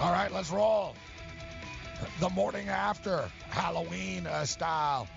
All 0.00 0.12
right, 0.12 0.30
let's 0.30 0.52
roll. 0.52 0.94
The 2.20 2.30
morning 2.30 2.68
after 2.68 3.28
Halloween 3.50 4.28
uh, 4.28 4.44
style, 4.44 5.08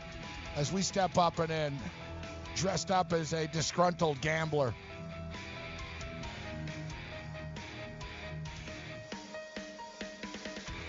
as 0.55 0.71
we 0.71 0.81
step 0.81 1.19
up 1.19 1.37
and 1.37 1.51
in, 1.51 1.77
dressed 2.55 2.89
up 2.89 3.13
as 3.13 3.31
a 3.31 3.45
disgruntled 3.45 4.21
gambler. 4.21 4.73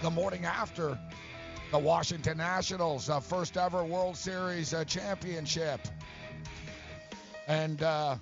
The 0.00 0.10
morning 0.10 0.46
after 0.46 0.98
the 1.70 1.78
Washington 1.78 2.38
Nationals, 2.38 3.10
uh, 3.10 3.20
first 3.20 3.58
ever 3.58 3.84
World 3.84 4.16
Series 4.16 4.72
uh, 4.72 4.86
championship. 4.86 5.86
And 7.46 7.82
uh, 7.82 8.16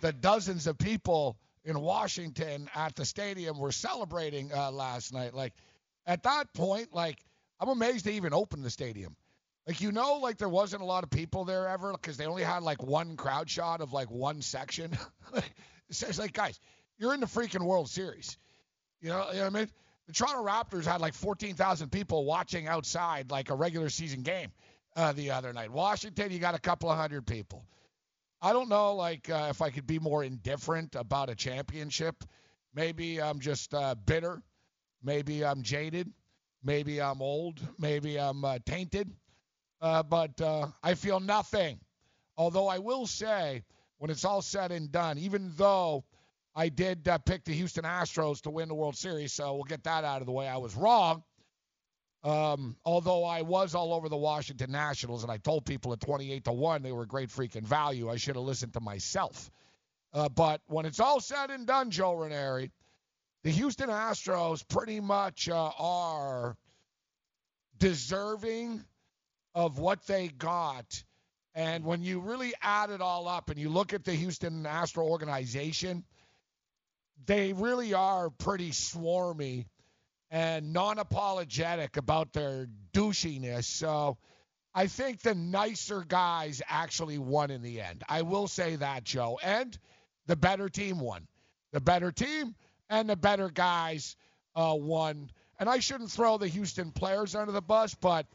the 0.00 0.14
dozens 0.14 0.66
of 0.66 0.78
people 0.78 1.36
in 1.64 1.80
Washington 1.80 2.68
at 2.74 2.94
the 2.96 3.04
stadium 3.04 3.58
were 3.58 3.72
celebrating 3.72 4.52
uh, 4.52 4.70
last 4.70 5.12
night. 5.12 5.34
Like, 5.34 5.54
at 6.06 6.22
that 6.24 6.52
point, 6.54 6.92
like, 6.92 7.18
I'm 7.60 7.68
amazed 7.68 8.04
they 8.04 8.14
even 8.14 8.34
opened 8.34 8.64
the 8.64 8.70
stadium. 8.70 9.16
Like, 9.66 9.80
you 9.80 9.92
know, 9.92 10.14
like 10.14 10.38
there 10.38 10.48
wasn't 10.48 10.82
a 10.82 10.84
lot 10.84 11.04
of 11.04 11.10
people 11.10 11.44
there 11.44 11.68
ever 11.68 11.92
because 11.92 12.16
they 12.16 12.26
only 12.26 12.42
had 12.42 12.64
like 12.64 12.82
one 12.82 13.16
crowd 13.16 13.48
shot 13.48 13.80
of 13.80 13.92
like 13.92 14.10
one 14.10 14.42
section. 14.42 14.98
it's 15.88 16.18
like, 16.18 16.32
guys, 16.32 16.58
you're 16.98 17.14
in 17.14 17.20
the 17.20 17.26
freaking 17.26 17.64
World 17.64 17.88
Series. 17.88 18.38
You 19.00 19.10
know, 19.10 19.28
you 19.30 19.38
know 19.38 19.44
what 19.44 19.54
I 19.54 19.58
mean? 19.60 19.68
The 20.08 20.12
Toronto 20.12 20.44
Raptors 20.44 20.84
had 20.84 21.00
like 21.00 21.14
14,000 21.14 21.90
people 21.90 22.24
watching 22.24 22.66
outside 22.66 23.30
like 23.30 23.50
a 23.50 23.54
regular 23.54 23.88
season 23.88 24.22
game 24.22 24.50
uh, 24.96 25.12
the 25.12 25.30
other 25.30 25.52
night. 25.52 25.70
Washington, 25.70 26.32
you 26.32 26.40
got 26.40 26.56
a 26.56 26.60
couple 26.60 26.90
of 26.90 26.98
hundred 26.98 27.24
people. 27.24 27.64
I 28.44 28.52
don't 28.52 28.68
know, 28.68 28.96
like, 28.96 29.30
uh, 29.30 29.46
if 29.50 29.62
I 29.62 29.70
could 29.70 29.86
be 29.86 30.00
more 30.00 30.24
indifferent 30.24 30.96
about 30.96 31.30
a 31.30 31.34
championship. 31.36 32.24
Maybe 32.74 33.22
I'm 33.22 33.38
just 33.38 33.72
uh, 33.72 33.94
bitter. 33.94 34.42
Maybe 35.00 35.44
I'm 35.44 35.62
jaded. 35.62 36.10
Maybe 36.64 37.00
I'm 37.00 37.22
old. 37.22 37.60
Maybe 37.78 38.18
I'm 38.18 38.44
uh, 38.44 38.58
tainted. 38.66 39.08
Uh, 39.80 40.02
but 40.02 40.40
uh, 40.40 40.66
I 40.82 40.94
feel 40.94 41.20
nothing. 41.20 41.78
Although 42.36 42.66
I 42.66 42.78
will 42.78 43.06
say, 43.06 43.62
when 43.98 44.10
it's 44.10 44.24
all 44.24 44.42
said 44.42 44.72
and 44.72 44.90
done, 44.90 45.18
even 45.18 45.52
though 45.56 46.04
I 46.56 46.68
did 46.68 47.06
uh, 47.06 47.18
pick 47.18 47.44
the 47.44 47.52
Houston 47.52 47.84
Astros 47.84 48.40
to 48.42 48.50
win 48.50 48.66
the 48.66 48.74
World 48.74 48.96
Series, 48.96 49.32
so 49.32 49.54
we'll 49.54 49.62
get 49.64 49.84
that 49.84 50.02
out 50.02 50.20
of 50.20 50.26
the 50.26 50.32
way. 50.32 50.48
I 50.48 50.56
was 50.56 50.74
wrong. 50.74 51.22
Um, 52.24 52.76
although 52.84 53.24
I 53.24 53.42
was 53.42 53.74
all 53.74 53.92
over 53.92 54.08
the 54.08 54.16
Washington 54.16 54.70
Nationals 54.70 55.24
and 55.24 55.32
I 55.32 55.38
told 55.38 55.64
people 55.64 55.92
at 55.92 56.00
28 56.00 56.44
to 56.44 56.52
1 56.52 56.82
they 56.82 56.92
were 56.92 57.04
great 57.04 57.30
freaking 57.30 57.64
value, 57.64 58.08
I 58.08 58.16
should 58.16 58.36
have 58.36 58.44
listened 58.44 58.74
to 58.74 58.80
myself. 58.80 59.50
Uh, 60.12 60.28
but 60.28 60.60
when 60.66 60.86
it's 60.86 61.00
all 61.00 61.20
said 61.20 61.50
and 61.50 61.66
done, 61.66 61.90
Joe 61.90 62.14
Ranieri, 62.14 62.70
the 63.42 63.50
Houston 63.50 63.88
Astros 63.88 64.66
pretty 64.68 65.00
much 65.00 65.48
uh, 65.48 65.70
are 65.78 66.56
deserving 67.78 68.84
of 69.54 69.78
what 69.78 70.06
they 70.06 70.28
got. 70.28 71.02
And 71.54 71.84
when 71.84 72.02
you 72.02 72.20
really 72.20 72.54
add 72.62 72.90
it 72.90 73.00
all 73.00 73.26
up 73.26 73.50
and 73.50 73.58
you 73.58 73.68
look 73.68 73.92
at 73.92 74.04
the 74.04 74.12
Houston 74.12 74.64
Astro 74.64 75.06
organization, 75.06 76.04
they 77.26 77.52
really 77.52 77.94
are 77.94 78.30
pretty 78.30 78.70
swarmy 78.70 79.66
and 80.32 80.72
non 80.72 80.98
apologetic 80.98 81.98
about 81.98 82.32
their 82.32 82.66
douchiness. 82.92 83.64
So 83.64 84.16
I 84.74 84.86
think 84.86 85.20
the 85.20 85.34
nicer 85.34 86.04
guys 86.08 86.62
actually 86.66 87.18
won 87.18 87.50
in 87.50 87.60
the 87.60 87.82
end. 87.82 88.02
I 88.08 88.22
will 88.22 88.48
say 88.48 88.76
that, 88.76 89.04
Joe. 89.04 89.38
And 89.42 89.78
the 90.26 90.34
better 90.34 90.70
team 90.70 90.98
won. 90.98 91.28
The 91.72 91.80
better 91.80 92.10
team 92.10 92.54
and 92.88 93.08
the 93.08 93.16
better 93.16 93.50
guys 93.50 94.16
uh, 94.56 94.74
won. 94.76 95.30
And 95.60 95.68
I 95.68 95.78
shouldn't 95.78 96.10
throw 96.10 96.38
the 96.38 96.48
Houston 96.48 96.90
players 96.90 97.34
under 97.34 97.52
the 97.52 97.62
bus, 97.62 97.94
but 97.94 98.26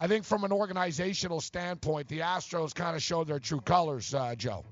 I 0.00 0.08
think 0.08 0.24
from 0.24 0.42
an 0.42 0.52
organizational 0.52 1.40
standpoint, 1.40 2.08
the 2.08 2.20
Astros 2.20 2.74
kind 2.74 2.96
of 2.96 3.02
showed 3.02 3.28
their 3.28 3.38
true 3.38 3.60
colors, 3.60 4.12
uh, 4.12 4.34
Joe. 4.34 4.64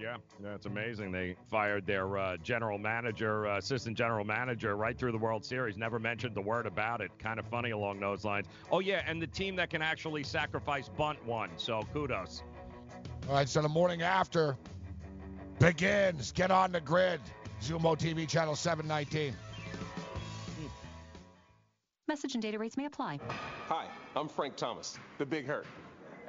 Yeah, 0.00 0.16
that's 0.40 0.66
amazing. 0.66 1.10
They 1.10 1.34
fired 1.50 1.84
their 1.84 2.16
uh, 2.16 2.36
general 2.36 2.78
manager, 2.78 3.48
uh, 3.48 3.58
assistant 3.58 3.96
general 3.96 4.24
manager, 4.24 4.76
right 4.76 4.96
through 4.96 5.10
the 5.12 5.18
World 5.18 5.44
Series. 5.44 5.76
Never 5.76 5.98
mentioned 5.98 6.36
the 6.36 6.40
word 6.40 6.66
about 6.66 7.00
it. 7.00 7.10
Kind 7.18 7.40
of 7.40 7.46
funny 7.46 7.70
along 7.70 7.98
those 7.98 8.24
lines. 8.24 8.46
Oh 8.70 8.78
yeah, 8.78 9.02
and 9.06 9.20
the 9.20 9.26
team 9.26 9.56
that 9.56 9.70
can 9.70 9.82
actually 9.82 10.22
sacrifice 10.22 10.88
bunt 10.88 11.24
won. 11.26 11.50
So 11.56 11.82
kudos. 11.92 12.44
All 13.28 13.34
right, 13.34 13.48
so 13.48 13.60
the 13.60 13.68
morning 13.68 14.02
after 14.02 14.56
begins. 15.58 16.30
Get 16.30 16.52
on 16.52 16.70
the 16.70 16.80
grid. 16.80 17.20
Xumo 17.60 17.98
TV 17.98 18.28
channel 18.28 18.54
719. 18.54 19.34
Message 22.06 22.34
and 22.34 22.42
data 22.42 22.58
rates 22.58 22.76
may 22.76 22.86
apply. 22.86 23.18
Hi, 23.66 23.86
I'm 24.16 24.28
Frank 24.28 24.56
Thomas, 24.56 24.98
the 25.18 25.26
Big 25.26 25.46
Hurt. 25.46 25.66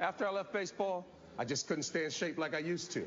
After 0.00 0.26
I 0.26 0.30
left 0.30 0.52
baseball, 0.52 1.06
I 1.38 1.44
just 1.44 1.68
couldn't 1.68 1.84
stay 1.84 2.04
in 2.04 2.10
shape 2.10 2.36
like 2.36 2.54
I 2.54 2.58
used 2.58 2.90
to. 2.92 3.06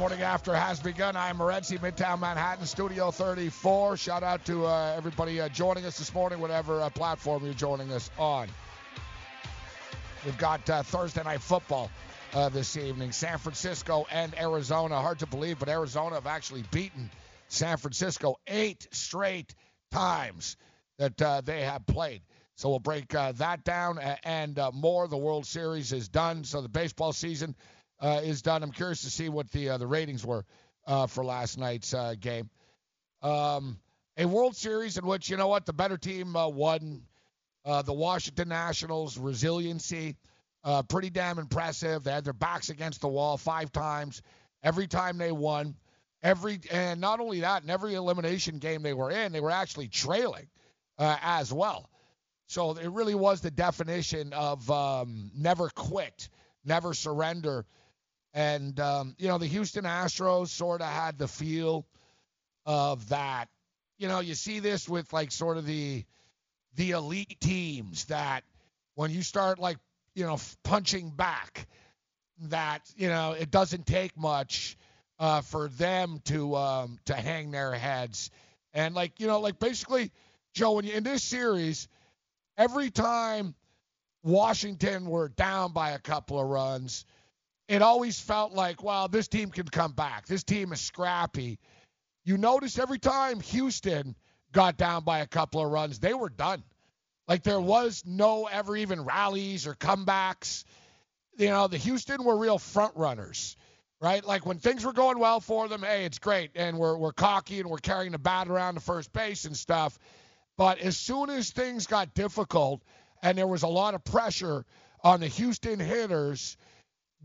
morning 0.00 0.22
after 0.22 0.54
has 0.54 0.80
begun. 0.80 1.14
I'm 1.14 1.36
Morency, 1.36 1.78
Midtown 1.78 2.20
Manhattan, 2.20 2.64
Studio 2.64 3.10
34. 3.10 3.98
Shout 3.98 4.22
out 4.22 4.46
to 4.46 4.64
uh, 4.64 4.94
everybody 4.96 5.42
uh, 5.42 5.50
joining 5.50 5.84
us 5.84 5.98
this 5.98 6.14
morning, 6.14 6.40
whatever 6.40 6.80
uh, 6.80 6.88
platform 6.88 7.44
you're 7.44 7.52
joining 7.52 7.92
us 7.92 8.10
on. 8.16 8.48
We've 10.24 10.38
got 10.38 10.70
uh, 10.70 10.84
Thursday 10.84 11.22
night 11.22 11.42
football 11.42 11.90
uh, 12.32 12.48
this 12.48 12.78
evening. 12.78 13.12
San 13.12 13.36
Francisco 13.36 14.06
and 14.10 14.34
Arizona. 14.40 14.98
Hard 14.98 15.18
to 15.18 15.26
believe, 15.26 15.58
but 15.58 15.68
Arizona 15.68 16.14
have 16.14 16.26
actually 16.26 16.64
beaten 16.70 17.10
San 17.48 17.76
Francisco 17.76 18.36
eight 18.46 18.88
straight 18.92 19.54
times 19.90 20.56
that 20.96 21.20
uh, 21.20 21.42
they 21.44 21.60
have 21.60 21.84
played. 21.84 22.22
So 22.54 22.70
we'll 22.70 22.78
break 22.78 23.08
that 23.10 23.64
down 23.64 23.98
and 24.24 24.58
more. 24.72 25.08
The 25.08 25.18
World 25.18 25.44
Series 25.44 25.92
is 25.92 26.08
done, 26.08 26.44
so 26.44 26.62
the 26.62 26.70
baseball 26.70 27.12
season 27.12 27.54
uh, 28.00 28.20
is 28.22 28.42
done. 28.42 28.62
I'm 28.62 28.72
curious 28.72 29.02
to 29.02 29.10
see 29.10 29.28
what 29.28 29.50
the 29.50 29.76
the 29.78 29.86
ratings 29.86 30.24
were 30.24 30.44
for 31.08 31.24
last 31.24 31.58
night's 31.58 31.94
game. 32.20 32.50
Um, 33.22 33.78
a 34.16 34.26
World 34.26 34.56
Series 34.56 34.98
in 34.98 35.06
which 35.06 35.30
you 35.30 35.36
know 35.36 35.48
what 35.48 35.66
the 35.66 35.72
better 35.72 35.96
team 35.96 36.34
won 36.34 37.02
uh, 37.64 37.82
the 37.82 37.92
Washington 37.92 38.48
Nationals' 38.48 39.18
resiliency, 39.18 40.16
uh, 40.64 40.82
pretty 40.82 41.10
damn 41.10 41.38
impressive. 41.38 42.04
They 42.04 42.12
had 42.12 42.24
their 42.24 42.32
backs 42.32 42.70
against 42.70 43.00
the 43.00 43.08
wall 43.08 43.36
five 43.36 43.72
times. 43.72 44.22
Every 44.62 44.86
time 44.86 45.18
they 45.18 45.32
won, 45.32 45.76
every 46.22 46.60
and 46.70 47.00
not 47.00 47.20
only 47.20 47.40
that, 47.40 47.62
in 47.62 47.70
every 47.70 47.94
elimination 47.94 48.58
game 48.58 48.82
they 48.82 48.94
were 48.94 49.10
in, 49.10 49.32
they 49.32 49.40
were 49.40 49.50
actually 49.50 49.88
trailing 49.88 50.48
uh, 50.98 51.16
as 51.22 51.52
well. 51.52 51.88
So 52.46 52.72
it 52.72 52.90
really 52.90 53.14
was 53.14 53.40
the 53.40 53.50
definition 53.50 54.32
of 54.32 54.70
um, 54.70 55.30
never 55.36 55.68
quit, 55.68 56.28
never 56.64 56.92
surrender. 56.94 57.64
And 58.32 58.78
um, 58.78 59.14
you 59.18 59.28
know, 59.28 59.38
the 59.38 59.46
Houston 59.46 59.84
Astros 59.84 60.48
sort 60.48 60.80
of 60.80 60.88
had 60.88 61.18
the 61.18 61.28
feel 61.28 61.86
of 62.66 63.08
that. 63.08 63.46
You 63.98 64.08
know, 64.08 64.20
you 64.20 64.34
see 64.34 64.60
this 64.60 64.88
with 64.88 65.12
like 65.12 65.32
sort 65.32 65.56
of 65.56 65.66
the 65.66 66.04
the 66.76 66.92
elite 66.92 67.40
teams 67.40 68.04
that 68.06 68.44
when 68.94 69.10
you 69.10 69.22
start 69.22 69.58
like 69.58 69.78
you 70.14 70.24
know 70.24 70.38
punching 70.62 71.10
back 71.10 71.66
that 72.42 72.82
you 72.96 73.08
know 73.08 73.32
it 73.32 73.50
doesn't 73.50 73.86
take 73.86 74.16
much 74.16 74.76
uh, 75.18 75.40
for 75.42 75.68
them 75.68 76.20
to 76.24 76.54
um, 76.56 76.98
to 77.04 77.14
hang 77.14 77.50
their 77.50 77.72
heads 77.72 78.30
and 78.72 78.94
like 78.94 79.18
you 79.18 79.26
know 79.26 79.40
like 79.40 79.58
basically 79.58 80.10
Joe 80.54 80.72
when 80.72 80.84
you 80.84 80.94
in 80.94 81.04
this 81.04 81.22
series 81.22 81.88
every 82.56 82.90
time 82.90 83.54
Washington 84.22 85.06
were 85.06 85.28
down 85.28 85.72
by 85.72 85.90
a 85.90 85.98
couple 85.98 86.38
of 86.38 86.46
runs 86.46 87.04
it 87.70 87.82
always 87.82 88.20
felt 88.20 88.52
like 88.52 88.82
wow 88.82 89.06
this 89.06 89.28
team 89.28 89.50
can 89.50 89.66
come 89.66 89.92
back 89.92 90.26
this 90.26 90.44
team 90.44 90.72
is 90.72 90.80
scrappy 90.80 91.58
you 92.24 92.36
notice 92.36 92.78
every 92.78 92.98
time 92.98 93.40
Houston 93.40 94.14
got 94.52 94.76
down 94.76 95.04
by 95.04 95.20
a 95.20 95.26
couple 95.26 95.64
of 95.64 95.70
runs, 95.70 95.98
they 95.98 96.14
were 96.14 96.28
done. 96.28 96.62
Like 97.26 97.42
there 97.42 97.60
was 97.60 98.02
no 98.04 98.46
ever 98.46 98.76
even 98.76 99.04
rallies 99.04 99.66
or 99.66 99.74
comebacks. 99.74 100.64
You 101.38 101.48
know, 101.48 101.68
the 101.68 101.78
Houston 101.78 102.24
were 102.24 102.36
real 102.36 102.58
front 102.58 102.96
runners, 102.96 103.56
right? 104.00 104.24
Like 104.24 104.44
when 104.44 104.58
things 104.58 104.84
were 104.84 104.92
going 104.92 105.18
well 105.18 105.40
for 105.40 105.68
them, 105.68 105.82
hey, 105.82 106.04
it's 106.04 106.18
great, 106.18 106.50
and 106.56 106.76
we're 106.76 106.96
we're 106.96 107.12
cocky 107.12 107.60
and 107.60 107.70
we're 107.70 107.78
carrying 107.78 108.12
the 108.12 108.18
bat 108.18 108.48
around 108.48 108.74
to 108.74 108.80
first 108.80 109.12
base 109.12 109.44
and 109.44 109.56
stuff. 109.56 109.98
But 110.56 110.78
as 110.80 110.96
soon 110.96 111.30
as 111.30 111.50
things 111.50 111.86
got 111.86 112.14
difficult 112.14 112.82
and 113.22 113.38
there 113.38 113.46
was 113.46 113.62
a 113.62 113.68
lot 113.68 113.94
of 113.94 114.04
pressure 114.04 114.66
on 115.02 115.20
the 115.20 115.28
Houston 115.28 115.78
hitters, 115.78 116.56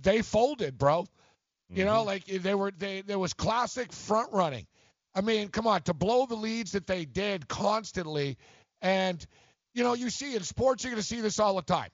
they 0.02 0.22
folded, 0.22 0.78
bro. 0.78 1.04
Mm-hmm. 1.04 1.80
You 1.80 1.86
know, 1.86 2.00
mm-hmm. 2.00 2.08
like 2.08 2.26
they 2.26 2.56
were 2.56 2.72
they 2.72 3.02
there 3.02 3.20
was 3.20 3.34
classic 3.34 3.92
front 3.92 4.32
running. 4.34 4.68
I 5.16 5.22
mean, 5.22 5.48
come 5.48 5.66
on, 5.66 5.82
to 5.84 5.94
blow 5.94 6.26
the 6.26 6.36
leads 6.36 6.74
that 6.74 6.88
they 6.88 7.06
did 7.06 7.48
constantly. 7.48 8.38
And, 8.82 9.26
you 9.74 9.84
know, 9.84 9.94
you 9.94 10.10
see 10.10 10.36
in 10.36 10.44
sports, 10.44 10.84
you're 10.84 10.92
going 10.92 11.02
to 11.02 11.08
see 11.08 11.22
this 11.22 11.40
all 11.40 11.56
the 11.56 11.62
time. 11.62 11.90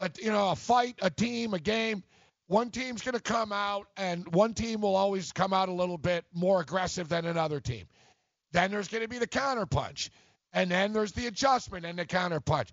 A, 0.00 0.10
you 0.20 0.30
know, 0.30 0.50
a 0.50 0.56
fight, 0.56 0.96
a 1.00 1.08
team, 1.08 1.54
a 1.54 1.58
game. 1.58 2.04
One 2.48 2.70
team's 2.70 3.02
going 3.02 3.14
to 3.14 3.20
come 3.20 3.50
out, 3.50 3.88
and 3.96 4.32
one 4.32 4.54
team 4.54 4.82
will 4.82 4.94
always 4.94 5.32
come 5.32 5.52
out 5.52 5.68
a 5.68 5.72
little 5.72 5.98
bit 5.98 6.24
more 6.32 6.60
aggressive 6.60 7.08
than 7.08 7.24
another 7.24 7.60
team. 7.60 7.86
Then 8.52 8.70
there's 8.70 8.88
going 8.88 9.02
to 9.02 9.08
be 9.08 9.18
the 9.18 9.26
counterpunch. 9.26 10.10
And 10.52 10.70
then 10.70 10.92
there's 10.92 11.12
the 11.12 11.26
adjustment 11.26 11.84
and 11.84 11.98
the 11.98 12.06
counterpunch. 12.06 12.68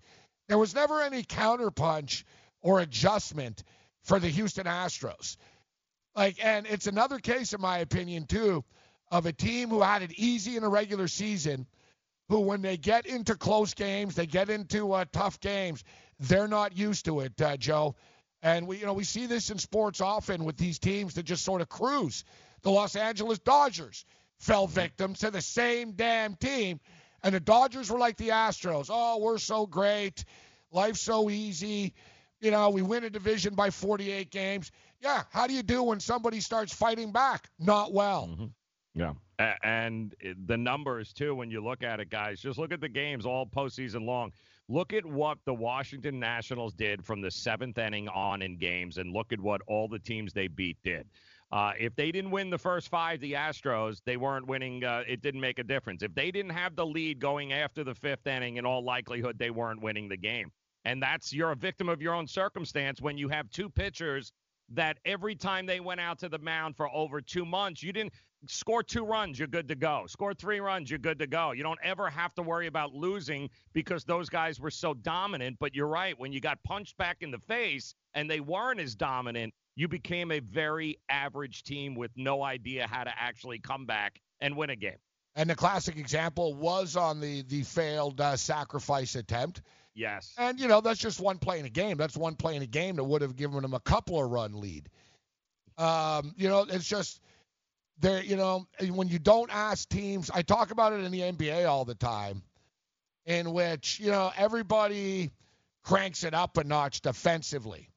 There 0.48 0.58
was 0.58 0.74
never 0.74 1.00
any 1.00 1.22
counterpunch 1.22 2.24
or 2.60 2.80
adjustment 2.80 3.64
for 4.04 4.20
the 4.20 4.28
Houston 4.28 4.66
Astros. 4.66 5.36
Like, 6.14 6.36
and 6.44 6.66
it's 6.66 6.86
another 6.86 7.18
case, 7.18 7.52
in 7.52 7.60
my 7.60 7.78
opinion, 7.78 8.26
too, 8.26 8.64
of 9.10 9.26
a 9.26 9.32
team 9.32 9.68
who 9.68 9.82
had 9.82 10.02
it 10.02 10.12
easy 10.12 10.56
in 10.56 10.62
a 10.62 10.68
regular 10.68 11.08
season, 11.08 11.66
who 12.28 12.40
when 12.40 12.62
they 12.62 12.76
get 12.76 13.06
into 13.06 13.34
close 13.34 13.74
games, 13.74 14.14
they 14.14 14.26
get 14.26 14.48
into 14.48 14.92
uh, 14.92 15.04
tough 15.12 15.40
games, 15.40 15.82
they're 16.20 16.48
not 16.48 16.76
used 16.76 17.06
to 17.06 17.20
it, 17.20 17.40
uh, 17.40 17.56
Joe. 17.56 17.96
And 18.42 18.66
we, 18.66 18.78
you 18.78 18.86
know, 18.86 18.92
we 18.92 19.04
see 19.04 19.26
this 19.26 19.50
in 19.50 19.58
sports 19.58 20.00
often 20.00 20.44
with 20.44 20.56
these 20.56 20.78
teams 20.78 21.14
that 21.14 21.24
just 21.24 21.44
sort 21.44 21.62
of 21.62 21.68
cruise. 21.68 22.24
The 22.62 22.70
Los 22.70 22.94
Angeles 22.94 23.38
Dodgers 23.38 24.04
fell 24.38 24.66
victim 24.66 25.14
to 25.14 25.30
the 25.30 25.40
same 25.40 25.92
damn 25.92 26.34
team, 26.36 26.78
and 27.22 27.34
the 27.34 27.40
Dodgers 27.40 27.90
were 27.90 27.98
like 27.98 28.16
the 28.16 28.28
Astros. 28.28 28.88
Oh, 28.90 29.18
we're 29.18 29.38
so 29.38 29.66
great, 29.66 30.24
life's 30.70 31.00
so 31.00 31.30
easy. 31.30 31.94
You 32.44 32.50
know, 32.50 32.68
we 32.68 32.82
win 32.82 33.04
a 33.04 33.10
division 33.10 33.54
by 33.54 33.70
48 33.70 34.30
games. 34.30 34.70
Yeah, 35.00 35.22
how 35.30 35.46
do 35.46 35.54
you 35.54 35.62
do 35.62 35.82
when 35.82 35.98
somebody 35.98 36.40
starts 36.40 36.74
fighting 36.74 37.10
back? 37.10 37.48
Not 37.58 37.94
well. 37.94 38.28
Mm-hmm. 38.30 38.44
Yeah. 38.94 39.54
And 39.62 40.14
the 40.46 40.58
numbers, 40.58 41.14
too, 41.14 41.34
when 41.34 41.50
you 41.50 41.64
look 41.64 41.82
at 41.82 42.00
it, 42.00 42.10
guys, 42.10 42.40
just 42.40 42.58
look 42.58 42.70
at 42.70 42.82
the 42.82 42.88
games 42.88 43.24
all 43.24 43.46
postseason 43.46 44.04
long. 44.04 44.30
Look 44.68 44.92
at 44.92 45.06
what 45.06 45.38
the 45.46 45.54
Washington 45.54 46.20
Nationals 46.20 46.74
did 46.74 47.02
from 47.02 47.22
the 47.22 47.30
seventh 47.30 47.78
inning 47.78 48.08
on 48.08 48.42
in 48.42 48.58
games, 48.58 48.98
and 48.98 49.10
look 49.10 49.32
at 49.32 49.40
what 49.40 49.62
all 49.66 49.88
the 49.88 49.98
teams 49.98 50.34
they 50.34 50.48
beat 50.48 50.76
did. 50.84 51.06
Uh, 51.50 51.72
if 51.78 51.96
they 51.96 52.12
didn't 52.12 52.30
win 52.30 52.50
the 52.50 52.58
first 52.58 52.90
five, 52.90 53.20
the 53.20 53.32
Astros, 53.32 54.02
they 54.04 54.18
weren't 54.18 54.46
winning. 54.46 54.84
Uh, 54.84 55.02
it 55.08 55.22
didn't 55.22 55.40
make 55.40 55.58
a 55.58 55.64
difference. 55.64 56.02
If 56.02 56.14
they 56.14 56.30
didn't 56.30 56.52
have 56.52 56.76
the 56.76 56.84
lead 56.84 57.20
going 57.20 57.54
after 57.54 57.84
the 57.84 57.94
fifth 57.94 58.26
inning, 58.26 58.58
in 58.58 58.66
all 58.66 58.84
likelihood, 58.84 59.38
they 59.38 59.48
weren't 59.48 59.80
winning 59.80 60.10
the 60.10 60.18
game. 60.18 60.52
And 60.84 61.02
that's 61.02 61.32
you're 61.32 61.52
a 61.52 61.56
victim 61.56 61.88
of 61.88 62.02
your 62.02 62.14
own 62.14 62.26
circumstance 62.26 63.00
when 63.00 63.16
you 63.16 63.28
have 63.28 63.50
two 63.50 63.68
pitchers 63.68 64.32
that 64.70 64.98
every 65.04 65.34
time 65.34 65.66
they 65.66 65.80
went 65.80 66.00
out 66.00 66.18
to 66.18 66.28
the 66.28 66.38
mound 66.38 66.76
for 66.76 66.88
over 66.90 67.20
two 67.20 67.44
months, 67.44 67.82
you 67.82 67.92
didn't 67.92 68.12
score 68.46 68.82
two 68.82 69.04
runs, 69.04 69.38
you're 69.38 69.48
good 69.48 69.68
to 69.68 69.74
go. 69.74 70.04
Score 70.06 70.34
three 70.34 70.60
runs, 70.60 70.90
you're 70.90 70.98
good 70.98 71.18
to 71.18 71.26
go. 71.26 71.52
You 71.52 71.62
don't 71.62 71.78
ever 71.82 72.08
have 72.10 72.34
to 72.34 72.42
worry 72.42 72.66
about 72.66 72.92
losing 72.92 73.48
because 73.72 74.04
those 74.04 74.28
guys 74.28 74.60
were 74.60 74.70
so 74.70 74.94
dominant. 74.94 75.56
But 75.58 75.74
you're 75.74 75.88
right, 75.88 76.18
when 76.18 76.32
you 76.32 76.40
got 76.40 76.62
punched 76.64 76.96
back 76.96 77.18
in 77.20 77.30
the 77.30 77.38
face 77.38 77.94
and 78.14 78.30
they 78.30 78.40
weren't 78.40 78.80
as 78.80 78.94
dominant, 78.94 79.54
you 79.76 79.88
became 79.88 80.30
a 80.30 80.40
very 80.40 80.98
average 81.08 81.62
team 81.62 81.94
with 81.94 82.10
no 82.16 82.42
idea 82.42 82.86
how 82.86 83.04
to 83.04 83.12
actually 83.18 83.58
come 83.58 83.86
back 83.86 84.20
and 84.40 84.56
win 84.56 84.70
a 84.70 84.76
game. 84.76 84.98
And 85.36 85.50
the 85.50 85.56
classic 85.56 85.96
example 85.96 86.54
was 86.54 86.96
on 86.96 87.20
the 87.20 87.42
the 87.42 87.62
failed 87.62 88.20
uh, 88.20 88.36
sacrifice 88.36 89.16
attempt. 89.16 89.62
Yes. 89.94 90.38
And 90.38 90.58
you 90.60 90.68
know 90.68 90.80
that's 90.80 91.00
just 91.00 91.20
one 91.20 91.38
play 91.38 91.58
in 91.60 91.66
a 91.66 91.70
game. 91.70 91.96
That's 91.96 92.16
one 92.16 92.36
play 92.36 92.56
in 92.56 92.62
a 92.62 92.66
game 92.66 92.96
that 92.96 93.04
would 93.04 93.22
have 93.22 93.36
given 93.36 93.62
them 93.62 93.74
a 93.74 93.80
couple 93.80 94.22
of 94.22 94.30
run 94.30 94.60
lead. 94.60 94.88
Um, 95.78 96.34
you 96.36 96.48
know, 96.48 96.66
it's 96.68 96.86
just 96.88 97.20
there, 98.00 98.22
you 98.22 98.36
know, 98.36 98.66
when 98.90 99.08
you 99.08 99.18
don't 99.18 99.50
ask 99.54 99.88
teams, 99.88 100.30
I 100.30 100.42
talk 100.42 100.70
about 100.70 100.92
it 100.92 101.04
in 101.04 101.12
the 101.12 101.22
NBA 101.22 101.64
all 101.66 101.84
the 101.84 101.94
time. 101.94 102.42
in 103.26 103.52
which 103.52 104.00
you 104.00 104.10
know 104.10 104.32
everybody 104.36 105.30
cranks 105.82 106.24
it 106.24 106.34
up 106.34 106.56
a 106.58 106.64
notch 106.64 107.00
defensively 107.00 107.90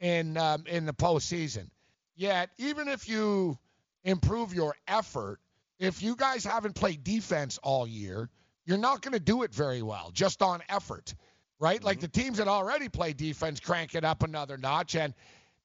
in 0.00 0.36
um, 0.36 0.64
in 0.66 0.86
the 0.86 0.94
postseason. 0.94 1.70
Yet, 2.16 2.50
even 2.58 2.88
if 2.88 3.08
you 3.08 3.58
improve 4.04 4.54
your 4.54 4.74
effort, 4.88 5.40
if 5.78 6.02
you 6.02 6.16
guys 6.16 6.44
haven't 6.44 6.74
played 6.74 7.04
defense 7.04 7.58
all 7.62 7.86
year, 7.86 8.28
you're 8.68 8.76
not 8.76 9.00
going 9.00 9.14
to 9.14 9.20
do 9.20 9.44
it 9.44 9.54
very 9.54 9.80
well 9.80 10.10
just 10.12 10.42
on 10.42 10.60
effort, 10.68 11.14
right? 11.58 11.82
Like 11.82 12.00
the 12.00 12.08
teams 12.08 12.36
that 12.36 12.48
already 12.48 12.90
play 12.90 13.14
defense 13.14 13.60
crank 13.60 13.94
it 13.94 14.04
up 14.04 14.22
another 14.22 14.58
notch, 14.58 14.94
and 14.94 15.14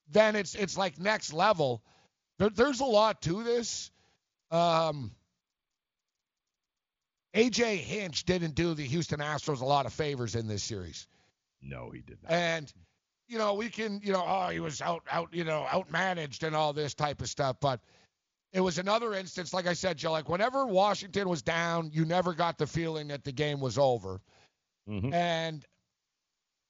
then 0.09 0.37
it's 0.37 0.55
it's 0.55 0.77
like 0.77 0.97
next 0.97 1.33
level. 1.33 1.83
There, 2.39 2.49
there's 2.49 2.79
a 2.79 2.85
lot 2.85 3.21
to 3.23 3.43
this. 3.43 3.91
Um, 4.51 5.11
AJ 7.35 7.79
Hinch 7.79 8.23
didn't 8.23 8.55
do 8.55 8.73
the 8.73 8.83
Houston 8.83 9.19
Astros 9.19 9.59
a 9.59 9.65
lot 9.65 9.85
of 9.85 9.91
favors 9.91 10.35
in 10.35 10.47
this 10.47 10.63
series. 10.63 11.05
No, 11.61 11.91
he 11.91 11.99
did 11.99 12.19
not. 12.23 12.31
And 12.31 12.73
you 13.27 13.37
know, 13.37 13.55
we 13.55 13.67
can, 13.69 13.99
you 14.01 14.13
know, 14.13 14.23
oh, 14.25 14.47
he 14.49 14.61
was 14.61 14.81
out, 14.81 15.03
out, 15.11 15.29
you 15.33 15.43
know, 15.43 15.65
outmanaged 15.69 16.43
and 16.43 16.55
all 16.55 16.71
this 16.71 16.93
type 16.93 17.21
of 17.21 17.27
stuff. 17.27 17.57
But 17.59 17.81
it 18.53 18.61
was 18.61 18.77
another 18.77 19.13
instance, 19.13 19.53
like 19.53 19.67
I 19.67 19.73
said, 19.73 19.97
Joe. 19.97 20.11
Like 20.11 20.29
whenever 20.29 20.65
Washington 20.65 21.27
was 21.27 21.41
down, 21.41 21.89
you 21.91 22.05
never 22.05 22.33
got 22.33 22.57
the 22.57 22.67
feeling 22.67 23.07
that 23.07 23.23
the 23.23 23.31
game 23.31 23.59
was 23.59 23.77
over. 23.77 24.21
Mhm. 24.87 25.11
And 25.13 25.65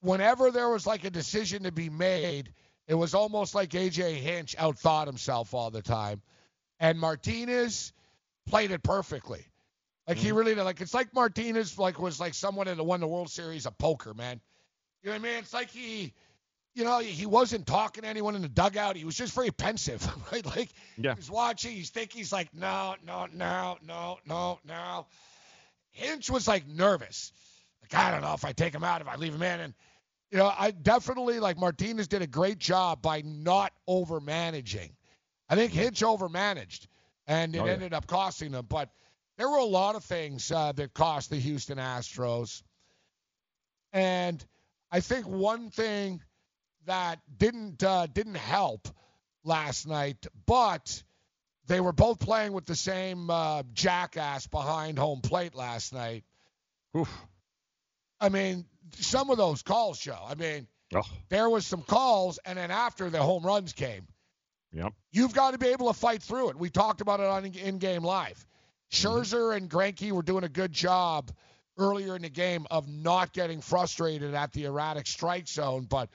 whenever 0.00 0.50
there 0.50 0.70
was 0.70 0.86
like 0.86 1.04
a 1.04 1.10
decision 1.10 1.64
to 1.64 1.72
be 1.72 1.90
made, 1.90 2.52
it 2.86 2.94
was 2.94 3.14
almost 3.14 3.54
like 3.54 3.70
AJ 3.70 4.14
Hinch 4.14 4.56
outthought 4.56 5.06
himself 5.06 5.52
all 5.54 5.70
the 5.70 5.82
time. 5.82 6.22
And 6.80 6.98
Martinez 6.98 7.92
played 8.46 8.70
it 8.70 8.82
perfectly. 8.82 9.46
Like 10.06 10.18
he 10.18 10.32
really 10.32 10.54
did. 10.54 10.64
Like 10.64 10.80
it's 10.80 10.94
like 10.94 11.14
Martinez 11.14 11.78
like 11.78 11.98
was 11.98 12.20
like 12.20 12.34
someone 12.34 12.66
that 12.66 12.82
won 12.82 13.00
the 13.00 13.06
World 13.06 13.30
Series 13.30 13.66
of 13.66 13.76
poker, 13.78 14.12
man. 14.14 14.40
You 15.02 15.10
know 15.10 15.16
what 15.16 15.28
I 15.28 15.30
mean? 15.30 15.38
It's 15.38 15.54
like 15.54 15.70
he, 15.70 16.12
you 16.74 16.84
know, 16.84 16.98
he 16.98 17.24
wasn't 17.26 17.66
talking 17.66 18.02
to 18.02 18.08
anyone 18.08 18.34
in 18.34 18.42
the 18.42 18.48
dugout. 18.48 18.96
He 18.96 19.04
was 19.04 19.14
just 19.14 19.32
very 19.34 19.50
pensive, 19.50 20.06
right? 20.32 20.44
Like 20.44 20.70
Yeah. 20.96 21.14
he's 21.14 21.30
watching. 21.30 21.72
He's 21.72 21.90
thinking. 21.90 22.18
He's 22.18 22.32
like, 22.32 22.52
no, 22.54 22.96
no, 23.06 23.26
no, 23.32 23.78
no, 23.86 24.18
no, 24.26 24.58
no. 24.66 25.06
Hinch 25.92 26.28
was 26.30 26.48
like 26.48 26.66
nervous. 26.66 27.32
Like 27.82 27.94
I 27.94 28.10
don't 28.10 28.22
know 28.22 28.34
if 28.34 28.44
I 28.44 28.52
take 28.52 28.74
him 28.74 28.82
out, 28.82 29.00
if 29.00 29.08
I 29.08 29.16
leave 29.16 29.34
him 29.34 29.42
in, 29.42 29.60
and 29.60 29.74
you 30.30 30.38
know, 30.38 30.52
I 30.56 30.72
definitely 30.72 31.38
like 31.38 31.56
Martinez 31.58 32.08
did 32.08 32.22
a 32.22 32.26
great 32.26 32.58
job 32.58 33.00
by 33.02 33.22
not 33.24 33.72
over 33.86 34.20
managing. 34.20 34.90
I 35.48 35.54
think 35.54 35.72
Hinch 35.72 36.00
overmanaged, 36.00 36.86
and 37.28 37.54
it 37.54 37.60
Oh, 37.60 37.66
yeah. 37.66 37.72
ended 37.72 37.92
up 37.92 38.06
costing 38.08 38.50
them. 38.50 38.66
But 38.68 38.88
there 39.36 39.48
were 39.48 39.58
a 39.58 39.64
lot 39.64 39.94
of 39.94 40.04
things 40.04 40.50
uh, 40.50 40.72
that 40.72 40.94
cost 40.94 41.30
the 41.30 41.36
Houston 41.36 41.78
Astros, 41.78 42.62
and 43.92 44.44
I 44.90 45.00
think 45.00 45.26
one 45.28 45.70
thing 45.70 46.22
that 46.86 47.20
didn't 47.36 47.82
uh, 47.82 48.06
didn't 48.06 48.36
help 48.36 48.88
last 49.44 49.86
night, 49.86 50.26
but 50.46 51.02
they 51.66 51.80
were 51.80 51.92
both 51.92 52.18
playing 52.18 52.52
with 52.52 52.66
the 52.66 52.76
same 52.76 53.30
uh, 53.30 53.62
jackass 53.72 54.46
behind 54.46 54.98
home 54.98 55.20
plate 55.20 55.54
last 55.54 55.92
night. 55.92 56.24
I 58.20 58.28
mean, 58.28 58.66
some 58.98 59.30
of 59.30 59.36
those 59.38 59.62
calls, 59.62 59.98
Joe. 59.98 60.18
I 60.26 60.34
mean, 60.34 60.66
Oh, 60.94 61.02
there 61.28 61.50
was 61.50 61.66
some 61.66 61.82
calls, 61.82 62.38
and 62.44 62.58
then 62.58 62.70
after 62.70 63.10
the 63.10 63.20
home 63.20 63.44
runs 63.44 63.72
came, 63.72 64.06
yep. 64.72 64.92
you've 65.10 65.34
got 65.34 65.52
to 65.52 65.58
be 65.58 65.68
able 65.68 65.92
to 65.92 65.98
fight 65.98 66.22
through 66.22 66.50
it. 66.50 66.56
We 66.56 66.70
talked 66.70 67.00
about 67.00 67.20
it 67.20 67.26
on 67.26 67.44
In 67.46 67.78
Game 67.78 68.04
Live. 68.04 68.46
Scherzer 68.92 69.56
and 69.56 69.68
Greinke 69.68 70.12
were 70.12 70.22
doing 70.22 70.44
a 70.44 70.48
good 70.48 70.72
job 70.72 71.32
earlier 71.76 72.14
in 72.14 72.22
the 72.22 72.28
game 72.28 72.66
of 72.70 72.86
not 72.86 73.32
getting 73.32 73.60
frustrated 73.60 74.34
at 74.34 74.52
the 74.52 74.66
erratic 74.66 75.08
strike 75.08 75.48
zone, 75.48 75.86
but 75.88 76.10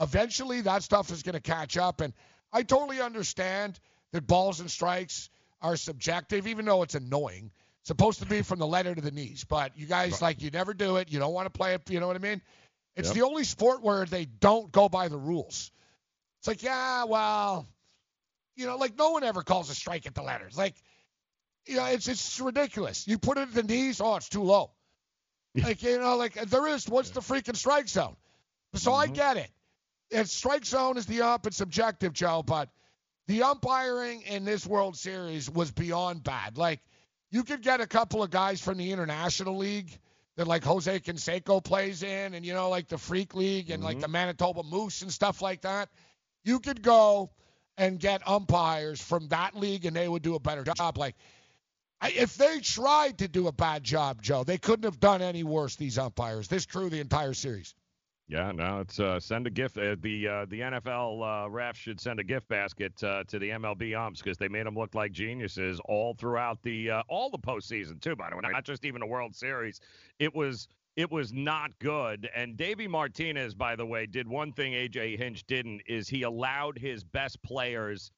eventually 0.00 0.60
that 0.62 0.82
stuff 0.82 1.10
is 1.10 1.22
going 1.22 1.34
to 1.34 1.40
catch 1.40 1.76
up. 1.76 2.00
And 2.00 2.12
I 2.52 2.62
totally 2.62 3.00
understand 3.00 3.78
that 4.12 4.26
balls 4.26 4.60
and 4.60 4.70
strikes 4.70 5.30
are 5.60 5.76
subjective, 5.76 6.46
even 6.46 6.64
though 6.64 6.82
it's 6.82 6.94
annoying. 6.94 7.50
It's 7.80 7.88
supposed 7.88 8.20
to 8.20 8.26
be 8.26 8.42
from 8.42 8.58
the 8.58 8.66
letter 8.66 8.94
to 8.94 9.00
the 9.00 9.10
knees, 9.10 9.44
but 9.44 9.76
you 9.76 9.86
guys 9.86 10.22
like 10.22 10.42
you 10.42 10.50
never 10.50 10.74
do 10.74 10.96
it. 10.96 11.10
You 11.10 11.18
don't 11.18 11.32
want 11.32 11.46
to 11.46 11.56
play 11.56 11.74
it. 11.74 11.88
You 11.90 12.00
know 12.00 12.06
what 12.06 12.16
I 12.16 12.20
mean? 12.20 12.42
It's 12.96 13.08
Yep. 13.08 13.14
the 13.14 13.22
only 13.22 13.44
sport 13.44 13.82
where 13.82 14.04
they 14.04 14.24
don't 14.24 14.72
go 14.72 14.88
by 14.88 15.08
the 15.08 15.16
rules. 15.16 15.70
It's 16.40 16.48
like, 16.48 16.62
yeah, 16.62 17.04
well, 17.04 17.66
you 18.56 18.66
know, 18.66 18.76
like 18.76 18.96
no 18.96 19.10
one 19.10 19.24
ever 19.24 19.42
calls 19.42 19.70
a 19.70 19.74
strike 19.74 20.06
at 20.06 20.14
the 20.14 20.22
letters. 20.22 20.56
Like, 20.56 20.74
you 21.66 21.76
know, 21.76 21.84
it's 21.86 22.08
it's 22.08 22.40
ridiculous. 22.40 23.06
You 23.06 23.18
put 23.18 23.38
it 23.38 23.42
at 23.42 23.54
the 23.54 23.62
knees, 23.62 24.00
oh, 24.00 24.16
it's 24.16 24.28
too 24.28 24.42
low. 24.42 24.72
like, 25.54 25.82
you 25.82 25.98
know, 25.98 26.16
like 26.16 26.34
there 26.34 26.66
is 26.66 26.88
what's 26.88 27.10
the 27.10 27.20
freaking 27.20 27.56
strike 27.56 27.88
zone? 27.88 28.16
So 28.74 28.92
I 28.92 29.06
mm-hmm. 29.06 29.14
get 29.14 29.36
it. 29.36 29.50
And 30.10 30.28
strike 30.28 30.64
zone 30.64 30.96
is 30.96 31.06
the 31.06 31.22
ump. 31.22 31.46
It's 31.46 31.56
subjective, 31.56 32.12
Joe, 32.12 32.42
but 32.42 32.70
the 33.26 33.42
umpiring 33.42 34.22
in 34.22 34.44
this 34.44 34.66
World 34.66 34.96
Series 34.96 35.50
was 35.50 35.70
beyond 35.70 36.24
bad. 36.24 36.56
Like, 36.56 36.80
you 37.30 37.44
could 37.44 37.62
get 37.62 37.80
a 37.80 37.86
couple 37.86 38.22
of 38.22 38.30
guys 38.30 38.60
from 38.60 38.78
the 38.78 38.90
International 38.90 39.56
League 39.56 39.90
that 40.36 40.46
like 40.46 40.64
Jose 40.64 41.00
Canseco 41.00 41.62
plays 41.62 42.02
in, 42.02 42.32
and 42.32 42.46
you 42.46 42.54
know, 42.54 42.70
like 42.70 42.88
the 42.88 42.96
Freak 42.96 43.34
League 43.34 43.70
and 43.70 43.82
like 43.82 43.96
mm-hmm. 43.96 44.02
the 44.02 44.08
Manitoba 44.08 44.62
Moose 44.62 45.02
and 45.02 45.12
stuff 45.12 45.42
like 45.42 45.62
that. 45.62 45.90
You 46.44 46.60
could 46.60 46.80
go 46.80 47.30
and 47.76 47.98
get 47.98 48.26
umpires 48.26 49.00
from 49.00 49.28
that 49.28 49.54
league, 49.56 49.84
and 49.84 49.94
they 49.94 50.08
would 50.08 50.22
do 50.22 50.34
a 50.34 50.40
better 50.40 50.64
job. 50.64 50.96
Like, 50.96 51.16
I, 52.00 52.10
if 52.10 52.36
they 52.36 52.60
tried 52.60 53.18
to 53.18 53.28
do 53.28 53.46
a 53.48 53.52
bad 53.52 53.84
job, 53.84 54.22
Joe, 54.22 54.44
they 54.44 54.58
couldn't 54.58 54.84
have 54.84 55.00
done 55.00 55.20
any 55.20 55.42
worse. 55.42 55.76
These 55.76 55.98
umpires, 55.98 56.48
this 56.48 56.64
crew, 56.64 56.88
the 56.88 57.00
entire 57.00 57.34
series. 57.34 57.74
Yeah, 58.28 58.52
no, 58.52 58.80
it's 58.80 59.00
uh, 59.00 59.18
send 59.18 59.46
a 59.46 59.50
gift. 59.50 59.78
Uh, 59.78 59.96
the 60.00 60.28
uh, 60.28 60.46
the 60.50 60.60
NFL 60.60 61.48
uh, 61.58 61.72
should 61.72 61.98
send 61.98 62.20
a 62.20 62.24
gift 62.24 62.46
basket 62.48 63.02
uh, 63.02 63.24
to 63.26 63.38
the 63.38 63.48
MLB 63.48 63.98
umps 63.98 64.20
because 64.20 64.36
they 64.36 64.48
made 64.48 64.66
them 64.66 64.74
look 64.74 64.94
like 64.94 65.12
geniuses 65.12 65.80
all 65.86 66.12
throughout 66.12 66.62
the 66.62 66.90
uh, 66.90 67.02
all 67.08 67.30
the 67.30 67.38
postseason 67.38 67.98
too. 68.02 68.14
By 68.14 68.28
the 68.28 68.36
way, 68.36 68.42
not 68.52 68.64
just 68.64 68.84
even 68.84 69.00
the 69.00 69.06
World 69.06 69.34
Series. 69.34 69.80
It 70.18 70.34
was 70.34 70.68
it 70.94 71.10
was 71.10 71.32
not 71.32 71.70
good. 71.78 72.28
And 72.36 72.54
Davey 72.54 72.86
Martinez, 72.86 73.54
by 73.54 73.74
the 73.74 73.86
way, 73.86 74.04
did 74.04 74.28
one 74.28 74.52
thing 74.52 74.72
AJ 74.72 75.16
Hinch 75.16 75.46
didn't 75.46 75.80
is 75.86 76.06
he 76.06 76.22
allowed 76.22 76.78
his 76.78 77.04
best 77.04 77.42
players 77.42 78.12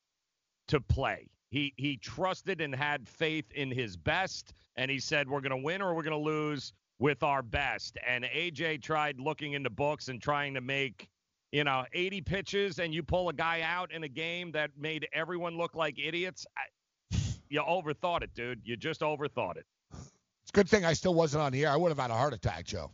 to 0.66 0.80
play. 0.80 1.28
He 1.50 1.72
he 1.76 1.96
trusted 1.96 2.60
and 2.60 2.74
had 2.74 3.08
faith 3.08 3.52
in 3.52 3.70
his 3.70 3.96
best, 3.96 4.54
and 4.74 4.90
he 4.90 4.98
said, 4.98 5.28
"We're 5.28 5.40
going 5.40 5.50
to 5.50 5.64
win 5.64 5.80
or 5.82 5.94
we're 5.94 6.02
going 6.02 6.20
to 6.20 6.30
lose 6.30 6.72
with 7.00 7.24
our 7.24 7.42
best." 7.42 7.98
And 8.06 8.24
AJ 8.24 8.82
tried 8.82 9.18
looking 9.18 9.54
into 9.54 9.70
books 9.70 10.06
and 10.08 10.22
trying 10.22 10.54
to 10.54 10.60
make, 10.60 11.08
you 11.50 11.64
know, 11.64 11.84
80 11.92 12.20
pitches, 12.20 12.78
and 12.78 12.94
you 12.94 13.02
pull 13.02 13.28
a 13.28 13.32
guy 13.32 13.62
out 13.62 13.90
in 13.90 14.04
a 14.04 14.08
game 14.08 14.52
that 14.52 14.70
made 14.78 15.08
everyone 15.12 15.56
look 15.56 15.74
like 15.74 15.98
idiots. 15.98 16.46
I, 16.56 17.16
you 17.48 17.60
overthought 17.60 18.22
it, 18.22 18.32
dude. 18.34 18.60
You 18.62 18.76
just 18.76 19.00
overthought 19.00 19.56
it. 19.56 19.66
It's 19.92 20.50
a 20.50 20.52
good 20.52 20.68
thing 20.68 20.84
I 20.84 20.92
still 20.92 21.14
wasn't 21.14 21.42
on 21.42 21.52
the 21.52 21.64
air. 21.64 21.72
I 21.72 21.76
would 21.76 21.90
have 21.90 21.98
had 21.98 22.10
a 22.10 22.14
heart 22.14 22.32
attack, 22.32 22.66
Joe. 22.66 22.90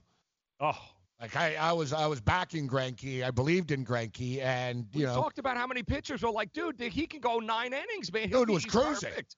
Oh, 0.61 0.79
Like 1.21 1.37
I, 1.37 1.55
I 1.57 1.73
was, 1.73 1.93
I 1.93 2.07
was 2.07 2.21
backing 2.21 2.69
Greinke. 2.69 3.23
I 3.23 3.31
believed 3.31 3.71
in 3.71 3.85
Greinke, 3.85 4.43
and 4.43 4.87
we 4.95 5.03
you 5.03 5.07
know, 5.07 5.15
talked 5.15 5.39
about 5.39 5.57
how 5.57 5.67
many 5.67 5.83
pitchers 5.83 6.23
were 6.23 6.31
like, 6.31 6.53
dude, 6.53 6.81
he 6.81 7.07
can 7.07 7.21
go 7.21 7.39
nine 7.39 7.73
innings, 7.73 8.13
man. 8.13 8.31
Dude 8.31 8.51
was 8.51 8.65
cruising. 8.65 9.11
perfect. 9.11 9.37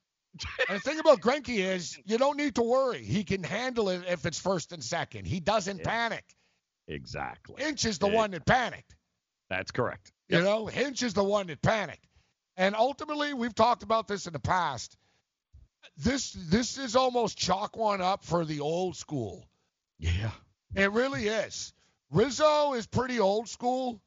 And 0.69 0.77
the 0.77 0.81
thing 0.81 0.99
about 0.99 1.21
Greinke 1.21 1.49
is 1.57 1.99
you 2.05 2.19
don't 2.19 2.37
need 2.37 2.55
to 2.57 2.63
worry. 2.63 3.03
He 3.03 3.25
can 3.25 3.43
handle 3.43 3.89
it 3.89 4.03
if 4.09 4.27
it's 4.27 4.39
first 4.39 4.73
and 4.73 4.83
second. 4.83 5.27
He 5.27 5.41
doesn't 5.41 5.83
panic. 5.85 6.25
Exactly. 6.87 7.63
Hinch 7.63 7.85
is 7.85 7.99
the 7.99 8.09
Yeah. 8.09 8.15
one 8.15 8.31
that 8.33 8.47
panicked. 8.47 8.95
That's 9.51 9.71
correct. 9.71 10.13
You 10.29 10.43
know, 10.43 10.67
Hinch 10.67 11.03
is 11.03 11.15
the 11.15 11.25
one 11.25 11.47
that 11.47 11.63
panicked. 11.63 12.07
And 12.57 12.75
ultimately, 12.75 13.35
we've 13.35 13.55
talked 13.55 13.83
about 13.83 14.09
this 14.09 14.27
in 14.27 14.33
the 14.33 14.39
past. 14.41 14.97
This 15.97 16.33
this 16.33 16.77
is 16.77 16.97
almost 16.97 17.39
chalk 17.39 17.77
one 17.77 18.01
up 18.01 18.25
for 18.25 18.45
the 18.45 18.61
old 18.61 18.97
school. 18.97 19.49
Yeah. 19.99 20.33
It 20.75 20.91
really 20.93 21.29
is. 21.29 21.73
Rizzo 22.11 22.75
is 22.75 22.87
pretty 22.87 23.21
old 23.21 23.49
school. 23.49 24.01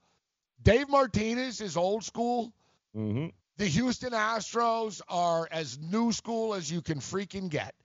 Dave 0.61 0.89
Martinez 0.89 1.59
is 1.61 1.77
old 1.77 2.03
school. 2.03 2.53
Mm-hmm. 2.95 3.27
The 3.61 3.67
Houston 3.67 4.11
Astros 4.11 5.01
are 5.07 5.47
as 5.51 5.77
new 5.77 6.11
school 6.11 6.55
as 6.55 6.71
you 6.71 6.81
can 6.81 6.97
freaking 6.97 7.47
get. 7.47 7.75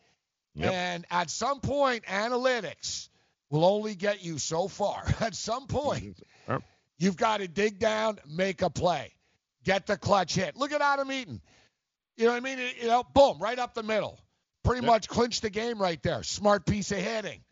Yep. 0.54 0.72
And 0.72 1.04
at 1.10 1.28
some 1.28 1.60
point, 1.60 2.06
analytics 2.06 3.10
will 3.50 3.62
only 3.62 3.94
get 3.94 4.24
you 4.24 4.38
so 4.38 4.68
far. 4.68 5.04
At 5.20 5.34
some 5.34 5.66
point, 5.66 6.18
Yep. 6.48 6.62
you've 6.96 7.18
got 7.18 7.40
to 7.40 7.46
dig 7.46 7.78
down, 7.78 8.18
make 8.26 8.62
a 8.62 8.70
play, 8.70 9.12
get 9.64 9.86
the 9.86 9.98
clutch 9.98 10.34
hit. 10.34 10.56
Look 10.56 10.72
at 10.72 10.80
Adam 10.80 11.12
Eaton. 11.12 11.42
You 12.16 12.24
know 12.24 12.30
what 12.32 12.38
I 12.38 12.40
mean? 12.40 12.58
You 12.80 12.86
know, 12.86 13.04
boom, 13.12 13.38
right 13.38 13.58
up 13.58 13.74
the 13.74 13.82
middle. 13.82 14.18
Pretty 14.64 14.80
Yep. 14.80 14.86
much 14.90 15.08
clinched 15.08 15.42
the 15.42 15.50
game 15.50 15.78
right 15.78 16.02
there. 16.02 16.22
Smart 16.22 16.64
piece 16.64 16.90
of 16.90 16.96
hitting, 17.00 17.44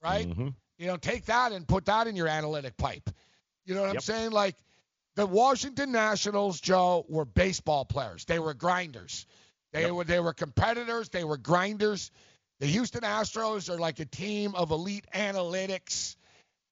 right? 0.00 0.28
Mm-hmm. 0.28 0.48
You 0.78 0.86
know, 0.86 0.98
take 0.98 1.24
that 1.24 1.50
and 1.50 1.66
put 1.66 1.86
that 1.86 2.06
in 2.06 2.14
your 2.14 2.28
analytic 2.28 2.76
pipe. 2.76 3.10
You 3.64 3.74
know 3.74 3.80
what 3.80 3.90
I'm 3.90 3.98
saying? 4.00 4.30
Like 4.30 4.54
the 5.14 5.26
Washington 5.26 5.92
Nationals, 5.92 6.60
Joe, 6.60 7.04
were 7.08 7.24
baseball 7.24 7.84
players. 7.84 8.24
They 8.24 8.38
were 8.38 8.54
grinders. 8.54 9.26
They 9.72 9.82
Yep. 9.82 9.90
were 9.92 10.04
they 10.04 10.20
were 10.20 10.32
competitors. 10.34 11.08
They 11.08 11.24
were 11.24 11.36
grinders. 11.36 12.10
The 12.60 12.66
Houston 12.66 13.02
Astros 13.02 13.68
are 13.68 13.78
like 13.78 13.98
a 14.00 14.04
team 14.04 14.54
of 14.54 14.70
elite 14.70 15.06
analytics. 15.14 16.16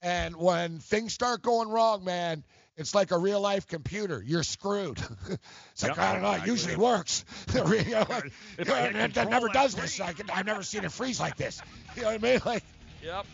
And 0.02 0.36
when 0.36 0.78
things 0.78 1.12
start 1.12 1.42
going 1.42 1.68
wrong, 1.68 2.04
man, 2.04 2.44
it's 2.76 2.94
like 2.94 3.10
a 3.10 3.18
real 3.18 3.40
life 3.40 3.66
computer. 3.66 4.22
You're 4.24 4.42
screwed. 4.42 4.98
it's 5.72 5.82
like, 5.82 5.96
Yep, 5.96 5.98
I 5.98 6.12
don't 6.14 6.22
know, 6.22 6.32
it 6.32 6.46
usually 6.46 6.76
works. 6.76 7.24
You 7.54 7.60
know, 7.64 8.06
like, 8.08 8.32
If 8.58 8.70
I 8.70 8.88
hit 8.88 9.16
it, 9.16 9.28
never 9.28 9.48
does 9.48 9.74
this. 9.74 10.00
I 10.00 10.12
can, 10.14 10.30
I've 10.30 10.46
never 10.46 10.62
seen 10.62 10.84
it 10.84 10.92
freeze 10.92 11.20
like 11.20 11.36
this. 11.36 11.60
You 11.96 12.02
know 12.02 12.08
what 12.08 12.14
I 12.14 12.18
mean? 12.18 12.40
Like, 12.46 12.64
Yep. 13.02 13.26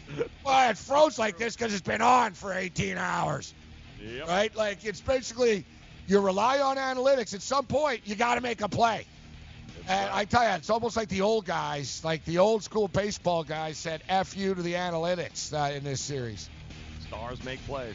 well, 0.45 0.71
it 0.71 0.79
froze 0.79 1.19
like 1.19 1.39
this 1.39 1.55
because 1.57 1.73
it's 1.73 1.83
been 1.83 2.03
on 2.03 2.35
for 2.35 2.53
18 2.53 2.99
hours, 2.99 3.53
Yep. 4.01 4.29
right? 4.29 4.57
Like, 4.57 4.85
it's 4.85 5.01
basically 5.01 5.65
you 6.07 6.21
rely 6.21 6.61
on 6.61 6.77
analytics. 6.77 7.35
At 7.35 7.43
some 7.43 7.67
point, 7.67 8.03
you 8.05 8.15
got 8.15 8.37
to 8.37 8.41
make 8.41 8.61
a 8.61 8.69
play. 8.69 9.07
And 9.89 10.11
I 10.11 10.25
tell 10.25 10.43
you, 10.43 10.51
it's 10.51 10.71
almost 10.71 10.97
like 10.97 11.09
the 11.09 11.21
old 11.21 11.45
guys, 11.45 12.03
like 12.05 12.25
the 12.25 12.39
old 12.39 12.65
school 12.65 12.89
baseball 12.89 13.45
guys 13.45 13.79
said 13.79 14.03
"f 14.09 14.37
you" 14.37 14.55
to 14.55 14.63
the 14.63 14.73
analytics 14.73 15.53
uh, 15.53 15.73
in 15.73 15.85
this 15.85 16.01
series. 16.01 16.51
Stars 17.07 17.43
make 17.45 17.65
plays. 17.67 17.95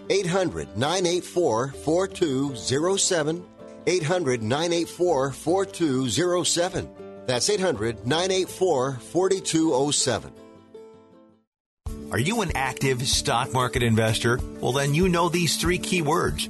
800 0.11 0.77
984 0.77 1.67
4207. 1.69 3.45
800 3.87 4.43
984 4.43 5.31
4207. 5.31 6.89
That's 7.25 7.49
800 7.49 8.05
984 8.05 8.93
4207. 8.93 10.33
Are 12.11 12.19
you 12.19 12.41
an 12.41 12.51
active 12.55 13.07
stock 13.07 13.53
market 13.53 13.83
investor? 13.83 14.37
Well, 14.59 14.73
then 14.73 14.93
you 14.93 15.07
know 15.07 15.29
these 15.29 15.55
three 15.55 15.77
key 15.77 16.01
words 16.01 16.49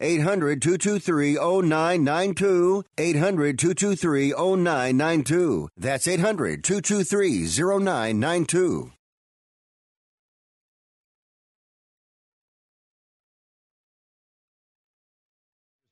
800 0.00 0.62
223 0.62 1.34
0992. 1.34 2.84
800 2.98 3.58
223 3.58 4.32
0992. 4.32 5.68
That's 5.76 6.08
800 6.08 6.64
223 6.64 7.46
0992. 7.46 8.92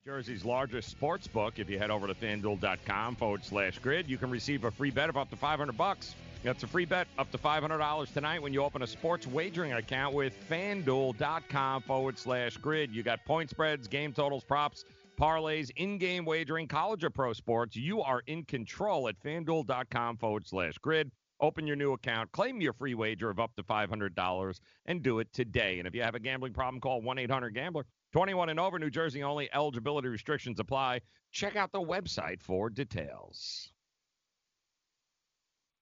Jersey's 0.09 0.43
largest 0.43 0.89
sports 0.89 1.27
book. 1.27 1.59
If 1.59 1.69
you 1.69 1.77
head 1.77 1.91
over 1.91 2.07
to 2.07 2.15
fanduel.com 2.15 3.15
forward 3.15 3.45
slash 3.45 3.77
grid, 3.77 4.09
you 4.09 4.17
can 4.17 4.31
receive 4.31 4.63
a 4.63 4.71
free 4.71 4.89
bet 4.89 5.07
of 5.07 5.17
up 5.17 5.29
to 5.29 5.35
500 5.35 5.77
bucks. 5.77 6.15
That's 6.41 6.63
a 6.63 6.67
free 6.67 6.85
bet 6.85 7.07
up 7.17 7.31
to 7.31 7.37
$500 7.37 8.13
tonight 8.13 8.41
when 8.41 8.53
you 8.53 8.63
open 8.63 8.81
a 8.81 8.87
sports 8.87 9.27
wagering 9.27 9.73
account 9.73 10.15
with 10.15 10.33
fanduel.com 10.49 11.81
forward 11.81 12.17
slash 12.17 12.55
grid. 12.57 12.95
You 12.95 13.03
got 13.03 13.25
point 13.25 13.49
spreads, 13.49 13.89
game 13.89 14.13
totals, 14.13 14.45
props, 14.45 14.85
parlays, 15.19 15.69
in 15.75 15.97
game 15.97 16.23
wagering, 16.23 16.67
college 16.67 17.03
or 17.03 17.09
pro 17.09 17.33
sports. 17.33 17.75
You 17.75 18.01
are 18.01 18.21
in 18.25 18.45
control 18.45 19.09
at 19.09 19.21
fanduel.com 19.21 20.17
forward 20.17 20.47
slash 20.47 20.77
grid. 20.77 21.11
Open 21.41 21.67
your 21.67 21.75
new 21.75 21.93
account, 21.93 22.31
claim 22.31 22.61
your 22.61 22.73
free 22.73 22.95
wager 22.95 23.29
of 23.29 23.39
up 23.39 23.55
to 23.55 23.63
$500, 23.63 24.59
and 24.85 25.01
do 25.01 25.19
it 25.19 25.31
today. 25.31 25.79
And 25.79 25.87
if 25.87 25.95
you 25.95 26.01
have 26.03 26.15
a 26.15 26.19
gambling 26.19 26.53
problem, 26.53 26.81
call 26.81 27.01
1 27.01 27.17
800 27.17 27.53
Gambler. 27.53 27.85
21 28.11 28.49
and 28.49 28.59
over, 28.59 28.79
New 28.79 28.89
Jersey 28.89 29.23
only. 29.23 29.49
Eligibility 29.53 30.07
restrictions 30.07 30.59
apply. 30.59 31.01
Check 31.31 31.55
out 31.55 31.71
the 31.71 31.81
website 31.81 32.41
for 32.41 32.69
details. 32.69 33.71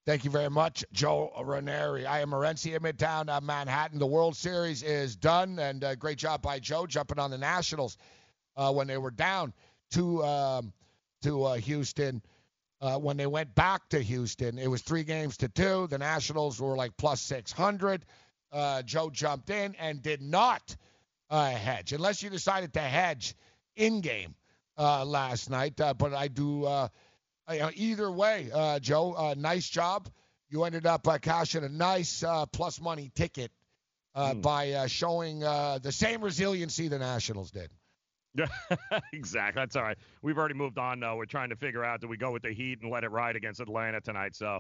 Thank 0.08 0.24
you 0.24 0.32
very 0.32 0.50
much, 0.50 0.86
Joe 0.93 1.34
Ranieri. 1.43 2.06
I 2.06 2.22
am 2.22 2.30
Morency 2.30 2.74
in 2.74 2.82
Midtown 2.82 3.28
uh, 3.28 3.41
Manhattan. 3.41 4.00
The 4.00 4.08
World 4.08 4.38
Series 4.38 4.82
is 4.82 5.17
done, 5.17 5.60
and 5.60 5.84
uh, 5.84 5.96
great 5.96 6.17
job 6.17 6.41
by 6.41 6.60
Joe 6.60 6.88
jumping 6.88 7.20
on 7.20 7.30
the 7.30 7.38
Nationals 7.38 7.98
uh, 8.56 8.72
when 8.72 8.88
they 8.88 8.98
were 8.98 9.12
down 9.12 9.52
to 9.91 10.24
um, 10.24 10.72
to 11.24 11.43
uh, 11.43 11.56
Houston. 11.56 12.22
Uh, 12.80 12.98
when 12.98 13.17
they 13.17 13.28
went 13.28 13.54
back 13.54 13.89
to 13.89 14.00
Houston, 14.00 14.58
it 14.58 14.67
was 14.67 14.82
three 14.82 15.04
games 15.04 15.36
to 15.36 15.50
two. 15.50 15.88
The 15.88 15.98
Nationals 15.98 16.62
were 16.62 16.78
like 16.78 16.96
plus 16.96 17.20
600. 17.20 18.06
Uh, 18.50 18.84
Joe 18.84 19.10
jumped 19.10 19.50
in 19.50 19.76
and 19.76 20.02
did 20.02 20.22
not 20.22 20.74
hedge, 21.30 21.91
unless 21.91 22.24
you 22.24 22.30
decided 22.30 22.72
to 22.76 22.80
hedge 22.80 23.36
in 23.76 24.00
game 24.00 24.36
last 24.78 25.50
night. 25.50 25.74
But 25.76 26.13
I 26.13 26.30
do. 26.30 26.65
Uh, 27.47 27.71
either 27.75 28.12
way, 28.12 28.49
uh, 28.53 28.79
Joe, 28.79 29.13
uh, 29.13 29.36
nice 29.38 29.67
job. 29.69 30.10
you 30.49 30.63
ended 30.63 30.86
up 30.86 31.07
uh, 31.07 31.17
cashing 31.17 31.63
a 31.63 31.69
nice 31.69 32.23
uh, 32.23 32.45
plus 32.45 32.79
money 32.81 33.12
ticket 33.15 33.51
uh, 34.15 34.33
Hmm. 34.33 34.41
by 34.41 34.71
uh, 34.71 34.88
showing 34.88 35.43
uh, 35.43 35.79
the 35.81 35.91
same 35.91 36.21
resiliency 36.21 36.88
the 36.88 36.99
Nationals 36.99 37.51
did. 37.51 37.69
Yeah, 38.36 38.47
exactly. 39.13 39.60
That's 39.62 39.75
all 39.75 39.83
right. 39.83 39.97
We've 40.21 40.38
already 40.38 40.53
moved 40.55 40.77
on, 40.77 40.99
though. 40.99 41.15
We're 41.15 41.25
trying 41.25 41.49
to 41.49 41.55
figure 41.55 41.83
out 41.83 42.01
do 42.01 42.07
we 42.07 42.17
go 42.17 42.31
with 42.31 42.43
the 42.43 42.51
Heat 42.53 42.79
and 42.81 42.91
let 42.91 43.03
it 43.03 43.10
ride 43.12 43.36
against 43.36 43.60
Atlanta 43.60 43.99
tonight? 44.01 44.36
So, 44.36 44.60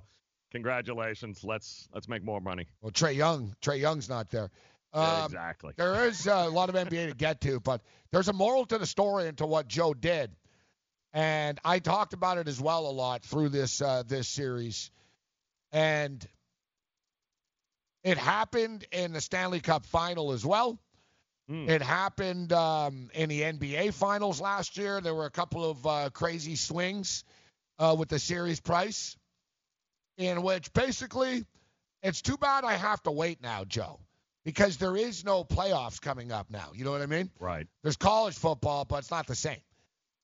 congratulations. 0.51 1.43
Let's 1.43 1.87
let's 1.93 2.07
make 2.07 2.23
more 2.23 2.41
money. 2.41 2.67
Well, 2.81 2.91
Trae 2.91 3.15
Young, 3.15 3.55
Trae 3.61 3.79
Young's 3.79 4.09
not 4.09 4.29
there. 4.31 4.49
Um, 4.93 5.25
exactly. 5.25 5.73
There 5.75 6.05
is 6.07 6.25
a 6.27 6.47
lot 6.49 6.69
of 6.69 6.75
NBA 6.75 7.09
to 7.09 7.15
get 7.15 7.41
to, 7.41 7.59
but 7.59 7.81
there's 8.11 8.29
a 8.29 8.33
moral 8.33 8.65
to 8.67 8.77
the 8.77 8.85
story 8.87 9.27
and 9.27 9.37
to 9.37 9.45
what 9.45 9.67
Joe 9.67 9.93
did, 9.93 10.31
and 11.17 11.59
I 11.65 11.79
talked 11.79 12.13
about 12.13 12.37
it 12.37 12.47
as 12.47 12.61
well 12.61 12.87
a 12.87 12.91
lot 12.93 13.23
through 13.23 13.49
this 13.49 13.81
uh, 13.81 14.03
this 14.05 14.27
series, 14.27 14.91
and 15.71 16.23
it 18.03 18.19
happened 18.19 18.85
in 18.91 19.13
the 19.13 19.21
Stanley 19.21 19.59
Cup 19.59 19.87
final 19.87 20.31
as 20.31 20.45
well. 20.45 20.77
Hmm. 21.49 21.67
It 21.67 21.81
happened 21.81 22.53
um, 22.53 23.09
in 23.15 23.29
the 23.29 23.41
NBA 23.41 23.95
finals 23.95 24.39
last 24.39 24.77
year. 24.77 25.01
There 25.01 25.15
were 25.15 25.25
a 25.25 25.31
couple 25.31 25.67
of 25.67 25.87
uh, 25.87 26.09
crazy 26.11 26.55
swings 26.55 27.23
uh, 27.79 27.95
with 27.97 28.09
the 28.09 28.19
series 28.19 28.59
price, 28.59 29.17
in 30.19 30.43
which 30.43 30.71
basically 30.71 31.45
it's 32.03 32.21
too 32.21 32.37
bad 32.37 32.63
I 32.63 32.73
have 32.73 33.01
to 33.03 33.11
wait 33.11 33.41
now, 33.41 33.63
Joe, 33.63 33.99
because 34.45 34.77
there 34.77 34.95
is 34.95 35.25
no 35.25 35.43
playoffs 35.43 35.99
coming 35.99 36.31
up 36.31 36.51
now. 36.51 36.73
You 36.75 36.85
know 36.85 36.91
what 36.91 37.01
I 37.01 37.07
mean? 37.07 37.31
Right. 37.39 37.65
There's 37.81 37.97
college 37.97 38.35
football, 38.35 38.85
but 38.85 38.97
it's 38.97 39.09
not 39.09 39.25
the 39.25 39.33
same. 39.33 39.61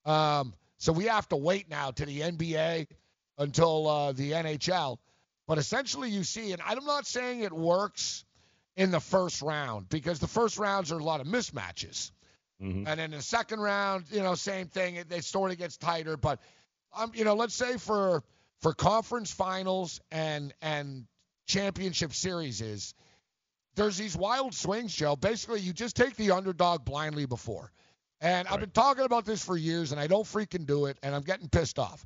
Um, 0.06 0.54
so 0.84 0.92
we 0.92 1.06
have 1.06 1.30
to 1.30 1.38
wait 1.38 1.70
now 1.70 1.92
to 1.92 2.06
the 2.06 2.20
NBA 2.20 2.88
until 3.38 3.88
uh, 3.88 4.12
the 4.12 4.32
NHL. 4.32 4.98
But 5.48 5.58
essentially, 5.58 6.10
you 6.10 6.26
see, 6.26 6.52
and 6.52 6.62
I'm 6.62 6.84
not 6.84 7.08
saying 7.08 7.40
it 7.40 7.54
works 7.54 8.26
in 8.76 8.92
the 8.92 9.00
first 9.00 9.42
round 9.42 9.88
because 9.88 10.20
the 10.20 10.28
first 10.28 10.58
rounds 10.58 10.92
are 10.92 11.00
a 11.00 11.04
lot 11.04 11.22
of 11.22 11.28
mismatches. 11.28 12.12
Mhm. 12.62 12.86
And 12.86 13.00
then 13.00 13.12
the 13.12 13.22
second 13.22 13.62
round, 13.62 14.12
you 14.12 14.22
know, 14.22 14.36
same 14.36 14.68
thing. 14.68 14.98
It, 14.98 15.10
it 15.10 15.24
sort 15.24 15.52
of 15.52 15.58
gets 15.58 15.78
tighter. 15.78 16.18
But, 16.18 16.42
um, 16.94 17.14
you 17.16 17.24
know, 17.24 17.36
let's 17.36 17.56
say 17.56 17.78
for 17.78 18.22
for 18.60 18.74
conference 18.74 19.32
finals 19.32 20.02
and 20.12 20.54
and 20.62 21.08
championship 21.48 22.14
series 22.14 22.60
is 22.60 22.94
there's 23.76 23.96
these 23.96 24.18
wild 24.18 24.54
swings, 24.54 24.94
Joe. 24.94 25.16
Basically, 25.16 25.62
you 25.62 25.72
just 25.72 25.96
take 25.96 26.18
the 26.18 26.32
underdog 26.32 26.84
blindly 26.84 27.26
before. 27.26 27.72
And 28.24 28.48
I've 28.48 28.62
been 28.62 28.72
talking 28.72 29.04
about 29.04 29.26
this 29.26 29.44
for 29.44 29.58
years, 29.58 29.92
and 29.92 30.00
I 30.00 30.08
don't 30.08 30.24
freaking 30.24 30.66
do 30.66 30.86
it, 30.86 30.98
and 31.04 31.14
I'm 31.14 31.24
getting 31.24 31.50
pissed 31.50 31.78
off. 31.78 32.06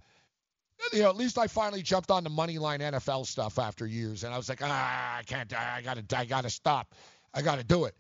You 0.91 1.03
know, 1.03 1.10
at 1.10 1.15
least 1.15 1.38
I 1.38 1.45
finally 1.45 1.84
jumped 1.84 2.10
on 2.10 2.23
the 2.23 2.30
money 2.32 2.58
line 2.58 2.80
NFL 2.80 3.27
stuff 3.27 3.60
after 3.60 3.86
years, 3.86 4.23
and 4.23 4.34
I 4.34 4.38
was 4.38 4.49
like, 4.49 4.62
ah, 4.63 5.17
I 5.19 5.21
can't, 5.23 5.53
I 5.53 5.82
gotta, 5.84 6.03
I 6.17 6.25
gotta 6.25 6.49
stop, 6.49 6.95
I 7.36 7.43
gotta 7.43 7.63
do 7.63 7.86
it. 7.86 7.95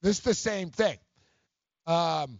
This 0.00 0.18
is 0.18 0.24
the 0.24 0.34
same 0.34 0.70
thing. 0.70 0.96
Um, 1.88 2.38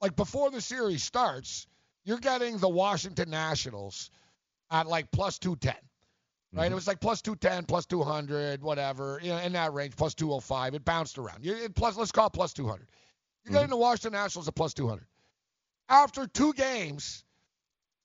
like 0.00 0.16
before 0.16 0.50
the 0.50 0.62
series 0.62 1.02
starts, 1.02 1.66
you're 2.04 2.18
getting 2.18 2.56
the 2.56 2.70
Washington 2.70 3.28
Nationals 3.28 4.10
at 4.70 4.86
like 4.86 5.10
plus 5.10 5.38
210 5.38 5.74
right? 6.54 6.70
It 6.70 6.74
was 6.74 6.86
like 6.86 7.00
plus 7.00 7.22
210, 7.22 7.64
plus 7.64 7.86
200, 7.86 8.62
whatever, 8.62 9.18
you 9.22 9.30
know, 9.30 9.38
in 9.38 9.52
that 9.54 9.72
range, 9.72 9.96
plus 9.96 10.14
205. 10.14 10.74
It 10.74 10.84
bounced 10.84 11.18
around. 11.18 11.44
You, 11.44 11.54
it 11.54 11.74
plus, 11.74 11.96
let's 11.96 12.12
call 12.12 12.26
it 12.26 12.34
plus 12.34 12.52
200. 12.52 12.86
You're 13.44 13.52
getting 13.52 13.64
mm-hmm. 13.64 13.70
the 13.70 13.76
Washington 13.76 14.12
Nationals 14.12 14.48
at 14.48 14.54
plus 14.54 14.74
200. 14.74 15.04
After 15.88 16.26
two 16.26 16.52
games, 16.52 17.24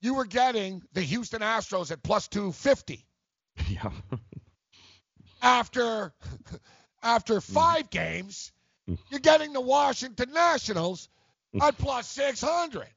you 0.02 0.16
were 0.16 0.26
getting 0.26 0.82
the 0.94 1.02
Houston 1.02 1.42
Astros 1.42 1.92
at 1.92 2.04
plus 2.04 2.28
250. 2.28 3.04
Yeah. 3.68 3.90
After 5.42 6.14
after 7.04 7.36
mm-hmm. 7.36 7.54
five 7.54 7.90
games, 7.90 8.52
mm-hmm. 8.88 9.02
you're 9.10 9.20
getting 9.20 9.52
the 9.52 9.62
Washington 9.62 10.32
Nationals 10.32 11.10
at 11.60 11.78
plus 11.78 12.08
600. 12.08 12.88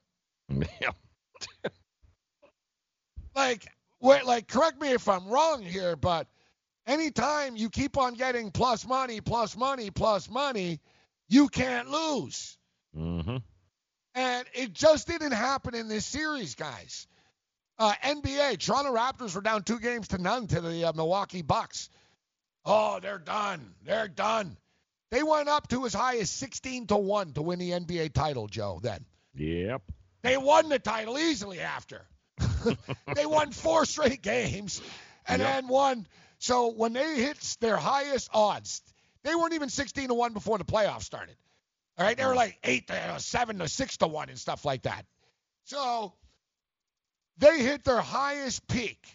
yeah. 0.49 0.91
like 3.35 3.65
wait, 3.99 4.25
like 4.25 4.47
correct 4.47 4.79
me 4.79 4.91
if 4.91 5.09
I'm 5.09 5.27
wrong 5.27 5.63
here, 5.63 5.95
but 5.95 6.27
anytime 6.85 7.55
you 7.55 7.69
keep 7.69 7.97
on 7.97 8.13
getting 8.13 8.51
plus 8.51 8.85
money, 8.85 9.19
plus 9.19 9.57
money, 9.57 9.89
plus 9.89 10.29
money, 10.29 10.79
you 11.31 11.47
can't 11.47 11.89
lose. 11.89 12.57
Mm-hmm. 12.95 13.37
And 14.13 14.45
it 14.53 14.73
just 14.73 15.07
didn't 15.07 15.31
happen 15.31 15.73
in 15.73 15.87
this 15.87 16.05
series, 16.05 16.55
guys. 16.55 17.07
Uh, 17.79 17.93
NBA, 18.03 18.59
Toronto 18.59 18.93
Raptors 18.93 19.33
were 19.33 19.41
down 19.41 19.63
two 19.63 19.79
games 19.79 20.09
to 20.09 20.17
none 20.17 20.45
to 20.47 20.59
the 20.61 20.89
uh, 20.89 20.93
Milwaukee 20.93 21.41
Bucks. 21.41 21.89
Oh, 22.65 22.99
they're 23.01 23.17
done. 23.17 23.73
They're 23.83 24.09
done. 24.09 24.57
They 25.09 25.23
went 25.23 25.47
up 25.49 25.67
to 25.69 25.85
as 25.85 25.93
high 25.93 26.17
as 26.17 26.29
16 26.29 26.87
to 26.87 26.97
1 26.97 27.33
to 27.33 27.41
win 27.41 27.59
the 27.59 27.71
NBA 27.71 28.13
title, 28.13 28.47
Joe, 28.47 28.79
then. 28.83 29.05
Yep. 29.35 29.81
They 30.21 30.37
won 30.37 30.69
the 30.69 30.79
title 30.79 31.17
easily 31.17 31.61
after. 31.61 32.05
they 33.15 33.25
won 33.25 33.51
four 33.51 33.85
straight 33.85 34.21
games 34.21 34.81
and 35.25 35.41
Yep. 35.41 35.51
then 35.51 35.67
won. 35.69 36.07
So 36.39 36.71
when 36.73 36.93
they 36.93 37.15
hit 37.15 37.37
their 37.61 37.77
highest 37.77 38.29
odds, 38.33 38.81
they 39.23 39.35
weren't 39.35 39.53
even 39.53 39.69
16 39.69 40.07
to 40.07 40.13
1 40.13 40.33
before 40.33 40.57
the 40.57 40.65
playoffs 40.65 41.03
started. 41.03 41.35
All 41.97 42.05
right, 42.05 42.17
they 42.17 42.25
were 42.25 42.35
like 42.35 42.57
8 42.63 42.87
to 42.87 42.93
uh, 42.95 43.17
7 43.17 43.59
to 43.59 43.67
6 43.67 43.97
to 43.97 44.07
1 44.07 44.29
and 44.29 44.39
stuff 44.39 44.65
like 44.65 44.83
that. 44.83 45.05
So 45.65 46.13
they 47.37 47.59
hit 47.59 47.83
their 47.83 48.01
highest 48.01 48.67
peak 48.67 49.05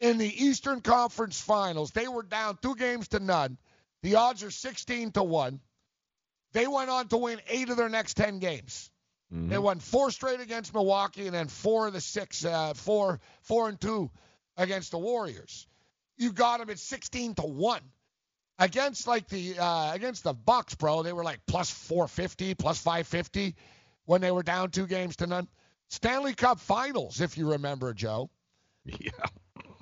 in 0.00 0.18
the 0.18 0.44
Eastern 0.44 0.80
Conference 0.80 1.40
Finals. 1.40 1.90
They 1.90 2.08
were 2.08 2.22
down 2.22 2.58
two 2.62 2.76
games 2.76 3.08
to 3.08 3.20
none. 3.20 3.58
The 4.02 4.16
odds 4.16 4.42
are 4.42 4.50
16 4.50 5.12
to 5.12 5.22
1. 5.22 5.60
They 6.52 6.66
went 6.66 6.90
on 6.90 7.08
to 7.08 7.16
win 7.16 7.40
8 7.48 7.70
of 7.70 7.76
their 7.76 7.88
next 7.88 8.16
10 8.16 8.38
games. 8.38 8.90
Mm-hmm. 9.32 9.48
They 9.48 9.58
won 9.58 9.80
four 9.80 10.10
straight 10.10 10.40
against 10.40 10.74
Milwaukee, 10.74 11.26
and 11.26 11.34
then 11.34 11.48
four 11.48 11.88
of 11.88 11.92
the 11.92 12.00
six, 12.00 12.44
uh, 12.44 12.74
four, 12.74 13.20
four 13.42 13.68
and 13.68 13.80
two 13.80 14.10
against 14.56 14.92
the 14.92 14.98
Warriors. 14.98 15.66
You 16.16 16.32
got 16.32 16.60
them 16.60 16.70
at 16.70 16.78
16 16.78 17.34
to 17.36 17.42
one 17.42 17.80
against 18.58 19.06
like 19.06 19.28
the 19.28 19.58
uh, 19.58 19.92
against 19.92 20.24
the 20.24 20.32
Bucks, 20.32 20.74
bro. 20.74 21.02
They 21.02 21.12
were 21.12 21.24
like 21.24 21.40
plus 21.46 21.70
450, 21.70 22.54
plus 22.54 22.78
550 22.78 23.54
when 24.06 24.20
they 24.20 24.30
were 24.30 24.42
down 24.42 24.70
two 24.70 24.86
games 24.86 25.16
to 25.16 25.26
none. 25.26 25.48
Stanley 25.88 26.34
Cup 26.34 26.60
Finals, 26.60 27.20
if 27.20 27.38
you 27.38 27.52
remember, 27.52 27.92
Joe. 27.94 28.30
Yeah. 28.84 29.10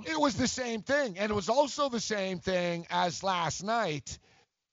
It 0.05 0.19
was 0.19 0.35
the 0.35 0.49
same 0.49 0.83
thing, 0.83 1.19
and 1.19 1.31
it 1.31 1.35
was 1.35 1.49
also 1.49 1.89
the 1.89 2.01
same 2.01 2.41
thing 2.41 2.87
as 2.91 3.23
last 3.23 3.63
night, 3.63 4.19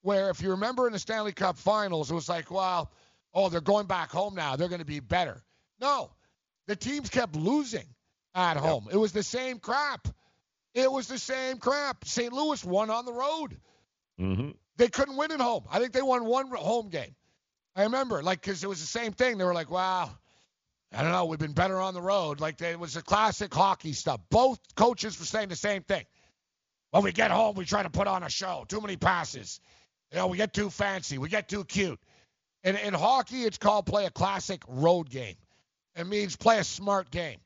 where 0.02 0.32
if 0.32 0.42
you 0.42 0.52
remember 0.52 0.88
in 0.88 0.94
the 0.94 1.00
Stanley 1.00 1.34
Cup 1.34 1.58
Finals, 1.58 2.10
it 2.10 2.16
was 2.16 2.28
like, 2.28 2.50
well, 2.50 2.92
oh, 3.34 3.50
they're 3.50 3.62
going 3.62 3.86
back 3.86 4.10
home 4.10 4.34
now. 4.34 4.56
They're 4.56 4.70
going 4.70 4.80
to 4.80 4.86
be 4.86 5.00
better. 5.00 5.44
No, 5.80 6.10
the 6.66 6.76
teams 6.76 7.10
kept 7.10 7.36
losing 7.36 7.86
at 8.34 8.58
home. 8.58 8.88
It 8.92 8.98
was 8.98 9.12
the 9.12 9.24
same 9.24 9.60
crap. 9.60 10.08
It 10.74 10.92
was 10.92 11.08
the 11.08 11.20
same 11.20 11.58
crap. 11.58 12.06
St. 12.06 12.34
Louis 12.34 12.64
won 12.64 12.90
on 12.90 13.06
the 13.06 13.14
road. 13.14 13.58
Mm-hmm. 14.20 14.50
They 14.78 14.88
couldn't 14.88 15.16
win 15.18 15.32
at 15.32 15.42
home. 15.42 15.64
I 15.72 15.80
think 15.80 15.94
they 15.94 16.02
won 16.02 16.26
one 16.26 16.50
home 16.52 16.90
game. 16.90 17.16
I 17.76 17.84
remember, 17.84 18.22
like, 18.24 18.42
because 18.42 18.64
it 18.64 18.68
was 18.68 18.80
the 18.80 18.88
same 18.88 19.14
thing. 19.14 19.38
They 19.38 19.46
were 19.46 19.54
like, 19.54 19.70
wow, 19.70 20.10
I 20.94 21.02
don't 21.02 21.12
know, 21.12 21.26
we've 21.26 21.40
been 21.40 21.54
better 21.54 21.80
on 21.80 21.94
the 21.94 22.02
road. 22.02 22.40
Like, 22.40 22.62
it 22.62 22.80
was 22.80 22.96
the 22.96 23.02
classic 23.02 23.54
hockey 23.54 23.94
stuff. 23.94 24.20
Both 24.30 24.60
coaches 24.76 25.20
were 25.20 25.26
saying 25.26 25.50
the 25.50 25.56
same 25.56 25.84
thing. 25.84 26.06
When 26.92 27.04
we 27.04 27.12
get 27.12 27.30
home, 27.30 27.56
we 27.56 27.66
try 27.66 27.84
to 27.84 27.90
put 27.90 28.08
on 28.08 28.24
a 28.24 28.30
show. 28.30 28.66
Too 28.68 28.82
many 28.82 28.98
passes. 28.98 29.60
You 30.12 30.18
know, 30.18 30.28
we 30.28 30.38
get 30.38 30.54
too 30.54 30.70
fancy. 30.70 31.18
We 31.20 31.30
get 31.30 31.48
too 31.48 31.64
cute. 31.64 32.00
In, 32.64 32.76
in 32.76 32.94
hockey, 32.94 33.44
it's 33.44 33.58
called 33.58 33.86
play 33.86 34.06
a 34.06 34.10
classic 34.10 34.64
road 34.68 35.10
game. 35.10 35.36
It 35.96 36.08
means 36.08 36.36
play 36.36 36.58
a 36.58 36.64
smart 36.64 37.12
game. 37.12 37.38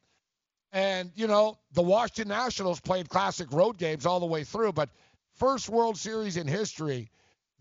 And, 0.71 1.11
you 1.15 1.27
know, 1.27 1.59
the 1.73 1.83
Washington 1.83 2.29
Nationals 2.29 2.79
played 2.79 3.09
classic 3.09 3.51
road 3.51 3.77
games 3.77 4.05
all 4.05 4.19
the 4.19 4.25
way 4.25 4.43
through, 4.43 4.71
but 4.71 4.89
first 5.35 5.69
World 5.69 5.97
Series 5.97 6.37
in 6.37 6.47
history 6.47 7.09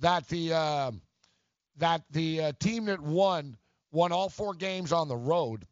that 0.00 0.28
the 0.28 0.52
uh, 0.52 0.90
that 1.78 2.02
the 2.11 2.40
uh, 2.40 2.52
team 2.61 2.87
that 2.87 3.00
won 3.00 3.56
won 3.90 4.12
all 4.12 4.28
four 4.28 4.54
games 4.54 4.92
on 4.92 5.08
the 5.08 5.16
road. 5.16 5.66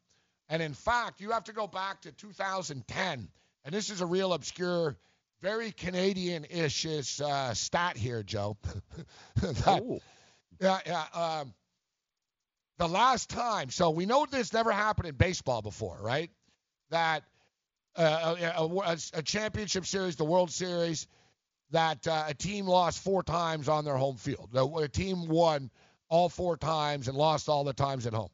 And 0.48 0.62
in 0.62 0.74
fact, 0.74 1.20
you 1.20 1.30
have 1.30 1.44
to 1.44 1.52
go 1.52 1.66
back 1.66 2.02
to 2.02 2.12
2010, 2.12 3.28
and 3.64 3.74
this 3.74 3.88
is 3.88 4.00
a 4.00 4.06
real 4.06 4.32
obscure, 4.32 4.96
very 5.40 5.70
Canadian-ish 5.70 7.20
uh, 7.20 7.54
stat 7.54 7.96
here, 7.96 8.24
Joe. 8.24 8.56
that, 9.36 10.00
yeah, 10.60 10.78
yeah. 10.84 11.04
Um, 11.14 11.54
the 12.78 12.88
last 12.88 13.30
time, 13.30 13.70
so 13.70 13.90
we 13.90 14.06
know 14.06 14.26
this 14.28 14.52
never 14.52 14.72
happened 14.72 15.08
in 15.08 15.14
baseball 15.14 15.62
before, 15.62 15.98
right? 16.00 16.30
That 16.90 17.22
uh, 17.94 18.34
a, 18.56 18.64
a, 18.64 18.98
a 19.14 19.22
championship 19.22 19.86
series, 19.86 20.16
the 20.16 20.24
World 20.24 20.50
Series, 20.50 21.06
that 21.70 22.06
uh, 22.06 22.24
a 22.28 22.35
team 22.35 22.66
lost 22.66 23.02
four 23.02 23.22
times 23.22 23.68
on 23.68 23.85
their 23.85 23.96
home 23.96 24.16
field. 24.16 24.50
The, 24.52 24.66
a 24.66 24.88
team 24.88 25.28
won 25.28 25.70
all 26.09 26.28
four 26.28 26.56
times 26.56 27.09
and 27.09 27.16
lost 27.16 27.48
all 27.48 27.64
the 27.64 27.72
times 27.72 28.06
at 28.06 28.12
home. 28.12 28.30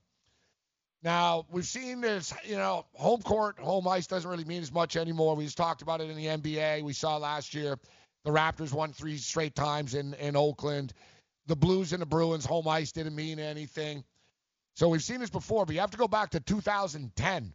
Now 1.02 1.46
we've 1.50 1.66
seen 1.66 2.00
this, 2.00 2.32
you 2.44 2.56
know, 2.56 2.86
home 2.94 3.22
court, 3.22 3.58
home 3.58 3.86
ice 3.86 4.06
doesn't 4.06 4.28
really 4.28 4.44
mean 4.44 4.62
as 4.62 4.72
much 4.72 4.96
anymore. 4.96 5.36
We 5.36 5.44
just 5.44 5.56
talked 5.56 5.82
about 5.82 6.00
it 6.00 6.10
in 6.10 6.16
the 6.16 6.26
NBA. 6.26 6.82
We 6.82 6.94
saw 6.94 7.18
last 7.18 7.54
year 7.54 7.78
the 8.24 8.30
Raptors 8.30 8.72
won 8.72 8.92
three 8.92 9.18
straight 9.18 9.54
times 9.54 9.94
in 9.94 10.14
in 10.14 10.36
Oakland. 10.36 10.92
The 11.46 11.54
Blues 11.54 11.92
and 11.92 12.02
the 12.02 12.06
Bruins 12.06 12.44
home 12.44 12.66
ice 12.66 12.90
didn't 12.92 13.14
mean 13.14 13.38
anything. 13.38 14.02
So 14.74 14.88
we've 14.88 15.02
seen 15.02 15.20
this 15.20 15.30
before, 15.30 15.64
but 15.64 15.74
you 15.74 15.80
have 15.80 15.92
to 15.92 15.96
go 15.96 16.08
back 16.08 16.30
to 16.30 16.40
2010. 16.40 17.54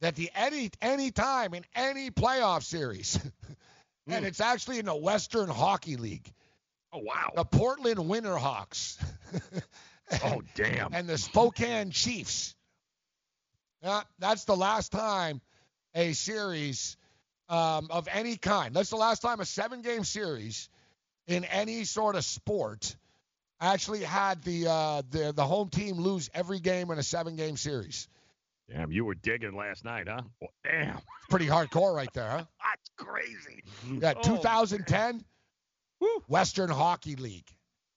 That 0.00 0.14
the 0.14 0.30
any 0.34 0.70
any 0.80 1.10
time 1.10 1.54
in 1.54 1.64
any 1.74 2.10
playoff 2.10 2.62
series, 2.62 3.18
and 4.06 4.24
it's 4.24 4.40
actually 4.40 4.78
in 4.78 4.86
the 4.86 4.96
Western 4.96 5.48
Hockey 5.48 5.96
League. 5.96 6.32
Oh 6.92 7.00
wow. 7.00 7.32
The 7.34 7.44
Portland 7.44 7.98
Winterhawks. 7.98 9.02
oh 10.24 10.42
damn. 10.54 10.94
And 10.94 11.08
the 11.08 11.18
Spokane 11.18 11.90
Chiefs. 11.90 12.54
Yeah, 13.82 14.02
that's 14.18 14.44
the 14.44 14.56
last 14.56 14.92
time 14.92 15.40
a 15.94 16.12
series 16.12 16.96
um, 17.48 17.88
of 17.90 18.08
any 18.10 18.36
kind. 18.36 18.74
That's 18.74 18.90
the 18.90 18.96
last 18.96 19.20
time 19.20 19.40
a 19.40 19.44
seven-game 19.44 20.04
series 20.04 20.68
in 21.26 21.44
any 21.44 21.84
sort 21.84 22.16
of 22.16 22.24
sport 22.24 22.96
actually 23.60 24.02
had 24.02 24.42
the 24.42 24.68
uh, 24.68 25.02
the 25.10 25.32
the 25.32 25.44
home 25.44 25.68
team 25.68 25.96
lose 25.96 26.30
every 26.34 26.60
game 26.60 26.90
in 26.90 26.98
a 26.98 27.02
seven-game 27.02 27.56
series. 27.56 28.08
Damn, 28.70 28.90
you 28.90 29.04
were 29.04 29.14
digging 29.14 29.56
last 29.56 29.84
night, 29.84 30.08
huh? 30.08 30.22
Well, 30.40 30.50
damn. 30.64 30.96
It's 30.96 31.04
pretty 31.30 31.46
hardcore 31.46 31.94
right 31.94 32.12
there, 32.14 32.28
huh? 32.28 32.44
That's 32.64 32.90
crazy. 32.96 33.62
Yeah, 34.00 34.14
Oh, 34.16 34.22
2010 34.22 35.24
Western 36.28 36.70
Hockey 36.70 37.16
League, 37.16 37.48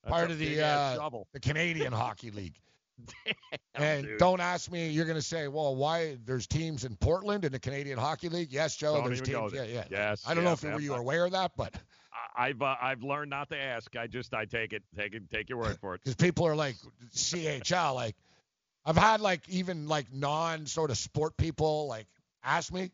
That's 0.04 0.12
part 0.14 0.32
of 0.32 0.38
the 0.38 0.62
uh, 0.64 1.10
the 1.34 1.40
Canadian 1.40 1.92
Hockey 1.92 2.32
League. 2.32 2.56
Damn, 3.26 3.36
And 3.84 4.06
dude. 4.06 4.20
don't 4.20 4.42
ask 4.42 4.70
me. 4.72 4.90
You're 4.90 5.06
going 5.06 5.16
to 5.18 5.22
say, 5.22 5.48
"Well, 5.48 5.76
why 5.76 6.18
there's 6.26 6.48
teams 6.48 6.84
in 6.84 6.96
Portland 6.98 7.46
in 7.46 7.52
the 7.54 7.60
Canadian 7.60 7.98
Hockey 7.98 8.28
League?" 8.30 8.52
Yes, 8.52 8.76
Joe. 8.76 8.96
Don't 8.96 9.06
there's 9.06 9.22
teams. 9.22 9.54
Yeah, 9.54 9.62
there. 9.62 9.70
yeah. 9.70 9.84
Yes. 9.90 10.24
I 10.28 10.34
don't 10.34 10.44
know 10.44 10.50
yes, 10.52 10.64
if 10.66 10.74
were 10.74 10.80
you 10.82 10.92
I'm- 10.94 11.02
aware 11.02 11.26
of 11.26 11.32
that, 11.32 11.52
but 11.56 11.74
I- 12.38 12.48
I've 12.50 12.62
uh, 12.62 12.76
I've 12.82 13.02
learned 13.04 13.30
not 13.30 13.50
to 13.50 13.58
ask. 13.58 13.96
I 13.96 14.08
just 14.08 14.34
I 14.34 14.44
take 14.46 14.74
it 14.74 14.84
take 14.98 15.14
it 15.14 15.24
take 15.32 15.48
your 15.50 15.60
word 15.60 15.78
for 15.80 15.96
it. 15.96 16.02
because 16.04 16.16
people 16.16 16.46
are 16.46 16.56
like 16.58 16.76
CHL. 17.16 17.96
Like, 17.96 18.16
I've 18.90 18.98
had 18.98 19.22
like 19.22 19.48
even 19.50 19.88
like 19.88 20.12
non 20.12 20.66
sort 20.66 20.90
of 20.90 20.98
sport 20.98 21.38
people 21.38 21.88
like 21.88 22.08
ask 22.44 22.74
me. 22.74 22.90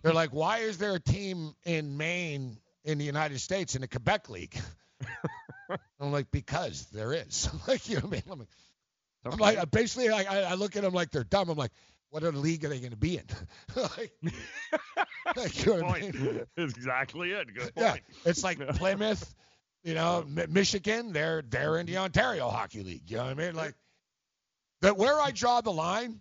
They're 0.00 0.14
like, 0.14 0.30
"Why 0.30 0.60
is 0.60 0.78
there 0.78 0.94
a 0.94 1.00
team 1.00 1.54
in 1.66 1.98
Maine 1.98 2.56
in 2.84 2.96
the 2.96 3.04
United 3.04 3.38
States 3.38 3.74
in 3.74 3.82
the 3.82 3.88
Quebec 3.88 4.30
League?" 4.30 4.58
I'm 6.00 6.12
like, 6.12 6.30
"Because 6.30 6.86
there 6.92 7.12
is." 7.12 7.50
like, 7.68 7.90
you 7.90 7.96
know 7.96 8.06
what 8.06 8.08
I 8.08 8.10
mean? 8.10 8.22
I'm 8.30 8.38
like, 8.38 8.48
I'm 9.26 9.38
like 9.38 9.58
uh, 9.58 9.66
basically, 9.66 10.08
like, 10.08 10.30
I, 10.30 10.44
I 10.44 10.54
look 10.54 10.76
at 10.76 10.82
them 10.82 10.94
like 10.94 11.10
they're 11.10 11.24
dumb. 11.24 11.50
I'm 11.50 11.58
like, 11.58 11.72
"What 12.08 12.22
other 12.24 12.38
league 12.38 12.64
are 12.64 12.68
they 12.68 12.78
going 12.80 12.92
to 12.92 12.96
be 12.96 13.18
in?" 13.18 13.24
like, 13.76 14.12
like, 15.36 15.66
you 15.66 15.76
know 15.76 15.86
I 15.88 16.00
Point. 16.00 16.14
mean? 16.14 16.40
That's 16.56 16.72
exactly 16.72 17.32
it. 17.32 17.54
Good 17.54 17.72
Yeah, 17.76 17.90
point. 17.90 18.02
it's 18.24 18.42
like 18.42 18.66
Plymouth, 18.76 19.34
you 19.84 19.92
know, 19.92 20.24
Mi- 20.26 20.46
Michigan. 20.48 21.12
They're 21.12 21.42
they're 21.42 21.76
in 21.78 21.84
the 21.84 21.98
Ontario 21.98 22.48
Hockey 22.48 22.82
League. 22.82 23.10
You 23.10 23.18
know 23.18 23.24
what 23.24 23.32
I 23.32 23.34
mean? 23.34 23.54
Like, 23.54 23.74
that 24.82 24.96
where 24.98 25.18
I 25.20 25.30
draw 25.30 25.60
the 25.60 25.72
line 25.72 26.20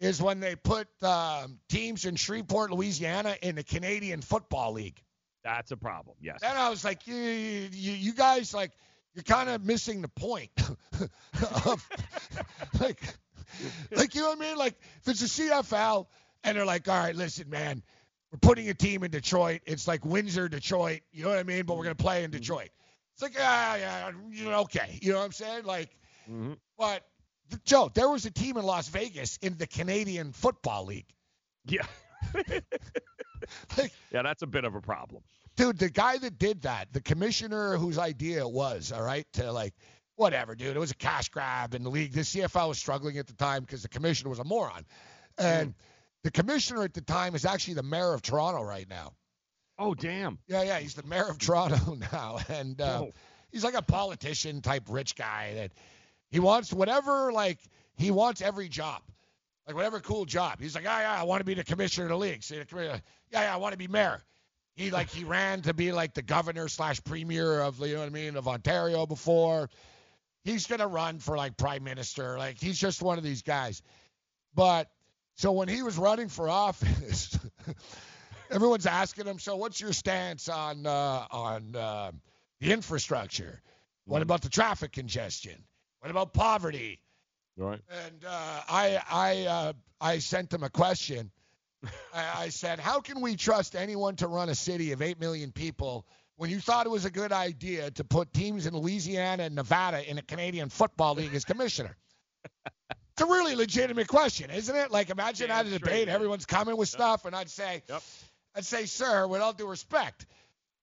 is 0.00 0.20
when 0.20 0.40
they 0.40 0.56
put 0.56 0.86
um, 1.02 1.58
teams 1.68 2.04
in 2.04 2.16
Shreveport, 2.16 2.70
Louisiana, 2.70 3.36
in 3.42 3.54
the 3.54 3.62
Canadian 3.64 4.20
Football 4.20 4.72
League. 4.72 5.00
That's 5.42 5.70
a 5.70 5.76
problem. 5.76 6.16
Yes. 6.20 6.38
Then 6.40 6.56
I 6.56 6.68
was 6.70 6.84
like, 6.84 7.06
you 7.06 7.16
you, 7.16 7.92
you 7.92 8.12
guys 8.14 8.52
like 8.52 8.72
you're 9.14 9.22
kind 9.24 9.48
of 9.48 9.64
missing 9.64 10.02
the 10.02 10.08
point. 10.08 10.50
of, 11.64 11.88
like, 12.80 13.00
like 13.92 14.14
you 14.14 14.22
know 14.22 14.30
what 14.30 14.38
I 14.38 14.40
mean? 14.40 14.56
Like 14.56 14.74
if 15.02 15.08
it's 15.08 15.22
a 15.22 15.42
CFL 15.42 16.06
and 16.42 16.56
they're 16.56 16.66
like, 16.66 16.88
all 16.88 16.98
right, 16.98 17.14
listen, 17.14 17.48
man, 17.50 17.82
we're 18.32 18.38
putting 18.38 18.68
a 18.68 18.74
team 18.74 19.04
in 19.04 19.10
Detroit. 19.10 19.60
It's 19.66 19.86
like 19.86 20.04
Windsor, 20.04 20.48
Detroit. 20.48 21.00
You 21.12 21.24
know 21.24 21.30
what 21.30 21.38
I 21.38 21.44
mean? 21.44 21.64
But 21.64 21.76
we're 21.76 21.84
gonna 21.84 21.94
play 21.94 22.24
in 22.24 22.30
Detroit. 22.30 22.70
It's 23.12 23.22
like, 23.22 23.36
ah, 23.38 23.76
yeah, 23.76 24.10
you 24.30 24.44
know, 24.50 24.60
okay. 24.62 24.98
You 25.00 25.12
know 25.12 25.18
what 25.18 25.26
I'm 25.26 25.32
saying? 25.32 25.64
Like, 25.64 25.90
Mhm. 26.28 26.56
but 26.76 27.06
Joe, 27.64 27.90
there 27.94 28.08
was 28.08 28.24
a 28.26 28.30
team 28.30 28.56
in 28.56 28.64
Las 28.64 28.88
Vegas 28.88 29.38
in 29.42 29.56
the 29.56 29.66
Canadian 29.66 30.32
Football 30.32 30.86
League. 30.86 31.06
Yeah. 31.66 31.86
yeah, 34.12 34.22
that's 34.22 34.42
a 34.42 34.46
bit 34.46 34.64
of 34.64 34.74
a 34.74 34.80
problem. 34.80 35.22
dude, 35.56 35.78
the 35.78 35.90
guy 35.90 36.18
that 36.18 36.38
did 36.38 36.62
that, 36.62 36.92
the 36.92 37.00
commissioner 37.00 37.76
whose 37.76 37.98
idea 37.98 38.40
it 38.40 38.50
was, 38.50 38.92
all 38.92 39.02
right, 39.02 39.26
to 39.34 39.50
like, 39.52 39.74
whatever, 40.16 40.54
dude, 40.54 40.76
it 40.76 40.80
was 40.80 40.90
a 40.90 40.96
cash 40.96 41.28
grab 41.28 41.74
in 41.74 41.82
the 41.82 41.90
league. 41.90 42.12
The 42.12 42.20
CFL 42.22 42.68
was 42.68 42.78
struggling 42.78 43.18
at 43.18 43.26
the 43.26 43.34
time 43.34 43.62
because 43.62 43.82
the 43.82 43.88
commissioner 43.88 44.30
was 44.30 44.38
a 44.38 44.44
moron, 44.44 44.84
and 45.38 45.74
the 46.22 46.30
commissioner 46.30 46.82
at 46.84 46.94
the 46.94 47.00
time 47.02 47.34
is 47.34 47.44
actually 47.44 47.74
the 47.74 47.82
mayor 47.82 48.14
of 48.14 48.22
Toronto 48.22 48.62
right 48.62 48.88
now. 48.88 49.12
Oh 49.78 49.94
damn. 49.94 50.38
Yeah, 50.46 50.62
yeah, 50.62 50.78
he's 50.78 50.94
the 50.94 51.02
mayor 51.02 51.28
of 51.28 51.38
Toronto 51.38 51.96
now, 52.12 52.38
and 52.48 52.80
uh, 52.80 53.00
Oh. 53.02 53.12
he's 53.52 53.64
like 53.64 53.74
a 53.74 53.82
politician 53.82 54.62
type 54.62 54.84
rich 54.88 55.16
guy 55.16 55.54
that 55.54 55.72
he 56.34 56.40
wants 56.40 56.72
whatever 56.72 57.30
like 57.32 57.60
he 57.96 58.10
wants 58.10 58.40
every 58.40 58.68
job, 58.68 59.02
like 59.68 59.76
whatever 59.76 60.00
cool 60.00 60.24
job. 60.24 60.58
He's 60.60 60.74
like, 60.74 60.82
yeah, 60.82 60.98
yeah, 60.98 61.20
I 61.20 61.22
want 61.22 61.38
to 61.38 61.44
be 61.44 61.54
the 61.54 61.62
commissioner 61.62 62.06
of 62.06 62.10
the 62.10 62.18
league. 62.18 62.42
So 62.42 62.56
the 62.56 62.64
commissioner, 62.64 63.00
yeah, 63.30 63.42
yeah, 63.42 63.54
I 63.54 63.56
want 63.58 63.70
to 63.70 63.78
be 63.78 63.86
mayor. 63.86 64.20
He 64.74 64.90
like 64.90 65.10
he 65.10 65.22
ran 65.22 65.62
to 65.62 65.72
be 65.72 65.92
like 65.92 66.12
the 66.12 66.22
governor 66.22 66.66
slash 66.66 67.04
premier 67.04 67.60
of 67.60 67.78
you 67.78 67.94
know 67.94 68.00
what 68.00 68.06
I 68.06 68.08
mean 68.08 68.34
of 68.34 68.48
Ontario 68.48 69.06
before. 69.06 69.70
He's 70.42 70.66
gonna 70.66 70.88
run 70.88 71.20
for 71.20 71.36
like 71.36 71.56
prime 71.56 71.84
minister. 71.84 72.36
Like 72.36 72.58
he's 72.58 72.80
just 72.80 73.00
one 73.00 73.16
of 73.16 73.22
these 73.22 73.42
guys. 73.42 73.80
But 74.56 74.90
so 75.36 75.52
when 75.52 75.68
he 75.68 75.84
was 75.84 75.96
running 75.96 76.28
for 76.28 76.48
office, 76.48 77.38
everyone's 78.50 78.86
asking 78.86 79.26
him, 79.26 79.38
so 79.38 79.54
what's 79.54 79.80
your 79.80 79.92
stance 79.92 80.48
on 80.48 80.84
uh, 80.84 81.26
on 81.30 81.76
uh, 81.76 82.10
the 82.58 82.72
infrastructure? 82.72 83.62
What 84.04 84.20
about 84.20 84.42
the 84.42 84.48
traffic 84.48 84.90
congestion? 84.90 85.62
What 86.04 86.10
about 86.10 86.34
poverty? 86.34 86.98
Right. 87.56 87.80
And 88.04 88.24
uh, 88.26 88.60
I 88.68 89.00
I 89.10 89.42
uh, 89.46 89.72
I 89.98 90.18
sent 90.18 90.52
him 90.52 90.62
a 90.62 90.68
question. 90.68 91.30
I, 92.14 92.44
I 92.44 92.48
said, 92.50 92.78
how 92.78 93.00
can 93.00 93.22
we 93.22 93.36
trust 93.36 93.74
anyone 93.74 94.16
to 94.16 94.28
run 94.28 94.50
a 94.50 94.54
city 94.54 94.92
of 94.92 95.00
eight 95.00 95.18
million 95.18 95.50
people 95.50 96.04
when 96.36 96.50
you 96.50 96.60
thought 96.60 96.84
it 96.84 96.90
was 96.90 97.06
a 97.06 97.10
good 97.10 97.32
idea 97.32 97.90
to 97.92 98.04
put 98.04 98.34
teams 98.34 98.66
in 98.66 98.76
Louisiana 98.76 99.44
and 99.44 99.54
Nevada 99.54 100.06
in 100.06 100.18
a 100.18 100.22
Canadian 100.22 100.68
Football 100.68 101.14
League 101.14 101.34
as 101.34 101.46
commissioner? 101.46 101.96
It's 103.12 103.22
a 103.22 103.26
really 103.26 103.54
legitimate 103.54 104.08
question, 104.08 104.50
isn't 104.50 104.76
it? 104.76 104.90
Like, 104.90 105.08
imagine 105.08 105.48
Yeah, 105.48 105.60
at 105.60 105.66
a 105.66 105.70
debate, 105.70 106.02
it 106.02 106.08
is. 106.08 106.14
everyone's 106.14 106.44
coming 106.44 106.76
with 106.76 106.90
stuff, 106.90 107.24
and 107.24 107.34
I'd 107.34 107.48
say, 107.48 107.82
Yep. 107.88 108.02
I'd 108.56 108.64
say, 108.66 108.84
sir, 108.84 109.26
with 109.26 109.40
all 109.40 109.54
due 109.54 109.68
respect, 109.68 110.26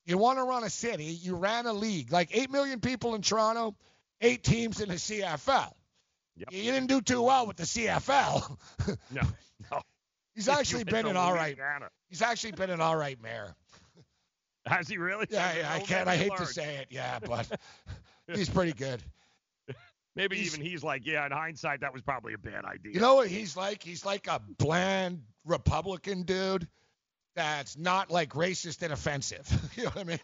you 0.07 0.17
want 0.17 0.39
to 0.39 0.43
run 0.45 0.63
a 0.63 0.69
city, 0.71 1.03
you 1.05 1.35
ran 1.35 1.67
a 1.67 1.73
league, 1.73 2.11
like 2.11 2.35
8 2.35 2.49
million 2.49 2.79
people 2.79 3.13
in 3.13 3.21
Toronto, 3.21 3.75
eight 4.21 4.43
teams 4.43 4.79
in 4.81 4.89
the 4.89 4.95
CFL. 4.95 5.71
Yep. 6.37 6.47
You 6.51 6.71
didn't 6.71 6.87
do 6.87 7.01
too 7.01 7.21
well 7.21 7.45
with 7.47 7.57
the 7.57 7.63
CFL. 7.63 8.57
No. 9.11 9.21
No. 9.71 9.79
He's 10.33 10.47
actually 10.49 10.85
been 10.85 11.05
an 11.05 11.15
all 11.15 11.33
right. 11.33 11.55
He's 12.09 12.23
actually 12.23 12.53
been 12.53 12.71
an 12.71 12.81
all 12.81 12.95
right 12.95 13.21
mayor. 13.21 13.53
Has 14.65 14.87
he 14.87 14.97
really? 14.97 15.27
Yeah, 15.29 15.53
yeah 15.55 15.71
I 15.71 15.77
Oh, 15.79 15.83
can't. 15.83 16.07
I 16.09 16.15
hate 16.15 16.35
to 16.37 16.47
say 16.47 16.77
it. 16.77 16.87
Yeah, 16.89 17.19
but 17.19 17.47
he's 18.33 18.49
pretty 18.49 18.73
good. 18.73 19.03
Maybe 20.15 20.37
he's- 20.37 20.53
even 20.53 20.65
he's 20.65 20.83
like, 20.83 21.05
yeah, 21.05 21.25
in 21.27 21.31
hindsight, 21.31 21.81
that 21.81 21.93
was 21.93 22.01
probably 22.01 22.33
a 22.33 22.37
bad 22.39 22.65
idea. 22.65 22.93
You 22.93 22.99
know 22.99 23.15
what 23.15 23.27
he's 23.27 23.55
like? 23.55 23.83
He's 23.83 24.03
like 24.03 24.25
a 24.27 24.41
bland 24.57 25.21
Republican 25.45 26.23
dude 26.23 26.67
that's 27.35 27.77
not 27.77 28.09
like 28.09 28.31
racist 28.33 28.81
and 28.81 28.91
offensive. 28.91 29.47
you 29.75 29.83
know 29.83 29.89
what 29.91 30.01
I 30.01 30.03
mean? 30.05 30.19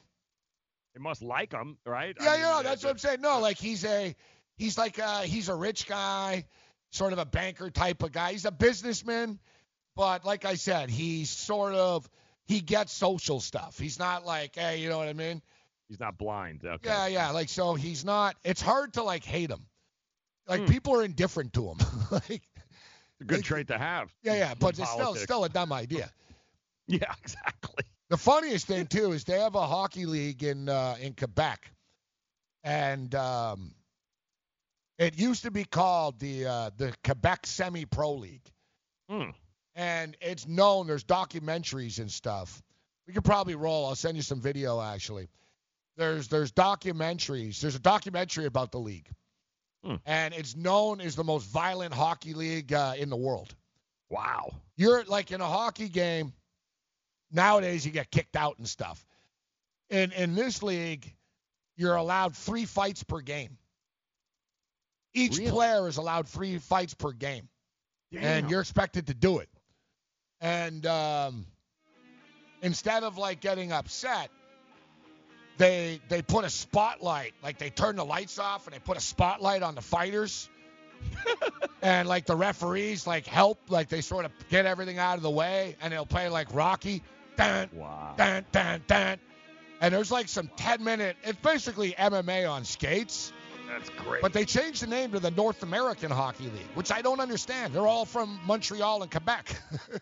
They 0.97 1.03
must 1.03 1.21
like 1.21 1.51
him, 1.53 1.77
right? 1.85 2.15
I 2.19 2.23
Yeah, 2.23 2.31
mean, 2.31 2.39
yeah, 2.41 2.55
uh, 2.57 2.61
that's 2.63 2.83
what 2.83 2.89
I'm 2.91 2.97
saying. 2.97 3.21
No, 3.21 3.39
like 3.39 3.57
he's 3.57 3.85
a 3.85 4.15
he's 4.57 4.77
like 4.77 4.97
a 4.97 5.21
he's 5.23 5.47
a 5.49 5.55
rich 5.55 5.87
guy, 5.87 6.45
sort 6.91 7.13
of 7.13 7.19
a 7.19 7.25
banker 7.25 7.69
type 7.69 8.01
of 8.03 8.11
guy. 8.11 8.31
He's 8.31 8.45
a 8.45 8.51
businessman, 8.51 9.39
but 9.95 10.25
like 10.25 10.45
I 10.45 10.55
said, 10.55 10.89
he's 10.89 11.29
sort 11.29 11.73
of 11.75 12.09
he 12.45 12.61
gets 12.61 12.91
social 12.93 13.39
stuff. 13.39 13.77
He's 13.77 13.99
not 13.99 14.25
like, 14.25 14.55
hey, 14.55 14.77
you 14.79 14.89
know 14.89 14.97
what 14.97 15.07
I 15.07 15.13
mean? 15.13 15.41
He's 15.87 15.99
not 15.99 16.17
blind. 16.17 16.61
Okay. 16.65 16.89
Yeah, 16.89 17.07
yeah. 17.07 17.29
Like 17.31 17.49
so 17.49 17.75
he's 17.75 18.03
not 18.03 18.35
it's 18.43 18.61
hard 18.61 18.93
to 18.93 19.03
like 19.03 19.23
hate 19.23 19.51
him. 19.51 19.65
Like 20.47 20.61
Hmm. 20.61 20.65
people 20.67 20.95
are 20.99 21.03
indifferent 21.03 21.53
to 21.53 21.67
him. 21.69 21.77
like 22.11 22.29
It's 22.29 23.21
a 23.21 23.25
good 23.25 23.37
like- 23.37 23.45
trait 23.45 23.67
to 23.67 23.77
have. 23.77 24.09
yeah, 24.23 24.35
yeah, 24.35 24.53
but 24.57 24.79
it's 24.79 24.89
still 24.89 25.15
still 25.15 25.43
a 25.43 25.49
dumb 25.49 25.71
idea. 25.71 26.09
Yeah, 26.89 27.13
exactly. 27.21 27.83
The 28.09 28.17
funniest 28.17 28.67
thing 28.67 28.87
too 28.87 29.11
is 29.11 29.23
they 29.25 29.39
have 29.39 29.55
a 29.55 29.65
hockey 29.67 30.05
league 30.05 30.43
in 30.43 30.69
uh, 30.69 30.95
in 31.01 31.13
Quebec, 31.13 31.69
and 32.63 33.13
um, 33.15 33.73
it 34.97 35.17
used 35.19 35.43
to 35.43 35.51
be 35.51 35.65
called 35.65 36.19
the 36.19 36.45
uh, 36.45 36.69
the 36.77 36.93
Quebec 37.03 37.45
Semi 37.45 37.85
Pro 37.85 38.13
League, 38.13 38.49
Hmm. 39.09 39.31
and 39.75 40.15
it's 40.21 40.47
known. 40.47 40.87
There's 40.87 41.03
documentaries 41.03 41.99
and 41.99 42.09
stuff. 42.09 42.61
We 43.07 43.13
could 43.13 43.25
probably 43.25 43.55
roll. 43.55 43.85
I'll 43.87 43.95
send 43.95 44.15
you 44.15 44.23
some 44.23 44.39
video 44.41 44.81
actually. 44.81 45.27
There's 45.97 46.29
there's 46.29 46.53
documentaries. 46.53 47.59
There's 47.59 47.75
a 47.75 47.79
documentary 47.79 48.45
about 48.45 48.71
the 48.71 48.79
league, 48.79 49.09
Hmm. 49.83 49.95
and 50.05 50.33
it's 50.33 50.55
known 50.55 51.01
as 51.01 51.15
the 51.17 51.25
most 51.25 51.43
violent 51.47 51.93
hockey 51.93 52.33
league 52.33 52.71
uh, 52.71 52.93
in 52.97 53.09
the 53.09 53.17
world. 53.17 53.53
Wow. 54.09 54.55
You're 54.77 55.03
like 55.03 55.33
in 55.33 55.41
a 55.41 55.47
hockey 55.47 55.89
game. 55.89 56.31
Nowadays, 57.31 57.85
you 57.85 57.91
get 57.91 58.09
kicked 58.11 58.35
out 58.35 58.57
and 58.57 58.67
stuff. 58.67 59.05
In 59.89 60.11
in 60.11 60.35
this 60.35 60.63
league, 60.63 61.13
you're 61.75 61.95
allowed 61.95 62.35
three 62.35 62.65
fights 62.65 63.03
per 63.03 63.21
game. 63.21 63.57
Each 65.13 65.37
Really? 65.37 65.51
player 65.51 65.87
is 65.87 65.97
allowed 65.97 66.27
three 66.27 66.57
fights 66.59 66.93
per 66.93 67.11
game, 67.11 67.47
and 68.13 68.49
you're 68.49 68.61
expected 68.61 69.07
to 69.07 69.13
do 69.13 69.39
it. 69.39 69.49
And 70.41 70.85
um, 70.85 71.45
instead 72.61 73.03
of 73.03 73.17
like 73.17 73.39
getting 73.41 73.71
upset, 73.71 74.29
they 75.57 75.99
they 76.09 76.21
put 76.21 76.45
a 76.45 76.49
spotlight, 76.49 77.33
like 77.43 77.57
they 77.57 77.69
turn 77.69 77.95
the 77.95 78.05
lights 78.05 78.37
off 78.37 78.67
and 78.67 78.75
they 78.75 78.79
put 78.79 78.97
a 78.97 79.01
spotlight 79.01 79.63
on 79.63 79.75
the 79.75 79.81
fighters. 79.81 80.49
and 81.81 82.07
like 82.07 82.25
the 82.25 82.35
referees 82.35 83.05
like 83.07 83.25
help, 83.27 83.59
like 83.69 83.87
they 83.89 84.01
sort 84.01 84.25
of 84.25 84.31
get 84.49 84.65
everything 84.65 84.97
out 84.97 85.17
of 85.17 85.23
the 85.23 85.29
way, 85.29 85.75
and 85.81 85.93
they'll 85.93 86.05
play 86.05 86.27
like 86.29 86.53
Rocky, 86.53 87.03
dun, 87.37 87.69
Wow. 87.73 88.13
dun, 88.17 88.45
dun, 88.51 88.83
dun. 88.87 89.17
And 89.79 89.93
there's 89.93 90.11
like 90.11 90.27
some 90.27 90.49
10 90.57 90.83
minute. 90.83 91.15
It's 91.23 91.39
basically 91.39 91.93
MMA 91.93 92.49
on 92.49 92.65
skates, 92.65 93.31
That's 93.69 93.89
great. 93.91 94.21
but 94.21 94.33
they 94.33 94.43
changed 94.43 94.81
the 94.81 94.87
name 94.87 95.11
to 95.11 95.19
the 95.19 95.31
North 95.31 95.61
American 95.63 96.09
Hockey 96.11 96.45
League, 96.45 96.67
which 96.73 96.91
I 96.91 97.01
don't 97.01 97.19
understand. 97.19 97.73
They're 97.73 97.87
all 97.87 98.05
from 98.05 98.39
Montreal 98.45 99.03
and 99.03 99.11
Quebec. 99.11 99.55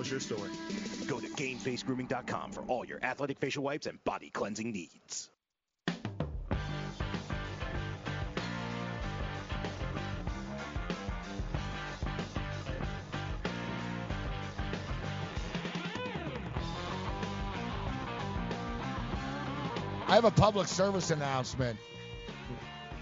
What's 0.00 0.10
your 0.10 0.20
story? 0.20 0.48
Go 1.06 1.20
to 1.20 1.26
GameFaceGrooming.com 1.26 2.52
for 2.52 2.62
all 2.68 2.86
your 2.86 3.04
athletic 3.04 3.38
facial 3.38 3.62
wipes 3.62 3.86
and 3.86 4.02
body 4.02 4.30
cleansing 4.30 4.72
needs. 4.72 5.28
I 20.06 20.14
have 20.14 20.24
a 20.24 20.30
public 20.30 20.66
service 20.66 21.10
announcement 21.10 21.78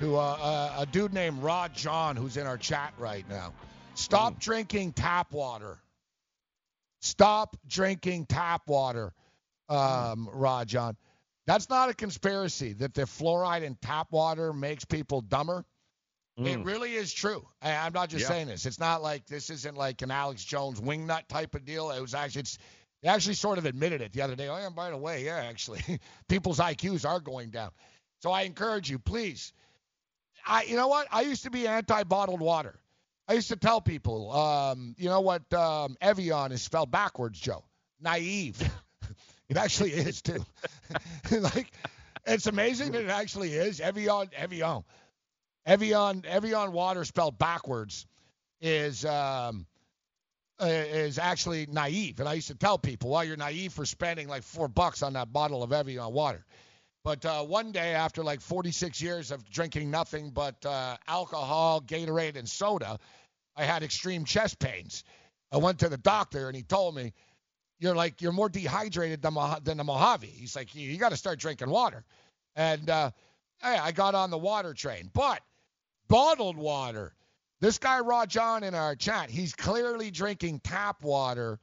to 0.01 0.16
uh, 0.16 0.20
uh, 0.20 0.74
a 0.80 0.86
dude 0.86 1.14
named 1.14 1.44
Rod 1.44 1.74
John 1.74 2.16
who's 2.16 2.36
in 2.36 2.49
our 2.49 2.59
chat 2.59 2.92
right 2.99 3.24
now. 3.28 3.53
Stop 3.94 4.40
drinking 4.40 4.94
tap 4.94 5.30
water. 5.30 5.78
Stop 7.01 7.57
drinking 7.66 8.26
tap 8.26 8.62
water, 8.66 9.12
um, 9.68 10.28
Rod 10.32 10.68
John. 10.68 10.96
That's 11.46 11.68
not 11.70 11.88
a 11.88 11.94
conspiracy 11.94 12.72
that 12.74 12.94
the 12.94 13.03
fluoride 13.03 13.62
in 13.62 13.76
tap 13.76 14.09
water 14.11 14.53
makes 14.53 14.84
people 14.84 15.20
dumber. 15.20 15.64
It 16.36 16.59
Mm. 16.59 16.64
really 16.64 16.94
is 16.94 17.12
true. 17.12 17.49
I, 17.61 17.72
I'm 17.74 17.92
not 17.92 18.11
just 18.11 18.22
Yeah. 18.22 18.28
saying 18.28 18.46
this. 18.46 18.64
It's 18.66 18.78
not 18.78 19.03
like 19.03 19.26
this 19.26 19.51
isn't 19.51 19.76
like 19.76 20.03
an 20.03 20.11
Alex 20.11 20.44
Jones 20.44 20.80
wingnut 20.80 21.26
type 21.26 21.55
of 21.55 21.64
deal. 21.64 21.90
It 21.90 22.01
was 22.01 22.14
actually 22.14 22.42
it's 22.42 22.59
they 23.03 23.09
actually 23.09 23.34
sort 23.34 23.59
of 23.59 23.64
admitted 23.64 24.01
it 24.01 24.12
the 24.12 24.22
other 24.22 24.34
day. 24.34 24.49
Oh, 24.49 24.57
yeah, 24.57 24.70
by 24.70 24.90
the 24.90 24.96
way, 24.96 25.24
yeah, 25.24 25.36
actually, 25.36 25.80
people's 26.28 26.59
IQs 26.59 27.09
are 27.09 27.20
going 27.20 27.51
down. 27.51 27.70
So 28.20 28.30
I 28.32 28.42
encourage 28.42 28.90
you, 28.90 28.99
please. 28.99 29.53
I, 30.44 30.64
you 30.64 30.74
know 30.76 30.88
what? 30.88 31.07
I 31.12 31.20
used 31.22 31.44
to 31.44 31.51
be 31.51 31.66
anti-bottled 31.68 32.40
water. 32.40 32.80
I 33.29 33.35
used 33.35 33.49
to 33.49 33.57
tell 33.57 33.83
people, 33.83 34.33
um, 34.33 34.95
you 34.99 35.11
know 35.11 35.20
what? 35.20 35.53
Um, 35.53 35.97
Evian 36.01 36.51
is 36.51 36.62
spelled 36.62 36.91
backwards, 36.91 37.39
Joe. 37.39 37.62
Naive. 38.01 38.59
it 39.51 39.59
actually 39.59 39.93
is 39.93 40.22
too. 40.22 40.45
like, 41.31 41.70
it's 42.26 42.47
amazing 42.47 42.93
that 42.93 43.03
it 43.03 43.11
actually 43.11 43.53
is. 43.53 43.81
Evian, 43.81 44.31
Evian, 44.35 44.83
Evian, 45.66 46.24
Evian 46.26 46.72
water 46.72 47.05
spelled 47.05 47.39
backwards 47.39 48.07
is 48.62 49.05
um, 49.05 49.66
is 50.61 51.18
actually 51.18 51.66
naive. 51.66 52.20
And 52.20 52.29
I 52.29 52.35
used 52.35 52.49
to 52.49 52.55
tell 52.55 52.79
people, 52.79 53.11
well, 53.11 53.24
you're 53.24 53.37
naive 53.37 53.74
for 53.74 53.85
spending 53.85 54.29
like 54.29 54.43
four 54.43 54.68
bucks 54.68 55.03
on 55.03 55.12
that 55.12 55.33
bottle 55.33 55.62
of 55.62 55.72
Evian 55.72 56.12
water. 56.12 56.45
But 57.05 57.24
uh, 57.24 57.45
one 57.45 57.72
day, 57.72 57.95
after 57.95 58.22
like 58.22 58.41
46 58.41 59.01
years 59.01 59.31
of 59.31 59.49
drinking 59.49 59.91
nothing 59.91 60.31
but 60.31 60.66
uh, 60.66 60.97
alcohol, 61.07 61.81
Gatorade, 61.81 62.37
and 62.37 62.49
soda, 62.49 62.99
I 63.59 63.64
had 63.64 63.82
extreme 63.82 64.24
chest 64.24 64.61
pains. 64.61 65.02
I 65.50 65.56
went 65.56 65.80
to 65.80 65.88
the 65.88 65.98
doctor, 65.98 66.46
and 66.46 66.56
he 66.56 66.62
told 66.62 66.94
me, 66.94 67.12
"You're 67.80 67.96
like 67.96 68.22
you're 68.22 68.32
more 68.32 68.48
dehydrated 68.48 69.20
than, 69.20 69.34
than 69.64 69.76
the 69.76 69.84
Mojave." 69.84 70.28
He's 70.28 70.54
like, 70.54 70.74
"You, 70.74 70.88
you 70.88 70.96
got 70.96 71.11
to 71.11 71.16
start 71.16 71.40
drinking 71.40 71.68
water." 71.68 72.04
And 72.54 72.88
uh, 72.88 73.11
I 73.62 73.92
got 73.92 74.14
on 74.14 74.30
the 74.30 74.38
water 74.38 74.74
train, 74.74 75.11
but 75.12 75.42
bottled 76.09 76.56
water. 76.56 77.14
This 77.61 77.78
guy 77.78 78.00
Rajan 78.00 78.62
in 78.62 78.74
our 78.74 78.94
chat, 78.94 79.30
he's 79.30 79.52
clearly 79.52 80.12
drinking 80.12 80.61
tap 80.61 81.02
water, 81.02 81.59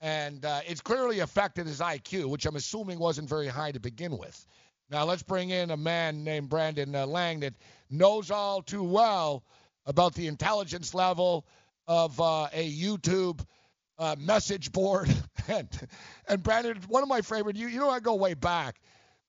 and 0.00 0.44
uh, 0.44 0.60
it's 0.66 0.80
clearly 0.80 1.18
affected 1.20 1.66
his 1.66 1.80
IQ, 1.80 2.26
which 2.26 2.46
I'm 2.46 2.54
assuming 2.54 3.00
wasn't 3.00 3.28
very 3.28 3.48
high 3.48 3.72
to 3.72 3.80
begin 3.80 4.16
with. 4.16 4.46
Now 4.90 5.04
let's 5.04 5.24
bring 5.24 5.50
in 5.50 5.72
a 5.72 5.76
man 5.76 6.22
named 6.22 6.48
Brandon 6.48 6.94
uh, 6.94 7.06
Lang 7.06 7.40
that 7.40 7.54
knows 7.90 8.30
all 8.30 8.62
too 8.62 8.84
well 8.84 9.44
about 9.86 10.14
the 10.14 10.26
intelligence 10.26 10.94
level 10.94 11.46
of 11.86 12.20
uh, 12.20 12.48
a 12.52 12.70
YouTube 12.70 13.40
uh, 13.98 14.16
message 14.18 14.72
board. 14.72 15.08
and 15.48 15.68
and 16.28 16.42
Brandon, 16.42 16.78
one 16.88 17.02
of 17.02 17.08
my 17.08 17.20
favorite. 17.20 17.56
You 17.56 17.68
you 17.68 17.78
know 17.78 17.90
I 17.90 18.00
go 18.00 18.14
way 18.14 18.34
back, 18.34 18.80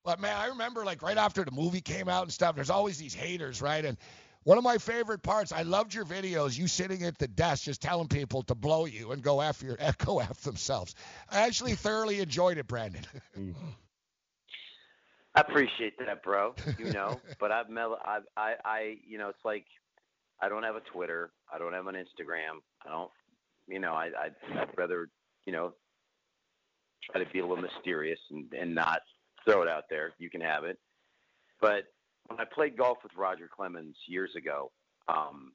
but 0.04 0.20
man, 0.20 0.36
I 0.36 0.46
remember 0.46 0.84
like 0.84 1.02
right 1.02 1.16
after 1.16 1.44
the 1.44 1.50
movie 1.50 1.80
came 1.80 2.08
out 2.08 2.22
and 2.22 2.32
stuff. 2.32 2.54
There's 2.54 2.70
always 2.70 2.98
these 2.98 3.14
haters, 3.14 3.60
right? 3.62 3.84
And 3.84 3.96
one 4.44 4.58
of 4.58 4.64
my 4.64 4.78
favorite 4.78 5.22
parts, 5.22 5.52
I 5.52 5.62
loved 5.62 5.94
your 5.94 6.04
videos. 6.04 6.58
You 6.58 6.66
sitting 6.66 7.04
at 7.04 7.16
the 7.18 7.28
desk 7.28 7.64
just 7.64 7.80
telling 7.80 8.08
people 8.08 8.42
to 8.44 8.54
blow 8.54 8.86
you 8.86 9.12
and 9.12 9.22
go 9.22 9.40
after 9.40 9.66
your 9.66 9.76
echo 9.80 10.20
after 10.20 10.50
themselves. 10.50 10.94
I 11.30 11.42
actually 11.42 11.74
thoroughly 11.74 12.20
enjoyed 12.20 12.58
it, 12.58 12.66
Brandon. 12.66 13.04
I 15.34 15.40
appreciate 15.40 15.98
that, 15.98 16.22
bro. 16.22 16.54
You 16.78 16.92
know, 16.92 17.18
but 17.40 17.50
I've 17.52 17.70
met, 17.70 17.88
I, 18.04 18.18
I, 18.36 18.54
I, 18.64 18.96
you 19.06 19.16
know, 19.16 19.30
it's 19.30 19.44
like 19.46 19.64
I 20.42 20.48
don't 20.48 20.64
have 20.64 20.76
a 20.76 20.80
Twitter, 20.80 21.30
I 21.52 21.58
don't 21.58 21.72
have 21.72 21.86
an 21.86 21.94
Instagram, 21.94 22.60
I 22.84 22.90
don't, 22.90 23.10
you 23.68 23.78
know, 23.78 23.92
I, 23.92 24.06
I'd, 24.06 24.58
I'd 24.58 24.68
rather, 24.76 25.08
you 25.46 25.52
know, 25.52 25.72
try 27.10 27.22
to 27.22 27.30
be 27.30 27.38
a 27.38 27.46
little 27.46 27.62
mysterious 27.62 28.18
and, 28.30 28.52
and 28.52 28.74
not 28.74 29.00
throw 29.44 29.62
it 29.62 29.68
out 29.68 29.84
there. 29.88 30.12
You 30.18 30.30
can 30.30 30.40
have 30.40 30.64
it, 30.64 30.78
but 31.60 31.84
when 32.26 32.40
I 32.40 32.44
played 32.44 32.76
golf 32.76 32.98
with 33.02 33.12
Roger 33.16 33.48
Clemens 33.54 33.96
years 34.06 34.30
ago, 34.36 34.70
um, 35.08 35.52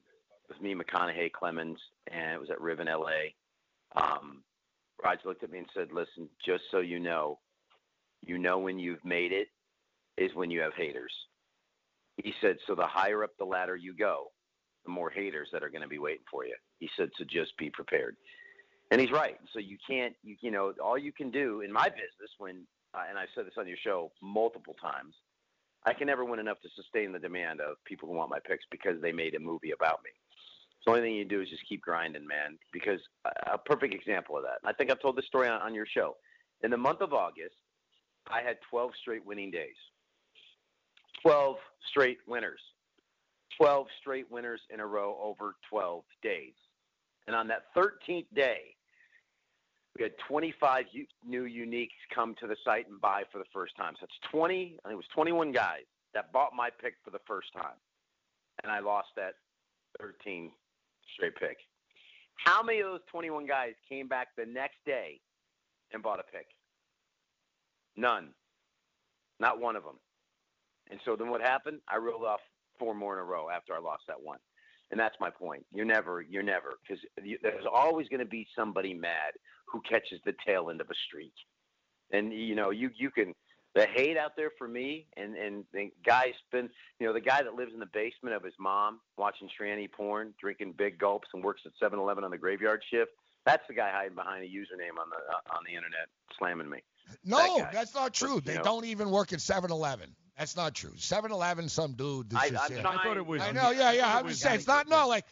it 0.48 0.54
was 0.54 0.62
me, 0.62 0.74
McConaughey, 0.74 1.32
Clemens, 1.32 1.78
and 2.10 2.32
it 2.32 2.40
was 2.40 2.50
at 2.50 2.60
Riven, 2.60 2.86
LA. 2.86 3.32
Um, 3.94 4.42
Roger 5.02 5.20
looked 5.26 5.44
at 5.44 5.50
me 5.50 5.58
and 5.58 5.68
said, 5.74 5.88
"Listen, 5.92 6.28
just 6.44 6.64
so 6.70 6.80
you 6.80 6.98
know, 6.98 7.38
you 8.26 8.38
know 8.38 8.58
when 8.58 8.78
you've 8.78 9.04
made 9.04 9.32
it 9.32 9.48
is 10.18 10.34
when 10.34 10.50
you 10.50 10.60
have 10.60 10.74
haters. 10.74 11.12
He 12.16 12.34
said, 12.40 12.56
so 12.66 12.74
the 12.74 12.86
higher 12.86 13.22
up 13.22 13.30
the 13.38 13.44
ladder 13.44 13.76
you 13.76 13.94
go, 13.94 14.32
the 14.88 14.94
more 14.94 15.10
haters 15.10 15.48
that 15.52 15.62
are 15.62 15.68
going 15.68 15.82
to 15.82 15.88
be 15.88 15.98
waiting 15.98 16.24
for 16.30 16.46
you. 16.46 16.54
He 16.78 16.88
said, 16.96 17.10
so 17.18 17.24
just 17.30 17.56
be 17.58 17.68
prepared. 17.68 18.16
And 18.90 19.00
he's 19.00 19.10
right. 19.10 19.36
So 19.52 19.58
you 19.58 19.76
can't, 19.86 20.14
you, 20.22 20.36
you 20.40 20.50
know, 20.50 20.72
all 20.82 20.96
you 20.96 21.12
can 21.12 21.30
do 21.30 21.60
in 21.60 21.70
my 21.70 21.90
business 21.90 22.30
when, 22.38 22.66
uh, 22.94 23.02
and 23.08 23.18
I've 23.18 23.28
said 23.34 23.44
this 23.44 23.52
on 23.58 23.68
your 23.68 23.76
show 23.84 24.10
multiple 24.22 24.74
times, 24.80 25.14
I 25.84 25.92
can 25.92 26.06
never 26.06 26.24
win 26.24 26.40
enough 26.40 26.60
to 26.62 26.68
sustain 26.74 27.12
the 27.12 27.18
demand 27.18 27.60
of 27.60 27.76
people 27.84 28.08
who 28.08 28.14
want 28.14 28.30
my 28.30 28.38
picks 28.46 28.64
because 28.70 29.00
they 29.02 29.12
made 29.12 29.34
a 29.34 29.38
movie 29.38 29.72
about 29.72 30.00
me. 30.02 30.10
So 30.82 30.92
the 30.92 30.96
only 30.96 31.08
thing 31.10 31.16
you 31.16 31.24
do 31.26 31.42
is 31.42 31.50
just 31.50 31.68
keep 31.68 31.82
grinding, 31.82 32.26
man. 32.26 32.58
Because 32.72 33.00
a, 33.46 33.58
perfect 33.58 33.94
example 33.94 34.38
of 34.38 34.42
that. 34.44 34.66
I 34.66 34.72
think 34.72 34.90
I've 34.90 35.02
told 35.02 35.16
this 35.16 35.26
story 35.26 35.48
on, 35.48 35.60
on 35.60 35.74
your 35.74 35.86
show. 35.86 36.16
In 36.62 36.70
the 36.70 36.78
month 36.78 37.02
of 37.02 37.12
August, 37.12 37.54
I 38.26 38.40
had 38.40 38.56
12 38.70 38.92
straight 39.02 39.26
winning 39.26 39.50
days. 39.50 39.76
12 41.22 41.56
straight 41.90 42.18
winners. 42.26 42.60
12 43.58 43.86
straight 44.00 44.30
winners 44.30 44.60
in 44.70 44.80
a 44.80 44.86
row 44.86 45.18
over 45.22 45.56
12 45.68 46.04
days. 46.22 46.54
And 47.26 47.36
on 47.36 47.48
that 47.48 47.74
13th 47.76 48.26
day, 48.34 48.74
we 49.96 50.04
had 50.04 50.12
25 50.28 50.84
u- 50.92 51.06
new 51.26 51.44
uniques 51.44 51.88
come 52.14 52.34
to 52.40 52.46
the 52.46 52.56
site 52.64 52.88
and 52.88 53.00
buy 53.00 53.24
for 53.32 53.38
the 53.38 53.44
first 53.52 53.76
time. 53.76 53.94
So 53.98 54.04
it's 54.04 54.30
20, 54.30 54.78
I 54.84 54.88
think 54.88 54.92
it 54.92 54.96
was 54.96 55.04
21 55.14 55.52
guys 55.52 55.82
that 56.14 56.32
bought 56.32 56.54
my 56.54 56.70
pick 56.70 56.94
for 57.04 57.10
the 57.10 57.18
first 57.26 57.52
time. 57.52 57.76
And 58.62 58.72
I 58.72 58.78
lost 58.78 59.08
that 59.16 59.34
13 60.00 60.52
straight 61.14 61.36
pick. 61.36 61.58
How 62.36 62.62
many 62.62 62.80
of 62.80 62.86
those 62.86 63.00
21 63.10 63.46
guys 63.46 63.72
came 63.88 64.06
back 64.06 64.28
the 64.36 64.46
next 64.46 64.76
day 64.86 65.20
and 65.92 66.02
bought 66.02 66.20
a 66.20 66.22
pick? 66.22 66.46
None. 67.96 68.28
Not 69.40 69.60
one 69.60 69.76
of 69.76 69.82
them. 69.82 69.98
And 70.90 71.00
so 71.04 71.16
then 71.16 71.28
what 71.28 71.40
happened? 71.40 71.80
I 71.88 71.96
rolled 71.96 72.24
off 72.24 72.40
four 72.78 72.94
more 72.94 73.14
in 73.14 73.20
a 73.20 73.24
row 73.24 73.48
after 73.54 73.74
I 73.74 73.78
lost 73.78 74.04
that 74.08 74.20
one. 74.20 74.38
And 74.90 74.98
that's 74.98 75.16
my 75.20 75.28
point. 75.28 75.66
You're 75.72 75.84
never, 75.84 76.22
you're 76.22 76.42
never, 76.42 76.74
because 76.82 77.02
there's 77.42 77.66
always 77.70 78.08
going 78.08 78.20
to 78.20 78.26
be 78.26 78.46
somebody 78.56 78.94
mad 78.94 79.32
who 79.66 79.82
catches 79.82 80.20
the 80.24 80.34
tail 80.46 80.70
end 80.70 80.80
of 80.80 80.88
a 80.90 80.94
streak. 81.06 81.34
And 82.10 82.32
you 82.32 82.54
know, 82.54 82.70
you 82.70 82.90
you 82.96 83.10
can 83.10 83.34
the 83.74 83.86
hate 83.94 84.16
out 84.16 84.32
there 84.36 84.50
for 84.56 84.66
me, 84.66 85.06
and 85.16 85.36
and 85.36 85.64
the 85.72 85.90
guy 86.04 86.32
spend, 86.46 86.70
you 86.98 87.06
know, 87.06 87.12
the 87.12 87.20
guy 87.20 87.42
that 87.42 87.54
lives 87.54 87.72
in 87.74 87.80
the 87.80 87.90
basement 87.92 88.34
of 88.34 88.42
his 88.42 88.54
mom 88.58 89.00
watching 89.16 89.48
tranny 89.48 89.90
porn, 89.90 90.32
drinking 90.40 90.74
big 90.76 90.98
gulps, 90.98 91.28
and 91.34 91.44
works 91.44 91.62
at 91.66 91.72
7-Eleven 91.80 92.24
on 92.24 92.30
the 92.30 92.38
graveyard 92.38 92.82
shift. 92.90 93.10
That's 93.46 93.62
the 93.68 93.74
guy 93.74 93.90
hiding 93.92 94.14
behind 94.14 94.42
a 94.42 94.48
username 94.48 94.98
on 95.00 95.08
the 95.10 95.16
uh, 95.16 95.56
on 95.56 95.64
the 95.66 95.74
internet, 95.74 96.08
slamming 96.38 96.68
me. 96.68 96.78
No, 97.24 97.66
that's 97.72 97.94
not 97.94 98.12
true. 98.14 98.40
They 98.40 98.56
know. 98.56 98.62
don't 98.62 98.84
even 98.86 99.10
work 99.10 99.32
at 99.32 99.38
7-Eleven. 99.38 100.14
That's 100.38 100.56
not 100.56 100.74
true. 100.74 100.92
7-Eleven, 100.96 101.68
some 101.68 101.94
dude. 101.94 102.30
that's 102.30 102.44
I- 102.44 102.50
just, 102.50 102.64
I'm 102.70 102.76
yeah. 102.76 102.82
trying- 102.82 102.98
I 102.98 103.02
thought 103.02 103.16
it 103.16 103.26
was- 103.26 103.42
I 103.42 103.50
know. 103.52 103.70
Yeah, 103.70 103.92
yeah. 103.92 104.16
I'm 104.18 104.24
was 104.24 104.34
just 104.34 104.42
saying 104.42 104.56
it's 104.56 104.66
not. 104.66 104.88
No, 104.88 105.08
like, 105.08 105.24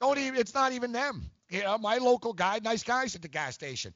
don't 0.00 0.18
even. 0.18 0.38
It's 0.38 0.54
not 0.54 0.72
even 0.72 0.92
them. 0.92 1.30
You 1.48 1.62
know, 1.62 1.78
my 1.78 1.98
local 1.98 2.32
guy, 2.32 2.60
nice 2.62 2.82
guys 2.82 3.14
at 3.14 3.22
the 3.22 3.28
gas 3.28 3.54
station. 3.54 3.94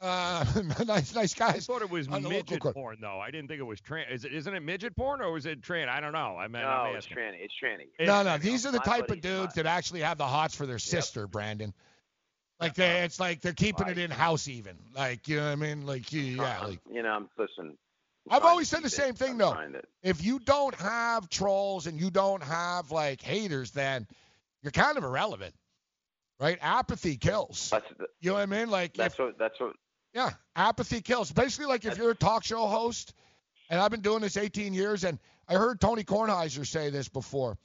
Uh, 0.00 0.44
nice, 0.86 1.14
nice 1.14 1.32
guys. 1.34 1.54
I 1.56 1.60
thought 1.60 1.82
it 1.82 1.90
was 1.90 2.08
on 2.08 2.22
the 2.22 2.28
local 2.28 2.56
midget 2.56 2.74
porn, 2.74 2.98
though. 3.00 3.20
I 3.20 3.30
didn't 3.30 3.48
think 3.48 3.60
it 3.60 3.64
was 3.64 3.80
trans. 3.80 4.06
Is 4.10 4.24
it? 4.24 4.34
Isn't 4.34 4.54
it 4.54 4.60
midget 4.60 4.96
porn 4.96 5.20
or 5.22 5.36
is 5.38 5.46
it 5.46 5.62
trans? 5.62 5.88
I 5.90 6.00
don't 6.00 6.12
know. 6.12 6.36
I 6.36 6.48
mean, 6.48 6.62
No, 6.62 6.68
I'm 6.68 6.96
it's 6.96 7.06
asking. 7.06 7.16
tranny. 7.16 7.36
It's 7.40 7.54
tranny. 7.62 8.06
No, 8.06 8.22
no. 8.22 8.36
These 8.36 8.66
are 8.66 8.72
the 8.72 8.80
type 8.80 9.02
of 9.02 9.08
buddy's 9.08 9.22
dudes 9.22 9.54
that 9.54 9.66
actually 9.66 10.00
have 10.00 10.18
the 10.18 10.26
hots 10.26 10.54
for 10.54 10.66
their 10.66 10.78
sister, 10.80 11.26
Brandon. 11.26 11.72
Like 12.64 12.74
they, 12.74 13.02
it's 13.02 13.20
like 13.20 13.40
they're 13.42 13.52
keeping 13.52 13.88
it 13.88 13.98
in 13.98 14.10
house 14.10 14.48
even. 14.48 14.76
Like 14.94 15.28
you 15.28 15.36
know 15.36 15.44
what 15.44 15.52
I 15.52 15.56
mean? 15.56 15.86
Like 15.86 16.12
you, 16.12 16.22
yeah. 16.22 16.60
Uh-uh. 16.60 16.68
Like 16.68 16.80
You 16.92 17.02
know, 17.02 17.10
I'm 17.10 17.28
listen. 17.38 17.76
I've 18.30 18.44
always 18.44 18.68
said 18.68 18.78
the 18.78 18.88
keep 18.88 18.98
it. 18.98 19.02
same 19.02 19.14
thing 19.14 19.32
I'm 19.32 19.72
though. 19.72 19.80
If 20.02 20.24
you 20.24 20.38
don't 20.38 20.74
have 20.76 21.28
trolls 21.28 21.86
and 21.86 22.00
you 22.00 22.10
don't 22.10 22.42
have 22.42 22.90
like 22.90 23.20
haters, 23.20 23.70
then 23.72 24.06
you're 24.62 24.72
kind 24.72 24.96
of 24.96 25.04
irrelevant, 25.04 25.54
right? 26.40 26.58
Apathy 26.62 27.18
kills. 27.18 27.68
That's 27.70 27.86
the, 27.98 28.06
You 28.20 28.30
know 28.30 28.34
what 28.34 28.42
I 28.42 28.46
mean? 28.46 28.70
Like 28.70 28.94
that's 28.94 29.14
if, 29.14 29.20
what 29.20 29.38
that's 29.38 29.60
what 29.60 29.74
yeah, 30.14 30.30
apathy 30.56 31.02
kills. 31.02 31.32
Basically, 31.32 31.66
like 31.66 31.84
if 31.84 31.98
you're 31.98 32.12
a 32.12 32.14
talk 32.16 32.44
show 32.44 32.66
host, 32.66 33.12
and 33.68 33.80
I've 33.80 33.90
been 33.90 34.00
doing 34.00 34.20
this 34.20 34.36
18 34.36 34.72
years, 34.72 35.04
and 35.04 35.18
I 35.48 35.54
heard 35.54 35.80
Tony 35.80 36.04
Kornheiser 36.04 36.66
say 36.66 36.88
this 36.90 37.08
before, 37.08 37.58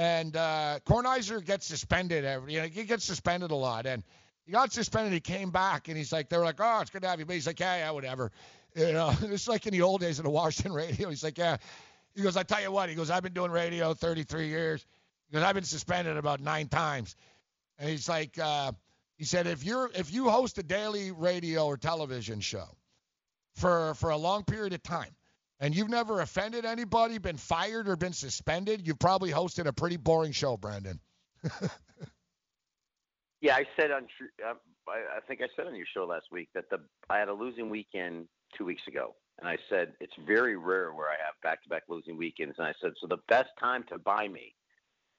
and 0.00 0.34
uh, 0.34 0.78
Kornheiser 0.86 1.44
gets 1.44 1.66
suspended 1.66 2.24
every, 2.24 2.54
you 2.54 2.60
know, 2.60 2.66
he 2.68 2.84
gets 2.84 3.04
suspended 3.04 3.50
a 3.50 3.54
lot, 3.54 3.84
and 3.84 4.02
he 4.46 4.52
got 4.52 4.72
suspended. 4.72 5.12
He 5.12 5.20
came 5.20 5.50
back, 5.50 5.88
and 5.88 5.96
he's 5.96 6.10
like, 6.10 6.30
they 6.30 6.38
were 6.38 6.44
like, 6.44 6.58
oh, 6.58 6.80
it's 6.80 6.88
good 6.88 7.02
to 7.02 7.08
have 7.08 7.18
you, 7.18 7.26
but 7.26 7.34
he's 7.34 7.46
like, 7.46 7.60
yeah, 7.60 7.76
yeah, 7.76 7.90
whatever. 7.90 8.32
You 8.74 8.92
know, 8.94 9.12
it's 9.24 9.46
like 9.46 9.66
in 9.66 9.74
the 9.74 9.82
old 9.82 10.00
days 10.00 10.18
of 10.18 10.24
the 10.24 10.30
Washington 10.30 10.72
radio. 10.72 11.10
He's 11.10 11.22
like, 11.22 11.36
yeah. 11.36 11.58
He 12.14 12.22
goes, 12.22 12.38
I 12.38 12.44
tell 12.44 12.62
you 12.62 12.72
what. 12.72 12.88
He 12.88 12.94
goes, 12.94 13.10
I've 13.10 13.22
been 13.22 13.34
doing 13.34 13.50
radio 13.50 13.92
33 13.92 14.48
years. 14.48 14.86
He 15.28 15.34
goes, 15.34 15.42
I've 15.42 15.54
been 15.54 15.64
suspended 15.64 16.16
about 16.16 16.40
nine 16.40 16.68
times. 16.68 17.14
And 17.78 17.90
he's 17.90 18.08
like, 18.08 18.38
uh, 18.38 18.72
he 19.18 19.26
said, 19.26 19.46
if 19.46 19.64
you're 19.64 19.90
if 19.94 20.10
you 20.10 20.30
host 20.30 20.56
a 20.56 20.62
daily 20.62 21.12
radio 21.12 21.66
or 21.66 21.76
television 21.76 22.40
show 22.40 22.64
for 23.56 23.92
for 23.94 24.08
a 24.08 24.16
long 24.16 24.44
period 24.44 24.72
of 24.72 24.82
time, 24.82 25.14
and 25.60 25.74
you've 25.74 25.90
never 25.90 26.20
offended 26.20 26.64
anybody, 26.64 27.18
been 27.18 27.36
fired 27.36 27.88
or 27.88 27.96
been 27.96 28.12
suspended, 28.12 28.86
you've 28.86 28.98
probably 28.98 29.30
hosted 29.30 29.66
a 29.66 29.72
pretty 29.72 29.96
boring 29.96 30.32
show, 30.32 30.56
Brandon. 30.56 30.98
Yeah, 33.40 33.56
I 33.56 33.64
said 33.74 33.90
on 33.90 34.06
uh, 34.46 34.52
I, 34.88 35.16
I 35.16 35.20
think 35.26 35.40
I 35.40 35.46
said 35.56 35.66
on 35.66 35.74
your 35.74 35.86
show 35.94 36.04
last 36.04 36.26
week 36.30 36.48
that 36.54 36.68
the 36.68 36.78
I 37.08 37.18
had 37.18 37.28
a 37.28 37.32
losing 37.32 37.70
weekend 37.70 38.26
two 38.56 38.64
weeks 38.64 38.82
ago, 38.86 39.14
and 39.38 39.48
I 39.48 39.56
said 39.68 39.94
it's 40.00 40.12
very 40.26 40.56
rare 40.56 40.92
where 40.92 41.08
I 41.08 41.16
have 41.24 41.34
back-to-back 41.42 41.84
losing 41.88 42.18
weekends, 42.18 42.56
and 42.58 42.66
I 42.66 42.74
said 42.82 42.92
so 43.00 43.06
the 43.06 43.18
best 43.28 43.48
time 43.58 43.84
to 43.88 43.98
buy 43.98 44.28
me 44.28 44.54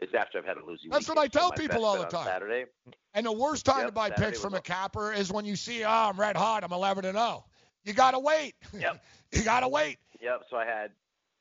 is 0.02 0.10
after 0.18 0.38
I've 0.38 0.46
had 0.46 0.58
a 0.58 0.66
losing. 0.66 0.92
That's 0.92 1.08
what. 1.08 1.18
I 1.18 1.28
tell 1.28 1.50
So 1.50 1.56
people 1.56 1.84
all 1.84 1.98
the 1.98 2.06
time. 2.06 2.28
Saturday. 2.28 2.66
And 3.14 3.26
the 3.26 3.32
worst 3.32 3.66
time 3.66 3.80
Yep, 3.80 3.88
to 3.88 3.92
buy 3.92 4.10
Saturday 4.10 4.26
picks 4.28 4.40
from 4.40 4.54
a 4.54 4.62
capper 4.62 5.12
is 5.14 5.32
when 5.32 5.46
you 5.46 5.56
see, 5.56 5.84
oh, 5.84 5.90
I'm 5.90 6.20
red 6.20 6.38
hot, 6.38 6.64
I'm 6.64 6.72
11 6.72 7.06
and 7.06 7.18
0. 7.18 7.44
You 7.84 7.94
gotta 7.94 8.20
wait. 8.20 8.56
Yep. 8.78 9.04
you 9.32 9.44
gotta 9.44 9.68
wait. 9.68 9.98
Yep. 10.22 10.44
So 10.50 10.58
I 10.58 10.66
had 10.66 10.92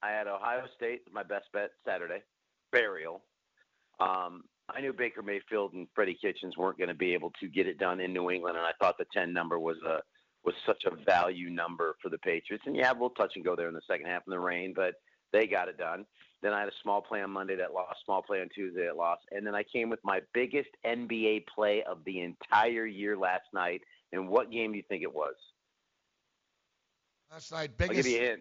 I 0.02 0.10
had 0.10 0.26
Ohio 0.26 0.64
State 0.76 1.02
my 1.12 1.22
best 1.22 1.46
bet 1.52 1.70
Saturday, 1.84 2.22
burial. 2.72 3.22
Um, 4.00 4.44
I 4.74 4.80
knew 4.80 4.92
Baker 4.92 5.22
Mayfield 5.22 5.72
and 5.74 5.88
Freddie 5.94 6.18
Kitchens 6.20 6.56
weren't 6.56 6.78
going 6.78 6.88
to 6.88 6.94
be 6.94 7.12
able 7.12 7.32
to 7.40 7.48
get 7.48 7.66
it 7.66 7.78
done 7.78 8.00
in 8.00 8.12
New 8.12 8.30
England, 8.30 8.56
and 8.56 8.64
I 8.64 8.70
thought 8.78 8.96
the 8.98 9.06
10 9.12 9.32
number 9.32 9.58
was 9.58 9.76
a 9.86 9.98
was 10.42 10.54
such 10.64 10.84
a 10.86 11.04
value 11.04 11.50
number 11.50 11.96
for 12.00 12.08
the 12.08 12.16
Patriots. 12.16 12.64
And 12.66 12.74
yeah, 12.74 12.92
we'll 12.92 13.10
touch 13.10 13.32
and 13.36 13.44
go 13.44 13.54
there 13.54 13.68
in 13.68 13.74
the 13.74 13.82
second 13.86 14.06
half 14.06 14.22
in 14.26 14.30
the 14.30 14.40
rain, 14.40 14.72
but 14.74 14.94
they 15.34 15.46
got 15.46 15.68
it 15.68 15.76
done. 15.76 16.06
Then 16.42 16.54
I 16.54 16.60
had 16.60 16.68
a 16.68 16.82
small 16.82 17.02
play 17.02 17.20
on 17.20 17.30
Monday 17.30 17.56
that 17.56 17.74
lost, 17.74 17.98
small 18.06 18.22
play 18.22 18.40
on 18.40 18.48
Tuesday 18.54 18.86
that 18.86 18.96
lost, 18.96 19.20
and 19.32 19.46
then 19.46 19.54
I 19.54 19.62
came 19.64 19.90
with 19.90 20.00
my 20.02 20.20
biggest 20.32 20.70
NBA 20.86 21.44
play 21.54 21.82
of 21.82 21.98
the 22.06 22.20
entire 22.20 22.86
year 22.86 23.18
last 23.18 23.44
night. 23.52 23.82
And 24.12 24.28
what 24.28 24.50
game 24.50 24.72
do 24.72 24.78
you 24.78 24.84
think 24.88 25.02
it 25.02 25.14
was? 25.14 25.34
Last 27.30 27.52
night, 27.52 27.70
I'll 27.80 27.88
biggest 27.88 28.08
give 28.08 28.12
you 28.12 28.18
a 28.18 28.28
hint. 28.30 28.40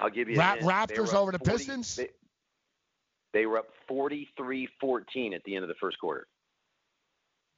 I'll 0.00 0.10
give 0.10 0.28
you 0.28 0.36
a 0.36 0.38
Ra- 0.38 0.54
hint. 0.54 0.66
Raptors 0.66 1.14
over 1.14 1.32
the 1.32 1.38
40 1.38 1.50
Pistons. 1.52 1.96
They, 1.96 2.08
they 3.32 3.46
were 3.46 3.58
up 3.58 3.66
43-14 3.90 5.34
at 5.34 5.44
the 5.44 5.54
end 5.54 5.64
of 5.64 5.68
the 5.68 5.74
first 5.80 5.98
quarter. 5.98 6.26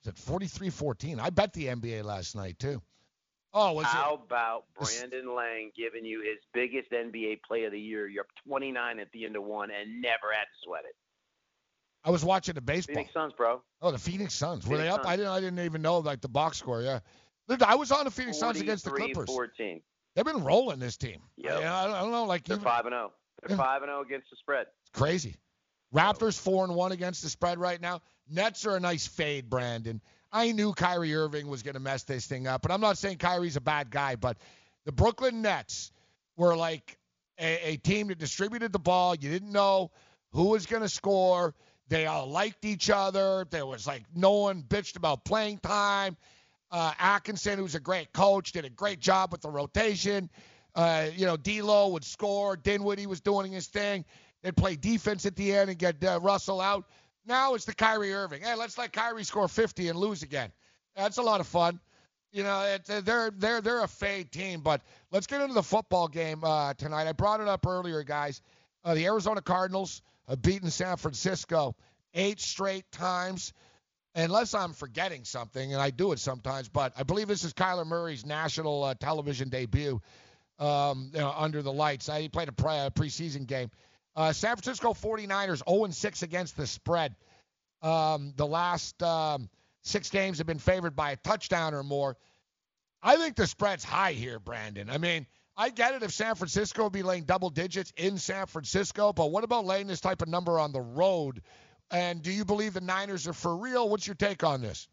Is 0.02 0.08
it 0.08 0.14
43-14? 0.16 1.18
I 1.20 1.30
bet 1.30 1.52
the 1.52 1.66
NBA 1.66 2.04
last 2.04 2.36
night 2.36 2.58
too. 2.58 2.82
Oh, 3.52 3.72
was 3.72 3.84
it? 3.84 3.88
How 3.88 4.14
it? 4.14 4.20
about 4.26 4.64
Brandon 4.78 5.34
Lang 5.34 5.72
giving 5.74 6.04
you 6.04 6.20
his 6.20 6.38
biggest 6.52 6.90
NBA 6.92 7.40
play 7.48 7.64
of 7.64 7.72
the 7.72 7.80
year? 7.80 8.06
You're 8.06 8.22
up 8.22 8.30
29 8.46 8.98
at 8.98 9.10
the 9.12 9.24
end 9.24 9.34
of 9.34 9.44
one 9.44 9.70
and 9.70 10.02
never 10.02 10.32
had 10.32 10.44
to 10.44 10.58
sweat 10.62 10.82
it. 10.86 10.94
I 12.04 12.10
was 12.10 12.24
watching 12.24 12.54
the 12.54 12.60
baseball. 12.60 12.96
Phoenix 12.96 13.14
Suns, 13.14 13.32
bro. 13.36 13.62
Oh, 13.82 13.90
the 13.90 13.98
Phoenix 13.98 14.34
Suns. 14.34 14.64
Were 14.64 14.76
Phoenix 14.76 14.84
they 14.84 14.88
up? 14.90 14.96
Suns. 14.98 15.06
I 15.06 15.16
didn't. 15.16 15.32
I 15.32 15.40
didn't 15.40 15.58
even 15.60 15.82
know 15.82 15.98
like 15.98 16.20
the 16.20 16.28
box 16.28 16.58
score. 16.58 16.82
Yeah, 16.82 17.00
I 17.48 17.74
was 17.74 17.92
on 17.92 18.04
the 18.04 18.10
Phoenix 18.10 18.38
Suns 18.38 18.60
against 18.60 18.84
the 18.84 18.90
Clippers. 18.90 19.28
43-14. 19.28 19.82
They've 20.14 20.24
been 20.24 20.44
rolling 20.44 20.78
this 20.78 20.96
team. 20.96 21.20
Yeah, 21.36 21.56
I 21.56 21.86
don't, 21.86 21.94
I 21.94 22.00
don't 22.00 22.10
know. 22.10 22.24
Like 22.24 22.44
They're 22.44 22.56
even, 22.56 22.64
five 22.64 22.86
and 22.86 22.92
zero. 22.92 23.12
They're 23.42 23.56
Yeah. 23.56 23.62
five 23.62 23.82
and 23.82 23.90
zero 23.90 24.00
against 24.02 24.30
the 24.30 24.36
spread. 24.36 24.66
It's 24.82 24.90
crazy. 24.98 25.36
Raptors 25.94 26.38
four 26.40 26.64
and 26.64 26.74
one 26.74 26.92
against 26.92 27.22
the 27.22 27.28
spread 27.28 27.58
right 27.58 27.80
now. 27.80 28.00
Nets 28.28 28.66
are 28.66 28.76
a 28.76 28.80
nice 28.80 29.06
fade, 29.06 29.48
Brandon. 29.48 30.00
I 30.32 30.52
knew 30.52 30.72
Kyrie 30.72 31.14
Irving 31.14 31.46
was 31.48 31.62
going 31.62 31.74
to 31.74 31.80
mess 31.80 32.02
this 32.02 32.26
thing 32.26 32.46
up, 32.46 32.62
but 32.62 32.72
I'm 32.72 32.80
not 32.80 32.98
saying 32.98 33.18
Kyrie's 33.18 33.56
a 33.56 33.60
bad 33.60 33.90
guy. 33.90 34.16
But 34.16 34.38
the 34.84 34.92
Brooklyn 34.92 35.42
Nets 35.42 35.92
were 36.36 36.56
like 36.56 36.98
a, 37.38 37.70
a 37.72 37.76
team 37.76 38.08
that 38.08 38.18
distributed 38.18 38.72
the 38.72 38.78
ball. 38.78 39.14
You 39.14 39.30
didn't 39.30 39.52
know 39.52 39.90
who 40.32 40.48
was 40.50 40.66
going 40.66 40.82
to 40.82 40.88
score. 40.88 41.54
They 41.88 42.06
all 42.06 42.26
liked 42.26 42.64
each 42.64 42.90
other. 42.90 43.46
There 43.48 43.64
was 43.64 43.86
like 43.86 44.02
no 44.14 44.32
one 44.32 44.62
bitched 44.62 44.96
about 44.96 45.24
playing 45.24 45.58
time. 45.58 46.16
Uh, 46.76 46.92
Atkinson, 46.98 47.58
who's 47.58 47.74
a 47.74 47.80
great 47.80 48.12
coach, 48.12 48.52
did 48.52 48.66
a 48.66 48.68
great 48.68 49.00
job 49.00 49.32
with 49.32 49.40
the 49.40 49.48
rotation. 49.48 50.28
Uh, 50.74 51.06
you 51.16 51.24
know, 51.24 51.34
D'Lo 51.38 51.88
would 51.88 52.04
score. 52.04 52.54
Dinwiddie 52.54 53.06
was 53.06 53.22
doing 53.22 53.50
his 53.50 53.66
thing. 53.66 54.04
They'd 54.42 54.54
play 54.54 54.76
defense 54.76 55.24
at 55.24 55.36
the 55.36 55.54
end 55.54 55.70
and 55.70 55.78
get 55.78 56.04
uh, 56.04 56.20
Russell 56.20 56.60
out. 56.60 56.84
Now 57.24 57.54
it's 57.54 57.64
the 57.64 57.74
Kyrie 57.74 58.12
Irving. 58.12 58.42
Hey, 58.42 58.54
let's 58.56 58.76
let 58.76 58.92
Kyrie 58.92 59.24
score 59.24 59.48
50 59.48 59.88
and 59.88 59.98
lose 59.98 60.22
again. 60.22 60.52
That's 60.94 61.16
a 61.16 61.22
lot 61.22 61.40
of 61.40 61.46
fun. 61.46 61.80
You 62.30 62.42
know, 62.42 62.60
it, 62.64 62.90
uh, 62.90 63.00
they're 63.00 63.30
they're 63.30 63.62
they're 63.62 63.82
a 63.82 63.88
fade 63.88 64.30
team. 64.30 64.60
But 64.60 64.82
let's 65.10 65.26
get 65.26 65.40
into 65.40 65.54
the 65.54 65.62
football 65.62 66.08
game 66.08 66.44
uh, 66.44 66.74
tonight. 66.74 67.08
I 67.08 67.12
brought 67.12 67.40
it 67.40 67.48
up 67.48 67.66
earlier, 67.66 68.02
guys. 68.02 68.42
Uh, 68.84 68.92
the 68.92 69.06
Arizona 69.06 69.40
Cardinals 69.40 70.02
have 70.28 70.42
beaten 70.42 70.68
San 70.70 70.98
Francisco 70.98 71.74
eight 72.12 72.38
straight 72.38 72.92
times. 72.92 73.54
Unless 74.16 74.54
I'm 74.54 74.72
forgetting 74.72 75.24
something, 75.24 75.74
and 75.74 75.80
I 75.80 75.90
do 75.90 76.12
it 76.12 76.18
sometimes, 76.18 76.70
but 76.70 76.94
I 76.96 77.02
believe 77.02 77.28
this 77.28 77.44
is 77.44 77.52
Kyler 77.52 77.86
Murray's 77.86 78.24
national 78.24 78.82
uh, 78.82 78.94
television 78.94 79.50
debut 79.50 80.00
um, 80.58 81.10
you 81.12 81.20
know, 81.20 81.32
under 81.36 81.60
the 81.60 81.72
lights. 81.72 82.08
Uh, 82.08 82.14
he 82.14 82.30
played 82.30 82.48
a 82.48 82.52
pre- 82.52 82.90
preseason 82.94 83.46
game. 83.46 83.70
Uh, 84.14 84.32
San 84.32 84.56
Francisco 84.56 84.94
49ers 84.94 85.62
0 85.68 85.90
6 85.90 86.22
against 86.22 86.56
the 86.56 86.66
spread. 86.66 87.14
Um, 87.82 88.32
the 88.36 88.46
last 88.46 89.02
um, 89.02 89.50
six 89.82 90.08
games 90.08 90.38
have 90.38 90.46
been 90.46 90.58
favored 90.58 90.96
by 90.96 91.10
a 91.10 91.16
touchdown 91.16 91.74
or 91.74 91.82
more. 91.82 92.16
I 93.02 93.16
think 93.18 93.36
the 93.36 93.46
spread's 93.46 93.84
high 93.84 94.12
here, 94.12 94.38
Brandon. 94.38 94.88
I 94.88 94.96
mean, 94.96 95.26
I 95.56 95.68
get 95.68 95.94
it 95.94 96.02
if 96.02 96.12
San 96.12 96.34
Francisco 96.34 96.84
would 96.84 96.92
be 96.92 97.02
laying 97.02 97.24
double 97.24 97.50
digits 97.50 97.92
in 97.96 98.16
San 98.16 98.46
Francisco, 98.46 99.12
but 99.12 99.30
what 99.30 99.44
about 99.44 99.66
laying 99.66 99.86
this 99.86 100.00
type 100.00 100.22
of 100.22 100.28
number 100.28 100.58
on 100.58 100.72
the 100.72 100.80
road? 100.80 101.42
And 101.90 102.22
do 102.22 102.32
you 102.32 102.44
believe 102.44 102.74
the 102.74 102.80
Niners 102.80 103.26
are 103.28 103.32
for 103.32 103.56
real? 103.56 103.88
What's 103.88 104.06
your 104.06 104.16
take 104.16 104.42
on 104.42 104.60
this? 104.60 104.88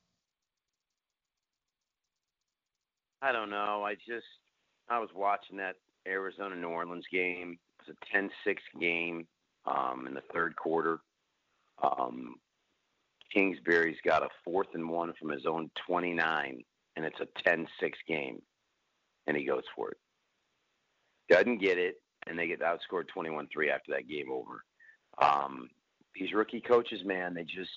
I 3.21 3.31
don't 3.31 3.49
know. 3.49 3.83
I 3.83 3.95
just 3.95 4.25
I 4.89 4.99
was 4.99 5.09
watching 5.15 5.57
that 5.57 5.75
Arizona 6.07 6.55
New 6.55 6.67
Orleans 6.67 7.05
game. 7.11 7.57
It 7.87 7.87
was 7.87 7.95
a 8.13 8.49
10-6 8.49 8.57
game 8.79 9.25
um, 9.65 10.05
in 10.07 10.13
the 10.13 10.23
third 10.33 10.55
quarter. 10.55 10.99
Um, 11.81 12.35
Kingsbury's 13.33 13.97
got 14.05 14.23
a 14.23 14.29
fourth 14.43 14.67
and 14.73 14.89
one 14.89 15.13
from 15.19 15.29
his 15.29 15.45
own 15.45 15.71
29, 15.87 16.63
and 16.95 17.05
it's 17.05 17.19
a 17.19 17.49
10-6 17.49 17.67
game, 18.07 18.41
and 19.25 19.35
he 19.35 19.45
goes 19.45 19.63
for 19.75 19.91
it. 19.91 19.97
Doesn't 21.29 21.59
get 21.59 21.77
it, 21.77 21.95
and 22.27 22.37
they 22.37 22.47
get 22.47 22.61
outscored 22.61 23.05
21-3 23.15 23.47
after 23.73 23.91
that 23.93 24.07
game 24.07 24.29
over. 24.31 24.63
Um, 25.21 25.69
these 26.15 26.33
rookie 26.33 26.61
coaches, 26.61 27.01
man, 27.03 27.33
they 27.33 27.43
just 27.43 27.71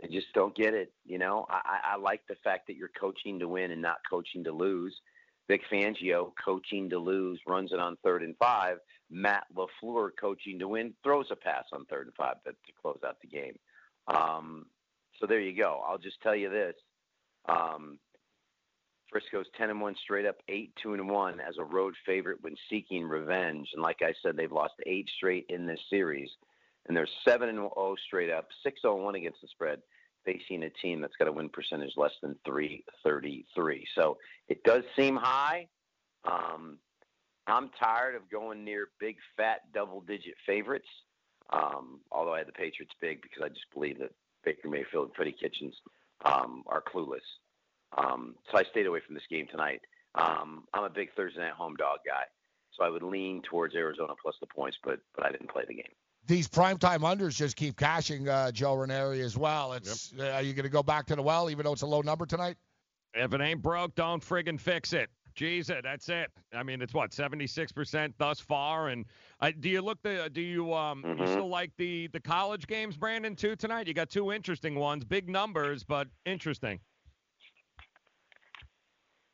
they 0.00 0.08
just 0.08 0.32
don't 0.34 0.54
get 0.54 0.74
it. 0.74 0.92
You 1.04 1.18
know, 1.18 1.46
I, 1.50 1.92
I 1.92 1.96
like 1.96 2.22
the 2.28 2.36
fact 2.42 2.66
that 2.66 2.76
you're 2.76 2.90
coaching 2.98 3.38
to 3.38 3.48
win 3.48 3.70
and 3.70 3.82
not 3.82 3.98
coaching 4.08 4.44
to 4.44 4.52
lose. 4.52 4.94
Vic 5.48 5.62
Fangio 5.70 6.32
coaching 6.42 6.88
to 6.90 6.98
lose, 6.98 7.40
runs 7.46 7.72
it 7.72 7.80
on 7.80 7.96
third 8.04 8.22
and 8.22 8.36
five. 8.38 8.78
Matt 9.10 9.44
LaFleur 9.56 10.10
coaching 10.18 10.58
to 10.60 10.68
win, 10.68 10.94
throws 11.02 11.26
a 11.30 11.36
pass 11.36 11.64
on 11.72 11.84
third 11.86 12.06
and 12.06 12.14
five 12.14 12.42
to, 12.44 12.52
to 12.52 12.72
close 12.80 13.00
out 13.04 13.16
the 13.20 13.26
game. 13.26 13.58
Um, 14.06 14.66
so 15.18 15.26
there 15.26 15.40
you 15.40 15.56
go. 15.56 15.82
I'll 15.86 15.98
just 15.98 16.20
tell 16.22 16.36
you 16.36 16.50
this. 16.50 16.74
Um, 17.48 17.98
Frisco's 19.10 19.46
10 19.58 19.70
and 19.70 19.80
1 19.80 19.96
straight 20.02 20.24
up, 20.24 20.36
8 20.48 20.72
2 20.82 20.94
and 20.94 21.10
1 21.10 21.40
as 21.40 21.56
a 21.58 21.64
road 21.64 21.94
favorite 22.06 22.38
when 22.42 22.54
seeking 22.68 23.04
revenge. 23.04 23.68
And 23.74 23.82
like 23.82 24.02
I 24.02 24.14
said, 24.22 24.36
they've 24.36 24.52
lost 24.52 24.74
eight 24.86 25.08
straight 25.16 25.46
in 25.48 25.66
this 25.66 25.80
series. 25.90 26.30
And 26.86 26.96
they're 26.96 27.08
7 27.24 27.48
and 27.48 27.58
0 27.58 27.96
straight 28.06 28.30
up, 28.30 28.48
6 28.62 28.80
0 28.82 29.02
1 29.02 29.14
against 29.14 29.40
the 29.42 29.48
spread, 29.48 29.80
facing 30.24 30.62
a 30.64 30.70
team 30.70 31.00
that's 31.00 31.16
got 31.18 31.28
a 31.28 31.32
win 31.32 31.48
percentage 31.48 31.92
less 31.96 32.12
than 32.22 32.36
333. 32.44 33.86
So 33.94 34.18
it 34.48 34.62
does 34.64 34.82
seem 34.96 35.16
high. 35.16 35.68
Um, 36.24 36.78
I'm 37.46 37.70
tired 37.78 38.14
of 38.14 38.30
going 38.30 38.64
near 38.64 38.88
big, 38.98 39.16
fat, 39.36 39.60
double 39.72 40.00
digit 40.00 40.34
favorites. 40.46 40.88
Um, 41.52 42.00
although 42.12 42.34
I 42.34 42.38
had 42.38 42.48
the 42.48 42.52
Patriots 42.52 42.94
big 43.00 43.22
because 43.22 43.42
I 43.44 43.48
just 43.48 43.66
believe 43.74 43.98
that 43.98 44.12
Baker 44.44 44.68
Mayfield 44.68 45.06
and 45.06 45.14
Freddie 45.16 45.36
Kitchens 45.38 45.74
um, 46.24 46.62
are 46.66 46.82
clueless. 46.82 47.26
Um, 47.98 48.36
so 48.50 48.58
I 48.58 48.64
stayed 48.70 48.86
away 48.86 49.00
from 49.04 49.14
this 49.14 49.24
game 49.28 49.46
tonight. 49.50 49.80
Um, 50.14 50.64
I'm 50.72 50.84
a 50.84 50.90
big 50.90 51.08
Thursday 51.16 51.40
night 51.40 51.52
home 51.52 51.76
dog 51.76 51.98
guy, 52.06 52.24
so 52.72 52.84
I 52.84 52.88
would 52.88 53.02
lean 53.02 53.42
towards 53.42 53.74
Arizona 53.74 54.14
plus 54.20 54.34
the 54.40 54.46
points, 54.46 54.76
but 54.84 55.00
but 55.14 55.24
I 55.24 55.30
didn't 55.30 55.50
play 55.50 55.64
the 55.66 55.74
game. 55.74 55.94
These 56.30 56.46
primetime 56.46 57.00
unders 57.00 57.34
just 57.34 57.56
keep 57.56 57.76
cashing, 57.76 58.28
uh, 58.28 58.52
Joe 58.52 58.76
Ranieri, 58.76 59.20
as 59.20 59.36
well. 59.36 59.72
It's 59.72 60.12
uh, 60.16 60.28
Are 60.28 60.42
you 60.42 60.52
going 60.52 60.62
to 60.62 60.68
go 60.70 60.80
back 60.80 61.06
to 61.06 61.16
the 61.16 61.22
well, 61.22 61.50
even 61.50 61.64
though 61.64 61.72
it's 61.72 61.82
a 61.82 61.86
low 61.86 62.02
number 62.02 62.24
tonight? 62.24 62.56
If 63.14 63.34
it 63.34 63.40
ain't 63.40 63.60
broke, 63.60 63.96
don't 63.96 64.22
friggin' 64.22 64.60
fix 64.60 64.92
it. 64.92 65.10
Jesus. 65.34 65.80
That's 65.82 66.08
it. 66.08 66.30
I 66.54 66.62
mean, 66.62 66.82
it's 66.82 66.94
what 66.94 67.10
76% 67.10 68.12
thus 68.16 68.38
far. 68.38 68.90
And 68.90 69.06
uh, 69.40 69.50
do 69.58 69.68
you 69.68 69.82
look 69.82 70.00
the? 70.02 70.30
Do 70.32 70.40
you 70.40 70.72
um? 70.72 71.02
You 71.04 71.14
Mhm. 71.24 71.28
still 71.30 71.48
like 71.48 71.72
the 71.78 72.06
the 72.12 72.20
college 72.20 72.68
games, 72.68 72.96
Brandon? 72.96 73.34
Too 73.34 73.56
tonight. 73.56 73.88
You 73.88 73.94
got 73.94 74.08
two 74.08 74.30
interesting 74.30 74.76
ones, 74.76 75.04
big 75.04 75.28
numbers, 75.28 75.82
but 75.82 76.06
interesting. 76.26 76.78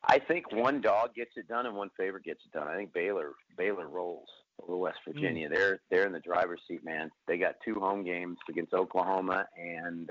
I 0.02 0.18
think 0.18 0.50
one 0.50 0.80
dog 0.80 1.14
gets 1.14 1.32
it 1.36 1.46
done 1.46 1.66
and 1.66 1.76
one 1.76 1.90
favorite 1.94 2.24
gets 2.24 2.40
it 2.46 2.52
done. 2.56 2.66
I 2.68 2.74
think 2.74 2.94
Baylor 2.94 3.32
Baylor 3.58 3.86
rolls 3.86 4.30
over 4.62 4.76
West 4.76 4.98
Virginia. 5.06 5.48
They're 5.48 5.80
they're 5.90 6.06
in 6.06 6.12
the 6.12 6.20
driver's 6.20 6.60
seat, 6.68 6.84
man. 6.84 7.10
They 7.26 7.38
got 7.38 7.56
two 7.64 7.74
home 7.74 8.04
games 8.04 8.38
against 8.48 8.74
Oklahoma 8.74 9.46
and 9.56 10.10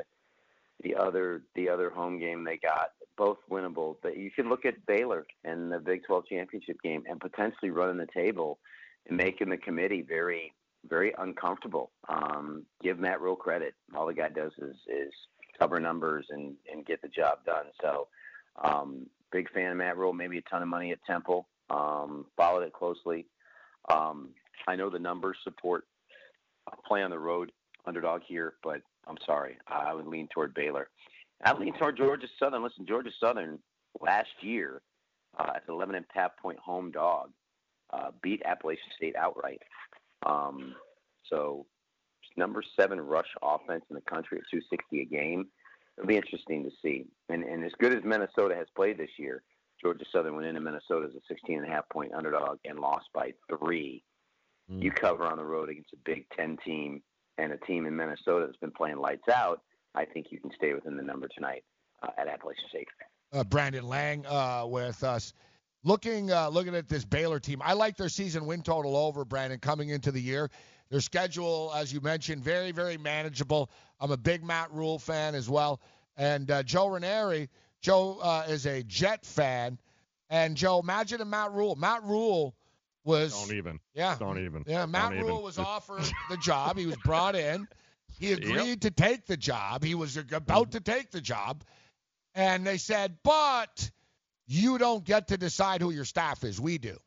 the 0.83 0.95
other 0.95 1.43
the 1.55 1.69
other 1.69 1.89
home 1.89 2.19
game 2.19 2.43
they 2.43 2.57
got 2.57 2.91
both 3.17 3.37
winnable. 3.49 3.97
But 4.01 4.17
you 4.17 4.31
can 4.31 4.49
look 4.49 4.65
at 4.65 4.85
Baylor 4.85 5.25
in 5.43 5.69
the 5.69 5.79
Big 5.79 6.03
12 6.05 6.25
championship 6.27 6.77
game 6.83 7.03
and 7.09 7.19
potentially 7.19 7.71
running 7.71 7.97
the 7.97 8.07
table 8.13 8.59
and 9.07 9.17
making 9.17 9.49
the 9.49 9.57
committee 9.57 10.01
very 10.01 10.53
very 10.87 11.13
uncomfortable. 11.17 11.91
Um, 12.07 12.63
give 12.83 12.99
Matt 12.99 13.21
real 13.21 13.35
credit. 13.35 13.73
All 13.95 14.05
the 14.05 14.13
guy 14.13 14.29
does 14.29 14.51
is 14.59 14.75
is 14.87 15.13
cover 15.59 15.79
numbers 15.79 16.27
and 16.29 16.55
and 16.71 16.85
get 16.85 17.01
the 17.01 17.07
job 17.07 17.39
done. 17.45 17.65
So 17.81 18.07
um, 18.63 19.07
big 19.31 19.49
fan 19.51 19.71
of 19.71 19.77
Matt 19.77 19.97
Rhule. 19.97 20.13
Maybe 20.13 20.37
a 20.37 20.41
ton 20.43 20.61
of 20.61 20.67
money 20.67 20.91
at 20.91 20.99
Temple. 21.05 21.47
Um, 21.69 22.25
followed 22.37 22.61
it 22.61 22.73
closely. 22.73 23.25
Um, 23.89 24.29
I 24.67 24.75
know 24.75 24.89
the 24.89 24.99
numbers 24.99 25.37
support 25.43 25.85
play 26.87 27.03
on 27.03 27.11
the 27.11 27.19
road 27.19 27.51
underdog 27.85 28.21
here, 28.27 28.53
but 28.63 28.81
I'm 29.07 29.17
sorry. 29.25 29.57
I 29.67 29.93
would 29.93 30.07
lean 30.07 30.27
toward 30.33 30.53
Baylor. 30.53 30.89
I 31.43 31.53
lean 31.53 31.73
toward 31.77 31.97
Georgia 31.97 32.27
Southern. 32.39 32.63
Listen, 32.63 32.85
Georgia 32.85 33.11
Southern 33.19 33.59
last 34.01 34.29
year 34.41 34.81
uh, 35.37 35.51
as 35.55 35.61
an 35.67 35.73
11 35.73 35.95
and 35.95 36.05
a 36.05 36.19
half 36.19 36.37
point 36.37 36.57
home 36.59 36.91
dog 36.91 37.29
uh, 37.93 38.11
beat 38.21 38.41
Appalachian 38.45 38.89
State 38.95 39.15
outright. 39.15 39.61
Um, 40.25 40.75
so 41.29 41.65
number 42.37 42.63
seven 42.79 42.99
rush 42.99 43.27
offense 43.41 43.83
in 43.89 43.95
the 43.95 44.01
country 44.01 44.39
at 44.39 44.43
260 44.51 45.01
a 45.01 45.05
game. 45.05 45.47
It'll 45.97 46.07
be 46.07 46.17
interesting 46.17 46.63
to 46.63 46.71
see. 46.81 47.05
And 47.29 47.43
and 47.43 47.63
as 47.63 47.71
good 47.79 47.93
as 47.93 48.03
Minnesota 48.03 48.55
has 48.55 48.67
played 48.75 48.97
this 48.97 49.11
year, 49.17 49.43
Georgia 49.81 50.05
Southern 50.11 50.35
went 50.35 50.47
into 50.47 50.61
Minnesota 50.61 51.07
as 51.07 51.15
a 51.15 51.21
16 51.27 51.57
and 51.57 51.65
a 51.65 51.69
half 51.69 51.87
point 51.89 52.13
underdog 52.13 52.57
and 52.65 52.79
lost 52.79 53.05
by 53.13 53.33
three. 53.49 54.03
Mm. 54.71 54.81
You 54.81 54.91
cover 54.91 55.25
on 55.25 55.37
the 55.37 55.43
road 55.43 55.69
against 55.69 55.93
a 55.93 55.97
Big 56.05 56.25
Ten 56.35 56.57
team 56.65 57.01
and 57.37 57.51
a 57.51 57.57
team 57.57 57.85
in 57.85 57.95
Minnesota 57.95 58.45
that's 58.45 58.57
been 58.57 58.71
playing 58.71 58.97
lights 58.97 59.27
out. 59.33 59.61
I 59.93 60.05
think 60.05 60.27
you 60.29 60.39
can 60.39 60.51
stay 60.55 60.73
within 60.73 60.97
the 60.97 61.03
number 61.03 61.27
tonight 61.27 61.63
uh, 62.03 62.09
at 62.17 62.27
Appalachian 62.27 62.65
State. 62.69 62.87
uh, 63.33 63.43
Brandon 63.43 63.87
Lang 63.87 64.25
uh, 64.25 64.65
with 64.67 65.03
us. 65.03 65.33
Looking 65.83 66.31
uh, 66.31 66.49
looking 66.49 66.75
at 66.75 66.87
this 66.87 67.05
Baylor 67.05 67.39
team, 67.39 67.61
I 67.63 67.73
like 67.73 67.95
their 67.95 68.09
season 68.09 68.47
win 68.47 68.63
total 68.63 68.97
over 68.97 69.23
Brandon 69.23 69.59
coming 69.59 69.89
into 69.89 70.11
the 70.11 70.21
year. 70.21 70.49
Their 70.89 71.01
schedule, 71.01 71.71
as 71.75 71.93
you 71.93 72.01
mentioned, 72.01 72.43
very 72.43 72.71
very 72.71 72.97
manageable. 72.97 73.69
I'm 73.99 74.11
a 74.11 74.17
big 74.17 74.43
Matt 74.43 74.71
Rhule 74.71 74.97
fan 74.97 75.35
as 75.35 75.47
well, 75.47 75.79
and 76.17 76.49
uh, 76.49 76.63
Joe 76.63 76.87
Ranieri. 76.87 77.49
Joe 77.85 78.17
uh, 78.19 78.45
is 78.49 78.65
a 78.65 78.81
Jet 78.81 79.25
fan, 79.25 79.77
and 80.29 80.57
Joe, 80.57 80.79
imagine 80.79 81.21
a 81.21 81.25
Matt 81.25 81.51
Rhule. 81.51 81.75
Matt 81.75 82.03
Rhule 82.03 82.55
was 83.03 83.39
Don't 83.39 83.55
even. 83.55 83.79
Yeah. 83.93 84.15
Don't 84.19 84.43
even. 84.43 84.63
yeah, 84.65 84.87
Matt 84.87 85.11
Don't 85.11 85.19
Rhule 85.19 85.29
even. 85.33 85.43
was 85.43 85.59
offered 85.59 86.03
the 86.31 86.37
job. 86.37 86.79
He 86.79 86.87
was 86.87 86.97
brought 87.05 87.35
in. 87.35 87.67
He 88.17 88.31
agreed 88.33 88.81
to 88.81 88.91
take 88.91 89.27
the 89.27 89.37
job. 89.37 89.83
He 89.83 89.93
was 89.93 90.17
about 90.17 90.71
to 90.71 90.79
take 90.79 91.11
the 91.11 91.21
job. 91.21 91.63
And 92.33 92.65
they 92.65 92.77
said, 92.77 93.17
but 93.23 93.91
you 94.47 94.79
don't 94.79 95.03
get 95.03 95.27
to 95.27 95.37
decide 95.37 95.81
who 95.81 95.91
your 95.91 96.05
staff 96.05 96.43
is. 96.43 96.59
We 96.59 96.79
do. 96.79 96.97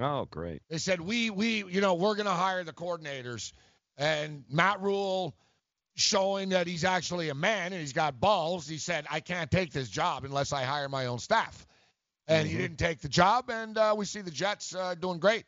Oh, 0.00 0.26
great. 0.26 0.62
They 0.68 0.78
said, 0.78 1.00
we, 1.00 1.30
we, 1.30 1.64
you 1.64 1.80
know, 1.80 1.94
we're 1.94 2.16
going 2.16 2.26
to 2.26 2.32
hire 2.32 2.64
the 2.64 2.72
coordinators. 2.72 3.52
And 3.96 4.44
Matt 4.50 4.80
Rhule, 4.80 5.36
showing 5.98 6.50
that 6.50 6.66
he's 6.68 6.84
actually 6.84 7.28
a 7.28 7.34
man 7.34 7.72
and 7.72 7.80
he's 7.80 7.92
got 7.92 8.20
balls, 8.20 8.68
he 8.68 8.78
said, 8.78 9.04
I 9.10 9.18
can't 9.20 9.50
take 9.50 9.72
this 9.72 9.88
job 9.88 10.24
unless 10.24 10.52
I 10.52 10.62
hire 10.62 10.88
my 10.88 11.06
own 11.06 11.18
staff. 11.18 11.66
And 12.28 12.46
he 12.46 12.54
Mhm. 12.54 12.58
didn't 12.58 12.78
take 12.78 13.00
the 13.00 13.08
job. 13.08 13.50
And 13.50 13.76
uh, 13.76 13.94
we 13.98 14.04
see 14.04 14.20
the 14.20 14.30
Jets 14.30 14.74
uh, 14.74 14.94
doing 14.94 15.18
great. 15.18 15.44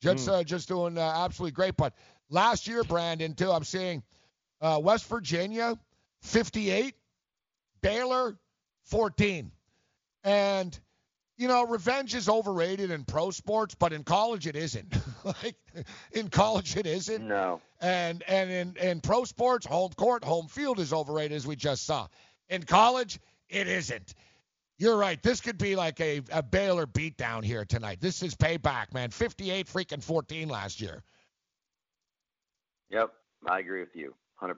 Jets 0.00 0.26
Mm. 0.26 0.32
uh, 0.40 0.44
just 0.44 0.68
doing 0.68 0.96
uh, 0.98 1.00
absolutely 1.24 1.52
great. 1.52 1.76
But 1.76 1.94
last 2.28 2.68
year, 2.68 2.84
Brandon, 2.84 3.34
too, 3.34 3.50
I'm 3.50 3.64
seeing 3.64 4.02
uh, 4.60 4.78
West 4.82 5.06
Virginia 5.08 5.76
58, 6.20 6.94
Baylor 7.80 8.38
14. 8.84 9.50
And, 10.22 10.78
you 11.42 11.48
know, 11.48 11.66
revenge 11.66 12.14
is 12.14 12.28
overrated 12.28 12.92
in 12.92 13.04
pro 13.04 13.32
sports, 13.32 13.74
but 13.74 13.92
in 13.92 14.04
college 14.04 14.46
it 14.46 14.54
isn't. 14.54 14.94
like, 15.24 15.56
in 16.12 16.28
college 16.28 16.76
it 16.76 16.86
isn't. 16.86 17.26
No. 17.26 17.60
And 17.80 18.22
and 18.28 18.48
in, 18.48 18.76
in 18.76 19.00
pro 19.00 19.24
sports, 19.24 19.66
home 19.66 19.90
court, 19.96 20.22
home 20.22 20.46
field 20.46 20.78
is 20.78 20.92
overrated, 20.92 21.32
as 21.32 21.44
we 21.44 21.56
just 21.56 21.84
saw. 21.84 22.06
In 22.48 22.62
college, 22.62 23.18
it 23.48 23.66
isn't. 23.66 24.14
You're 24.78 24.96
right. 24.96 25.20
This 25.20 25.40
could 25.40 25.58
be 25.58 25.74
like 25.74 26.00
a, 26.00 26.22
a 26.30 26.44
Baylor 26.44 26.86
beatdown 26.86 27.42
here 27.42 27.64
tonight. 27.64 28.00
This 28.00 28.22
is 28.22 28.36
payback, 28.36 28.94
man. 28.94 29.10
58 29.10 29.66
freaking 29.66 30.02
14 30.02 30.48
last 30.48 30.80
year. 30.80 31.02
Yep, 32.90 33.10
I 33.48 33.58
agree 33.58 33.80
with 33.80 33.96
you, 33.96 34.14
100%. 34.40 34.54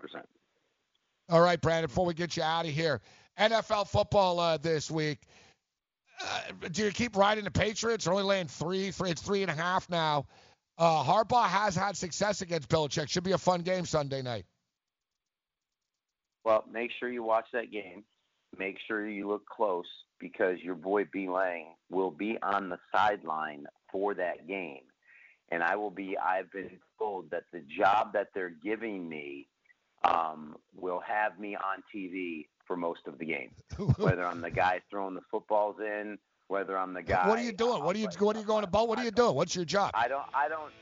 All 1.31 1.41
right, 1.41 1.59
Brandon, 1.59 1.87
before 1.87 2.05
we 2.05 2.13
get 2.13 2.37
you 2.37 2.43
out 2.43 2.67
of 2.67 2.73
here, 2.73 3.01
NFL 3.39 3.89
football 3.89 4.39
uh, 4.39 4.59
this 4.59 4.91
week. 4.91 5.21
Uh, 6.21 6.69
do 6.71 6.85
you 6.85 6.91
keep 6.91 7.17
riding 7.17 7.45
the 7.45 7.51
Patriots? 7.51 8.05
They're 8.05 8.15
only 8.15 8.25
laying 8.25 8.47
three, 8.47 8.91
three. 8.91 9.11
It's 9.11 9.23
three 9.23 9.43
and 9.43 9.51
a 9.51 9.55
half 9.55 9.89
now. 9.91 10.27
Uh, 10.77 11.05
Harbaugh 11.05 11.47
has 11.47 11.77
had 11.77 11.97
success 11.97 12.41
against 12.41 12.69
Belichick. 12.69 13.09
Should 13.09 13.25
be 13.25 13.33
a 13.33 13.39
fun 13.39 13.63
game 13.63 13.87
Sunday 13.87 14.23
night. 14.23 14.45
Well, 16.45 16.65
make 16.71 16.91
sure 16.99 17.09
you 17.09 17.23
watch 17.23 17.47
that 17.53 17.71
game. 17.71 18.05
Make 18.59 18.79
sure 18.87 19.09
you 19.09 19.29
look 19.29 19.47
close 19.47 19.87
because 20.21 20.59
your 20.61 20.75
boy 20.75 21.07
B 21.13 21.29
Lang 21.29 21.75
will 21.91 22.11
be 22.11 22.39
on 22.43 22.69
the 22.69 22.79
sideline 22.95 23.67
for 23.91 24.15
that 24.15 24.47
game. 24.47 24.83
And 25.51 25.63
I 25.63 25.77
will 25.77 25.91
be, 25.91 26.17
I've 26.17 26.51
been 26.53 26.71
told 26.99 27.31
that 27.31 27.45
the 27.53 27.63
job 27.79 28.13
that 28.13 28.29
they're 28.35 28.55
giving 28.63 29.09
me 29.09 29.49
um, 30.05 30.57
will 30.77 31.01
have 31.07 31.39
me 31.39 31.57
on 31.57 31.83
TV 31.95 32.47
for 32.67 32.77
most 32.77 33.07
of 33.07 33.19
the 33.19 33.25
game. 33.25 33.51
whether 33.97 34.25
I'm 34.25 34.41
the 34.41 34.51
guy 34.51 34.81
throwing 34.91 35.15
the 35.15 35.23
footballs 35.31 35.77
in, 35.81 36.19
whether 36.49 36.79
I'm 36.79 36.95
the 36.95 37.03
guy. 37.03 37.29
what 37.29 37.39
are 37.39 37.43
you 37.43 37.53
doing? 37.53 37.83
What 37.83 37.97
are 37.97 37.99
you 37.99 38.09
What 38.19 38.37
are 38.37 38.41
you 38.41 38.47
going 38.47 38.65
about? 38.65 38.89
What 38.89 38.99
are 38.99 39.05
you 39.05 39.11
doing? 39.11 39.35
What's 39.35 39.55
your 39.57 39.65
job? 39.65 39.91
I 39.95 40.09
don't. 40.09 40.25
I 40.35 40.49
don't. 40.49 40.73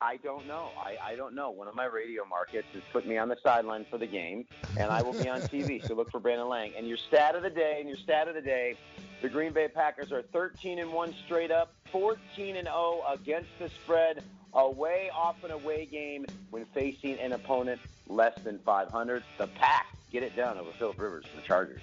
I 0.00 0.16
don't 0.18 0.46
know. 0.46 0.68
I, 0.78 0.96
I 1.02 1.16
don't 1.16 1.34
know. 1.34 1.50
One 1.50 1.66
of 1.66 1.74
my 1.74 1.86
radio 1.86 2.24
markets 2.24 2.68
has 2.72 2.82
put 2.92 3.04
me 3.04 3.18
on 3.18 3.28
the 3.28 3.36
sideline 3.42 3.84
for 3.90 3.98
the 3.98 4.06
game, 4.06 4.46
and 4.78 4.92
I 4.92 5.02
will 5.02 5.12
be 5.12 5.28
on 5.28 5.40
TV. 5.40 5.84
so 5.84 5.94
look 5.94 6.10
for 6.12 6.20
Brandon 6.20 6.48
Lang. 6.48 6.72
And 6.76 6.86
your 6.86 6.96
stat 6.96 7.34
of 7.34 7.42
the 7.42 7.50
day, 7.50 7.78
and 7.80 7.88
your 7.88 7.98
stat 7.98 8.28
of 8.28 8.36
the 8.36 8.40
day, 8.40 8.76
the 9.22 9.28
Green 9.28 9.52
Bay 9.52 9.66
Packers 9.66 10.12
are 10.12 10.22
13 10.22 10.78
and 10.78 10.92
one 10.92 11.12
straight 11.24 11.50
up, 11.50 11.74
14 11.90 12.56
and 12.56 12.68
0 12.68 13.02
against 13.10 13.48
the 13.58 13.68
spread, 13.70 14.22
away 14.52 15.10
off 15.12 15.42
an 15.42 15.50
away 15.50 15.86
game 15.86 16.26
when 16.50 16.64
facing 16.66 17.18
an 17.18 17.32
opponent 17.32 17.80
less 18.06 18.38
than 18.44 18.60
500. 18.60 19.24
The 19.36 19.48
Pack 19.48 19.97
get 20.10 20.22
it 20.22 20.36
done 20.36 20.58
over 20.58 20.70
Philip 20.78 20.98
Rivers 20.98 21.24
for 21.26 21.36
the 21.36 21.46
Chargers. 21.46 21.82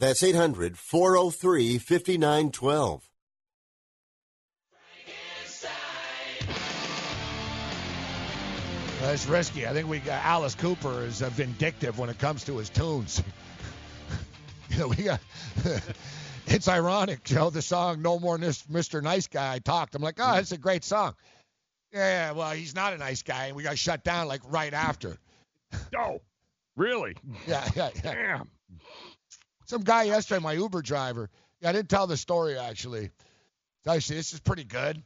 That's 0.00 0.22
800 0.22 0.78
403 0.78 1.76
5912. 1.76 3.10
That's 9.02 9.26
risky. 9.26 9.66
I 9.66 9.74
think 9.74 9.88
we 9.88 9.98
got 9.98 10.24
Alice 10.24 10.54
Cooper 10.54 11.02
is 11.02 11.20
uh, 11.20 11.28
vindictive 11.28 11.98
when 11.98 12.08
it 12.08 12.18
comes 12.18 12.44
to 12.44 12.56
his 12.56 12.70
tunes. 12.70 13.22
you 14.70 14.78
know, 14.78 14.88
we 14.88 14.96
got. 14.96 15.20
it's 16.46 16.68
ironic, 16.68 17.28
you 17.28 17.36
know, 17.36 17.50
the 17.50 17.60
song 17.60 18.00
"No 18.00 18.18
More 18.18 18.38
Mr. 18.38 19.02
Nice 19.02 19.26
Guy." 19.26 19.54
I 19.54 19.58
talked. 19.58 19.94
I'm 19.94 20.02
like, 20.02 20.16
oh, 20.18 20.36
it's 20.36 20.52
a 20.52 20.58
great 20.58 20.82
song. 20.82 21.14
Yeah, 21.92 22.32
well, 22.32 22.52
he's 22.52 22.74
not 22.74 22.94
a 22.94 22.98
nice 22.98 23.22
guy, 23.22 23.46
and 23.46 23.56
we 23.56 23.64
got 23.64 23.76
shut 23.76 24.02
down 24.02 24.28
like 24.28 24.40
right 24.50 24.72
after. 24.72 25.18
Oh, 25.98 26.22
really? 26.76 27.16
Yeah, 27.46 27.68
yeah, 27.76 27.90
yeah. 28.02 28.14
Damn. 28.14 28.48
Some 29.70 29.82
guy 29.82 30.02
yesterday, 30.02 30.40
my 30.40 30.54
Uber 30.54 30.82
driver. 30.82 31.30
Yeah, 31.60 31.68
I 31.68 31.72
didn't 31.72 31.90
tell 31.90 32.08
the 32.08 32.16
story 32.16 32.58
actually. 32.58 33.10
Actually, 33.86 34.16
this 34.16 34.32
is 34.32 34.40
pretty 34.40 34.64
good. 34.64 35.00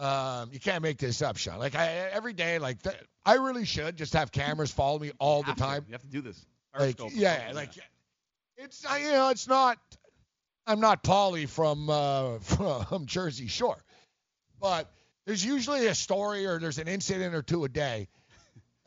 Um, 0.00 0.50
you 0.52 0.58
can't 0.58 0.82
make 0.82 0.98
this 0.98 1.22
up, 1.22 1.36
Sean. 1.36 1.60
Like 1.60 1.76
I, 1.76 1.86
every 2.10 2.32
day, 2.32 2.58
like 2.58 2.82
th- 2.82 2.96
I 3.24 3.34
really 3.34 3.64
should 3.64 3.96
just 3.96 4.14
have 4.14 4.32
cameras 4.32 4.72
follow 4.72 4.98
me 4.98 5.12
all 5.20 5.44
the 5.44 5.52
time. 5.52 5.84
You 5.86 5.92
have 5.92 6.02
to 6.02 6.08
do 6.08 6.22
this. 6.22 6.44
Like, 6.76 6.98
yeah, 7.14 7.52
like 7.54 7.70
it's 8.56 8.82
you 8.82 9.12
know, 9.12 9.28
it's 9.28 9.46
not. 9.46 9.78
I'm 10.66 10.80
not 10.80 11.04
Pauly 11.04 11.48
from 11.48 11.88
uh, 11.88 12.38
from 12.88 13.06
Jersey 13.06 13.46
Shore, 13.46 13.78
but 14.60 14.90
there's 15.24 15.44
usually 15.44 15.86
a 15.86 15.94
story 15.94 16.46
or 16.46 16.58
there's 16.58 16.78
an 16.78 16.88
incident 16.88 17.32
or 17.32 17.42
two 17.42 17.62
a 17.62 17.68
day. 17.68 18.08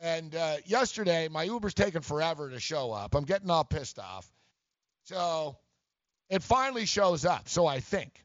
And 0.00 0.34
uh, 0.34 0.56
yesterday, 0.66 1.28
my 1.28 1.44
Uber's 1.44 1.72
taking 1.72 2.02
forever 2.02 2.50
to 2.50 2.60
show 2.60 2.92
up. 2.92 3.14
I'm 3.14 3.24
getting 3.24 3.48
all 3.48 3.64
pissed 3.64 3.98
off. 3.98 4.30
So 5.08 5.56
it 6.28 6.42
finally 6.42 6.84
shows 6.84 7.24
up. 7.24 7.48
So 7.48 7.66
I 7.66 7.80
think. 7.80 8.22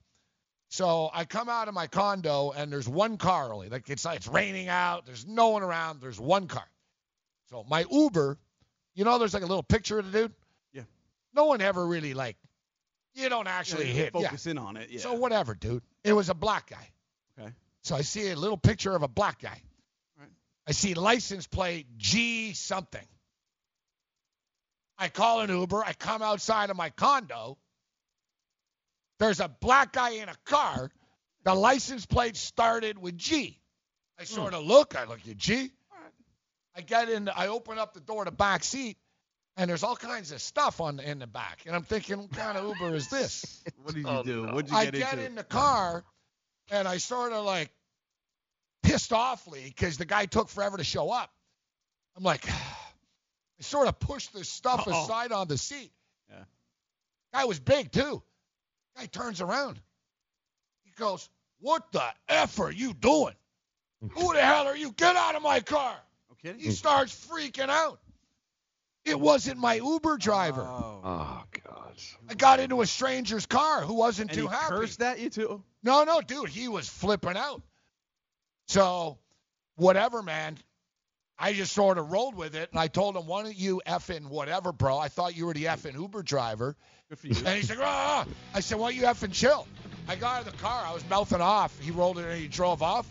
So 0.68 1.10
I 1.14 1.24
come 1.24 1.48
out 1.48 1.68
of 1.70 1.74
my 1.74 1.88
condo 1.88 2.52
and 2.52 2.72
there's 2.72 2.90
one 2.90 3.18
car 3.18 3.54
only. 3.54 3.70
Like 3.70 3.90
it's 3.90 4.06
it's 4.06 4.28
raining 4.28 4.68
out. 4.68 5.06
There's 5.06 5.26
no 5.26 5.50
one 5.50 5.64
around. 5.64 6.02
There's 6.02 6.20
one 6.20 6.48
car. 6.48 6.68
So 7.50 7.66
my 7.70 7.86
Uber, 7.90 8.38
you 8.96 9.06
know, 9.06 9.18
there's 9.18 9.34
like 9.34 9.44
a 9.44 9.46
little 9.46 9.64
picture 9.64 9.98
of 9.98 10.12
the 10.12 10.24
dude. 10.24 10.34
Yeah. 10.74 10.82
No 11.34 11.46
one 11.46 11.62
ever 11.62 11.86
really 11.86 12.14
like. 12.14 12.36
You 13.14 13.30
don't 13.30 13.48
actually 13.48 13.88
Yeah, 13.88 13.94
hit. 13.94 14.14
Focus 14.14 14.46
yeah. 14.46 14.52
in 14.52 14.58
on 14.58 14.76
it. 14.76 14.90
Yeah. 14.90 15.00
So 15.00 15.14
whatever, 15.14 15.54
dude. 15.54 15.84
It 16.04 16.14
was 16.14 16.30
a 16.30 16.34
black 16.34 16.70
guy. 16.70 16.90
Okay. 17.40 17.52
So 17.84 17.96
I 17.96 18.02
see 18.02 18.30
a 18.30 18.36
little 18.36 18.58
picture 18.58 18.94
of 18.94 19.04
a 19.04 19.08
black 19.08 19.40
guy. 19.40 19.62
Right. 20.20 20.30
I 20.68 20.72
see 20.72 20.96
license 20.96 21.48
plate 21.48 21.86
G 21.98 22.54
something. 22.54 23.08
I 24.98 25.10
call 25.10 25.42
an 25.42 25.50
Uber. 25.50 25.84
I 25.84 25.94
come 25.94 26.22
outside 26.22 26.70
of 26.70 26.78
my 26.78 26.90
condo. 26.90 27.58
There's 29.20 29.40
a 29.40 29.48
black 29.48 29.94
guy 29.94 30.12
in 30.12 30.30
a 30.30 30.36
car. 30.46 30.92
The 31.44 31.54
license 31.54 32.06
plate 32.06 32.38
started 32.38 32.98
with 32.98 33.18
G. 33.18 33.60
I 34.20 34.24
hmm. 34.24 34.28
sort 34.28 34.54
of 34.54 34.64
look. 34.64 34.96
I 34.96 35.06
look 35.06 35.20
at 35.28 35.38
G. 35.38 35.72
I 36.76 36.82
get 36.82 37.10
in. 37.10 37.30
I 37.30 37.48
open 37.48 37.78
up 37.78 37.94
the 37.94 38.00
door 38.00 38.26
to 38.26 38.32
the 38.32 38.36
back 38.36 38.64
seat, 38.64 38.98
and 39.58 39.70
there's 39.70 39.84
all 39.84 39.96
kinds 39.96 40.32
of 40.32 40.42
stuff 40.42 40.82
on 40.82 41.00
in 41.00 41.20
the 41.20 41.28
back. 41.28 41.62
And 41.66 41.76
I'm 41.76 41.84
thinking, 41.84 42.18
what 42.18 42.32
kind 42.32 42.58
of 42.58 42.66
Uber 42.66 42.96
is 42.96 43.10
this? 43.10 43.64
What 43.84 43.94
did 43.94 44.06
you 44.06 44.10
oh, 44.10 44.24
do? 44.24 44.44
What 44.48 44.66
did 44.66 44.72
you 44.72 44.78
get 44.78 44.80
I 44.80 44.86
get, 44.86 44.94
get 44.94 45.14
into? 45.14 45.26
in 45.26 45.36
the 45.36 45.44
car, 45.44 46.04
and 46.72 46.88
I 46.88 46.98
sort 46.98 47.34
of 47.34 47.46
like 47.46 47.70
pissed 48.82 49.12
offly 49.12 49.66
because 49.66 49.98
the 49.98 50.06
guy 50.06 50.26
took 50.26 50.50
forever 50.50 50.78
to 50.78 50.84
show 50.84 51.12
up. 51.12 51.30
I'm 52.16 52.24
like, 52.24 52.48
I 52.50 52.83
sort 53.64 53.88
of 53.88 54.00
pushed 54.00 54.34
the 54.34 54.44
stuff 54.44 54.88
Uh-oh. 54.88 55.04
aside 55.04 55.32
on 55.32 55.48
the 55.48 55.58
seat. 55.58 55.92
Yeah. 56.30 56.44
Guy 57.34 57.46
was 57.46 57.60
big 57.60 57.92
too. 57.92 58.22
Guy 58.98 59.06
turns 59.08 59.42
around. 59.42 59.80
He 60.84 60.92
goes, 60.98 61.28
"What 61.60 61.92
the 61.92 62.04
f 62.28 62.60
are 62.60 62.72
you 62.72 62.94
doing? 62.94 63.34
Who 64.12 64.34
the 64.34 64.42
hell 64.42 64.68
are 64.68 64.76
you? 64.78 64.92
Get 64.92 65.16
out 65.16 65.36
of 65.36 65.42
my 65.42 65.60
car!" 65.62 65.96
Okay. 66.34 66.56
He 66.60 66.72
starts 66.72 67.14
freaking 67.28 67.70
out. 67.70 68.00
It 69.06 69.20
wasn't 69.20 69.60
my 69.60 69.76
Uber 69.76 70.18
driver. 70.18 70.62
Oh. 70.62 71.02
oh 71.04 71.44
God. 71.66 71.94
I 72.30 72.34
got 72.36 72.60
into 72.60 72.82
a 72.82 72.86
stranger's 72.86 73.46
car 73.46 73.82
who 73.82 73.94
wasn't 73.96 74.32
And 74.32 74.40
too 74.40 74.48
he 74.48 74.54
happy. 74.54 74.76
cursed 74.76 75.02
at 75.02 75.20
you 75.20 75.30
too. 75.30 75.64
No, 75.84 76.04
no, 76.06 76.22
dude, 76.22 76.50
he 76.50 76.68
was 76.70 76.88
flipping 76.88 77.36
out. 77.36 77.62
So, 78.68 79.20
whatever, 79.76 80.24
man. 80.24 80.58
I 81.38 81.54
just 81.54 81.74
sort 81.74 81.98
of 81.98 82.12
rolled 82.12 82.36
with 82.36 82.56
it, 82.56 82.70
and 82.72 82.80
I 82.80 82.88
told 82.88 83.18
him, 83.18 83.26
"Why 83.26 83.44
don't 83.44 83.58
you 83.58 83.82
effing 83.88 84.28
whatever, 84.28 84.72
bro? 84.72 84.98
I 84.98 85.10
thought 85.10 85.36
you 85.36 85.46
were 85.46 85.54
the 85.54 85.66
effing 85.66 85.94
Uber 85.94 86.24
driver." 86.24 86.76
Good 87.10 87.20
for 87.20 87.28
you. 87.28 87.36
And 87.46 87.58
he's 87.58 87.70
like, 87.70 87.80
"Ah!" 87.82 88.26
I 88.54 88.60
said, 88.60 88.78
"Why 88.78 88.92
don't 88.92 89.00
you 89.00 89.08
effing 89.08 89.34
chill?" 89.34 89.68
I 90.08 90.16
got 90.16 90.42
out 90.42 90.48
of 90.48 90.52
the 90.52 90.58
car. 90.60 90.86
I 90.86 90.94
was 90.94 91.04
mouthing 91.10 91.42
off. 91.42 91.78
He 91.80 91.92
rolled 91.92 92.20
it 92.20 92.26
and 92.26 92.40
he 92.40 92.48
drove 92.48 92.82
off. 92.82 93.10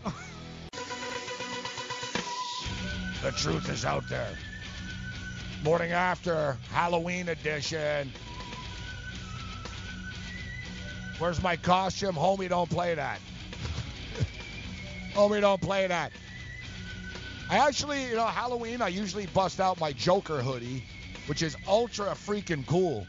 the 3.23 3.31
truth 3.31 3.69
is 3.69 3.83
out 3.85 4.07
there. 4.09 4.29
Morning 5.63 5.91
after 5.91 6.57
Halloween 6.71 7.29
edition. 7.29 8.11
Where's 11.19 11.41
my 11.41 11.55
costume? 11.55 12.15
Homie, 12.15 12.49
don't 12.49 12.69
play 12.69 12.95
that. 12.95 13.19
Homie, 15.13 15.41
don't 15.41 15.61
play 15.61 15.87
that. 15.87 16.11
I 17.49 17.57
actually, 17.67 18.05
you 18.05 18.15
know, 18.15 18.25
Halloween, 18.25 18.81
I 18.81 18.87
usually 18.87 19.25
bust 19.27 19.59
out 19.59 19.79
my 19.79 19.91
Joker 19.93 20.41
hoodie, 20.41 20.83
which 21.27 21.41
is 21.41 21.55
ultra 21.67 22.07
freaking 22.07 22.65
cool. 22.65 23.05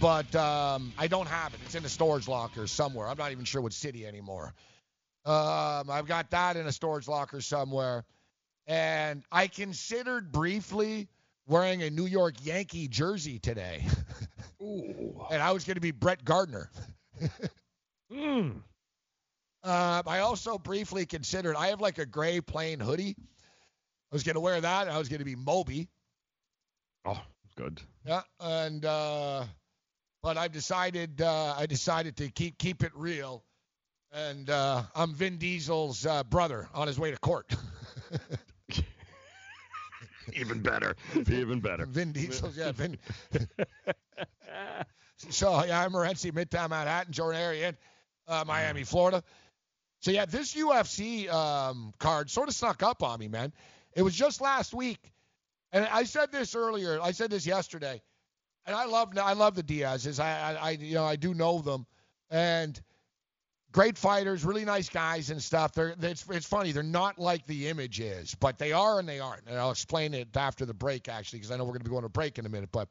But 0.00 0.34
um, 0.34 0.92
I 0.98 1.06
don't 1.06 1.28
have 1.28 1.54
it. 1.54 1.60
It's 1.64 1.74
in 1.74 1.82
the 1.82 1.88
storage 1.88 2.26
locker 2.26 2.66
somewhere. 2.66 3.06
I'm 3.06 3.16
not 3.16 3.32
even 3.32 3.44
sure 3.44 3.60
what 3.60 3.72
city 3.72 4.06
anymore. 4.06 4.52
Um, 5.24 5.88
I've 5.90 6.06
got 6.06 6.30
that 6.30 6.56
in 6.56 6.66
a 6.66 6.72
storage 6.72 7.08
locker 7.08 7.40
somewhere. 7.40 8.04
And 8.66 9.22
I 9.30 9.46
considered 9.46 10.32
briefly 10.32 11.08
wearing 11.46 11.82
a 11.82 11.90
New 11.90 12.06
York 12.06 12.34
Yankee 12.42 12.88
jersey 12.88 13.38
today. 13.38 13.84
and 14.60 15.42
I 15.42 15.52
was 15.52 15.64
going 15.64 15.76
to 15.76 15.80
be 15.80 15.92
Brett 15.92 16.24
Gardner. 16.24 16.70
Hmm. 18.12 18.50
Uh, 19.64 20.02
I 20.06 20.20
also 20.20 20.58
briefly 20.58 21.06
considered 21.06 21.56
I 21.56 21.68
have 21.68 21.80
like 21.80 21.98
a 21.98 22.06
gray 22.06 22.40
plain 22.40 22.78
hoodie. 22.78 23.16
I 24.14 24.16
was 24.16 24.22
gonna 24.22 24.38
wear 24.38 24.60
that. 24.60 24.88
I 24.88 24.96
was 24.96 25.08
gonna 25.08 25.24
be 25.24 25.34
Moby. 25.34 25.88
Oh, 27.04 27.20
good. 27.56 27.80
Yeah, 28.06 28.20
and 28.38 28.84
uh, 28.84 29.42
but 30.22 30.36
I've 30.36 30.52
decided 30.52 31.20
uh, 31.20 31.56
I 31.58 31.66
decided 31.66 32.18
to 32.18 32.30
keep 32.30 32.56
keep 32.56 32.84
it 32.84 32.92
real, 32.94 33.42
and 34.12 34.48
uh, 34.48 34.84
I'm 34.94 35.14
Vin 35.14 35.38
Diesel's 35.38 36.06
uh, 36.06 36.22
brother 36.22 36.68
on 36.72 36.86
his 36.86 36.96
way 36.96 37.10
to 37.10 37.18
court. 37.18 37.56
Even 40.32 40.62
better. 40.62 40.94
Even 41.16 41.58
better. 41.58 41.84
Vin 41.84 42.12
Diesel's 42.12 42.56
yeah 42.56 42.70
Vin. 42.70 42.96
so 45.28 45.64
yeah, 45.64 45.82
I'm 45.82 45.90
Morency, 45.90 46.30
Midtown 46.30 46.70
Manhattan, 46.70 47.12
Jordan 47.12 47.40
area, 47.40 47.74
uh, 48.28 48.44
Miami, 48.46 48.84
Florida. 48.84 49.24
So 50.02 50.12
yeah, 50.12 50.24
this 50.24 50.54
UFC 50.54 51.28
um, 51.28 51.92
card 51.98 52.30
sort 52.30 52.48
of 52.48 52.54
snuck 52.54 52.84
up 52.84 53.02
on 53.02 53.18
me, 53.18 53.26
man. 53.26 53.52
It 53.94 54.02
was 54.02 54.14
just 54.14 54.40
last 54.40 54.74
week, 54.74 55.12
and 55.72 55.86
I 55.86 56.04
said 56.04 56.32
this 56.32 56.54
earlier. 56.54 56.98
I 57.00 57.12
said 57.12 57.30
this 57.30 57.46
yesterday, 57.46 58.02
and 58.66 58.74
I 58.74 58.86
love 58.86 59.16
I 59.18 59.34
love 59.34 59.54
the 59.54 59.62
Diaz's. 59.62 60.18
I, 60.18 60.52
I, 60.52 60.54
I 60.54 60.70
you 60.70 60.94
know 60.94 61.04
I 61.04 61.16
do 61.16 61.34
know 61.34 61.60
them, 61.60 61.86
and 62.30 62.80
great 63.74 63.98
fighters, 63.98 64.44
really 64.44 64.64
nice 64.64 64.88
guys 64.88 65.30
and 65.30 65.42
stuff. 65.42 65.74
They're 65.74 65.94
it's 66.00 66.24
it's 66.30 66.46
funny. 66.46 66.72
They're 66.72 66.82
not 66.82 67.18
like 67.18 67.44
the 67.46 67.68
image 67.68 68.00
is, 68.00 68.34
but 68.36 68.58
they 68.58 68.72
are 68.72 68.98
and 68.98 69.08
they 69.08 69.20
aren't. 69.20 69.46
And 69.46 69.58
I'll 69.58 69.72
explain 69.72 70.14
it 70.14 70.34
after 70.36 70.64
the 70.64 70.72
break 70.72 71.08
actually, 71.08 71.40
because 71.40 71.50
I 71.50 71.56
know 71.56 71.64
we're 71.64 71.72
going 71.72 71.80
to 71.80 71.84
be 71.84 71.90
going 71.90 72.02
to 72.04 72.08
break 72.08 72.38
in 72.38 72.46
a 72.46 72.48
minute. 72.48 72.70
But 72.72 72.88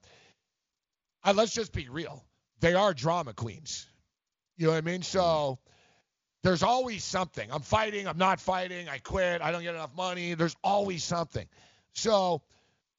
uh, 1.23 1.33
let's 1.35 1.53
just 1.53 1.71
be 1.71 1.89
real. 1.89 2.23
They 2.59 2.75
are 2.75 2.93
drama 2.93 3.33
queens. 3.33 3.87
You 4.57 4.67
know 4.67 4.73
what 4.73 4.77
I 4.77 4.81
mean? 4.81 5.01
So 5.01 5.57
there's 6.43 6.61
always 6.61 7.03
something. 7.03 7.49
I'm 7.51 7.61
fighting. 7.61 8.07
I'm 8.07 8.17
not 8.17 8.39
fighting. 8.39 8.89
I 8.89 8.97
quit. 8.97 9.41
I 9.41 9.51
don't 9.51 9.63
get 9.63 9.75
enough 9.75 9.95
money. 9.95 10.33
There's 10.33 10.55
always 10.63 11.03
something. 11.03 11.47
So 11.93 12.41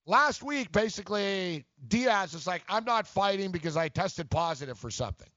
last 0.06 0.42
week, 0.42 0.72
basically, 0.72 1.66
Diaz 1.86 2.32
is 2.32 2.46
like, 2.46 2.62
I'm 2.68 2.84
not 2.84 3.06
fighting 3.06 3.50
because 3.50 3.76
I 3.76 3.88
tested 3.88 4.30
positive 4.30 4.78
for 4.78 4.90
something. 4.90 5.28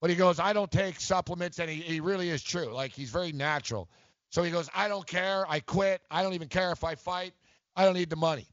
But 0.00 0.10
he 0.10 0.16
goes, 0.16 0.40
I 0.40 0.52
don't 0.52 0.70
take 0.70 1.00
supplements, 1.00 1.58
and 1.58 1.70
he, 1.70 1.76
he 1.76 2.00
really 2.00 2.28
is 2.28 2.42
true. 2.42 2.72
Like 2.72 2.92
he's 2.92 3.10
very 3.10 3.32
natural. 3.32 3.88
So 4.30 4.42
he 4.42 4.50
goes, 4.50 4.68
I 4.74 4.88
don't 4.88 5.06
care. 5.06 5.44
I 5.48 5.60
quit. 5.60 6.02
I 6.10 6.22
don't 6.22 6.32
even 6.32 6.48
care 6.48 6.72
if 6.72 6.82
I 6.82 6.94
fight. 6.94 7.32
I 7.76 7.84
don't 7.84 7.94
need 7.94 8.10
the 8.10 8.16
money. 8.16 8.46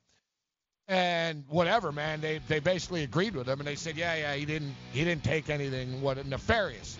And 0.88 1.46
whatever, 1.48 1.92
man. 1.92 2.22
They 2.22 2.42
they 2.48 2.60
basically 2.60 3.04
agreed 3.04 3.36
with 3.36 3.48
him, 3.48 3.60
and 3.60 3.68
they 3.68 3.76
said, 3.76 3.98
yeah, 3.98 4.16
yeah, 4.16 4.34
he 4.36 4.46
didn't 4.46 4.76
he 4.92 5.04
didn't 5.04 5.24
take 5.24 5.50
anything 5.50 6.02
what 6.02 6.26
nefarious. 6.26 6.98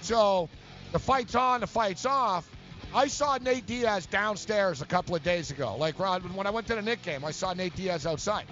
So 0.00 0.48
the 0.92 0.98
fight's 0.98 1.34
on, 1.34 1.60
the 1.60 1.66
fight's 1.66 2.06
off. 2.06 2.48
I 2.94 3.08
saw 3.08 3.36
Nate 3.38 3.66
Diaz 3.66 4.06
downstairs 4.06 4.80
a 4.80 4.86
couple 4.86 5.14
of 5.14 5.22
days 5.22 5.50
ago. 5.50 5.76
Like 5.76 5.98
Rod, 5.98 6.22
when 6.34 6.46
I 6.46 6.50
went 6.50 6.66
to 6.68 6.74
the 6.74 6.82
Nick 6.82 7.02
game, 7.02 7.24
I 7.24 7.30
saw 7.32 7.52
Nate 7.52 7.74
Diaz 7.76 8.06
outside. 8.06 8.46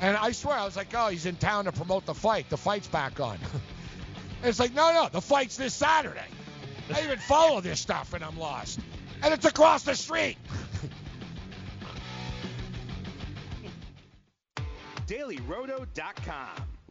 And 0.00 0.16
I 0.16 0.32
swear, 0.32 0.56
I 0.56 0.64
was 0.64 0.76
like, 0.76 0.88
oh, 0.94 1.08
he's 1.08 1.26
in 1.26 1.36
town 1.36 1.66
to 1.66 1.72
promote 1.72 2.06
the 2.06 2.14
fight. 2.14 2.50
The 2.50 2.56
fight's 2.56 2.88
back 2.88 3.20
on. 3.20 3.38
it's 4.42 4.58
like, 4.58 4.74
no, 4.74 4.92
no, 4.92 5.08
the 5.08 5.20
fight's 5.20 5.56
this 5.56 5.74
Saturday. 5.74 6.26
I 6.92 7.04
even 7.04 7.18
follow 7.18 7.60
this 7.60 7.80
stuff 7.80 8.12
and 8.12 8.24
I'm 8.24 8.36
lost. 8.38 8.80
And 9.22 9.32
it's 9.32 9.46
across 9.46 9.84
the 9.84 9.94
street. 9.94 10.38
DailyRoto.com. 15.06 16.71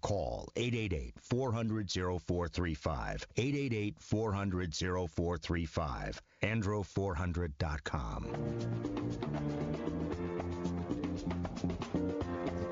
call 0.00 0.48
888-400-0435. 0.56 3.26
888-400-0435. 3.36 6.18
andro400.com. 6.42 8.26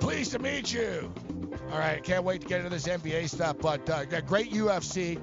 Pleased 0.00 0.32
to 0.32 0.38
meet 0.38 0.72
you. 0.72 1.12
All 1.70 1.78
right, 1.78 2.02
can't 2.02 2.24
wait 2.24 2.40
to 2.40 2.46
get 2.46 2.64
into 2.64 2.70
this 2.70 2.88
NBA 2.88 3.28
stuff, 3.28 3.56
but 3.60 3.90
uh, 3.90 4.06
great 4.22 4.50
UFC. 4.52 5.20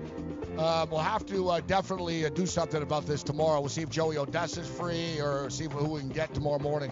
Uh, 0.58 0.86
we'll 0.90 1.00
have 1.00 1.26
to 1.26 1.50
uh, 1.50 1.60
definitely 1.62 2.26
uh, 2.26 2.30
do 2.30 2.46
something 2.46 2.82
about 2.82 3.06
this 3.06 3.24
tomorrow. 3.24 3.60
We'll 3.60 3.70
see 3.70 3.82
if 3.82 3.90
Joey 3.90 4.18
Odessa's 4.18 4.68
free 4.68 5.20
or 5.20 5.50
see 5.50 5.66
who 5.66 5.90
we 5.90 6.00
can 6.00 6.10
get 6.10 6.34
tomorrow 6.34 6.60
morning. 6.60 6.92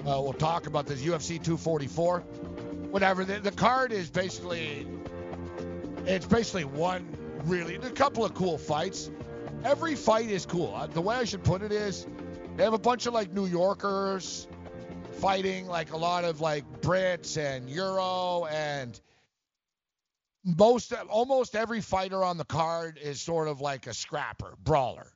Uh, 0.00 0.20
we'll 0.20 0.32
talk 0.32 0.66
about 0.66 0.86
this 0.86 1.02
UFC 1.02 1.42
244. 1.42 2.24
Whatever. 2.94 3.24
The, 3.24 3.40
the 3.40 3.50
card 3.50 3.90
is 3.90 4.08
basically, 4.08 4.86
it's 6.06 6.26
basically 6.26 6.62
one 6.62 7.04
really, 7.44 7.74
a 7.74 7.90
couple 7.90 8.24
of 8.24 8.34
cool 8.34 8.56
fights. 8.56 9.10
Every 9.64 9.96
fight 9.96 10.30
is 10.30 10.46
cool. 10.46 10.72
Uh, 10.72 10.86
the 10.86 11.00
way 11.00 11.16
I 11.16 11.24
should 11.24 11.42
put 11.42 11.62
it 11.62 11.72
is, 11.72 12.06
they 12.56 12.62
have 12.62 12.72
a 12.72 12.78
bunch 12.78 13.06
of 13.06 13.12
like 13.12 13.32
New 13.32 13.46
Yorkers 13.46 14.46
fighting 15.14 15.66
like 15.66 15.92
a 15.92 15.96
lot 15.96 16.22
of 16.22 16.40
like 16.40 16.82
Brits 16.82 17.36
and 17.36 17.68
Euro 17.68 18.46
and 18.48 19.00
most 20.44 20.92
almost 20.92 21.56
every 21.56 21.80
fighter 21.80 22.22
on 22.22 22.38
the 22.38 22.44
card 22.44 23.00
is 23.02 23.20
sort 23.20 23.48
of 23.48 23.60
like 23.60 23.88
a 23.88 23.92
scrapper, 23.92 24.54
brawler. 24.62 25.10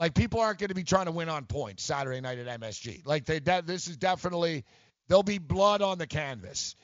Like 0.00 0.14
people 0.14 0.40
aren't 0.40 0.58
going 0.58 0.70
to 0.70 0.74
be 0.74 0.82
trying 0.82 1.06
to 1.06 1.12
win 1.12 1.28
on 1.28 1.44
points 1.44 1.84
Saturday 1.84 2.20
night 2.20 2.40
at 2.40 2.60
MSG. 2.60 3.06
Like 3.06 3.26
they 3.26 3.38
de- 3.38 3.62
this 3.64 3.86
is 3.86 3.96
definitely 3.96 4.64
there'll 5.06 5.22
be 5.22 5.38
blood 5.38 5.82
on 5.82 5.98
the 5.98 6.08
canvas. 6.08 6.74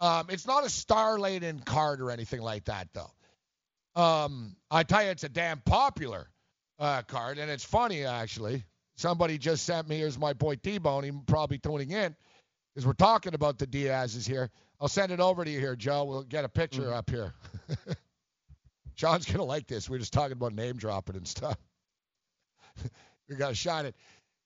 Um, 0.00 0.26
it's 0.28 0.46
not 0.46 0.64
a 0.64 0.68
star-laden 0.70 1.60
card 1.60 2.00
or 2.00 2.10
anything 2.10 2.40
like 2.42 2.64
that, 2.64 2.88
though. 2.92 3.10
Um, 4.00 4.56
I 4.70 4.82
tell 4.82 5.02
you, 5.04 5.10
it's 5.10 5.24
a 5.24 5.28
damn 5.28 5.60
popular 5.60 6.28
uh, 6.78 7.02
card, 7.02 7.38
and 7.38 7.50
it's 7.50 7.64
funny 7.64 8.04
actually. 8.04 8.64
Somebody 8.96 9.38
just 9.38 9.64
sent 9.64 9.88
me. 9.88 9.98
Here's 9.98 10.18
my 10.18 10.32
boy 10.32 10.56
T-Bone. 10.56 11.04
He's 11.04 11.12
probably 11.26 11.58
tuning 11.58 11.90
in 11.90 12.14
because 12.74 12.86
we're 12.86 12.92
talking 12.92 13.34
about 13.34 13.58
the 13.58 13.66
Diaz's 13.66 14.26
here. 14.26 14.50
I'll 14.80 14.88
send 14.88 15.12
it 15.12 15.20
over 15.20 15.44
to 15.44 15.50
you 15.50 15.60
here, 15.60 15.76
Joe. 15.76 16.04
We'll 16.04 16.22
get 16.22 16.44
a 16.44 16.48
picture 16.48 16.82
Mm-hmm. 16.82 16.92
up 16.92 17.10
here. 17.10 17.32
Sean's 18.96 19.26
gonna 19.26 19.44
like 19.44 19.66
this. 19.66 19.88
We're 19.88 19.98
just 19.98 20.12
talking 20.12 20.32
about 20.32 20.52
name 20.54 20.76
dropping 20.76 21.16
and 21.16 21.26
stuff. 21.26 21.56
we 23.28 23.36
gotta 23.36 23.54
shine 23.54 23.86
it. 23.86 23.96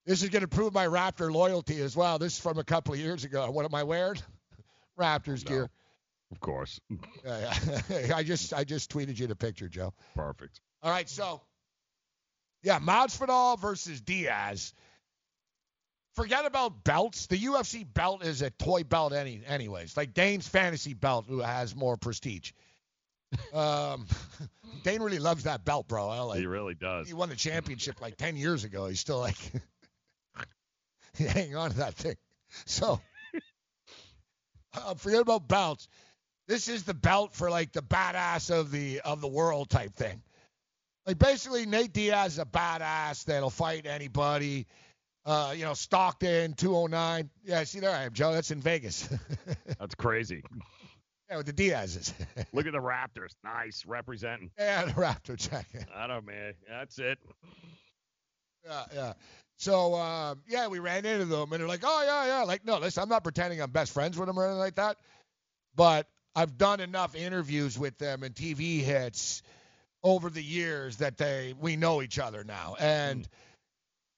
This 0.07 0.23
is 0.23 0.29
gonna 0.31 0.49
prove 0.49 0.73
my 0.73 0.87
Raptor 0.87 1.31
loyalty 1.33 1.81
as 1.83 1.95
well. 1.97 2.19
This 2.19 2.35
is 2.35 2.39
from 2.39 2.59
a 2.59 2.65
couple 2.65 2.95
of 2.95 3.01
years 3.01 3.25
ago. 3.25 3.51
What 3.51 3.65
am 3.67 3.75
I 3.75 3.83
wearing? 3.83 4.19
Raptors 4.99 5.45
gear. 5.45 5.71
Of 6.31 6.41
course. 6.41 6.81
I 8.15 8.23
just 8.23 8.53
I 8.53 8.65
just 8.65 8.91
tweeted 8.91 9.19
you 9.19 9.27
the 9.27 9.37
picture, 9.37 9.69
Joe. 9.69 9.95
Perfect. 10.15 10.61
All 10.83 10.91
right, 10.91 11.09
so 11.09 11.41
yeah, 12.63 12.79
Masvidal 12.79 13.59
versus 13.59 14.01
Diaz. 14.01 14.75
Forget 16.15 16.47
about 16.47 16.83
belts. 16.83 17.27
The 17.27 17.39
UFC 17.39 17.87
belt 17.91 18.25
is 18.25 18.43
a 18.43 18.51
toy 18.51 18.83
belt, 18.83 19.13
any 19.13 19.41
anyways. 19.47 19.97
Like 19.97 20.15
Dane's 20.15 20.49
fantasy 20.49 20.95
belt, 20.95 21.27
who 21.29 21.41
has 21.41 21.75
more 21.75 21.97
prestige. 21.97 22.53
Um, 23.53 24.07
Dane 24.85 25.03
really 25.03 25.19
loves 25.19 25.45
that 25.45 25.63
belt, 25.63 25.87
bro. 25.87 26.09
I 26.09 26.21
like. 26.21 26.39
He 26.39 26.47
really 26.47 26.73
does. 26.73 27.09
He 27.09 27.13
won 27.13 27.29
the 27.29 27.37
championship 27.37 28.01
like 28.01 28.17
ten 28.17 28.39
years 28.39 28.65
ago. 28.65 28.87
He's 28.87 29.01
still 29.01 29.19
like 29.19 29.37
hanging 31.19 31.55
on 31.55 31.73
to 31.73 31.77
that 31.77 31.93
thing. 31.93 32.17
So 32.65 33.03
uh, 34.75 34.95
forget 34.95 35.21
about 35.21 35.49
belts. 35.49 35.89
This 36.47 36.69
is 36.69 36.85
the 36.85 36.95
belt 36.95 37.35
for 37.35 37.51
like 37.51 37.73
the 37.73 37.83
badass 37.83 38.51
of 38.51 38.71
the 38.71 39.01
of 39.01 39.21
the 39.21 39.29
world 39.29 39.69
type 39.69 39.95
thing. 39.95 40.23
Like 41.07 41.19
basically, 41.19 41.67
Nate 41.67 41.93
Diaz 41.93 42.35
is 42.35 42.39
a 42.39 42.45
badass 42.45 43.25
that'll 43.25 43.51
fight 43.51 43.87
anybody. 43.87 44.67
Uh, 45.25 45.53
you 45.55 45.65
know, 45.65 45.75
Stockton, 45.75 46.55
209. 46.55 47.29
Yeah, 47.45 47.65
see 47.65 47.81
there 47.81 47.91
I 47.91 48.05
am, 48.05 48.13
Joe. 48.15 48.33
That's 48.33 48.51
in 48.51 48.63
Vegas. 48.63 49.09
That's 49.79 49.95
crazy. 49.95 50.43
yeah, 51.29 51.37
with 51.37 51.45
the 51.45 51.53
Diaz's. 51.53 52.15
Look 52.55 52.67
at 52.67 52.73
the 52.73 52.79
Raptors. 52.79 53.35
Nice 53.45 53.85
representing. 53.87 54.51
yeah, 54.59 54.87
the 54.87 54.93
Raptor 54.93 55.37
jacket. 55.37 55.87
I 55.95 56.07
don't 56.07 56.25
man. 56.25 56.55
That's 56.67 56.99
it. 56.99 57.19
Yeah, 58.69 58.85
yeah. 58.95 59.13
So 59.57 59.95
um, 59.95 60.43
yeah, 60.47 60.69
we 60.69 60.79
ran 60.79 61.05
into 61.05 61.25
them, 61.25 61.53
and 61.53 61.61
they're 61.61 61.69
like, 61.69 61.83
"Oh 61.83 62.03
yeah, 62.05 62.27
yeah." 62.27 62.43
Like, 62.45 62.65
no, 62.65 62.79
listen, 62.79 63.03
I'm 63.03 63.09
not 63.09 63.25
pretending 63.25 63.61
I'm 63.61 63.71
best 63.71 63.93
friends 63.93 64.17
with 64.17 64.29
them 64.29 64.39
or 64.39 64.45
anything 64.45 64.59
like 64.59 64.77
that, 64.77 64.99
but 65.75 66.07
I've 66.35 66.57
done 66.57 66.81
enough 66.81 67.17
interviews 67.17 67.77
with 67.79 67.99
them 67.99 68.23
and 68.23 68.35
TV 68.35 68.81
hits 68.81 69.43
over 70.05 70.31
the 70.31 70.43
years 70.43 70.99
that 70.99 71.17
they 71.17 71.55
we 71.59 71.77
know 71.77 72.03
each 72.03 72.21
other 72.21 72.45
now. 72.45 72.77
And 72.79 73.29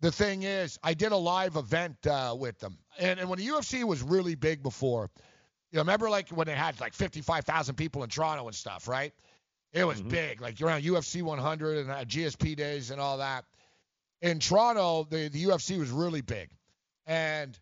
the 0.00 0.12
thing 0.12 0.42
is, 0.42 0.78
I 0.82 0.92
did 0.92 1.12
a 1.12 1.16
live 1.16 1.56
event 1.56 2.06
uh, 2.06 2.36
with 2.38 2.58
them, 2.58 2.76
and 2.98 3.18
and 3.18 3.30
when 3.30 3.38
the 3.38 3.46
UFC 3.46 3.84
was 3.84 4.02
really 4.02 4.34
big 4.34 4.62
before, 4.62 5.08
you 5.70 5.76
know, 5.76 5.80
remember 5.82 6.10
like 6.10 6.28
when 6.28 6.46
they 6.46 6.54
had 6.54 6.78
like 6.80 6.92
55,000 6.92 7.76
people 7.76 8.02
in 8.02 8.10
Toronto 8.10 8.46
and 8.46 8.54
stuff, 8.54 8.88
right? 8.88 9.14
It 9.72 9.84
was 9.84 10.02
big, 10.02 10.40
like 10.40 10.60
around 10.60 10.82
UFC 10.82 11.22
100 11.22 11.78
and 11.78 11.90
uh, 11.90 12.04
GSP 12.04 12.56
days 12.56 12.90
and 12.90 13.00
all 13.00 13.18
that 13.18 13.44
in 14.22 14.38
Toronto, 14.38 15.06
the, 15.08 15.28
the 15.28 15.44
UFC 15.44 15.78
was 15.78 15.90
really 15.90 16.20
big. 16.20 16.50
And 17.06 17.58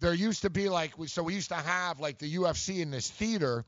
there 0.00 0.14
used 0.14 0.42
to 0.42 0.50
be 0.50 0.68
like, 0.68 0.92
so 1.06 1.22
we 1.22 1.34
used 1.34 1.50
to 1.50 1.56
have 1.56 2.00
like 2.00 2.18
the 2.18 2.36
UFC 2.36 2.80
in 2.80 2.90
this 2.90 3.10
theater, 3.10 3.64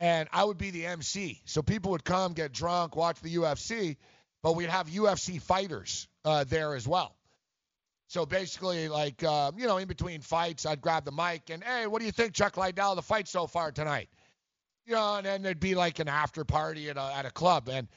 and 0.00 0.28
I 0.32 0.44
would 0.44 0.58
be 0.58 0.70
the 0.70 0.86
MC. 0.86 1.40
So 1.44 1.62
people 1.62 1.92
would 1.92 2.04
come, 2.04 2.32
get 2.32 2.52
drunk, 2.52 2.96
watch 2.96 3.20
the 3.20 3.34
UFC, 3.36 3.96
but 4.42 4.56
we'd 4.56 4.70
have 4.70 4.88
UFC 4.88 5.40
fighters 5.40 6.08
uh, 6.24 6.44
there 6.44 6.74
as 6.74 6.86
well. 6.86 7.14
So 8.08 8.26
basically, 8.26 8.88
like, 8.88 9.24
uh, 9.24 9.52
you 9.56 9.66
know, 9.66 9.78
in 9.78 9.88
between 9.88 10.20
fights, 10.20 10.66
I'd 10.66 10.82
grab 10.82 11.04
the 11.04 11.12
mic 11.12 11.48
and, 11.48 11.64
hey, 11.64 11.86
what 11.86 12.00
do 12.00 12.04
you 12.04 12.12
think, 12.12 12.34
Chuck 12.34 12.56
Liddell, 12.56 12.94
the 12.94 13.02
fight 13.02 13.26
so 13.26 13.46
far 13.46 13.72
tonight? 13.72 14.10
You 14.84 14.94
know, 14.94 15.16
and 15.16 15.24
then 15.24 15.42
there'd 15.42 15.60
be 15.60 15.74
like 15.74 15.98
an 15.98 16.08
after 16.08 16.44
party 16.44 16.90
at 16.90 16.96
a, 16.96 17.12
at 17.16 17.24
a 17.24 17.30
club. 17.30 17.68
And 17.70 17.88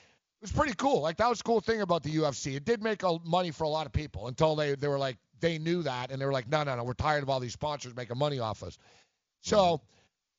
was 0.41 0.51
pretty 0.51 0.73
cool. 0.75 1.01
Like 1.01 1.17
that 1.17 1.29
was 1.29 1.39
the 1.39 1.43
cool 1.43 1.61
thing 1.61 1.81
about 1.81 2.03
the 2.03 2.15
UFC. 2.15 2.55
It 2.55 2.65
did 2.65 2.83
make 2.83 3.03
a, 3.03 3.17
money 3.23 3.51
for 3.51 3.63
a 3.63 3.69
lot 3.69 3.85
of 3.85 3.91
people 3.91 4.27
until 4.27 4.55
they 4.55 4.75
they 4.75 4.87
were 4.87 4.99
like 4.99 5.17
they 5.39 5.57
knew 5.57 5.83
that 5.83 6.11
and 6.11 6.21
they 6.21 6.25
were 6.25 6.33
like, 6.33 6.47
no, 6.47 6.63
no, 6.63 6.75
no, 6.75 6.83
we're 6.83 6.93
tired 6.93 7.23
of 7.23 7.29
all 7.29 7.39
these 7.39 7.53
sponsors 7.53 7.95
making 7.95 8.17
money 8.17 8.39
off 8.39 8.63
us. 8.63 8.77
So 9.41 9.81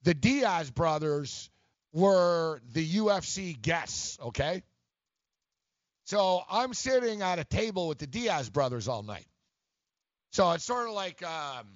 the 0.03 0.14
Diaz 0.14 0.70
brothers 0.70 1.51
were 1.92 2.61
the 2.72 2.86
UFC 2.97 3.61
guests. 3.61 4.18
Okay. 4.20 4.62
So 6.05 6.42
I'm 6.49 6.72
sitting 6.74 7.22
at 7.22 7.38
a 7.38 7.44
table 7.44 7.88
with 7.88 7.99
the 7.99 8.07
Diaz 8.07 8.49
brothers 8.49 8.86
all 8.86 9.03
night. 9.03 9.26
So 10.30 10.53
it's 10.53 10.64
sort 10.64 10.88
of 10.88 10.94
like 10.94 11.22
um, 11.24 11.66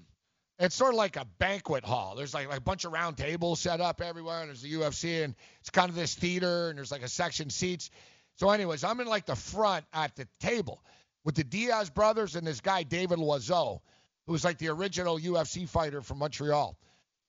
it's 0.61 0.75
sort 0.75 0.93
of 0.93 0.99
like 0.99 1.17
a 1.17 1.27
banquet 1.39 1.85
hall. 1.85 2.15
There's 2.15 2.35
like, 2.35 2.49
like 2.49 2.59
a 2.59 2.63
bunch 2.63 2.85
of 2.85 2.93
round 2.93 3.17
tables 3.17 3.61
set 3.61 3.81
up 3.81 4.03
everywhere, 4.03 4.41
and 4.41 4.49
there's 4.49 4.61
the 4.61 4.73
UFC, 4.73 5.25
and 5.25 5.35
it's 5.61 5.71
kind 5.71 5.89
of 5.89 5.95
this 5.95 6.15
theater, 6.15 6.69
and 6.69 6.77
there's 6.77 6.93
like 6.93 7.03
a 7.03 7.09
section 7.09 7.49
seats. 7.49 7.91
So, 8.37 8.51
anyways, 8.51 8.85
I'm 8.85 9.01
in 9.01 9.07
like 9.07 9.25
the 9.25 9.35
front 9.35 9.87
at 9.93 10.15
the 10.17 10.29
table 10.39 10.83
with 11.25 11.35
the 11.35 11.45
Diaz 11.45 11.89
brothers 11.89 12.37
and 12.37 12.47
this 12.47 12.61
guy 12.61 12.83
David 12.83 13.19
Loiseau, 13.19 13.81
who 14.27 14.33
was 14.33 14.45
like 14.45 14.59
the 14.59 14.69
original 14.69 15.19
UFC 15.19 15.67
fighter 15.67 16.03
from 16.03 16.19
Montreal, 16.19 16.77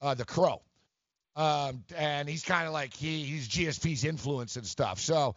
uh, 0.02 0.14
the 0.14 0.26
Crow. 0.26 0.62
Um, 1.38 1.86
and 1.96 2.28
he's 2.28 2.44
kind 2.44 2.68
of 2.68 2.74
like 2.74 2.94
he 2.94 3.24
he's 3.24 3.48
GSP's 3.48 4.04
influence 4.04 4.58
and 4.58 4.66
stuff. 4.66 5.00
So 5.00 5.36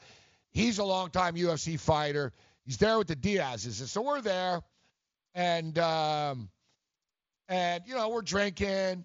he's 0.51 0.79
a 0.79 0.85
longtime 0.85 1.37
UFC 1.37 1.79
fighter. 1.79 2.33
He's 2.65 2.79
there 2.79 2.99
with 2.99 3.07
the 3.07 3.15
Diaz's, 3.17 3.79
and 3.81 3.89
so 3.89 4.03
we're 4.03 4.21
there, 4.21 4.63
and 5.35 5.79
um, 5.79 6.49
and 7.49 7.85
you 7.87 7.95
know 7.95 8.09
we're 8.09 8.23
drinking. 8.23 9.05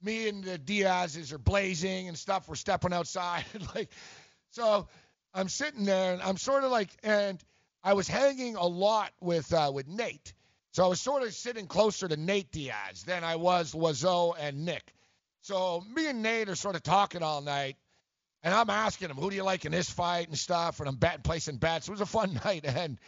Me 0.00 0.28
and 0.28 0.44
the 0.44 0.58
Diaz's 0.58 1.32
are 1.32 1.38
blazing 1.38 2.06
and 2.06 2.16
stuff. 2.16 2.48
We're 2.48 2.54
stepping 2.54 2.92
outside, 2.92 3.44
like 3.74 3.90
so. 4.50 4.88
I'm 5.34 5.48
sitting 5.48 5.84
there 5.84 6.14
and 6.14 6.22
I'm 6.22 6.38
sort 6.38 6.64
of 6.64 6.70
like, 6.70 6.88
and 7.02 7.38
I 7.84 7.92
was 7.92 8.08
hanging 8.08 8.56
a 8.56 8.66
lot 8.66 9.12
with 9.20 9.52
uh, 9.52 9.70
with 9.72 9.86
Nate, 9.86 10.32
so 10.72 10.84
I 10.84 10.88
was 10.88 11.00
sort 11.00 11.22
of 11.22 11.32
sitting 11.34 11.66
closer 11.66 12.08
to 12.08 12.16
Nate 12.16 12.50
Diaz 12.50 13.02
than 13.06 13.24
I 13.24 13.36
was 13.36 13.72
Loiseau 13.72 14.34
and 14.38 14.64
Nick. 14.64 14.92
So 15.42 15.84
me 15.94 16.08
and 16.08 16.22
Nate 16.22 16.48
are 16.48 16.56
sort 16.56 16.76
of 16.76 16.82
talking 16.82 17.22
all 17.22 17.40
night, 17.42 17.76
and 18.42 18.54
I'm 18.54 18.70
asking 18.70 19.10
him, 19.10 19.16
who 19.16 19.30
do 19.30 19.36
you 19.36 19.44
like 19.44 19.64
in 19.64 19.72
this 19.72 19.90
fight 19.90 20.28
and 20.28 20.38
stuff, 20.38 20.80
and 20.80 20.88
I'm 20.88 20.96
betting, 20.96 21.22
placing 21.22 21.56
bets. 21.58 21.88
It 21.88 21.92
was 21.92 22.00
a 22.00 22.06
fun 22.06 22.40
night, 22.44 22.64
and 22.64 22.98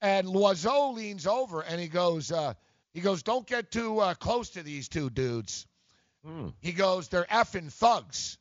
and 0.00 0.28
Loiseau 0.28 0.94
leans 0.94 1.26
over 1.26 1.60
and 1.62 1.80
he 1.80 1.88
goes, 1.88 2.30
uh, 2.30 2.54
he 2.98 3.02
goes, 3.02 3.22
don't 3.22 3.46
get 3.46 3.70
too 3.70 4.00
uh, 4.00 4.14
close 4.14 4.50
to 4.50 4.64
these 4.64 4.88
two 4.88 5.08
dudes. 5.08 5.68
He 6.60 6.72
goes, 6.72 7.06
they're 7.06 7.28
effing 7.30 7.72
thugs. 7.72 8.38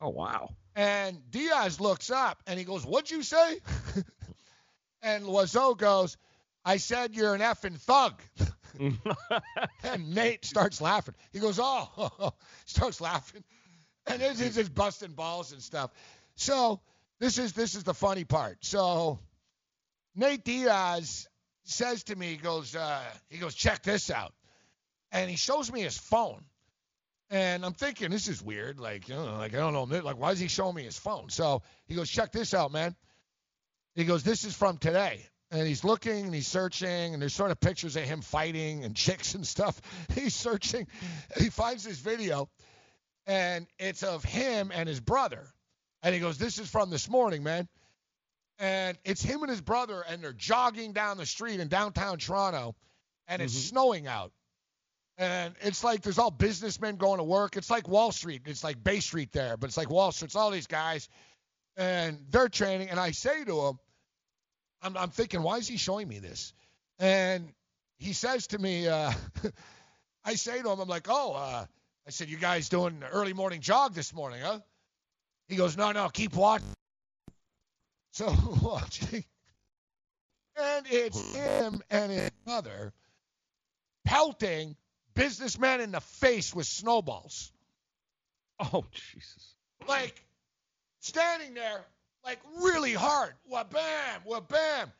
Oh 0.00 0.08
wow. 0.08 0.54
And 0.74 1.18
Diaz 1.30 1.78
looks 1.78 2.10
up 2.10 2.42
and 2.46 2.58
he 2.58 2.64
goes, 2.64 2.86
What'd 2.86 3.10
you 3.10 3.22
say? 3.22 3.58
and 5.02 5.24
Loiseau 5.24 5.76
goes, 5.76 6.16
I 6.64 6.78
said 6.78 7.14
you're 7.14 7.34
an 7.34 7.42
effing 7.42 7.78
thug. 7.78 8.22
and 9.82 10.14
Nate 10.14 10.46
starts 10.46 10.80
laughing. 10.80 11.14
He 11.30 11.38
goes, 11.38 11.60
Oh, 11.60 12.32
starts 12.64 13.02
laughing. 13.02 13.44
And 14.06 14.22
it's, 14.22 14.40
it's 14.40 14.56
just 14.56 14.74
busting 14.74 15.12
balls 15.12 15.52
and 15.52 15.62
stuff. 15.62 15.90
So 16.36 16.80
this 17.20 17.36
is 17.36 17.52
this 17.52 17.74
is 17.74 17.84
the 17.84 17.92
funny 17.92 18.24
part. 18.24 18.64
So 18.64 19.18
Nate 20.14 20.42
Diaz 20.42 21.28
says 21.70 22.04
to 22.04 22.16
me, 22.16 22.28
he 22.28 22.36
goes, 22.36 22.74
uh, 22.74 23.02
he 23.28 23.38
goes, 23.38 23.54
check 23.54 23.82
this 23.82 24.10
out. 24.10 24.32
And 25.12 25.30
he 25.30 25.36
shows 25.36 25.70
me 25.72 25.82
his 25.82 25.96
phone. 25.96 26.44
And 27.30 27.64
I'm 27.64 27.74
thinking, 27.74 28.10
this 28.10 28.28
is 28.28 28.42
weird. 28.42 28.80
Like, 28.80 29.08
you 29.08 29.14
know, 29.14 29.36
like 29.36 29.54
I 29.54 29.58
don't 29.58 29.72
know, 29.72 29.84
like 29.84 30.18
why 30.18 30.32
is 30.32 30.38
he 30.38 30.48
showing 30.48 30.74
me 30.74 30.84
his 30.84 30.98
phone? 30.98 31.28
So 31.28 31.62
he 31.86 31.94
goes, 31.94 32.08
check 32.08 32.32
this 32.32 32.54
out, 32.54 32.72
man. 32.72 32.96
He 33.94 34.04
goes, 34.04 34.22
this 34.22 34.44
is 34.44 34.54
from 34.54 34.78
today. 34.78 35.26
And 35.50 35.66
he's 35.66 35.82
looking 35.82 36.26
and 36.26 36.34
he's 36.34 36.46
searching, 36.46 37.14
and 37.14 37.22
there's 37.22 37.34
sort 37.34 37.50
of 37.50 37.58
pictures 37.58 37.96
of 37.96 38.04
him 38.04 38.20
fighting 38.20 38.84
and 38.84 38.94
chicks 38.96 39.34
and 39.34 39.46
stuff. 39.46 39.80
He's 40.14 40.34
searching. 40.34 40.86
He 41.38 41.50
finds 41.50 41.84
this 41.84 41.98
video, 41.98 42.48
and 43.26 43.66
it's 43.78 44.02
of 44.02 44.24
him 44.24 44.70
and 44.74 44.88
his 44.88 45.00
brother. 45.00 45.46
And 46.02 46.14
he 46.14 46.20
goes, 46.20 46.38
this 46.38 46.58
is 46.58 46.68
from 46.68 46.90
this 46.90 47.08
morning, 47.08 47.42
man. 47.42 47.68
And 48.58 48.98
it's 49.04 49.22
him 49.22 49.42
and 49.42 49.50
his 49.50 49.60
brother, 49.60 50.04
and 50.08 50.22
they're 50.22 50.32
jogging 50.32 50.92
down 50.92 51.16
the 51.16 51.26
street 51.26 51.60
in 51.60 51.68
downtown 51.68 52.18
Toronto, 52.18 52.74
and 53.28 53.40
it's 53.40 53.54
snowing 53.54 54.06
out. 54.06 54.32
And 55.16 55.54
it's 55.60 55.84
like 55.84 56.02
there's 56.02 56.18
all 56.18 56.30
businessmen 56.30 56.96
going 56.96 57.18
to 57.18 57.24
work. 57.24 57.56
It's 57.56 57.70
like 57.70 57.88
Wall 57.88 58.12
Street. 58.12 58.42
It's 58.46 58.64
like 58.64 58.82
Bay 58.82 59.00
Street 59.00 59.32
there, 59.32 59.56
but 59.56 59.68
it's 59.68 59.76
like 59.76 59.90
Wall 59.90 60.10
Street. 60.12 60.26
It's 60.26 60.36
all 60.36 60.50
these 60.50 60.66
guys, 60.66 61.08
and 61.76 62.18
they're 62.30 62.48
training. 62.48 62.90
And 62.90 62.98
I 62.98 63.12
say 63.12 63.44
to 63.44 63.66
him, 63.66 63.78
I'm, 64.82 64.96
I'm 64.96 65.10
thinking, 65.10 65.42
why 65.42 65.58
is 65.58 65.68
he 65.68 65.76
showing 65.76 66.08
me 66.08 66.18
this? 66.18 66.52
And 66.98 67.52
he 67.98 68.12
says 68.12 68.48
to 68.48 68.58
me, 68.58 68.88
uh, 68.88 69.12
I 70.24 70.34
say 70.34 70.62
to 70.62 70.70
him, 70.70 70.80
I'm 70.80 70.88
like, 70.88 71.06
oh, 71.08 71.34
uh, 71.34 71.66
I 72.08 72.10
said, 72.10 72.30
You 72.30 72.38
guys 72.38 72.70
doing 72.70 73.02
an 73.02 73.08
early 73.12 73.34
morning 73.34 73.60
jog 73.60 73.92
this 73.92 74.14
morning, 74.14 74.40
huh? 74.42 74.60
He 75.46 75.56
goes, 75.56 75.76
No, 75.76 75.92
no, 75.92 76.08
keep 76.08 76.34
watching. 76.34 76.66
So 78.12 78.34
watching. 78.62 79.24
And 80.56 80.86
it's 80.90 81.20
hmm. 81.20 81.36
him 81.36 81.82
and 81.90 82.12
his 82.12 82.30
mother 82.46 82.92
pelting 84.04 84.76
businessmen 85.14 85.80
in 85.80 85.92
the 85.92 86.00
face 86.00 86.54
with 86.54 86.66
snowballs. 86.66 87.52
Oh, 88.58 88.84
Jesus. 88.92 89.54
Like, 89.86 90.24
standing 91.00 91.54
there, 91.54 91.84
like, 92.24 92.40
really 92.60 92.92
hard. 92.92 93.34
What 93.44 93.70
bam, 93.70 94.20
what 94.24 94.48
bam. 94.48 94.90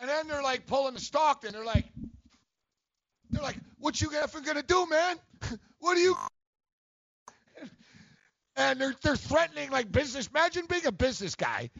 And 0.00 0.08
then 0.08 0.28
they're 0.28 0.42
like 0.42 0.66
pulling 0.66 0.94
the 0.94 1.00
Stockton. 1.00 1.52
They're 1.52 1.64
like, 1.64 1.86
they're 3.30 3.42
like, 3.42 3.58
what 3.78 4.00
you 4.00 4.10
effing 4.10 4.44
gonna 4.44 4.62
do, 4.62 4.86
man? 4.86 5.16
What 5.80 5.96
are 5.96 6.00
you? 6.00 6.16
And 8.56 8.80
they're 8.80 8.96
they're 9.00 9.14
threatening 9.14 9.70
like 9.70 9.92
business. 9.92 10.26
Imagine 10.26 10.66
being 10.68 10.86
a 10.86 10.92
business 10.92 11.36
guy. 11.36 11.70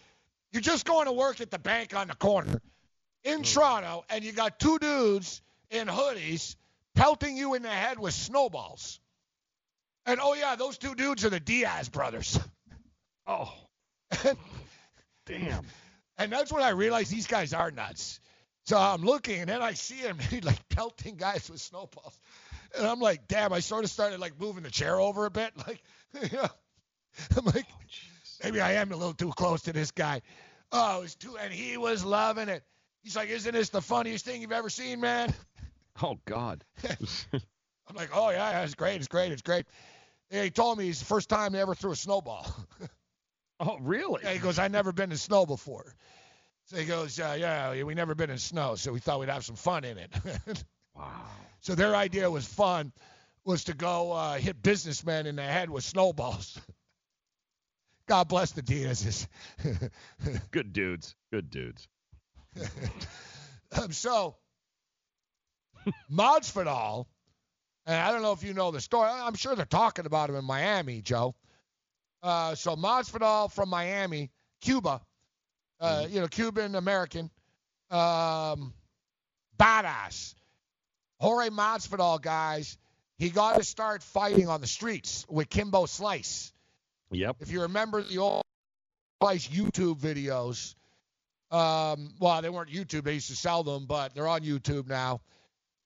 You're 0.53 0.63
just 0.63 0.87
going 0.87 1.07
to 1.07 1.13
work 1.13 1.41
at 1.41 1.51
the 1.51 1.59
bank 1.59 1.95
on 1.95 2.09
the 2.09 2.15
corner 2.15 2.61
in 3.25 3.43
mm. 3.43 3.53
Toronto, 3.53 4.05
and 4.09 4.25
you 4.25 4.33
got 4.33 4.59
two 4.59 4.79
dudes 4.79 5.43
in 5.71 5.89
hoodies 5.89 6.57
pelting 6.95 7.37
you 7.37 7.55
in 7.55 7.63
the 7.63 7.69
head 7.69 7.99
with 7.99 8.15
snowballs. 8.15 9.01
And 10.07 10.21
oh 10.23 10.35
yeah, 10.35 10.57
those 10.57 10.79
two 10.79 10.95
dudes 10.95 11.25
are 11.25 11.31
the 11.31 11.41
Diaz 11.41 11.89
brothers. 11.89 12.39
Oh. 13.27 13.53
Damn. 15.27 15.65
And 16.17 16.33
that's 16.33 16.51
when 16.51 16.63
I 16.63 16.71
realized 16.71 17.13
these 17.13 17.27
guys 17.27 17.53
are 17.53 17.71
nuts. 17.71 18.21
So 18.69 18.77
I'm 18.77 19.03
looking, 19.03 19.41
and 19.41 19.49
then 19.49 19.63
I 19.63 19.73
see 19.73 19.95
him 19.95 20.19
like 20.43 20.69
pelting 20.69 21.17
guys 21.17 21.49
with 21.49 21.61
snowballs, 21.61 22.19
and 22.77 22.87
I'm 22.87 23.01
like, 23.01 23.27
damn! 23.27 23.53
I 23.53 23.61
sort 23.61 23.85
of 23.85 23.91
started 23.91 24.21
like 24.21 24.39
moving 24.39 24.63
the 24.63 24.71
chair 24.71 25.01
over 25.01 25.25
a 25.25 25.31
bit, 25.31 25.53
like, 25.67 25.83
you 26.31 26.37
know, 26.37 26.49
I'm 27.35 27.47
like, 27.47 27.65
oh, 27.73 27.81
maybe 28.43 28.61
I 28.61 28.75
am 28.75 28.93
a 28.93 28.97
little 28.97 29.15
too 29.15 29.31
close 29.31 29.63
to 29.63 29.73
this 29.73 29.91
guy. 29.91 30.23
Oh, 30.73 30.99
it 30.99 31.03
was 31.03 31.15
too, 31.15 31.37
and 31.39 31.53
he 31.53 31.77
was 31.77 32.05
loving 32.05 32.49
it. 32.49 32.63
He's 33.03 33.17
like, 33.17 33.31
isn't 33.31 33.55
this 33.55 33.71
the 33.71 33.81
funniest 33.81 34.25
thing 34.25 34.43
you've 34.43 34.53
ever 34.53 34.71
seen, 34.71 35.01
man? 35.01 35.33
Oh 36.01 36.17
God. 36.27 36.63
I'm 37.89 37.97
like, 37.97 38.11
oh 38.15 38.31
yeah, 38.31 38.63
it's 38.63 38.77
great, 38.77 38.97
it's 38.97 39.09
great, 39.09 39.33
it's 39.33 39.43
great. 39.43 39.67
And 40.31 40.45
he 40.45 40.51
told 40.51 40.79
me 40.79 40.89
it's 40.89 41.01
the 41.01 41.07
first 41.07 41.29
time 41.29 41.55
he 41.55 41.59
ever 41.59 41.75
threw 41.75 41.91
a 41.91 41.97
snowball. 41.97 42.47
oh 43.61 43.79
really? 43.81 44.21
Yeah, 44.23 44.33
he 44.33 44.39
goes, 44.39 44.61
I've 44.61 44.71
never 44.71 44.93
been 44.93 45.11
in 45.11 45.17
snow 45.17 45.45
before. 45.45 45.93
So 46.67 46.77
he 46.77 46.85
goes, 46.85 47.19
uh, 47.19 47.37
yeah, 47.37 47.83
we 47.83 47.95
never 47.95 48.15
been 48.15 48.31
in 48.31 48.39
snow, 48.39 48.77
so 48.77 48.93
we 48.93 49.01
thought 49.01 49.19
we'd 49.19 49.29
have 49.29 49.45
some 49.45 49.57
fun 49.57 49.85
in 49.85 49.99
it. 49.99 50.15
wow. 50.95 51.23
So 51.63 51.75
their 51.75 51.97
idea 51.97 52.31
was 52.31 52.47
fun, 52.47 52.93
was 53.45 53.65
to 53.65 53.75
go 53.75 54.13
uh, 54.13 54.35
hit 54.35 54.63
businessmen 54.63 55.27
in 55.27 55.37
the 55.37 55.43
head 55.43 55.71
with 55.71 55.83
snowballs. 55.83 56.61
God 58.09 58.27
bless 58.29 58.53
the 58.53 58.63
Diaz's. 58.63 59.29
Good 60.51 60.73
dudes. 60.73 61.15
Good 61.31 61.51
dudes. 61.51 61.87
um, 63.71 63.93
so, 63.93 64.37
Masvidal, 66.11 67.05
and 67.85 67.97
I 67.97 68.11
don't 68.11 68.23
know 68.23 68.33
if 68.33 68.43
you 68.43 68.55
know 68.55 68.71
the 68.71 68.81
story. 68.81 69.11
I'm 69.11 69.35
sure 69.35 69.55
they're 69.55 69.67
talking 69.67 70.07
about 70.07 70.31
him 70.31 70.37
in 70.37 70.45
Miami, 70.45 71.03
Joe. 71.03 71.35
Uh, 72.23 72.55
so 72.55 72.77
Masvidal 72.77 73.53
from 73.53 73.69
Miami, 73.69 74.31
Cuba, 74.63 75.03
uh, 75.79 76.07
you 76.09 76.21
know, 76.21 76.29
Cuban 76.29 76.75
American, 76.75 77.31
um, 77.91 78.73
badass. 79.59 80.35
Jorge 81.21 81.51
Masvidal, 81.51 82.23
guys, 82.23 82.79
he 83.19 83.29
got 83.29 83.57
to 83.57 83.65
start 83.65 84.03
fighting 84.03 84.49
on 84.49 84.61
the 84.63 84.67
streets 84.67 85.27
with 85.29 85.51
Kimbo 85.51 85.85
Slice. 85.87 86.53
Yep. 87.11 87.37
If 87.41 87.51
you 87.51 87.63
remember 87.63 88.03
the 88.03 88.19
old 88.19 88.43
Slice 89.23 89.49
YouTube 89.49 89.99
videos, 90.01 90.75
um, 91.51 92.13
well, 92.21 92.43
they 92.43 92.51
weren't 92.51 92.71
YouTube. 92.71 93.05
They 93.05 93.15
used 93.15 93.29
to 93.29 93.37
sell 93.37 93.63
them, 93.63 93.87
but 93.87 94.15
they're 94.15 94.29
on 94.29 94.43
YouTube 94.43 94.87
now. 94.87 95.21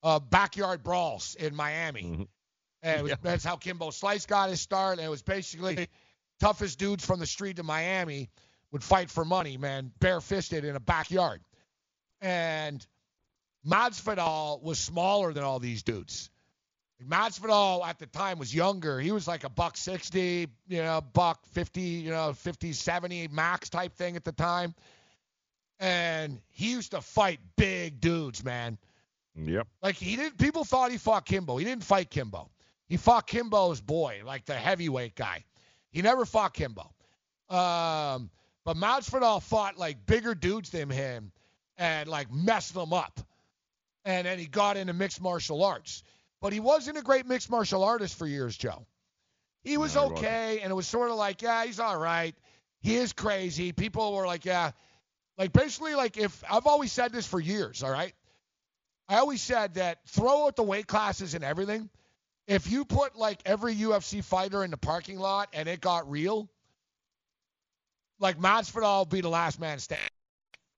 Uh, 0.01 0.19
backyard 0.19 0.83
brawls 0.83 1.35
in 1.35 1.55
Miami. 1.55 2.27
And 2.81 2.99
it 2.99 3.03
was, 3.03 3.09
Yeah. 3.11 3.15
that's 3.21 3.45
how 3.45 3.55
Kimbo 3.55 3.91
Slice 3.91 4.25
got 4.25 4.49
his 4.49 4.59
start. 4.59 4.97
And 4.97 5.05
it 5.05 5.09
was 5.09 5.21
basically 5.21 5.87
toughest 6.39 6.77
dudes 6.77 7.05
from 7.05 7.19
the 7.19 7.25
street 7.25 7.57
in 7.59 7.65
Miami 7.65 8.29
would 8.71 8.83
fight 8.83 9.09
for 9.09 9.23
money, 9.23 9.55
man, 9.55 9.91
barefisted 9.99 10.65
in 10.65 10.75
a 10.75 10.79
backyard. 10.81 11.41
And 12.19 12.85
Masvidal 13.65 14.61
was 14.61 14.79
smaller 14.79 15.31
than 15.31 15.43
all 15.43 15.59
these 15.59 15.83
dudes. 15.83 16.29
Masvidal 17.09 17.85
at 17.85 17.99
the 17.99 18.07
time 18.07 18.39
was 18.39 18.53
younger. 18.53 18.99
He 18.99 19.11
was 19.11 19.27
like 19.27 19.43
a 19.43 19.49
buck 19.49 19.77
60, 19.77 20.47
you 20.67 20.83
know, 20.83 21.01
buck 21.01 21.45
50, 21.47 21.81
you 21.81 22.11
know, 22.11 22.33
50, 22.33 22.73
70 22.73 23.27
max 23.29 23.69
type 23.69 23.95
thing 23.95 24.15
at 24.15 24.23
the 24.23 24.31
time. 24.31 24.73
And 25.79 26.39
he 26.49 26.71
used 26.71 26.91
to 26.91 27.01
fight 27.01 27.39
big 27.57 27.99
dudes, 27.99 28.43
man. 28.43 28.77
Yep. 29.35 29.67
Like 29.81 29.95
he 29.95 30.15
didn't. 30.15 30.37
People 30.37 30.63
thought 30.63 30.91
he 30.91 30.97
fought 30.97 31.25
Kimbo. 31.25 31.57
He 31.57 31.65
didn't 31.65 31.83
fight 31.83 32.09
Kimbo. 32.09 32.49
He 32.87 32.97
fought 32.97 33.25
Kimbo's 33.25 33.81
boy, 33.81 34.21
like 34.25 34.45
the 34.45 34.53
heavyweight 34.53 35.15
guy. 35.15 35.43
He 35.89 36.01
never 36.01 36.25
fought 36.25 36.53
Kimbo. 36.53 36.93
Um, 37.49 38.29
but 38.65 38.77
Masvidal 38.77 39.41
fought 39.41 39.77
like 39.77 40.05
bigger 40.05 40.35
dudes 40.35 40.69
than 40.69 40.89
him, 40.89 41.31
and 41.77 42.07
like 42.07 42.31
messed 42.31 42.73
them 42.73 42.93
up. 42.93 43.19
And 44.05 44.27
then 44.27 44.37
he 44.37 44.45
got 44.45 44.77
into 44.77 44.93
mixed 44.93 45.21
martial 45.21 45.63
arts. 45.63 46.03
But 46.43 46.51
he 46.51 46.59
wasn't 46.59 46.97
a 46.97 47.01
great 47.01 47.25
mixed 47.25 47.49
martial 47.49 47.85
artist 47.85 48.17
for 48.17 48.27
years, 48.27 48.57
Joe. 48.57 48.85
He 49.63 49.77
was 49.77 49.95
No, 49.95 50.07
okay, 50.07 50.59
and 50.61 50.69
it 50.69 50.73
was 50.73 50.85
sort 50.85 51.09
of 51.09 51.15
like, 51.15 51.41
yeah, 51.41 51.63
he's 51.65 51.79
all 51.79 51.97
right. 51.97 52.35
He 52.81 52.97
is 52.97 53.13
crazy. 53.13 53.71
People 53.71 54.13
were 54.13 54.27
like, 54.27 54.43
yeah, 54.43 54.71
like 55.37 55.53
basically 55.53 55.95
like 55.95 56.17
if 56.17 56.43
I've 56.51 56.67
always 56.67 56.91
said 56.91 57.13
this 57.13 57.25
for 57.25 57.39
years, 57.39 57.81
all 57.81 57.91
right. 57.91 58.13
I 59.07 59.19
always 59.19 59.41
said 59.41 59.75
that 59.75 59.99
throw 60.09 60.47
out 60.47 60.57
the 60.57 60.63
weight 60.63 60.85
classes 60.85 61.33
and 61.33 61.45
everything. 61.45 61.89
If 62.45 62.69
you 62.69 62.83
put 62.83 63.15
like 63.15 63.39
every 63.45 63.73
UFC 63.75 64.21
fighter 64.21 64.65
in 64.65 64.71
the 64.71 64.77
parking 64.77 65.19
lot 65.19 65.47
and 65.53 65.69
it 65.69 65.79
got 65.79 66.11
real, 66.11 66.49
like 68.19 68.37
Masvidal 68.37 68.99
would 68.99 69.09
be 69.09 69.21
the 69.21 69.29
last 69.29 69.61
man 69.61 69.79
standing. 69.79 70.09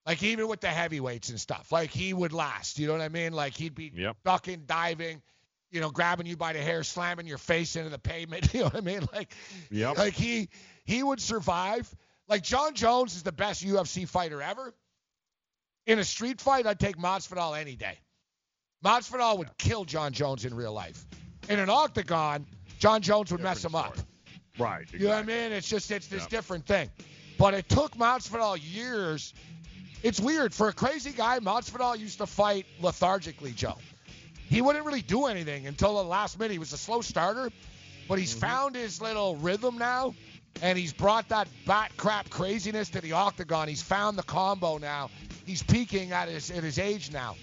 Like 0.06 0.22
even 0.22 0.48
with 0.48 0.62
the 0.62 0.68
heavyweights 0.68 1.30
and 1.30 1.40
stuff, 1.42 1.72
like 1.72 1.90
he 1.90 2.14
would 2.14 2.34
last. 2.34 2.78
You 2.78 2.86
know 2.86 2.94
what 2.94 3.02
I 3.02 3.10
mean? 3.10 3.34
Like 3.34 3.56
he'd 3.58 3.74
be 3.74 3.92
Yep. 3.96 4.18
ducking, 4.24 4.66
diving, 4.68 5.24
you 5.72 5.82
know, 5.82 5.90
grabbing 5.90 6.26
you 6.26 6.38
by 6.38 6.54
the 6.54 6.60
hair, 6.60 6.84
slamming 6.84 7.28
your 7.28 7.38
face 7.38 7.76
into 7.76 7.90
the 7.90 8.00
pavement. 8.00 8.48
You 8.54 8.62
know 8.62 8.66
what 8.68 8.76
I 8.78 8.82
mean? 8.82 9.08
Like, 9.14 9.34
Yep. 9.72 9.98
like 9.98 10.14
he 10.14 10.50
he 10.86 11.02
would 11.04 11.20
survive. 11.22 11.94
Like 12.28 12.44
Jon 12.44 12.74
Jones 12.76 13.16
is 13.16 13.24
the 13.24 13.32
best 13.32 13.64
UFC 13.66 14.08
fighter 14.08 14.42
ever. 14.42 14.74
In 15.86 16.00
a 16.00 16.04
street 16.04 16.42
fight, 16.42 16.66
I'd 16.66 16.80
take 16.80 16.98
Masvidal 16.98 17.60
any 17.60 17.76
day. 17.76 18.00
Masvidal 18.84 19.38
would 19.40 19.56
kill 19.58 19.86
Jon 19.86 20.14
Jones 20.14 20.46
in 20.46 20.54
real 20.56 20.74
life. 20.74 21.06
In 21.50 21.60
an 21.60 21.70
octagon, 21.70 22.46
Jon 22.80 23.02
Jones 23.02 23.32
would 23.32 23.42
mess 23.42 23.64
him 23.64 23.76
up. 23.76 23.96
Right. 24.58 24.86
You 24.92 25.00
know 25.00 25.10
what 25.10 25.18
I 25.20 25.24
mean? 25.24 25.52
It's 25.52 25.68
just 25.70 25.92
it's 25.92 26.08
this 26.08 26.24
Yeah. 26.24 26.28
different 26.30 26.66
thing. 26.66 26.90
But 27.38 27.54
it 27.54 27.68
took 27.70 27.96
Masvidal 27.98 28.58
years. 28.62 29.34
It's 30.02 30.20
weird 30.20 30.54
for 30.54 30.70
a 30.70 30.74
crazy 30.74 31.12
guy. 31.12 31.40
Masvidal 31.40 31.98
used 32.00 32.20
to 32.20 32.26
fight 32.26 32.66
lethargically, 32.82 33.52
Joe. 33.52 33.78
He 34.50 34.62
wouldn't 34.62 34.86
really 34.86 35.02
do 35.02 35.26
anything 35.26 35.68
until 35.68 35.96
the 35.96 36.04
last 36.04 36.40
minute. 36.40 36.52
He 36.52 36.60
was 36.60 36.74
a 36.74 36.78
slow 36.78 37.02
starter, 37.02 37.50
but 38.08 38.20
he's 38.20 38.32
mm-hmm. 38.32 38.40
found 38.42 38.76
his 38.76 39.02
little 39.02 39.36
rhythm 39.38 39.78
now, 39.78 40.14
and 40.62 40.78
he's 40.78 40.94
brought 40.94 41.28
that 41.30 41.48
bat 41.66 41.92
crap 41.98 42.30
craziness 42.30 42.90
to 42.90 43.02
the 43.02 43.14
octagon. 43.14 43.68
He's 43.68 43.82
found 43.82 44.18
the 44.18 44.24
combo 44.24 44.78
now. 44.78 45.10
He's 45.46 45.64
peaking 45.64 46.12
at 46.12 46.30
his 46.30 46.52
at 46.52 46.64
his 46.64 46.80
age 46.80 47.12
now. 47.12 47.36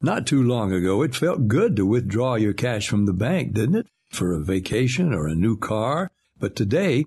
Not 0.00 0.28
too 0.28 0.42
long 0.44 0.72
ago, 0.72 1.02
it 1.02 1.16
felt 1.16 1.48
good 1.48 1.74
to 1.74 1.84
withdraw 1.84 2.36
your 2.36 2.52
cash 2.52 2.88
from 2.88 3.06
the 3.06 3.12
bank, 3.12 3.52
didn't 3.52 3.74
it? 3.74 3.86
For 4.10 4.32
a 4.32 4.40
vacation 4.40 5.12
or 5.12 5.26
a 5.26 5.34
new 5.34 5.56
car. 5.56 6.12
But 6.38 6.54
today, 6.54 7.06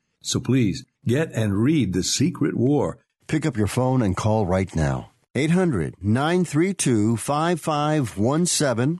So 0.21 0.39
please 0.39 0.85
get 1.05 1.31
and 1.33 1.61
read 1.61 1.93
The 1.93 2.03
Secret 2.03 2.55
War. 2.55 2.99
Pick 3.27 3.45
up 3.45 3.57
your 3.57 3.67
phone 3.67 4.01
and 4.01 4.15
call 4.15 4.45
right 4.45 4.73
now. 4.75 5.11
800 5.35 5.95
932 6.01 7.17
5517. 7.17 8.99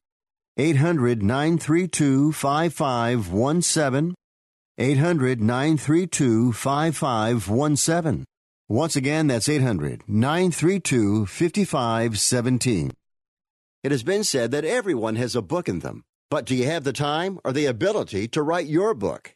800 0.58 1.24
932 1.24 2.32
5517. 2.32 4.16
800 4.78 5.42
932 5.42 6.54
5517. 6.54 8.26
Once 8.68 8.96
again, 8.96 9.28
that's 9.28 9.50
800 9.50 10.04
932 10.08 11.26
5517. 11.26 12.92
It 13.84 13.92
has 13.92 14.04
been 14.04 14.24
said 14.24 14.52
that 14.52 14.64
everyone 14.64 15.18
has 15.18 15.36
a 15.36 15.42
book 15.42 15.68
in 15.68 15.80
them. 15.80 16.04
But 16.30 16.46
do 16.46 16.56
you 16.56 16.66
have 16.66 16.86
the 16.86 16.94
time 16.94 17.40
or 17.44 17.52
the 17.52 17.66
ability 17.66 18.30
to 18.30 18.42
write 18.42 18.68
your 18.68 18.94
book? 18.94 19.36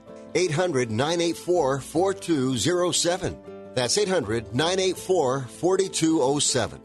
800 0.35 0.91
984 0.91 1.81
4207. 1.81 3.37
That's 3.73 3.97
800 3.97 4.53
984 4.53 5.41
4207. 5.41 6.81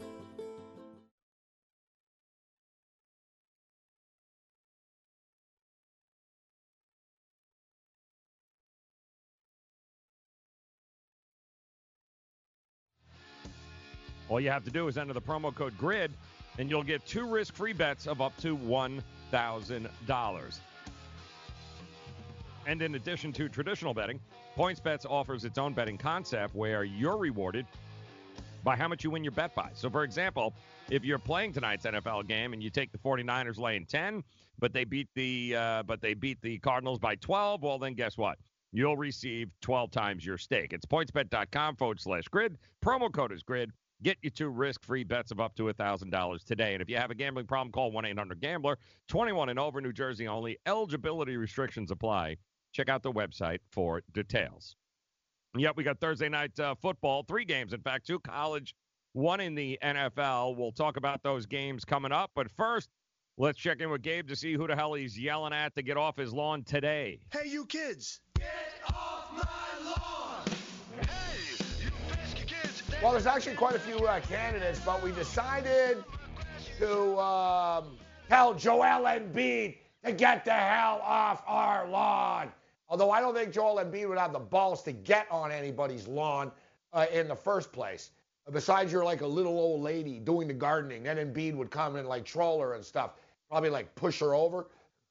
All 14.29 14.41
you 14.41 14.49
have 14.49 14.65
to 14.65 14.71
do 14.71 14.89
is 14.89 14.97
enter 14.97 15.13
the 15.13 15.21
promo 15.21 15.55
code 15.55 15.77
GRID, 15.77 16.11
and 16.57 16.69
you'll 16.69 16.83
get 16.83 17.05
two 17.05 17.25
risk 17.25 17.55
free 17.55 17.71
bets 17.71 18.07
of 18.07 18.21
up 18.21 18.35
to 18.37 18.57
$1,000. 18.57 20.59
And 22.67 22.81
in 22.81 22.95
addition 22.95 23.31
to 23.33 23.47
traditional 23.47 23.93
betting, 23.93 24.19
PointsBets 24.57 25.05
offers 25.09 25.45
its 25.45 25.57
own 25.57 25.73
betting 25.73 25.97
concept 25.97 26.53
where 26.53 26.83
you're 26.83 27.17
rewarded 27.17 27.65
by 28.61 28.75
how 28.75 28.89
much 28.89 29.05
you 29.05 29.09
win 29.09 29.23
your 29.23 29.31
bet 29.31 29.55
by. 29.55 29.69
So, 29.73 29.89
for 29.89 30.03
example, 30.03 30.53
if 30.89 31.05
you're 31.05 31.17
playing 31.17 31.53
tonight's 31.53 31.85
NFL 31.85 32.27
game 32.27 32.51
and 32.51 32.61
you 32.61 32.69
take 32.69 32.91
the 32.91 32.97
49ers 32.97 33.57
laying 33.57 33.85
10, 33.85 34.21
but 34.59 34.73
they 34.73 34.83
beat 34.83 35.07
the 35.15 35.55
uh, 35.55 35.83
but 35.83 36.01
they 36.01 36.13
beat 36.13 36.41
the 36.41 36.57
Cardinals 36.59 36.99
by 36.99 37.15
12, 37.15 37.63
well 37.63 37.79
then 37.79 37.93
guess 37.93 38.17
what? 38.17 38.37
You'll 38.73 38.97
receive 38.97 39.49
12 39.61 39.89
times 39.91 40.25
your 40.25 40.37
stake. 40.37 40.73
It's 40.73 40.85
pointsbet.com 40.85 41.77
forward 41.77 42.01
slash 42.01 42.25
grid. 42.25 42.57
Promo 42.83 43.09
code 43.09 43.31
is 43.31 43.43
grid. 43.43 43.71
Get 44.03 44.17
you 44.21 44.29
two 44.29 44.49
risk 44.49 44.83
free 44.83 45.05
bets 45.05 45.31
of 45.31 45.39
up 45.39 45.55
to 45.55 45.63
$1,000 45.63 46.43
today. 46.43 46.73
And 46.73 46.81
if 46.81 46.89
you 46.89 46.97
have 46.97 47.09
a 47.09 47.15
gambling 47.15 47.47
problem, 47.47 47.71
call 47.71 47.91
1 47.91 48.05
800 48.05 48.39
Gambler. 48.41 48.77
21 49.07 49.49
and 49.49 49.57
over, 49.57 49.81
New 49.81 49.93
Jersey 49.93 50.27
only. 50.27 50.57
Eligibility 50.67 51.37
restrictions 51.37 51.89
apply. 51.89 52.37
Check 52.77 52.89
out 52.89 53.01
the 53.01 53.11
website 53.11 53.57
for 53.71 54.03
details. 54.13 54.75
Yep, 55.55 55.77
we 55.77 55.83
got 55.83 55.99
Thursday 55.99 56.29
night 56.29 56.59
uh, 56.59 56.75
football. 56.75 57.25
Three 57.27 57.43
games, 57.43 57.73
in 57.73 57.81
fact, 57.81 58.05
two 58.05 58.19
college, 58.19 58.75
one 59.13 59.39
in 59.39 59.55
the 59.55 59.79
NFL. 59.83 60.55
We'll 60.55 60.71
talk 60.73 60.95
about 60.95 61.23
those 61.23 61.47
games 61.47 61.83
coming 61.83 62.11
up. 62.11 62.29
But 62.35 62.51
first, 62.51 62.91
let's 63.35 63.57
check 63.57 63.81
in 63.81 63.89
with 63.89 64.03
Gabe 64.03 64.27
to 64.27 64.35
see 64.35 64.53
who 64.53 64.67
the 64.67 64.75
hell 64.75 64.93
he's 64.93 65.17
yelling 65.17 65.53
at 65.53 65.73
to 65.73 65.81
get 65.81 65.97
off 65.97 66.17
his 66.17 66.31
lawn 66.31 66.63
today. 66.65 67.19
Hey, 67.33 67.49
you 67.49 67.65
kids! 67.65 68.21
Get 68.35 68.45
off 68.93 69.31
my 69.33 69.89
lawn! 69.89 70.45
Hey, 71.01 71.83
you 71.83 71.89
pesky 72.11 72.45
kids! 72.45 72.83
Well, 73.01 73.13
there's 73.13 73.25
actually 73.25 73.55
quite 73.55 73.75
a 73.75 73.79
few 73.79 74.05
uh, 74.05 74.19
candidates, 74.19 74.81
but 74.85 75.01
we 75.01 75.11
decided 75.13 76.03
to 76.77 77.19
um, 77.19 77.97
tell 78.29 78.53
Joel 78.53 79.05
Embiid 79.05 79.77
to 80.05 80.11
get 80.11 80.45
the 80.45 80.53
hell 80.53 81.01
off 81.03 81.41
our 81.47 81.87
lawn. 81.87 82.51
Although 82.89 83.11
I 83.11 83.19
don't 83.19 83.33
think 83.33 83.51
Joel 83.51 83.83
Embiid 83.83 84.07
would 84.07 84.17
have 84.17 84.33
the 84.33 84.39
balls 84.39 84.83
to 84.83 84.91
get 84.91 85.27
on 85.29 85.51
anybody's 85.51 86.07
lawn 86.07 86.51
uh, 86.93 87.05
in 87.11 87.27
the 87.27 87.35
first 87.35 87.71
place. 87.71 88.11
Besides, 88.51 88.93
you're 88.93 89.03
like 89.03 89.21
a 89.21 89.27
little 89.27 89.59
old 89.59 89.81
lady 89.81 90.19
doing 90.19 90.47
the 90.47 90.53
gardening. 90.53 91.03
Then 91.03 91.17
Embiid 91.17 91.55
would 91.55 91.69
come 91.69 91.97
and 91.97 92.07
like 92.07 92.23
troll 92.23 92.61
her 92.61 92.75
and 92.75 92.85
stuff. 92.85 93.11
Probably 93.49 93.69
like 93.69 93.93
push 93.95 94.19
her 94.21 94.33
over. 94.33 94.67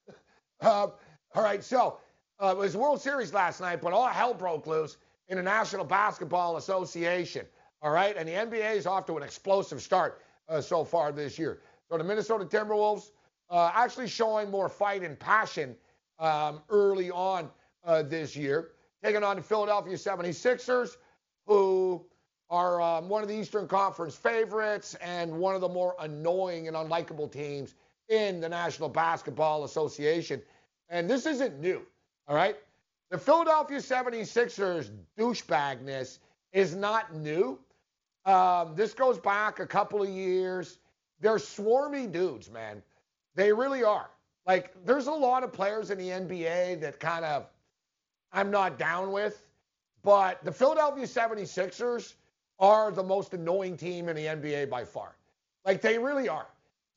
uh, 0.63 0.89
all 1.35 1.43
right, 1.43 1.63
so 1.63 1.99
uh, 2.43 2.49
it 2.49 2.57
was 2.57 2.77
World 2.77 3.01
Series 3.01 3.35
last 3.35 3.61
night, 3.61 3.83
but 3.83 3.93
all 3.93 4.07
hell 4.07 4.33
broke 4.33 4.67
loose 4.67 4.97
in 5.29 5.37
the 5.37 5.43
National 5.43 5.85
Basketball 5.85 6.57
Association. 6.57 7.45
All 7.83 7.91
right, 7.91 8.17
and 8.17 8.27
the 8.27 8.33
NBA 8.33 8.77
is 8.77 8.87
off 8.87 9.05
to 9.07 9.17
an 9.19 9.23
explosive 9.23 9.83
start 9.83 10.23
uh, 10.49 10.63
so 10.63 10.83
far 10.83 11.13
this 11.13 11.39
year. 11.39 11.61
So 11.91 11.99
the 11.99 12.05
Minnesota 12.05 12.47
Timberwolves 12.47 13.11
uh, 13.51 13.71
actually 13.75 14.09
showing 14.09 14.51
more 14.51 14.69
fight 14.69 15.03
and 15.03 15.19
passion 15.19 15.77
um, 16.19 16.63
early 16.71 17.11
on 17.11 17.51
uh, 17.87 18.03
this 18.03 18.37
year, 18.37 18.73
taking 19.03 19.23
on 19.23 19.37
the 19.37 19.43
Philadelphia 19.43 19.95
76ers, 19.95 20.97
who 21.47 22.05
are 22.51 22.81
um, 22.81 23.09
one 23.09 23.23
of 23.23 23.29
the 23.29 23.35
Eastern 23.35 23.67
Conference 23.67 24.15
favorites 24.15 24.95
and 25.01 25.33
one 25.33 25.55
of 25.55 25.61
the 25.61 25.69
more 25.69 25.95
annoying 26.01 26.69
and 26.69 26.77
unlikable 26.77 27.31
teams 27.31 27.75
in 28.09 28.41
the 28.41 28.49
National 28.49 28.89
Basketball 28.89 29.65
Association. 29.65 30.41
And 30.89 31.11
this 31.11 31.27
isn't 31.27 31.61
new, 31.61 31.83
all 32.29 32.37
right? 32.37 32.57
The 33.11 33.19
Philadelphia 33.19 33.79
76ers 33.79 34.91
douchebagness 35.19 36.19
is 36.53 36.75
not 36.75 37.15
new. 37.15 37.59
Um, 38.25 38.75
this 38.75 38.95
goes 38.95 39.19
back 39.19 39.61
a 39.61 39.67
couple 39.67 40.03
of 40.03 40.09
years. 40.09 40.79
They're 41.21 41.37
swarmy 41.37 42.11
dudes, 42.11 42.51
man. 42.51 42.83
They 43.35 43.53
really 43.53 43.85
are. 43.85 44.11
Like, 44.47 44.73
there's 44.85 45.07
a 45.07 45.13
lot 45.13 45.43
of 45.43 45.53
players 45.53 45.91
in 45.91 45.99
the 45.99 46.09
NBA 46.09 46.81
that 46.81 47.01
kind 47.01 47.25
of 47.25 47.47
I'm 48.37 48.51
not 48.51 48.79
down 48.79 49.13
with, 49.13 49.43
but 50.03 50.45
the 50.45 50.53
Philadelphia 50.53 51.07
76ers 51.07 52.15
are 52.59 52.93
the 52.93 53.03
most 53.03 53.33
annoying 53.33 53.79
team 53.79 54.11
in 54.11 54.17
the 54.17 54.27
NBA 54.27 54.69
by 54.69 54.85
far. 54.85 55.17
Like, 55.65 55.81
they 55.81 55.99
really 55.99 56.29
are. 56.29 56.47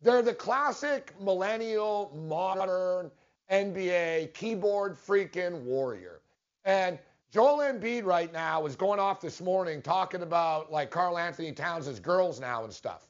They're 0.02 0.22
the 0.22 0.34
classic 0.34 1.14
millennial, 1.20 2.12
modern 2.28 3.10
NBA 3.50 4.34
keyboard 4.34 4.98
freaking 4.98 5.62
warrior. 5.62 6.20
And 6.66 7.00
Joel 7.32 7.60
Embiid 7.60 8.04
right 8.04 8.32
now 8.34 8.66
is 8.66 8.76
going 8.76 9.00
off 9.00 9.22
this 9.22 9.40
morning 9.40 9.82
talking 9.82 10.24
about 10.24 10.72
like 10.72 10.92
Karl-Anthony 10.92 11.54
Towns' 11.54 12.00
girls 12.02 12.42
now 12.42 12.66
and 12.66 12.74
stuff. 12.74 13.08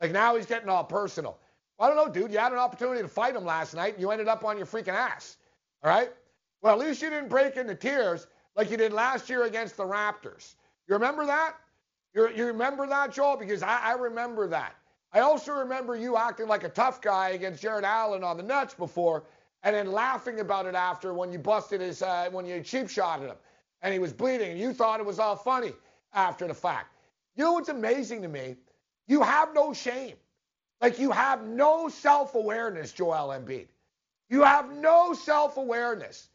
Like 0.00 0.12
now 0.12 0.36
he's 0.36 0.46
getting 0.46 0.68
all 0.68 0.84
personal. 0.84 1.38
I 1.80 1.88
don't 1.88 1.96
know, 1.96 2.08
dude. 2.08 2.32
You 2.32 2.38
had 2.38 2.52
an 2.52 2.58
opportunity 2.58 3.02
to 3.02 3.08
fight 3.08 3.34
him 3.34 3.44
last 3.44 3.74
night, 3.74 3.94
and 3.94 4.00
you 4.00 4.10
ended 4.12 4.28
up 4.28 4.44
on 4.44 4.56
your 4.56 4.66
freaking 4.66 4.94
ass. 4.94 5.36
All 5.82 5.90
right. 5.90 6.10
Well, 6.62 6.80
at 6.80 6.86
least 6.86 7.02
you 7.02 7.10
didn't 7.10 7.28
break 7.28 7.56
into 7.56 7.74
tears 7.74 8.26
like 8.56 8.70
you 8.70 8.76
did 8.76 8.92
last 8.92 9.28
year 9.28 9.44
against 9.44 9.76
the 9.76 9.84
Raptors. 9.84 10.54
You 10.88 10.94
remember 10.94 11.26
that? 11.26 11.56
you 12.14 12.28
you 12.30 12.46
remember 12.46 12.86
that, 12.86 13.12
Joel? 13.12 13.36
Because 13.36 13.62
I, 13.62 13.78
I 13.78 13.92
remember 13.92 14.48
that. 14.48 14.74
I 15.12 15.20
also 15.20 15.52
remember 15.52 15.96
you 15.96 16.16
acting 16.16 16.48
like 16.48 16.64
a 16.64 16.68
tough 16.68 17.00
guy 17.00 17.30
against 17.30 17.62
Jarrett 17.62 17.84
Allen 17.84 18.24
on 18.24 18.36
the 18.36 18.42
Nets 18.42 18.74
before, 18.74 19.24
and 19.62 19.74
then 19.74 19.92
laughing 19.92 20.40
about 20.40 20.66
it 20.66 20.74
after 20.74 21.14
when 21.14 21.32
you 21.32 21.38
busted 21.38 21.80
his 21.80 22.02
uh, 22.02 22.28
when 22.30 22.46
you 22.46 22.60
cheap 22.62 22.88
shotted 22.88 23.28
him 23.28 23.36
and 23.82 23.92
he 23.92 23.98
was 23.98 24.12
bleeding, 24.12 24.50
and 24.52 24.60
you 24.60 24.72
thought 24.72 25.00
it 25.00 25.06
was 25.06 25.18
all 25.18 25.36
funny 25.36 25.72
after 26.14 26.46
the 26.48 26.54
fact. 26.54 26.94
You 27.36 27.44
know 27.44 27.52
what's 27.52 27.68
amazing 27.68 28.22
to 28.22 28.28
me? 28.28 28.56
You 29.06 29.22
have 29.22 29.54
no 29.54 29.72
shame. 29.72 30.16
Like 30.80 30.98
you 30.98 31.10
have 31.10 31.46
no 31.46 31.88
self-awareness, 31.88 32.92
Joel 32.92 33.28
Embiid. 33.28 33.68
You 34.28 34.42
have 34.42 34.72
no 34.72 35.12
self-awareness. 35.14 36.28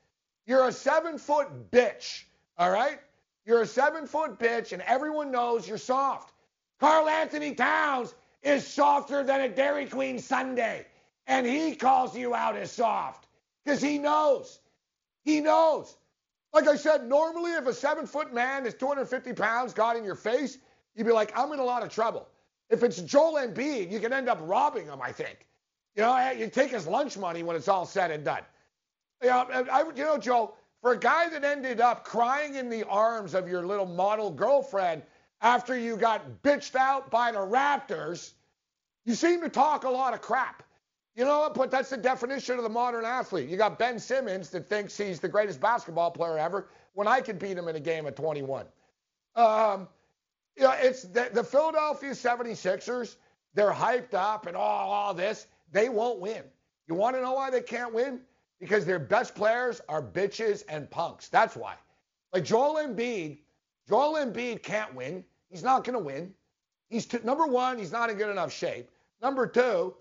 You're 0.52 0.68
a 0.68 0.74
seven-foot 0.74 1.72
bitch, 1.72 2.26
all 2.58 2.70
right? 2.70 3.00
You're 3.46 3.62
a 3.62 3.66
seven-foot 3.66 4.38
bitch, 4.38 4.74
and 4.74 4.82
everyone 4.82 5.32
knows 5.32 5.66
you're 5.66 5.78
soft. 5.78 6.34
Karl-Anthony 6.82 7.56
Towns 7.56 8.14
is 8.44 8.68
softer 8.68 9.24
than 9.24 9.40
a 9.40 9.48
Dairy 9.48 9.86
Queen 9.86 10.20
Sundae, 10.20 10.84
and 11.26 11.48
he 11.48 11.74
calls 11.74 12.18
you 12.18 12.36
out 12.36 12.58
as 12.58 12.70
soft 12.70 13.28
because 13.64 13.82
he 13.82 13.98
knows. 13.98 14.60
He 15.24 15.40
knows. 15.40 15.96
Like 16.52 16.68
I 16.68 16.76
said, 16.76 17.08
normally 17.08 17.54
if 17.54 17.66
a 17.66 17.74
seven-foot 17.74 18.34
man 18.34 18.66
is 18.66 18.74
250 18.74 19.32
pounds 19.32 19.74
got 19.74 19.96
in 19.96 20.04
your 20.04 20.16
face, 20.16 20.58
you'd 20.96 21.08
be 21.08 21.14
like, 21.14 21.32
I'm 21.34 21.54
in 21.54 21.60
a 21.60 21.64
lot 21.64 21.82
of 21.82 21.88
trouble. 21.88 22.28
If 22.70 22.84
it's 22.84 23.02
Joel 23.02 23.36
Embiid, 23.36 23.90
you 23.90 24.02
can 24.02 24.12
end 24.12 24.28
up 24.28 24.40
robbing 24.42 24.88
him, 24.88 25.02
I 25.02 25.14
think. 25.14 25.48
You 25.96 26.02
know, 26.02 26.32
you 26.32 26.50
take 26.50 26.72
his 26.72 26.88
lunch 26.88 27.18
money 27.18 27.42
when 27.42 27.56
it's 27.56 27.70
all 27.70 27.86
said 27.86 28.12
and 28.12 28.26
done. 28.26 28.42
Know, 29.22 29.48
I, 29.72 29.84
you 29.96 30.04
know, 30.04 30.18
Joe, 30.18 30.56
for 30.82 30.94
a 30.94 30.98
guy 30.98 31.30
that 31.30 31.44
ended 31.44 31.80
up 31.80 32.04
crying 32.04 32.56
in 32.56 32.70
the 32.70 32.84
arms 32.88 33.36
of 33.36 33.48
your 33.48 33.66
little 33.66 33.86
model 33.86 34.32
girlfriend 34.32 35.04
after 35.42 35.78
you 35.78 35.96
got 35.96 36.42
bitched 36.44 36.76
out 36.76 37.12
by 37.12 37.32
the 37.32 37.40
Raptors, 37.40 38.34
you 39.06 39.16
seem 39.16 39.42
to 39.42 39.50
talk 39.50 39.84
a 39.84 39.90
lot 39.90 40.14
of 40.14 40.22
crap. 40.22 40.64
You 41.16 41.26
know 41.26 41.40
what? 41.40 41.56
But 41.56 41.72
that's 41.72 41.90
the 41.90 41.98
definition 41.98 42.58
of 42.58 42.64
the 42.64 42.70
modern 42.70 43.06
athlete. 43.06 43.50
You 43.50 43.58
got 43.58 43.78
Ben 43.78 44.00
Simmons 44.00 44.50
that 44.52 44.68
thinks 44.68 44.98
he's 44.98 45.20
the 45.20 45.28
greatest 45.28 45.60
basketball 45.60 46.12
player 46.12 46.38
ever 46.38 46.70
when 46.94 47.08
I 47.08 47.22
could 47.22 47.38
beat 47.38 47.58
him 47.58 47.68
in 47.68 47.76
a 47.76 47.80
game 47.80 48.08
at 48.08 48.16
21. 48.16 48.66
Um, 49.36 49.88
you 50.56 50.64
know, 50.64 50.74
it's 50.80 51.04
the, 51.04 51.30
the 51.34 51.44
Philadelphia 51.44 52.12
76ers. 52.12 53.18
They're 53.54 53.72
hyped 53.72 54.14
up 54.14 54.48
and 54.48 54.56
all, 54.56 54.92
all 54.92 55.14
this. 55.14 55.48
They 55.72 55.90
won't 55.90 56.20
win. 56.20 56.44
You 56.88 56.96
want 56.96 57.16
to 57.16 57.22
know 57.22 57.34
why 57.34 57.50
they 57.50 57.62
can't 57.62 57.94
win? 57.94 58.22
Because 58.62 58.86
their 58.86 59.00
best 59.00 59.36
players 59.36 59.82
are 59.90 60.02
bitches 60.02 60.64
and 60.70 60.90
punks. 60.90 61.28
That's 61.28 61.58
why. 61.58 61.76
Like 62.32 62.46
Joel 62.46 62.76
Embiid, 62.76 63.40
Joel 63.90 64.14
Embiid 64.14 64.64
can't 64.64 64.94
win. 64.96 65.26
He's 65.50 65.64
not 65.64 65.84
going 65.84 65.98
to 65.98 66.04
win. 66.04 66.34
He's 66.90 67.12
number 67.24 67.46
one. 67.46 67.78
He's 67.78 67.92
not 67.92 68.10
in 68.10 68.18
good 68.18 68.30
enough 68.30 68.54
shape. 68.54 68.90
Number 69.22 69.48
two, 69.48 69.96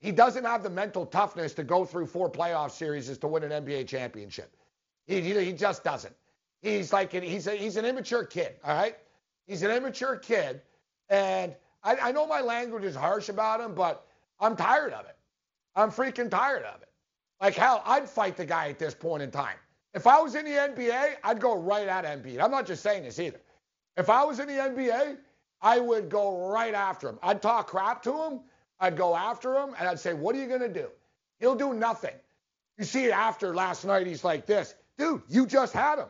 he 0.00 0.12
doesn't 0.12 0.44
have 0.44 0.62
the 0.62 0.70
mental 0.70 1.04
toughness 1.04 1.54
to 1.54 1.64
go 1.64 1.84
through 1.84 2.06
four 2.06 2.30
playoff 2.30 2.70
series 2.70 3.16
to 3.18 3.26
win 3.26 3.42
an 3.42 3.64
NBA 3.64 3.86
championship. 3.88 4.56
He, 5.06 5.20
he, 5.20 5.44
he 5.44 5.52
just 5.52 5.84
doesn't. 5.84 6.14
He's 6.62 6.92
like 6.92 7.12
he's 7.12 7.46
a, 7.46 7.56
he's 7.56 7.76
an 7.76 7.84
immature 7.84 8.24
kid. 8.24 8.54
All 8.64 8.74
right. 8.74 8.96
He's 9.46 9.62
an 9.62 9.70
immature 9.70 10.16
kid, 10.16 10.62
and 11.10 11.54
I, 11.82 11.96
I 11.96 12.12
know 12.12 12.26
my 12.26 12.40
language 12.40 12.84
is 12.84 12.96
harsh 12.96 13.28
about 13.28 13.60
him, 13.60 13.74
but 13.74 14.06
I'm 14.40 14.56
tired 14.56 14.94
of 14.94 15.04
it. 15.04 15.16
I'm 15.76 15.90
freaking 15.90 16.30
tired 16.30 16.62
of 16.64 16.80
it. 16.80 16.88
Like 17.40 17.54
hell, 17.54 17.82
I'd 17.84 18.08
fight 18.08 18.36
the 18.36 18.44
guy 18.46 18.68
at 18.68 18.78
this 18.78 18.94
point 18.94 19.22
in 19.22 19.30
time. 19.30 19.56
If 19.92 20.06
I 20.06 20.20
was 20.20 20.34
in 20.34 20.44
the 20.44 20.50
NBA, 20.50 21.16
I'd 21.22 21.40
go 21.40 21.56
right 21.56 21.86
at 21.86 22.04
Embiid. 22.04 22.42
I'm 22.42 22.50
not 22.50 22.66
just 22.66 22.82
saying 22.82 23.04
this 23.04 23.18
either. 23.18 23.40
If 23.96 24.10
I 24.10 24.24
was 24.24 24.40
in 24.40 24.48
the 24.48 24.54
NBA, 24.54 25.18
I 25.62 25.78
would 25.78 26.08
go 26.08 26.48
right 26.48 26.74
after 26.74 27.08
him. 27.08 27.18
I'd 27.22 27.40
talk 27.40 27.68
crap 27.68 28.02
to 28.04 28.22
him. 28.22 28.40
I'd 28.80 28.96
go 28.96 29.14
after 29.14 29.54
him, 29.54 29.74
and 29.78 29.88
I'd 29.88 30.00
say, 30.00 30.14
"What 30.14 30.34
are 30.34 30.38
you 30.38 30.48
gonna 30.48 30.68
do?" 30.68 30.90
He'll 31.38 31.54
do 31.54 31.74
nothing. 31.74 32.14
You 32.76 32.84
see, 32.84 33.12
after 33.12 33.54
last 33.54 33.84
night, 33.84 34.06
he's 34.06 34.24
like 34.24 34.46
this, 34.46 34.74
dude. 34.98 35.22
You 35.28 35.46
just 35.46 35.72
had 35.72 35.98
him. 35.98 36.08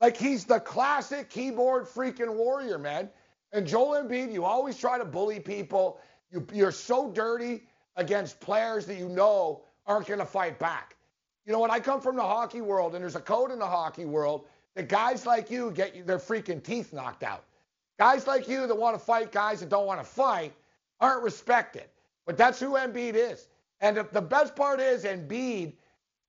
Like 0.00 0.16
he's 0.16 0.44
the 0.44 0.58
classic 0.58 1.30
keyboard 1.30 1.84
freaking 1.86 2.34
warrior, 2.34 2.76
man. 2.76 3.08
And 3.52 3.66
Joel 3.66 4.02
Embiid, 4.02 4.32
you 4.32 4.44
always 4.44 4.76
try 4.76 4.98
to 4.98 5.04
bully 5.04 5.38
people. 5.38 6.00
You, 6.30 6.46
you're 6.52 6.72
so 6.72 7.10
dirty 7.10 7.62
against 7.96 8.40
players 8.40 8.86
that 8.86 8.96
you 8.96 9.08
know 9.08 9.62
aren't 9.86 10.06
going 10.06 10.20
to 10.20 10.26
fight 10.26 10.58
back. 10.58 10.96
You 11.46 11.52
know, 11.52 11.60
when 11.60 11.70
I 11.70 11.80
come 11.80 12.00
from 12.00 12.16
the 12.16 12.22
hockey 12.22 12.60
world, 12.60 12.94
and 12.94 13.02
there's 13.02 13.16
a 13.16 13.20
code 13.20 13.50
in 13.50 13.58
the 13.58 13.66
hockey 13.66 14.04
world 14.04 14.46
that 14.74 14.88
guys 14.88 15.26
like 15.26 15.50
you 15.50 15.70
get 15.72 16.06
their 16.06 16.18
freaking 16.18 16.62
teeth 16.62 16.92
knocked 16.92 17.22
out. 17.22 17.44
Guys 17.98 18.26
like 18.26 18.48
you 18.48 18.66
that 18.66 18.76
want 18.76 18.98
to 18.98 19.04
fight 19.04 19.32
guys 19.32 19.60
that 19.60 19.68
don't 19.68 19.86
want 19.86 20.00
to 20.00 20.06
fight 20.06 20.52
aren't 21.00 21.22
respected. 21.22 21.84
But 22.26 22.36
that's 22.36 22.60
who 22.60 22.72
Embiid 22.72 23.14
is. 23.14 23.48
And 23.80 23.96
the, 23.96 24.08
the 24.12 24.22
best 24.22 24.54
part 24.54 24.80
is, 24.80 25.04
Embiid, 25.04 25.72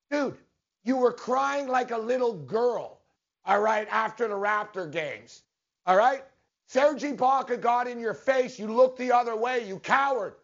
dude, 0.09 0.37
you 0.83 0.97
were 0.97 1.13
crying 1.13 1.67
like 1.67 1.91
a 1.91 1.97
little 1.97 2.33
girl 2.33 2.99
all 3.45 3.59
right, 3.59 3.87
after 3.91 4.27
the 4.27 4.35
Raptor 4.35 4.89
games. 4.89 5.43
All 5.85 5.97
right? 5.97 6.23
Serge 6.67 7.01
Ibaka 7.01 7.59
got 7.59 7.87
in 7.87 7.99
your 7.99 8.13
face. 8.13 8.57
You 8.57 8.67
looked 8.67 8.97
the 8.97 9.11
other 9.11 9.35
way. 9.35 9.67
You 9.67 9.79
coward. 9.79 10.35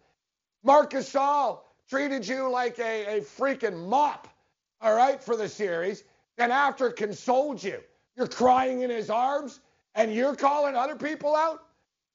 Marcus 0.64 1.14
Gasol 1.14 1.60
treated 1.90 2.28
you 2.28 2.50
like 2.50 2.80
a, 2.80 3.18
a 3.18 3.22
freaking 3.22 3.88
mop, 3.88 4.28
all 4.82 4.96
right, 4.96 5.22
for 5.22 5.36
the 5.36 5.50
series. 5.50 6.04
Then 6.38 6.52
after 6.52 6.90
consoled 6.90 7.62
you. 7.64 7.80
You're 8.16 8.28
crying 8.28 8.82
in 8.82 8.90
his 8.90 9.10
arms 9.10 9.60
and 9.96 10.14
you're 10.14 10.36
calling 10.36 10.76
other 10.76 10.96
people 10.96 11.36
out. 11.36 11.64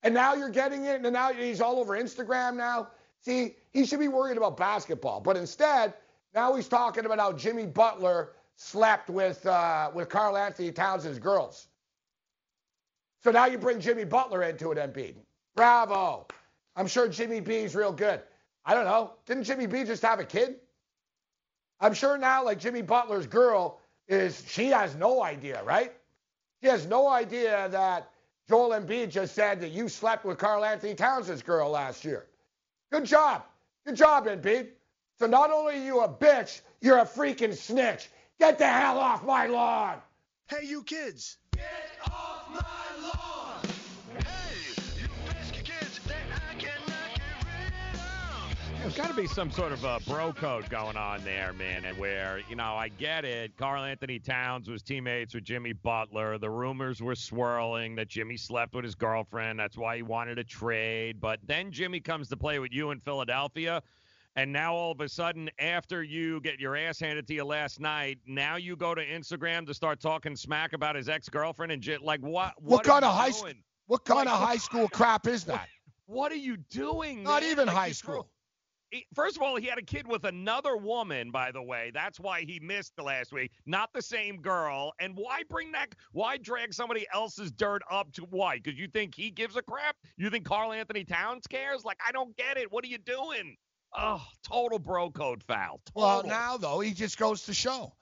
And 0.03 0.13
now 0.13 0.35
you're 0.35 0.51
getting 0.51 0.85
it, 0.85 1.03
and 1.03 1.13
now 1.15 1.33
he's 1.33 1.63
all 1.63 1.79
over 1.79 1.99
Instagram 1.99 2.57
now. 2.57 2.89
See, 3.21 3.57
he 3.73 3.87
should 3.87 4.01
be 4.01 4.09
worried 4.09 4.37
about 4.37 4.55
basketball. 4.59 5.21
But 5.21 5.39
instead, 5.39 5.95
now 6.35 6.55
he's 6.55 6.69
talking 6.69 7.07
about 7.07 7.19
how 7.19 7.33
Jimmy 7.33 7.65
Butler 7.65 8.33
slept 8.57 9.09
with 9.09 9.45
uh, 9.47 9.91
with 9.95 10.11
Karl-Anthony 10.11 10.73
Towns' 10.73 11.19
girls. 11.19 11.69
So 13.23 13.31
now 13.31 13.47
you 13.47 13.57
bring 13.57 13.81
Jimmy 13.81 14.05
Butler 14.05 14.43
into 14.43 14.73
it, 14.73 14.79
Embiid. 14.79 15.15
Bravo. 15.57 16.27
I'm 16.77 16.87
sure 16.87 17.09
Jimmy 17.09 17.41
B's 17.41 17.75
real 17.75 17.93
good. 17.93 18.21
I 18.65 18.74
don't 18.74 18.85
know. 18.85 19.12
Didn't 19.27 19.45
Jimmy 19.45 19.66
B 19.66 19.85
just 19.85 20.03
have 20.03 20.20
a 20.20 20.24
kid? 20.24 20.57
I'm 21.81 21.95
sure 21.95 22.16
now, 22.16 22.45
like 22.45 22.59
Jimmy 22.59 22.82
Butler's 22.82 23.27
girl 23.27 23.81
is, 24.09 24.43
she 24.49 24.69
has 24.69 24.95
no 24.95 25.23
idea, 25.23 25.62
right? 25.65 25.93
She 26.62 26.69
has 26.69 26.86
no 26.86 27.09
idea 27.09 27.69
that 27.70 28.11
Joel 28.49 28.70
Embiid 28.70 29.11
just 29.11 29.35
said 29.35 29.61
that 29.61 29.70
you 29.70 29.89
slept 29.89 30.24
with 30.24 30.39
Karl-Anthony 30.39 30.95
Towns' 30.95 31.43
girl 31.43 31.70
last 31.70 32.05
year. 32.05 32.27
Good 32.91 33.05
job. 33.05 33.43
Good 33.86 33.97
job, 33.97 34.27
Embiid. 34.27 34.69
So 35.19 35.27
not 35.27 35.51
only 35.51 35.74
are 35.74 35.85
you 35.85 36.01
a 36.01 36.09
bitch, 36.09 36.61
you're 36.81 36.99
a 36.99 37.07
freaking 37.07 37.55
snitch. 37.55 38.09
Get 38.39 38.59
the 38.59 38.66
hell 38.66 38.99
off 38.99 39.24
my 39.24 39.47
lawn! 39.47 39.99
Hey, 40.49 40.66
you 40.66 40.82
kids! 40.82 41.36
Get 41.53 41.65
off 42.07 42.49
my 42.51 43.09
lawn! 43.09 43.53
There's 48.95 49.09
got 49.09 49.16
to 49.16 49.21
be 49.21 49.27
some 49.27 49.51
sort 49.51 49.73
of 49.73 49.83
a 49.83 49.99
bro 50.07 50.33
code 50.33 50.71
going 50.71 50.97
on 50.97 51.25
there, 51.25 51.53
man, 51.55 51.85
and 51.85 51.99
where, 51.99 52.41
you 52.49 52.55
know, 52.55 52.77
I 52.77 52.87
get 52.91 53.25
it. 53.25 53.57
Karl-Anthony 53.57 54.21
Towns 54.21 54.71
was 54.71 54.83
teammates 54.83 55.35
with 55.35 55.43
Jimmy 55.43 55.73
Butler. 55.73 56.39
The 56.39 56.49
rumors 56.49 57.03
were 57.03 57.16
swirling 57.16 57.97
that 57.97 58.07
Jimmy 58.07 58.37
slept 58.37 58.73
with 58.73 58.85
his 58.85 58.95
girlfriend. 58.95 59.59
That's 59.59 59.77
why 59.77 59.97
he 59.97 60.03
wanted 60.05 60.39
a 60.39 60.45
trade. 60.45 61.21
But 61.21 61.41
then 61.45 61.73
Jimmy 61.73 61.99
comes 61.99 62.29
to 62.29 62.37
play 62.37 62.61
with 62.61 62.71
you 62.73 62.93
in 62.93 63.01
Philadelphia. 63.01 63.83
And 64.37 64.53
now 64.53 64.75
all 64.75 64.93
of 64.93 65.01
a 65.01 65.09
sudden, 65.09 65.51
after 65.59 66.05
you 66.05 66.41
get 66.43 66.61
your 66.61 66.77
ass 66.77 67.01
handed 67.01 67.27
to 67.27 67.35
you 67.35 67.45
last 67.45 67.81
night, 67.81 68.21
now 68.29 68.55
you 68.55 68.77
go 68.77 68.95
to 68.95 69.05
Instagram 69.05 69.66
to 69.66 69.75
start 69.75 69.99
talking 69.99 70.37
smack 70.37 70.73
about 70.73 70.95
his 70.95 71.09
ex 71.09 71.29
girlfriend 71.29 71.73
and 71.73 71.83
j- 71.83 71.99
like 71.99 72.21
what? 72.21 72.53
What, 72.62 72.71
What, 72.71 72.85
kind 72.85 73.05
of 73.05 73.12
high 73.12 73.33
school? 73.33 73.55
What 73.89 74.05
kind 74.05 74.29
of 74.29 74.39
high 74.39 74.59
school 74.59 74.89
crap 74.89 75.27
is 75.27 75.43
that? 75.47 75.66
What 76.07 76.31
are 76.31 76.37
you 76.37 76.59
doing? 76.59 77.25
Not 77.25 77.43
man? 77.43 77.51
even 77.51 77.66
Like, 77.66 77.77
high 77.77 77.93
school. 77.93 78.29
He- 78.90 79.06
First 79.15 79.36
of 79.36 79.43
all, 79.43 79.56
he 79.56 79.66
had 79.66 79.78
a 79.78 79.82
kid 79.82 80.06
with 80.06 80.24
another 80.24 80.77
woman, 80.77 81.31
by 81.31 81.51
the 81.52 81.62
way. 81.62 81.90
That's 81.93 82.20
why 82.20 82.43
he 82.43 82.61
missed 82.61 82.94
the 82.97 83.02
last 83.02 83.32
week. 83.32 83.51
Not 83.66 83.93
the 83.93 84.02
same 84.02 84.40
girl. 84.40 84.93
And 85.01 85.16
why 85.16 85.43
bring 85.48 85.73
that? 85.73 85.94
Why 86.12 86.36
drag 86.36 86.73
somebody 86.74 87.06
else's 87.12 87.51
dirt 87.51 87.82
up 87.90 88.12
to 88.12 88.23
why? 88.31 88.56
Because 88.59 88.78
you 88.78 88.86
think 88.89 89.15
he 89.15 89.31
gives 89.31 89.56
a 89.56 89.62
crap? 89.62 89.97
You 90.16 90.31
think 90.31 90.44
Karl-Anthony 90.44 91.05
Towns 91.05 91.47
cares? 91.48 91.85
Like, 91.85 91.98
I 92.06 92.12
don't 92.12 92.36
get 92.36 92.56
it. 92.56 92.70
What 92.70 92.85
are 92.85 92.89
you 92.89 92.98
doing? 92.98 93.56
Oh, 93.97 94.24
total 94.48 94.78
bro 94.78 95.11
code 95.11 95.43
foul. 95.44 95.81
Total. 95.86 96.02
Well, 96.02 96.23
now 96.24 96.56
though, 96.56 96.81
he 96.81 96.93
just 96.93 97.16
goes 97.19 97.44
to 97.47 97.55
show. 97.55 97.94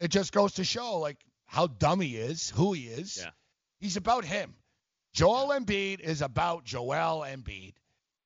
It 0.00 0.08
just 0.08 0.32
goes 0.32 0.54
to 0.54 0.64
show, 0.64 0.98
like 0.98 1.18
how 1.46 1.68
dumb 1.68 2.00
he 2.00 2.16
is, 2.16 2.50
who 2.50 2.72
he 2.72 2.82
is. 2.88 3.18
Yeah. 3.22 3.30
He's 3.78 3.96
about 3.96 4.24
him. 4.24 4.54
Joel 5.14 5.48
Embiid 5.58 6.00
is 6.00 6.20
about 6.20 6.64
Joel 6.64 7.24
Embiid. 7.26 7.74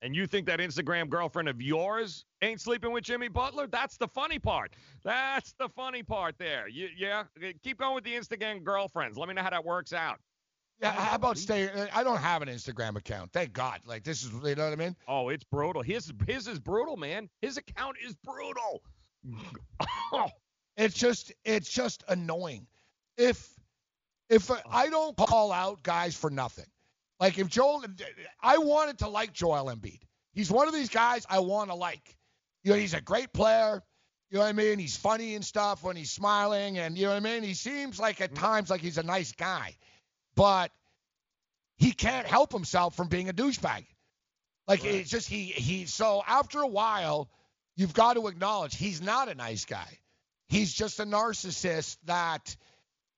And 0.02 0.16
you 0.16 0.26
think 0.26 0.46
that 0.46 0.60
Instagram 0.60 1.10
girlfriend 1.10 1.48
of 1.48 1.60
yours 1.60 2.24
ain't 2.40 2.60
sleeping 2.60 2.90
with 2.90 3.04
Jimmy 3.04 3.28
Butler? 3.28 3.66
That's 3.66 3.98
the 3.98 4.08
funny 4.08 4.38
part. 4.38 4.72
That's 5.04 5.52
the 5.58 5.68
funny 5.68 6.02
part 6.02 6.36
there. 6.38 6.68
You, 6.68 6.88
yeah, 6.96 7.24
keep 7.62 7.78
going 7.78 7.94
with 7.94 8.04
the 8.04 8.14
Instagram 8.14 8.64
girlfriends. 8.64 9.18
Let 9.18 9.28
me 9.28 9.34
know 9.34 9.42
how 9.42 9.50
that 9.50 9.64
works 9.64 9.92
out. 9.92 10.18
Yeah, 10.80 10.92
how 10.92 11.16
about 11.16 11.36
stay? 11.36 11.68
Uh, 11.68 11.88
I 11.92 12.02
don't 12.02 12.16
have 12.16 12.40
an 12.40 12.48
Instagram 12.48 12.96
account. 12.96 13.30
Thank 13.32 13.52
God. 13.52 13.80
Like 13.84 14.02
this 14.02 14.22
is, 14.24 14.32
you 14.32 14.54
know 14.54 14.64
what 14.64 14.72
I 14.72 14.76
mean? 14.76 14.96
Oh, 15.06 15.28
it's 15.28 15.44
brutal. 15.44 15.82
His 15.82 16.10
his 16.26 16.48
is 16.48 16.58
brutal, 16.58 16.96
man. 16.96 17.28
His 17.42 17.58
account 17.58 17.98
is 18.02 18.16
brutal. 18.24 18.82
It's 20.78 20.94
just, 20.94 21.34
it's 21.44 21.68
just 21.68 22.04
annoying. 22.08 22.66
If, 23.18 23.50
if 24.30 24.50
I 24.70 24.88
don't 24.88 25.14
call 25.14 25.52
out 25.52 25.82
guys 25.82 26.16
for 26.16 26.30
nothing, 26.30 26.64
like 27.20 27.38
if 27.38 27.48
Joel, 27.48 27.84
I 28.42 28.58
wanted 28.58 28.98
to 29.00 29.08
like 29.08 29.32
Joel 29.32 29.66
Embiid. 29.66 30.00
He's 30.32 30.50
one 30.50 30.66
of 30.68 30.74
these 30.74 30.88
guys 30.88 31.26
I 31.28 31.40
want 31.40 31.70
to 31.70 31.76
like. 31.76 32.16
You 32.64 32.72
know, 32.72 32.78
he's 32.78 32.94
a 32.94 33.00
great 33.00 33.32
player. 33.32 33.82
You 34.30 34.38
know 34.38 34.44
what 34.44 34.48
I 34.48 34.52
mean? 34.52 34.78
He's 34.78 34.96
funny 34.96 35.34
and 35.34 35.44
stuff 35.44 35.82
when 35.82 35.96
he's 35.96 36.10
smiling, 36.10 36.78
and 36.78 36.96
you 36.96 37.04
know 37.04 37.10
what 37.10 37.16
I 37.16 37.20
mean. 37.20 37.42
He 37.42 37.54
seems 37.54 37.98
like 37.98 38.20
at 38.20 38.32
mm-hmm. 38.32 38.44
times 38.44 38.70
like 38.70 38.80
he's 38.80 38.98
a 38.98 39.02
nice 39.02 39.32
guy, 39.32 39.76
but 40.34 40.70
he 41.76 41.92
can't 41.92 42.26
help 42.26 42.52
himself 42.52 42.96
from 42.96 43.08
being 43.08 43.28
a 43.28 43.32
douchebag. 43.32 43.86
Like 44.68 44.84
it's 44.84 45.10
just 45.10 45.28
he 45.28 45.46
he. 45.46 45.86
So 45.86 46.22
after 46.26 46.60
a 46.60 46.66
while, 46.66 47.28
you've 47.76 47.94
got 47.94 48.14
to 48.14 48.28
acknowledge 48.28 48.76
he's 48.76 49.02
not 49.02 49.28
a 49.28 49.34
nice 49.34 49.64
guy. 49.64 49.98
He's 50.48 50.72
just 50.72 51.00
a 51.00 51.04
narcissist 51.04 51.96
that 52.04 52.56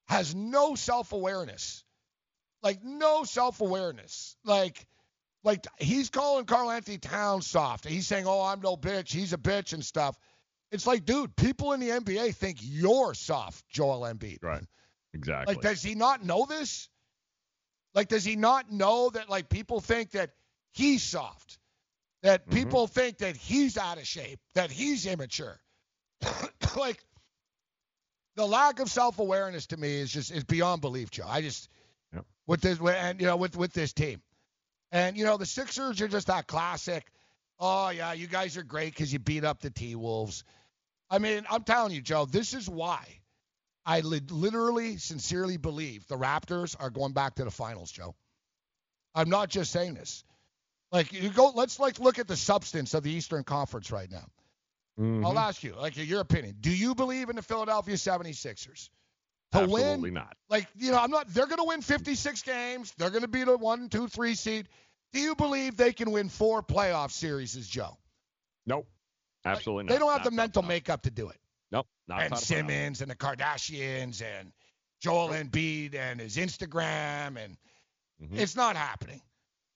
has 0.09 0.35
no 0.35 0.74
self-awareness. 0.74 1.85
Like 2.62 2.82
no 2.84 3.24
self-awareness. 3.24 4.36
Like 4.44 4.86
like 5.44 5.66
he's 5.78 6.10
calling 6.10 6.44
Karl-Anthony 6.44 6.98
Towns 6.98 7.47
soft. 7.47 7.86
He's 7.86 8.06
saying, 8.06 8.26
"Oh, 8.26 8.43
I'm 8.43 8.60
no 8.60 8.76
bitch. 8.76 9.12
He's 9.12 9.32
a 9.32 9.39
bitch 9.39 9.72
and 9.72 9.84
stuff." 9.84 10.16
It's 10.70 10.86
like, 10.86 11.05
dude, 11.05 11.34
people 11.36 11.72
in 11.72 11.80
the 11.80 11.90
NBA 11.90 12.34
think 12.34 12.59
you're 12.62 13.12
soft, 13.14 13.68
Joel 13.68 14.01
Embiid. 14.02 14.39
Right. 14.43 14.64
Exactly. 15.12 15.55
Like, 15.55 15.62
does 15.62 15.82
he 15.82 15.94
not 15.94 16.24
know 16.24 16.47
this? 16.47 16.89
Like, 17.94 18.09
does 18.09 18.24
he 18.24 18.36
not 18.36 18.72
know 18.72 19.10
that 19.10 19.28
like 19.28 19.48
people 19.48 19.80
think 19.80 20.12
that 20.12 20.30
he's 20.72 21.02
soft? 21.02 21.59
That 22.22 22.47
Mm-hmm. 22.47 22.56
people 22.56 22.86
think 22.86 23.18
that 23.18 23.36
he's 23.36 23.76
out 23.76 23.98
of 23.98 24.06
shape, 24.06 24.39
that 24.55 24.70
he's 24.70 25.06
immature. 25.06 25.60
like 26.76 27.02
the 28.36 28.47
lack 28.47 28.78
of 28.78 28.89
self-awareness 28.90 29.66
to 29.66 29.76
me 29.76 29.97
is 29.97 30.10
just 30.10 30.30
is 30.30 30.44
beyond 30.44 30.80
belief, 30.80 31.10
Joe. 31.10 31.26
I 31.28 31.43
just 31.43 31.68
Yep. 32.14 32.24
with 32.47 32.60
this 32.60 32.78
and 32.80 33.20
you 33.20 33.26
know 33.26 33.36
with 33.36 33.56
with 33.56 33.72
this 33.72 33.93
team. 33.93 34.20
And 34.90 35.16
you 35.16 35.24
know 35.24 35.36
the 35.36 35.47
Sixers 35.47 36.01
are 36.01 36.09
just 36.09 36.26
that 36.26 36.47
classic. 36.47 37.06
Oh 37.59 37.90
yeah, 37.90 38.12
you 38.12 38.26
guys 38.26 38.56
are 38.56 38.62
great 38.62 38.93
because 38.93 39.12
you 39.12 39.18
beat 39.18 39.44
up 39.44 39.60
the 39.60 39.70
T 39.70 39.94
Wolves. 39.94 40.44
I 41.10 41.18
mean, 41.18 41.44
I'm 41.51 41.62
telling 41.62 41.93
you, 41.93 42.01
Joe, 42.01 42.24
this 42.24 42.55
is 42.55 42.68
why 42.68 43.06
I 43.84 44.01
li- 44.01 44.22
literally, 44.30 44.97
sincerely 44.97 45.56
believe 45.56 46.06
the 46.06 46.16
Raptors 46.16 46.74
are 46.78 46.90
going 46.90 47.12
back 47.12 47.36
to 47.36 47.44
the 47.44 47.51
finals, 47.51 47.90
Joe. 47.90 48.14
I'm 49.14 49.28
not 49.28 49.51
just 49.51 49.72
saying 49.72 49.94
this. 49.94 50.24
Like 50.90 51.12
you 51.12 51.30
go, 51.30 51.52
let's 51.55 51.80
like 51.80 51.98
look 51.98 52.18
at 52.18 52.28
the 52.28 52.36
substance 52.36 52.94
of 52.94 53.02
the 53.02 53.10
Eastern 53.10 53.44
Conference 53.44 53.90
right 53.90 54.10
now. 54.10 54.26
Mm-hmm. 55.01 55.24
I'll 55.24 55.39
ask 55.39 55.62
you, 55.62 55.74
like 55.74 55.97
your 55.97 56.20
opinion. 56.20 56.56
Do 56.60 56.70
you 56.70 56.94
believe 56.94 57.30
in 57.30 57.36
the 57.36 57.43
Philadelphia 57.43 57.94
76ers 57.94 58.90
to 59.53 59.59
Absolutely 59.59 60.11
win? 60.11 60.15
not. 60.15 60.37
Like 60.51 60.66
you 60.77 60.91
know, 60.93 60.99
I'm 60.99 61.11
not. 61.11 61.29
They're 61.29 61.47
going 61.47 61.59
to 61.59 61.65
win 61.65 61.83
56 61.83 62.43
games. 62.43 62.93
They're 62.99 63.11
going 63.11 63.23
to 63.23 63.29
be 63.29 63.45
the 63.45 63.57
one, 63.57 63.89
two, 63.89 64.09
three 64.09 64.35
seed. 64.35 64.69
Do 65.12 65.20
you 65.20 65.35
believe 65.35 65.77
they 65.77 65.93
can 65.93 66.11
win 66.11 66.29
four 66.29 66.62
playoff 66.62 67.11
series, 67.11 67.57
as 67.57 67.66
Joe? 67.69 67.97
Nope. 68.66 68.87
Absolutely 69.45 69.89
They 69.89 69.95
not. 69.95 70.01
don't 70.01 70.12
have 70.12 70.19
Not 70.20 70.31
the 70.31 70.37
mental 70.37 70.62
makeup 70.62 71.03
to 71.03 71.11
do 71.11 71.29
it. 71.29 71.37
Nope. 71.70 71.87
Not 72.09 72.23
and. 72.23 72.39
Simmons 72.39 73.01
and 73.03 73.11
the 73.11 73.16
Kardashians 73.16 74.23
and 74.23 74.53
Joel 75.01 75.31
Embiid 75.31 75.95
and 75.95 76.20
his 76.20 76.37
Instagram 76.37 77.37
and 77.43 77.57
Mm-hmm. 78.23 78.39
it's 78.39 78.55
not 78.55 78.77
happening. 78.77 79.20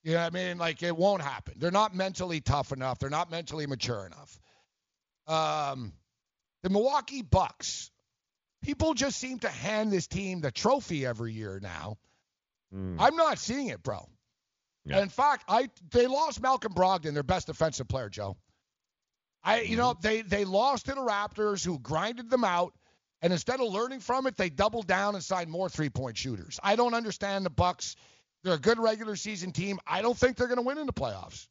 You 0.05 0.13
know 0.13 0.19
what 0.23 0.27
I 0.27 0.31
mean? 0.31 0.57
Like 0.59 0.81
it 0.85 0.97
won't 0.97 1.21
happen. 1.21 1.55
They're 1.57 1.73
not 1.73 1.97
mentally 1.97 2.41
tough 2.41 2.71
enough. 2.71 3.01
They're 3.01 3.11
not 3.11 3.29
mentally 3.29 3.67
mature 3.67 4.07
enough. 4.07 4.39
Um, 5.27 5.93
the 6.63 6.71
Milwaukee 6.71 7.23
Bucks. 7.23 7.91
People 8.67 8.95
just 8.95 9.21
seem 9.21 9.39
to 9.39 9.49
hand 9.49 9.93
this 9.93 10.09
team 10.09 10.41
the 10.41 10.51
trophy 10.51 11.07
every 11.07 11.33
year 11.33 11.61
now. 11.63 11.99
Mm. 12.75 12.97
I'm 12.99 13.15
not 13.15 13.39
seeing 13.39 13.69
it, 13.69 13.81
bro. 13.81 14.09
Yeah. 14.85 15.03
In 15.03 15.09
fact, 15.09 15.45
I 15.47 15.71
they 15.93 16.09
lost 16.09 16.43
Malcolm 16.43 16.75
Brogdon, 16.75 17.15
their 17.15 17.23
best 17.23 17.47
defensive 17.47 17.87
player, 17.87 18.09
Joe. 18.09 18.37
I 19.45 19.61
you 19.61 19.77
know, 19.77 19.95
they 20.01 20.23
they 20.23 20.45
lost 20.45 20.87
to 20.87 20.95
the 20.95 21.01
Raptors 21.01 21.65
who 21.65 21.79
grinded 21.79 22.29
them 22.29 22.43
out 22.43 22.75
and 23.23 23.33
instead 23.33 23.61
of 23.61 23.73
learning 23.73 24.01
from 24.01 24.27
it, 24.27 24.37
they 24.37 24.51
doubled 24.51 24.89
down 24.89 25.15
and 25.15 25.23
signed 25.23 25.49
more 25.49 25.69
three-point 25.69 26.17
shooters. 26.17 26.59
I 26.61 26.75
don't 26.75 26.95
understand 26.95 27.47
the 27.47 27.51
Bucks. 27.51 27.95
They're 28.43 28.55
a 28.55 28.59
good 28.59 28.81
regular 28.81 29.15
season 29.15 29.53
team. 29.53 29.79
I 29.87 30.03
don't 30.03 30.17
think 30.17 30.37
they're 30.37 30.49
going 30.49 30.59
to 30.59 30.63
win 30.63 30.79
in 30.79 30.87
the 30.87 30.93
playoffs. 30.93 31.47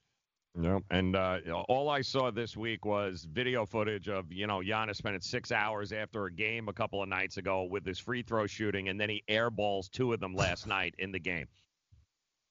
No, 0.57 0.81
and 0.89 1.17
uh, 1.17 1.39
all 1.67 1.89
I 1.89 2.01
saw 2.01 2.31
this 2.31 2.55
week 2.55 2.85
was 2.85 3.27
video 3.29 3.65
footage 3.65 4.07
of 4.07 4.31
you 4.31 4.47
know 4.47 4.59
Giannis 4.59 4.95
spending 4.95 5.21
six 5.21 5.51
hours 5.51 5.91
after 5.91 6.25
a 6.25 6.31
game 6.31 6.69
a 6.69 6.73
couple 6.73 7.03
of 7.03 7.09
nights 7.09 7.35
ago 7.35 7.63
with 7.63 7.85
his 7.85 7.99
free 7.99 8.21
throw 8.21 8.47
shooting, 8.47 8.87
and 8.87 8.99
then 8.99 9.09
he 9.09 9.23
airballs 9.29 9.89
two 9.89 10.13
of 10.13 10.19
them 10.21 10.33
last 10.33 10.65
night 10.75 10.95
in 10.97 11.11
the 11.11 11.19
game. 11.19 11.47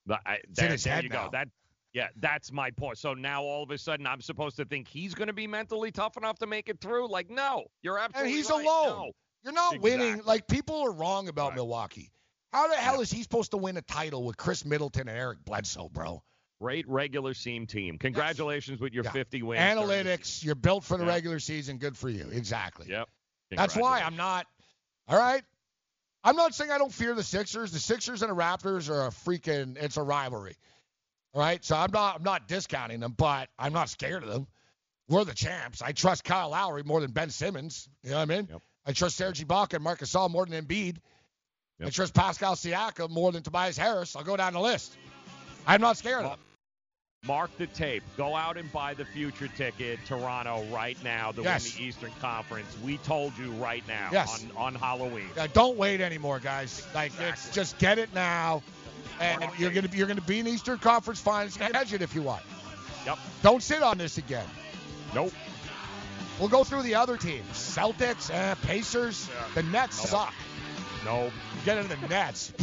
The, 0.07 0.19
I, 0.27 0.41
there, 0.51 0.77
there 0.77 1.03
you 1.03 1.09
now. 1.09 1.25
go. 1.25 1.31
That 1.33 1.49
yeah, 1.95 2.09
that's 2.17 2.53
my 2.53 2.71
point. 2.73 2.99
So 2.99 3.15
now 3.15 3.43
all 3.43 3.63
of 3.63 3.71
a 3.71 3.79
sudden 3.79 4.07
I'm 4.07 4.21
supposed 4.21 4.57
to 4.57 4.67
think 4.67 4.87
he's 4.87 5.15
going 5.15 5.29
to 5.29 5.35
be 5.35 5.47
mentally 5.47 5.91
tough 5.91 6.19
enough 6.19 6.39
to 6.41 6.47
make 6.47 6.69
it 6.69 6.81
through? 6.81 7.09
Like 7.09 7.31
no, 7.31 7.65
you're 7.83 7.99
absolutely 7.99 8.33
And 8.33 8.37
he's 8.37 8.51
right. 8.51 8.65
alone. 8.65 8.97
No. 8.99 9.13
You're 9.45 9.53
not 9.53 9.81
winning. 9.81 10.23
Like 10.25 10.47
people 10.47 10.83
are 10.83 10.93
wrong 10.93 11.29
about 11.29 11.55
Milwaukee. 11.55 12.11
How 12.53 12.69
the 12.69 12.77
hell 12.77 13.01
is 13.01 13.11
he 13.11 13.23
supposed 13.23 13.51
to 13.51 13.57
win 13.57 13.77
a 13.77 13.83
title 13.83 14.25
with 14.25 14.37
Khris 14.37 14.65
Middleton 14.65 15.09
and 15.09 15.19
Eric 15.19 15.45
Bledsoe, 15.45 15.89
bro? 15.89 16.23
Great 16.65 16.89
regular 16.89 17.35
team 17.35 17.67
team. 17.67 17.99
Congratulations 17.99 18.81
with 18.81 18.95
your 18.95 19.05
Yeah. 19.05 19.11
50 19.13 19.43
wins. 19.43 19.61
Analytics, 19.61 20.43
you're 20.43 20.55
built 20.55 20.83
for 20.83 20.97
the 20.97 21.05
Yeah. 21.05 21.11
regular 21.11 21.39
season. 21.39 21.77
Good 21.77 21.95
for 21.95 22.09
you. 22.09 22.27
Exactly. 22.33 22.87
Yep. 22.89 23.07
That's 23.51 23.77
why 23.77 24.01
I'm 24.01 24.17
not. 24.17 24.47
All 25.07 25.19
right. 25.19 25.45
I'm 26.25 26.37
not 26.37 26.55
saying 26.55 26.71
I 26.71 26.79
don't 26.79 26.93
fear 26.93 27.15
the 27.15 27.23
Sixers. 27.23 27.71
The 27.71 27.79
Sixers 27.79 28.23
and 28.23 28.31
the 28.31 28.35
Raptors 28.35 28.89
are 28.89 29.07
a 29.07 29.11
freaking. 29.11 29.77
It's 29.77 29.99
a 29.99 30.03
rivalry. 30.03 30.57
All 31.35 31.43
right. 31.43 31.63
So 31.63 31.77
I'm 31.77 31.93
not. 31.93 32.17
I'm 32.17 32.23
not 32.23 32.49
discounting 32.49 33.01
them, 33.01 33.13
but 33.13 33.51
I'm 33.59 33.75
not 33.75 33.91
scared 33.91 34.23
of 34.23 34.31
them. 34.31 34.47
We're 35.07 35.25
the 35.25 35.35
champs. 35.35 35.83
I 35.83 35.93
trust 35.93 36.25
Kyle 36.25 36.49
Lowry 36.49 36.83
more 36.83 37.03
than 37.03 37.11
Ben 37.11 37.29
Simmons. 37.29 37.91
You 38.03 38.13
know 38.13 38.17
what 38.17 38.23
I 38.23 38.37
mean? 38.37 38.49
Yep. 38.51 38.63
I 38.87 38.93
trust 38.93 39.19
Serge 39.19 39.47
Ibaka 39.47 39.75
and 39.75 39.85
Marcus 39.85 40.11
Gasol 40.11 40.31
more 40.31 40.47
than 40.47 40.65
Embiid. 40.65 40.97
Yep. 41.79 41.89
I 41.89 41.91
trust 41.91 42.15
Pascal 42.15 42.55
Siakam 42.55 43.11
more 43.11 43.33
than 43.33 43.43
Tobias 43.43 43.77
Harris. 43.77 44.17
I'll 44.17 44.25
go 44.25 44.39
down 44.39 44.55
the 44.55 44.61
list. 44.61 44.97
I'm 45.67 45.83
not 45.83 45.99
scared 45.99 46.25
of 46.25 46.31
them. 46.31 46.39
Mark 47.27 47.51
the 47.57 47.67
tape. 47.67 48.03
Go 48.17 48.35
out 48.37 48.57
and 48.57 48.71
buy 48.73 48.95
the 48.95 49.05
future 49.05 49.49
ticket, 49.49 49.99
Toronto, 50.07 50.65
right 50.71 50.97
now 51.03 51.33
to 51.33 51.43
Yes. 51.43 51.73
win 51.75 51.83
the 51.83 51.89
Eastern 51.89 52.13
Conference. 52.21 52.69
We 52.83 52.99
told 52.99 53.37
you 53.39 53.51
right 53.53 53.87
now 53.89 54.11
Yes. 54.13 54.45
on, 54.57 54.57
on 54.57 54.75
Halloween. 54.75 55.29
Yeah, 55.37 55.47
don't 55.53 55.77
wait 55.79 56.01
anymore, 56.01 56.39
guys. 56.39 56.87
Like 56.95 57.13
it's 57.19 57.51
just 57.51 57.79
get 57.79 57.99
it 57.99 58.13
now, 58.15 58.63
and 59.21 59.43
you're 59.59 59.71
gonna 59.71 59.89
be 59.89 59.97
you're 59.99 60.07
gonna 60.07 60.21
be 60.21 60.39
in 60.41 60.47
Eastern 60.47 60.79
Conference 60.79 61.21
Finals. 61.21 61.57
It 61.61 62.03
if 62.03 62.15
you 62.15 62.23
want. 62.23 62.43
Yep. 63.07 63.19
Don't 63.43 63.63
sit 63.63 63.83
on 63.83 63.99
this 63.99 64.19
again. 64.19 64.47
Nope. 65.15 65.33
We'll 66.39 66.49
go 66.49 66.65
through 66.65 66.83
the 66.83 66.97
other 66.97 67.17
teams. 67.17 67.47
Celtics, 67.53 68.31
eh, 68.33 68.55
Pacers. 68.67 69.29
The 69.55 69.63
Nets 69.63 69.99
Nope. 69.99 70.09
suck. 70.09 70.35
No. 71.05 71.31
Get 71.65 71.79
into 71.79 71.97
the 71.97 72.09
Nets. 72.09 72.53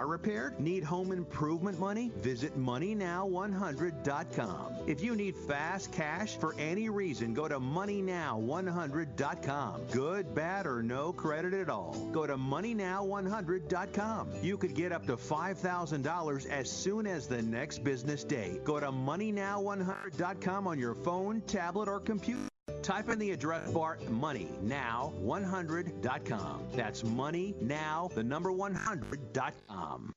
repaired? 0.00 0.58
Need 0.58 0.82
home 0.84 1.12
improvement 1.12 1.78
money? 1.78 2.10
Visit 2.16 2.58
MoneyNow100.com. 2.58 4.76
If 4.86 5.02
you 5.02 5.14
need 5.14 5.36
fast 5.36 5.92
cash 5.92 6.36
for 6.36 6.54
any 6.58 6.88
reason, 6.88 7.34
go 7.34 7.46
to 7.48 7.60
MoneyNow100.com. 7.60 9.82
Good, 9.90 10.34
bad, 10.34 10.66
or 10.66 10.82
no 10.82 11.12
credit 11.12 11.52
at 11.54 11.68
all. 11.68 12.08
Go 12.12 12.26
to 12.26 12.36
MoneyNow100.com. 12.36 14.30
You 14.42 14.56
could 14.56 14.74
get 14.74 14.90
up 14.92 15.06
to 15.06 15.16
$5,000 15.16 16.50
as 16.50 16.70
soon 16.70 17.06
as 17.06 17.28
the 17.28 17.42
next 17.42 17.84
business 17.84 18.24
day. 18.24 18.58
Go 18.64 18.80
to 18.80 18.90
MoneyNow100.com 18.90 20.66
on 20.66 20.78
your 20.78 20.94
phone, 20.94 21.42
tablet, 21.42 21.88
or 21.88 22.00
computer. 22.00 22.51
Type 22.82 23.08
in 23.08 23.18
the 23.18 23.30
address 23.30 23.70
bar 23.70 23.96
moneynow100.com. 24.08 26.62
That's 26.74 27.02
moneynow, 27.02 28.14
the 28.14 28.22
number 28.22 28.52
100.com. 28.52 30.12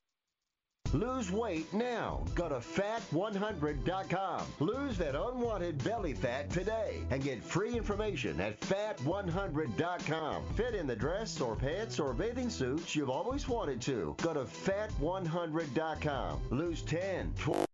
Lose 0.94 1.32
weight 1.32 1.74
now. 1.74 2.24
Go 2.36 2.48
to 2.48 2.56
fat100.com. 2.56 4.46
Lose 4.60 4.98
that 4.98 5.16
unwanted 5.16 5.84
belly 5.84 6.14
fat 6.14 6.50
today 6.50 7.02
and 7.10 7.22
get 7.24 7.44
free 7.44 7.76
information 7.76 8.40
at 8.40 8.58
fat100.com. 8.62 10.44
Fit 10.56 10.76
in 10.76 10.88
the 10.88 10.96
dress 10.96 11.42
or 11.42 11.56
pants 11.56 12.00
or 12.00 12.14
bathing 12.14 12.50
suits 12.50 12.96
you've 12.96 13.10
always 13.10 13.50
wanted 13.50 13.82
to. 13.82 14.16
Go 14.22 14.34
to 14.34 14.46
fat100.com. 14.46 16.40
Lose 16.52 16.82
10, 16.84 17.34
12, 17.38 17.66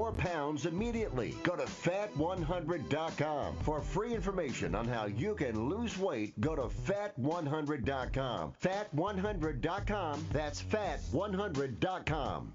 Four 0.00 0.12
pounds 0.12 0.64
immediately. 0.64 1.34
Go 1.42 1.56
to 1.56 1.64
fat100.com. 1.64 3.56
For 3.58 3.82
free 3.82 4.14
information 4.14 4.74
on 4.74 4.88
how 4.88 5.04
you 5.04 5.34
can 5.34 5.68
lose 5.68 5.98
weight, 5.98 6.40
go 6.40 6.56
to 6.56 6.62
fat100.com. 6.62 8.54
Fat100.com. 8.62 10.26
That's 10.32 10.62
fat100.com. 10.62 12.54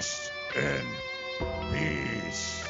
Rest 0.00 0.32
in 0.56 0.86
peace. 1.70 2.64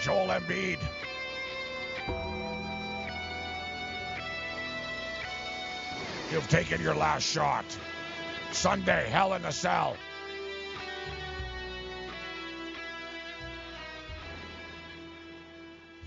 Joel 0.00 0.26
Embiid. 0.26 0.80
You've 6.32 6.48
taken 6.48 6.80
your 6.80 6.96
last 6.96 7.22
shot. 7.22 7.64
Sunday, 8.50 9.08
Hell 9.08 9.34
in 9.34 9.44
a 9.44 9.52
Cell. 9.52 9.96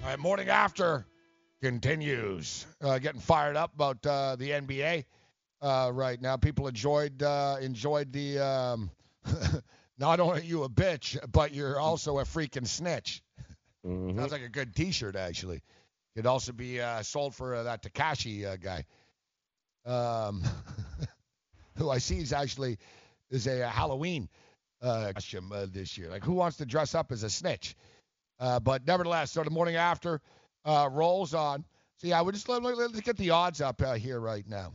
All 0.04 0.10
right, 0.10 0.20
morning 0.20 0.50
after 0.50 1.06
continues. 1.62 2.66
Uh, 2.82 3.00
getting 3.00 3.22
fired 3.22 3.56
up 3.56 3.74
about 3.74 4.06
uh, 4.06 4.36
the 4.36 4.50
NBA 4.50 5.06
uh, 5.62 5.92
right 5.94 6.22
now. 6.22 6.38
People 6.38 6.68
enjoyed 6.68 7.22
uh, 7.22 7.58
enjoyed 7.62 8.12
the. 8.12 8.40
Um, 8.40 8.92
not 9.98 10.20
only 10.20 10.42
are 10.42 10.44
you 10.44 10.64
a 10.64 10.70
bitch, 10.70 11.18
but 11.32 11.54
you're 11.54 11.80
also 11.80 12.20
a 12.20 12.24
freaking 12.24 12.68
snitch. 12.68 13.24
Sounds 13.84 14.32
like 14.32 14.42
a 14.42 14.50
good 14.50 14.76
T-shirt, 14.76 15.16
actually. 15.16 15.62
Could 16.16 16.26
also 16.26 16.54
be 16.54 16.82
uh, 16.82 17.04
sold 17.04 17.36
for 17.36 17.56
uh, 17.56 17.64
that 17.64 17.84
Tekashi 17.84 18.46
uh, 18.46 18.56
guy, 18.56 18.86
um, 19.86 20.44
who 21.78 21.90
I 21.90 22.00
see 22.00 22.18
is 22.18 22.34
actually 22.34 22.78
is 23.30 23.48
a, 23.48 23.68
Halloween 23.68 24.30
uh, 24.82 25.12
costume 25.14 25.52
uh, 25.52 25.68
this 25.70 25.98
year. 25.98 26.10
Like, 26.10 26.24
who 26.24 26.34
wants 26.34 26.58
to 26.58 26.66
dress 26.66 26.96
up 26.96 27.12
as 27.12 27.24
a 27.24 27.30
snitch? 27.30 27.76
Uh, 28.40 28.60
but 28.60 28.86
nevertheless, 28.88 29.32
so 29.32 29.44
the 29.44 29.50
morning 29.50 29.76
after 29.76 30.22
uh, 30.64 30.90
rolls 30.92 31.34
on. 31.34 31.64
So 31.98 32.08
yeah, 32.08 32.22
we 32.22 32.32
just 32.32 32.50
let, 32.50 32.64
let, 32.64 32.78
us 32.78 33.00
get 33.02 33.18
the 33.18 33.32
odds 33.32 33.62
up 33.62 33.82
uh, 33.82 33.94
here 33.94 34.20
right 34.20 34.48
now. 34.48 34.74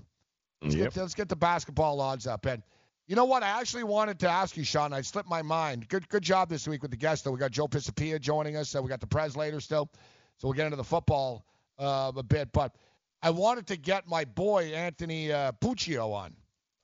Let's, 0.63 0.75
Yep. 0.75 0.95
get, 0.95 1.01
let's 1.01 1.15
get 1.15 1.29
the 1.29 1.37
basketball 1.37 2.01
odds 2.01 2.27
up. 2.27 2.45
And 2.47 2.63
you 3.07 3.17
know 3.17 3.25
what? 3.25 3.43
I 3.43 3.61
actually 3.61 3.85
wanted 3.85 4.21
to 4.21 4.29
ask 4.29 4.57
you, 4.57 4.65
Sean. 4.65 4.93
I 4.93 5.01
slipped 5.01 5.29
my 5.29 5.43
mind. 5.43 5.89
Good 5.89 6.09
good 6.09 6.23
job 6.23 6.49
this 6.49 6.69
week 6.69 6.83
with 6.83 6.91
the 6.91 6.97
guests. 6.97 7.25
Though 7.25 7.33
we 7.33 7.39
got 7.39 7.51
Joe 7.51 7.67
Pisapia 7.67 8.21
joining 8.21 8.57
us. 8.57 8.69
So 8.69 8.81
we 8.83 8.89
got 8.89 9.01
the 9.01 9.07
Prez 9.07 9.37
later 9.37 9.61
still. 9.61 9.91
So 10.39 10.49
we'll 10.49 10.55
get 10.55 10.67
into 10.67 10.77
the 10.77 10.85
football 10.85 11.45
uh, 11.79 12.13
a 12.17 12.23
bit. 12.23 12.53
But 12.53 12.75
I 13.23 13.31
wanted 13.31 13.67
to 13.69 13.77
get 13.77 14.07
my 14.07 14.25
boy 14.25 14.67
Anthony 14.75 15.33
uh, 15.33 15.53
Puccio 15.53 16.13
on. 16.13 16.35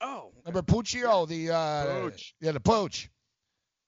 Oh, 0.00 0.32
remember 0.44 0.62
Puccio, 0.62 1.26
the 1.28 1.50
uh, 1.54 1.86
Pooch. 2.10 2.34
yeah, 2.40 2.52
the 2.52 2.60
Pooch. 2.60 3.08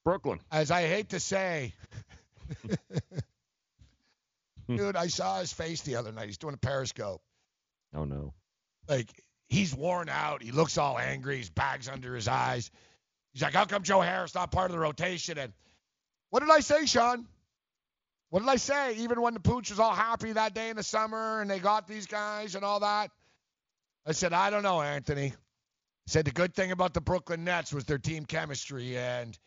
Brooklyn. 0.05 0.40
As 0.51 0.70
I 0.70 0.82
hate 0.86 1.10
to 1.10 1.20
say, 1.20 1.74
dude, 4.69 4.97
I 4.97 5.09
saw 5.09 5.40
his 5.40 5.52
face 5.52 5.82
the 5.82 5.97
other 5.97 6.12
night. 6.12 6.27
He's 6.27 6.39
doing 6.39 6.55
a 6.55 6.59
Periscope. 6.59 7.23
Oh 7.94 8.05
no. 8.05 8.32
Like 8.89 9.09
he's 9.49 9.75
worn 9.75 10.09
out. 10.09 10.43
He 10.43 10.53
looks 10.53 10.79
all 10.79 10.99
angry. 10.99 11.39
His 11.39 11.51
bags 11.51 11.89
under 11.89 12.15
his 12.15 12.29
eyes. 12.29 12.70
He's 13.33 13.43
like, 13.43 13.55
"How 13.55 13.65
come 13.65 13.83
Joe 13.83 14.01
Harris 14.01 14.35
not 14.35 14.53
part 14.53 14.66
of 14.66 14.73
the 14.73 14.79
rotation?" 14.79 15.39
And 15.39 15.53
what 16.31 16.41
did 16.41 16.51
I 16.51 16.61
say, 16.61 16.87
Sean? 16.87 17.27
What 18.31 18.41
did 18.41 18.49
I 18.49 18.57
say? 18.57 18.97
Even 18.97 19.23
when 19.23 19.35
the 19.35 19.41
Pooch 19.41 19.70
was 19.70 19.79
all 19.79 19.95
happy 19.95 20.33
that 20.33 20.55
day 20.55 20.69
in 20.69 20.77
the 20.77 20.83
summer 20.83 21.41
and 21.41 21.51
they 21.51 21.59
got 21.59 21.87
these 21.89 22.07
guys 22.07 22.55
and 22.55 22.65
all 22.65 22.81
that, 22.81 23.11
I 24.07 24.12
said, 24.12 24.33
"I 24.33 24.51
don't 24.51 24.62
know, 24.62 24.81
Anthony." 24.81 25.33
I 25.33 26.11
said 26.11 26.25
the 26.25 26.31
good 26.31 26.55
thing 26.55 26.73
about 26.73 26.95
the 26.95 27.01
Brooklyn 27.01 27.45
Nets 27.45 27.73
was 27.73 27.85
their 27.85 27.99
team 27.99 28.25
chemistry 28.25 28.97
and 28.97 29.39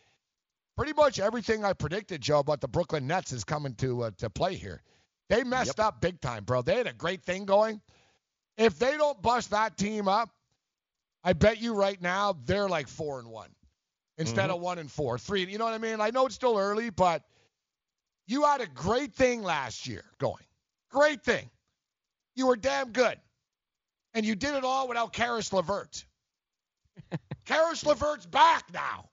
pretty 0.78 0.94
much 0.94 1.20
everything 1.20 1.66
I 1.66 1.74
predicted, 1.74 2.22
Joe, 2.22 2.40
about 2.40 2.62
the 2.62 2.68
Brooklyn 2.68 3.08
Nets 3.08 3.32
is 3.32 3.44
coming 3.44 3.76
to 3.76 4.04
uh, 4.04 4.12
to 4.18 4.30
play 4.30 4.56
here. 4.56 4.82
They 5.30 5.44
messed 5.44 5.80
up 5.80 6.02
big 6.02 6.20
time, 6.20 6.44
bro. 6.44 6.62
They 6.62 6.78
had 6.78 6.88
a 6.88 6.94
great 6.94 7.24
thing 7.24 7.46
going. 7.46 7.82
If 8.58 8.78
they 8.80 8.98
don't 8.98 9.22
bust 9.22 9.52
that 9.52 9.78
team 9.78 10.08
up, 10.08 10.30
I 11.24 11.34
bet 11.34 11.62
you 11.62 11.74
right 11.74 12.02
now 12.02 12.38
they're 12.46 12.70
like 12.70 12.88
four 12.88 13.20
and 13.20 13.30
one 13.30 13.50
instead 14.18 14.50
Mhm. 14.50 14.56
of 14.56 14.62
one 14.62 14.80
and 14.80 14.92
four, 14.92 15.18
three. 15.18 15.46
You 15.46 15.58
know 15.58 15.66
what 15.66 15.74
I 15.74 15.78
mean? 15.78 16.02
I 16.02 16.10
know 16.10 16.26
it's 16.26 16.36
still 16.36 16.58
early, 16.58 16.90
but 16.90 17.24
you 18.28 18.44
had 18.44 18.62
a 18.62 18.68
great 18.68 19.14
thing 19.14 19.42
last 19.44 19.88
year 19.88 20.04
going. 20.18 20.46
Great 20.90 21.24
thing. 21.24 21.50
You 22.36 22.48
were 22.48 22.56
damn 22.56 22.92
good, 22.92 23.20
and 24.14 24.26
you 24.26 24.36
did 24.36 24.56
it 24.56 24.64
all 24.64 24.88
without 24.88 25.14
Caris 25.14 25.52
LeVert. 25.52 26.06
Caris 27.46 27.86
LeVert's 27.86 28.26
back 28.26 28.72
now. 28.74 29.10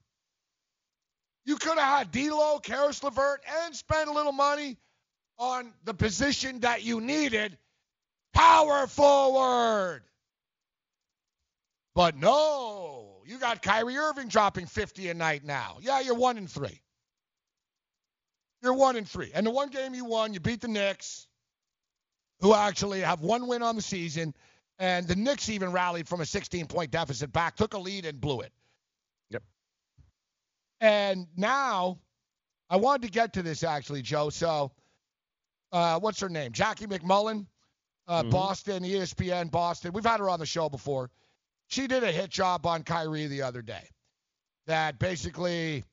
You 1.45 1.57
could 1.57 1.77
have 1.77 1.97
had 1.99 2.11
D'Lo, 2.11 2.59
Caris 2.59 3.01
LeVert, 3.03 3.43
and 3.63 3.75
spent 3.75 4.09
a 4.09 4.13
little 4.13 4.31
money 4.31 4.77
on 5.37 5.73
the 5.83 5.93
position 5.93 6.59
that 6.59 6.83
you 6.83 7.01
needed, 7.01 7.57
power 8.33 8.87
forward. 8.87 10.01
But 11.95 12.17
no, 12.17 13.21
you 13.25 13.39
got 13.39 13.61
Kyrie 13.61 13.97
Irving 13.97 14.27
dropping 14.27 14.67
50 14.67 15.09
a 15.09 15.13
night 15.13 15.43
now. 15.43 15.77
Yeah, 15.81 15.99
you're 15.99 16.15
one 16.15 16.37
and 16.37 16.49
three. 16.49 16.81
You're 18.61 18.73
one 18.73 18.95
and 18.95 19.07
three. 19.07 19.31
And 19.33 19.45
the 19.45 19.51
one 19.51 19.69
game 19.69 19.93
you 19.93 20.05
won, 20.05 20.33
you 20.33 20.39
beat 20.39 20.61
the 20.61 20.67
Knicks, 20.67 21.27
who 22.41 22.53
actually 22.53 23.01
have 23.01 23.21
one 23.21 23.47
win 23.47 23.61
on 23.61 23.75
the 23.75 23.81
season. 23.81 24.33
And 24.77 25.07
the 25.07 25.15
Knicks 25.15 25.49
even 25.49 25.71
rallied 25.71 26.07
from 26.07 26.21
a 26.21 26.25
16 26.25 26.67
point 26.67 26.91
deficit 26.91 27.31
back, 27.33 27.55
took 27.55 27.73
a 27.73 27.77
lead, 27.77 28.05
and 28.05 28.19
blew 28.19 28.41
it. 28.41 28.53
Yep. 29.29 29.43
And 30.79 31.27
now, 31.35 31.99
I 32.69 32.77
wanted 32.77 33.07
to 33.07 33.11
get 33.11 33.33
to 33.33 33.43
this 33.43 33.63
actually, 33.63 34.01
Joe. 34.01 34.29
So, 34.29 34.71
uh, 35.71 35.99
what's 35.99 36.19
her 36.21 36.29
name? 36.29 36.51
Jackie 36.53 36.87
MacMullan, 36.87 37.45
uh, 38.09 38.23
Mhm. 38.23 38.31
Boston, 38.31 38.83
ESPN, 38.83 39.49
Boston. 39.49 39.93
We've 39.93 40.03
had 40.03 40.19
her 40.19 40.29
on 40.29 40.39
the 40.39 40.45
show 40.45 40.67
before. 40.67 41.11
She 41.67 41.87
did 41.87 42.03
a 42.03 42.11
hit 42.11 42.31
job 42.31 42.65
on 42.65 42.83
Kyrie 42.83 43.27
the 43.27 43.43
other 43.43 43.61
day. 43.61 43.87
That 44.65 44.99
basically 44.99 45.85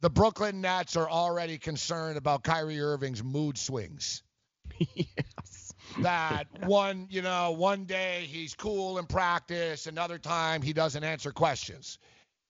the 0.00 0.10
Brooklyn 0.10 0.60
Nets 0.60 0.94
are 0.96 1.08
already 1.08 1.58
concerned 1.58 2.18
about 2.18 2.44
Kyrie 2.44 2.80
Irving's 2.80 3.24
mood 3.24 3.58
swings. 3.58 4.22
yes. 4.94 5.72
That 6.00 6.46
one, 6.66 7.06
you 7.10 7.22
know, 7.22 7.52
one 7.52 7.84
day 7.84 8.26
he's 8.28 8.54
cool 8.54 8.98
in 8.98 9.06
practice, 9.06 9.86
another 9.86 10.18
time 10.18 10.60
he 10.60 10.74
doesn't 10.74 11.02
answer 11.02 11.32
questions. 11.32 11.98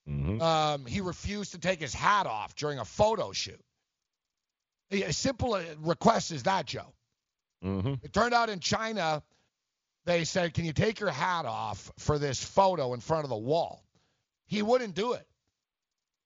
Mm-hmm. 0.08 0.40
Um, 0.42 0.86
he 0.86 1.00
refused 1.00 1.52
to 1.52 1.58
take 1.58 1.80
his 1.80 1.94
hat 1.94 2.26
off 2.26 2.56
during 2.56 2.80
a 2.80 2.84
photo 2.84 3.30
shoot. 3.32 3.60
A 4.90 5.12
simple 5.12 5.54
uh, 5.54 5.62
request 5.80 6.32
as 6.32 6.42
that, 6.44 6.66
Joe. 6.66 6.92
Mm-hmm. 7.64 7.94
It 8.02 8.12
turned 8.12 8.34
out 8.34 8.50
in 8.50 8.60
China, 8.60 9.22
they 10.04 10.24
said, 10.24 10.54
Can 10.54 10.64
you 10.64 10.72
take 10.72 11.00
your 11.00 11.10
hat 11.10 11.44
off 11.44 11.92
for 11.98 12.18
this 12.18 12.42
photo 12.42 12.94
in 12.94 13.00
front 13.00 13.24
of 13.24 13.30
the 13.30 13.36
wall? 13.36 13.84
He 14.46 14.62
wouldn't 14.62 14.94
do 14.94 15.12
it. 15.12 15.26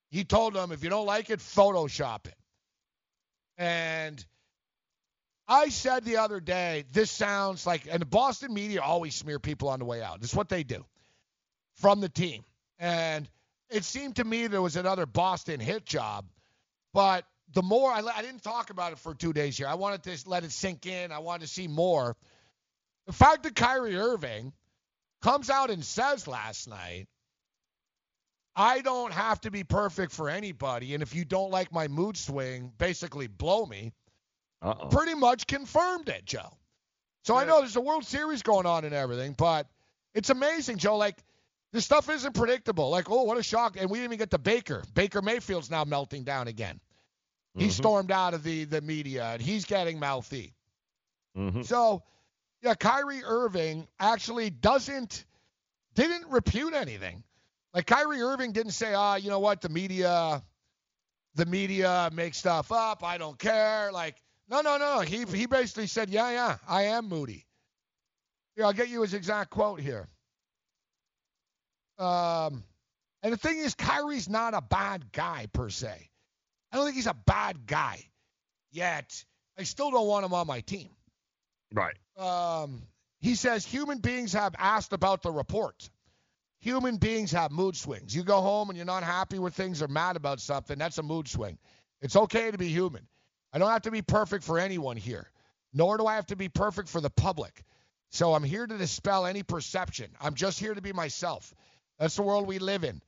He 0.09 0.23
told 0.23 0.53
them, 0.53 0.71
If 0.71 0.83
you 0.83 0.89
don't 0.89 1.05
like 1.05 1.29
it, 1.29 1.39
Photoshop 1.39 2.27
it. 2.27 2.35
And 3.57 4.23
I 5.47 5.69
said 5.69 6.05
the 6.05 6.17
other 6.17 6.39
day, 6.39 6.85
this 6.91 7.11
sounds 7.11 7.67
like, 7.67 7.87
and 7.89 8.01
the 8.01 8.05
Boston 8.05 8.53
media 8.53 8.81
always 8.81 9.13
smear 9.15 9.39
people 9.39 9.69
on 9.69 9.79
the 9.79 9.85
way 9.85 10.01
out. 10.01 10.19
It's 10.21 10.33
what 10.33 10.49
they 10.49 10.63
do 10.63 10.85
from 11.75 11.99
the 11.99 12.09
team. 12.09 12.43
And 12.79 13.29
it 13.69 13.83
seemed 13.83 14.15
to 14.17 14.23
me 14.23 14.47
there 14.47 14.61
was 14.61 14.75
another 14.75 15.05
Boston 15.05 15.59
hit 15.59 15.85
job, 15.85 16.25
but 16.93 17.25
the 17.53 17.61
more 17.61 17.91
I, 17.91 18.01
I 18.01 18.21
didn't 18.21 18.43
talk 18.43 18.69
about 18.69 18.93
it 18.93 18.99
for 18.99 19.13
two 19.13 19.33
days 19.33 19.57
here. 19.57 19.67
I 19.67 19.75
wanted 19.75 20.03
to 20.03 20.29
let 20.29 20.43
it 20.43 20.51
sink 20.51 20.85
in. 20.85 21.11
I 21.11 21.19
wanted 21.19 21.47
to 21.47 21.51
see 21.53 21.67
more. 21.67 22.15
The 23.05 23.13
fact 23.13 23.43
that 23.43 23.55
Kyrie 23.55 23.97
Irving 23.97 24.53
comes 25.21 25.49
out 25.49 25.69
and 25.69 25.83
says 25.83 26.27
last 26.27 26.67
night, 26.69 27.07
I 28.55 28.81
don't 28.81 29.11
have 29.11 29.41
to 29.41 29.51
be 29.51 29.63
perfect 29.63 30.11
for 30.11 30.29
anybody, 30.29 30.93
and 30.93 31.01
if 31.01 31.15
you 31.15 31.25
don't 31.25 31.49
like 31.49 31.73
my 31.73 31.87
mood 31.87 32.17
swing, 32.17 32.71
basically 32.77 33.27
blow 33.27 33.65
me. 33.65 33.93
Uh-oh. 34.61 34.89
Pretty 34.89 35.15
much 35.15 35.47
confirmed 35.47 36.07
it, 36.07 36.23
Joe. 36.25 36.55
So 37.23 37.35
I 37.35 37.45
know 37.45 37.59
there's 37.59 37.75
a 37.75 37.81
World 37.81 38.05
Series 38.05 38.43
going 38.43 38.65
on 38.65 38.85
and 38.85 38.93
everything, 38.93 39.33
but 39.33 39.67
it's 40.13 40.29
amazing, 40.29 40.77
Joe. 40.77 40.97
Like 40.97 41.17
this 41.71 41.83
stuff 41.83 42.09
isn't 42.09 42.35
predictable. 42.35 42.89
Like, 42.89 43.09
oh, 43.09 43.23
what 43.23 43.37
a 43.37 43.43
shock! 43.43 43.75
And 43.79 43.89
we 43.89 43.97
didn't 43.97 44.09
even 44.09 44.19
get 44.19 44.31
to 44.31 44.37
Baker. 44.37 44.83
Baker 44.93 45.21
Mayfield's 45.21 45.71
now 45.71 45.83
melting 45.83 46.23
down 46.23 46.47
again. 46.47 46.79
He 47.55 47.67
Mhm. 47.67 47.71
stormed 47.71 48.11
out 48.11 48.33
of 48.33 48.43
the 48.43 48.65
the 48.65 48.81
media, 48.81 49.25
and 49.33 49.41
he's 49.41 49.65
getting 49.65 49.99
mouthy. 49.99 50.55
Mm-hmm. 51.37 51.61
So, 51.63 52.03
yeah, 52.61 52.73
Kyrie 52.75 53.23
Irving 53.23 53.87
actually 53.99 54.49
doesn't 54.49 55.25
didn't 55.93 56.29
repute 56.29 56.73
anything. 56.73 57.23
Like 57.73 57.85
Kyrie 57.87 58.21
Irving 58.21 58.51
didn't 58.53 58.71
say, 58.73 58.93
"Ah, 58.93 59.15
you 59.15 59.29
know 59.29 59.39
what? 59.39 59.61
The 59.61 59.69
media, 59.69 60.43
the 61.35 61.45
media 61.45 62.09
makes 62.13 62.37
stuff 62.37 62.71
up. 62.71 63.03
I 63.03 63.17
don't 63.17 63.37
care." 63.37 63.91
Like, 63.91 64.15
no, 64.47 64.61
no, 64.61 64.77
no. 64.77 64.99
He 65.01 65.25
he 65.25 65.45
basically 65.45 65.87
said, 65.87 66.09
"Yeah, 66.09 66.29
yeah, 66.31 66.57
I 66.67 66.83
am 66.83 67.07
moody." 67.07 67.45
Here, 68.55 68.65
I'll 68.65 68.73
get 68.73 68.89
you 68.89 69.01
his 69.01 69.13
exact 69.13 69.49
quote 69.51 69.79
here. 69.79 70.07
Um, 71.97 72.63
and 73.21 73.33
the 73.33 73.37
thing 73.37 73.59
is, 73.59 73.75
Kyrie's 73.75 74.27
not 74.29 74.53
a 74.53 74.61
bad 74.61 75.11
guy 75.11 75.47
per 75.53 75.69
se. 75.69 76.09
I 76.73 76.77
don't 76.77 76.85
think 76.85 76.95
he's 76.95 77.07
a 77.07 77.13
bad 77.13 77.67
guy 77.67 78.03
yet. 78.71 79.23
I 79.57 79.63
still 79.63 79.91
don't 79.91 80.07
want 80.07 80.25
him 80.25 80.33
on 80.33 80.47
my 80.47 80.61
team. 80.61 80.89
Right. 81.71 81.95
Um, 82.17 82.81
he 83.19 83.35
says 83.35 83.63
human 83.63 83.99
beings 83.99 84.33
have 84.33 84.55
asked 84.57 84.91
about 84.91 85.21
the 85.21 85.31
report. 85.31 85.87
Human 86.61 86.97
beings 86.97 87.31
have 87.31 87.51
mood 87.51 87.75
swings. 87.75 88.15
You 88.15 88.23
go 88.23 88.41
home 88.41 88.69
and 88.69 88.77
you're 88.77 88.87
not 88.87 89.03
happy 89.03 89.37
with 89.37 89.53
things 89.53 89.83
or 89.83 89.87
mad 89.87 90.15
about 90.15 90.39
something, 90.39 90.77
that's 90.77 90.97
a 90.97 91.03
mood 91.03 91.27
swing. 91.27 91.59
It's 92.01 92.15
okay 92.15 92.49
to 92.49 92.57
be 92.57 92.69
human. 92.69 93.07
I 93.53 93.59
don't 93.59 93.69
have 93.69 93.83
to 93.83 93.91
be 93.91 94.01
perfect 94.01 94.43
for 94.43 94.57
anyone 94.57 94.97
here, 94.97 95.29
nor 95.73 95.97
do 95.97 96.07
I 96.07 96.15
have 96.15 96.25
to 96.27 96.35
be 96.35 96.49
perfect 96.49 96.89
for 96.89 97.01
the 97.01 97.09
public. 97.11 97.63
So 98.09 98.33
I'm 98.33 98.43
here 98.43 98.65
to 98.65 98.77
dispel 98.77 99.27
any 99.27 99.43
perception. 99.43 100.07
I'm 100.19 100.33
just 100.33 100.59
here 100.59 100.73
to 100.73 100.81
be 100.81 100.91
myself. 100.91 101.53
That's 101.99 102.15
the 102.15 102.23
world 102.23 102.47
we 102.47 102.57
live 102.57 102.83
in. 102.83 103.01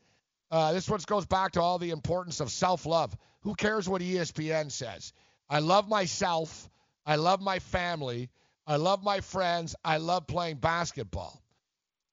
Uh, 0.52 0.74
this 0.74 0.90
one 0.90 1.00
goes 1.06 1.26
back 1.26 1.54
to 1.54 1.62
all 1.62 1.80
the 1.80 1.92
importance 1.92 2.40
of 2.40 2.52
self 2.52 2.86
love. 2.86 3.16
Who 3.42 3.56
cares 3.56 3.88
what 3.88 4.02
ESPN 4.02 4.72
says? 4.72 5.14
I 5.50 5.60
love 5.60 5.88
myself. 5.88 6.70
I 7.06 7.18
love 7.18 7.42
my 7.42 7.60
family. 7.60 8.30
I 8.68 8.78
love 8.78 9.04
my 9.04 9.22
friends. 9.22 9.76
I 9.84 9.98
love 9.98 10.28
playing 10.28 10.58
basketball. 10.58 11.42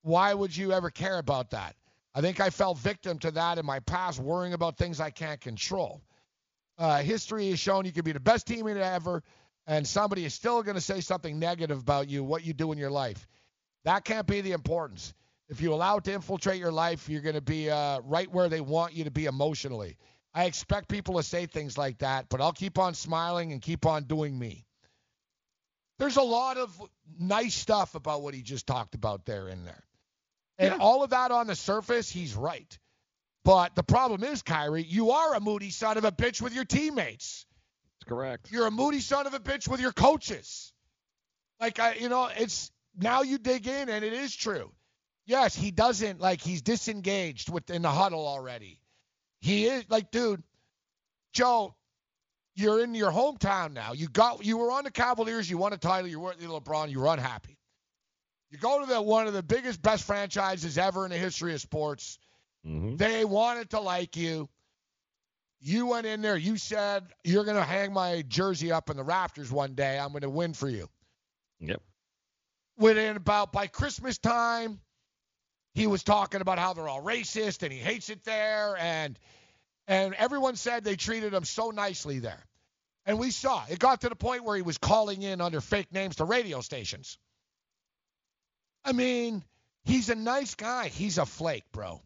Why 0.02 0.34
would 0.34 0.54
you 0.54 0.72
ever 0.72 0.90
care 0.90 1.18
about 1.18 1.50
that? 1.50 1.76
I 2.14 2.20
think 2.20 2.40
I 2.40 2.50
fell 2.50 2.74
victim 2.74 3.18
to 3.20 3.30
that 3.30 3.58
in 3.58 3.64
my 3.64 3.80
past, 3.80 4.18
worrying 4.18 4.52
about 4.52 4.76
things 4.76 5.00
I 5.00 5.10
can't 5.10 5.40
control. 5.40 6.02
Uh, 6.76 6.98
history 6.98 7.48
has 7.50 7.58
shown 7.58 7.86
you 7.86 7.92
can 7.92 8.04
be 8.04 8.12
the 8.12 8.20
best 8.20 8.46
teammate 8.46 8.76
ever, 8.76 9.22
and 9.66 9.86
somebody 9.86 10.24
is 10.24 10.34
still 10.34 10.62
going 10.62 10.74
to 10.74 10.80
say 10.80 11.00
something 11.00 11.38
negative 11.38 11.78
about 11.78 12.08
you, 12.10 12.22
what 12.24 12.44
you 12.44 12.52
do 12.52 12.72
in 12.72 12.78
your 12.78 12.90
life. 12.90 13.26
That 13.84 14.04
can't 14.04 14.26
be 14.26 14.40
the 14.40 14.52
importance. 14.52 15.14
If 15.52 15.60
you 15.60 15.74
allow 15.74 15.98
it 15.98 16.04
to 16.04 16.14
infiltrate 16.14 16.58
your 16.58 16.72
life, 16.72 17.10
you're 17.10 17.20
going 17.20 17.34
to 17.34 17.42
be 17.42 17.68
uh, 17.68 18.00
right 18.04 18.30
where 18.32 18.48
they 18.48 18.62
want 18.62 18.94
you 18.94 19.04
to 19.04 19.10
be 19.10 19.26
emotionally. 19.26 19.98
I 20.32 20.46
expect 20.46 20.88
people 20.88 21.18
to 21.18 21.22
say 21.22 21.44
things 21.44 21.76
like 21.76 21.98
that, 21.98 22.30
but 22.30 22.40
I'll 22.40 22.54
keep 22.54 22.78
on 22.78 22.94
smiling 22.94 23.52
and 23.52 23.60
keep 23.60 23.84
on 23.84 24.04
doing 24.04 24.38
me. 24.38 24.64
There's 25.98 26.16
a 26.16 26.22
lot 26.22 26.56
of 26.56 26.74
nice 27.20 27.54
stuff 27.54 27.94
about 27.94 28.22
what 28.22 28.32
he 28.32 28.40
just 28.40 28.66
talked 28.66 28.94
about 28.94 29.26
there 29.26 29.46
in 29.50 29.66
there. 29.66 29.84
And 30.58 30.80
all 30.80 31.04
of 31.04 31.10
that 31.10 31.30
on 31.30 31.48
the 31.48 31.54
surface, 31.54 32.10
he's 32.10 32.34
right. 32.34 32.78
But 33.44 33.74
the 33.74 33.82
problem 33.82 34.24
is, 34.24 34.40
Kyrie, 34.40 34.84
you 34.84 35.10
are 35.10 35.34
a 35.34 35.40
moody 35.40 35.68
son 35.68 35.98
of 35.98 36.06
a 36.06 36.12
bitch 36.12 36.40
with 36.40 36.54
your 36.54 36.64
teammates. 36.64 37.44
That's 38.00 38.08
correct. 38.08 38.50
You're 38.50 38.68
a 38.68 38.70
moody 38.70 39.00
son 39.00 39.26
of 39.26 39.34
a 39.34 39.38
bitch 39.38 39.68
with 39.68 39.80
your 39.80 39.92
coaches. 39.92 40.72
Like 41.60 41.78
I, 41.78 41.96
you 41.96 42.08
know, 42.08 42.30
it's 42.34 42.72
now 42.96 43.20
you 43.20 43.36
dig 43.36 43.66
in 43.66 43.90
and 43.90 44.02
it 44.02 44.14
is 44.14 44.34
true. 44.34 44.72
Yes, 45.24 45.54
he 45.54 45.70
doesn't 45.70 46.20
like 46.20 46.40
he's 46.40 46.62
disengaged 46.62 47.50
within 47.50 47.82
the 47.82 47.90
huddle 47.90 48.26
already. 48.26 48.80
He 49.40 49.66
is 49.66 49.84
like, 49.88 50.10
dude, 50.10 50.42
Joe, 51.32 51.74
you're 52.54 52.82
in 52.82 52.94
your 52.94 53.10
hometown 53.10 53.72
now. 53.72 53.92
You 53.92 54.08
got 54.08 54.44
you 54.44 54.58
were 54.58 54.70
on 54.72 54.84
the 54.84 54.90
Cavaliers, 54.90 55.48
you 55.48 55.58
won 55.58 55.72
a 55.72 55.78
title, 55.78 56.08
you 56.08 56.20
were 56.20 56.34
the 56.38 56.46
LeBron, 56.46 56.90
you 56.90 57.00
were 57.00 57.06
unhappy. 57.06 57.58
You 58.50 58.58
go 58.58 58.80
to 58.80 58.86
the 58.86 59.00
one 59.00 59.26
of 59.26 59.32
the 59.32 59.42
biggest, 59.42 59.80
best 59.80 60.04
franchises 60.04 60.76
ever 60.76 61.04
in 61.04 61.10
the 61.10 61.16
history 61.16 61.54
of 61.54 61.60
sports. 61.60 62.18
Mm-hmm. 62.66 62.96
They 62.96 63.24
wanted 63.24 63.70
to 63.70 63.80
like 63.80 64.16
you. 64.16 64.48
You 65.60 65.86
went 65.86 66.06
in 66.06 66.20
there. 66.20 66.36
You 66.36 66.58
said 66.58 67.04
you're 67.24 67.44
going 67.44 67.56
to 67.56 67.64
hang 67.64 67.92
my 67.92 68.22
jersey 68.28 68.70
up 68.70 68.90
in 68.90 68.96
the 68.96 69.04
rafters 69.04 69.50
one 69.50 69.74
day. 69.74 69.98
I'm 69.98 70.10
going 70.10 70.22
to 70.22 70.30
win 70.30 70.52
for 70.52 70.68
you. 70.68 70.88
Yep. 71.60 71.80
Within 72.76 73.16
about 73.16 73.52
by 73.52 73.68
Christmas 73.68 74.18
time, 74.18 74.80
he 75.74 75.86
was 75.86 76.02
talking 76.02 76.40
about 76.40 76.58
how 76.58 76.74
they're 76.74 76.88
all 76.88 77.02
racist 77.02 77.62
and 77.62 77.72
he 77.72 77.78
hates 77.78 78.10
it 78.10 78.24
there, 78.24 78.76
and 78.78 79.18
and 79.88 80.14
everyone 80.14 80.56
said 80.56 80.84
they 80.84 80.96
treated 80.96 81.34
him 81.34 81.44
so 81.44 81.70
nicely 81.70 82.18
there. 82.18 82.42
And 83.04 83.18
we 83.18 83.30
saw 83.30 83.64
it 83.68 83.78
got 83.78 84.02
to 84.02 84.08
the 84.08 84.16
point 84.16 84.44
where 84.44 84.56
he 84.56 84.62
was 84.62 84.78
calling 84.78 85.22
in 85.22 85.40
under 85.40 85.60
fake 85.60 85.92
names 85.92 86.16
to 86.16 86.24
radio 86.24 86.60
stations. 86.60 87.18
I 88.84 88.92
mean, 88.92 89.42
he's 89.84 90.08
a 90.08 90.14
nice 90.14 90.54
guy. 90.54 90.88
He's 90.88 91.18
a 91.18 91.26
flake, 91.26 91.64
bro. 91.72 92.00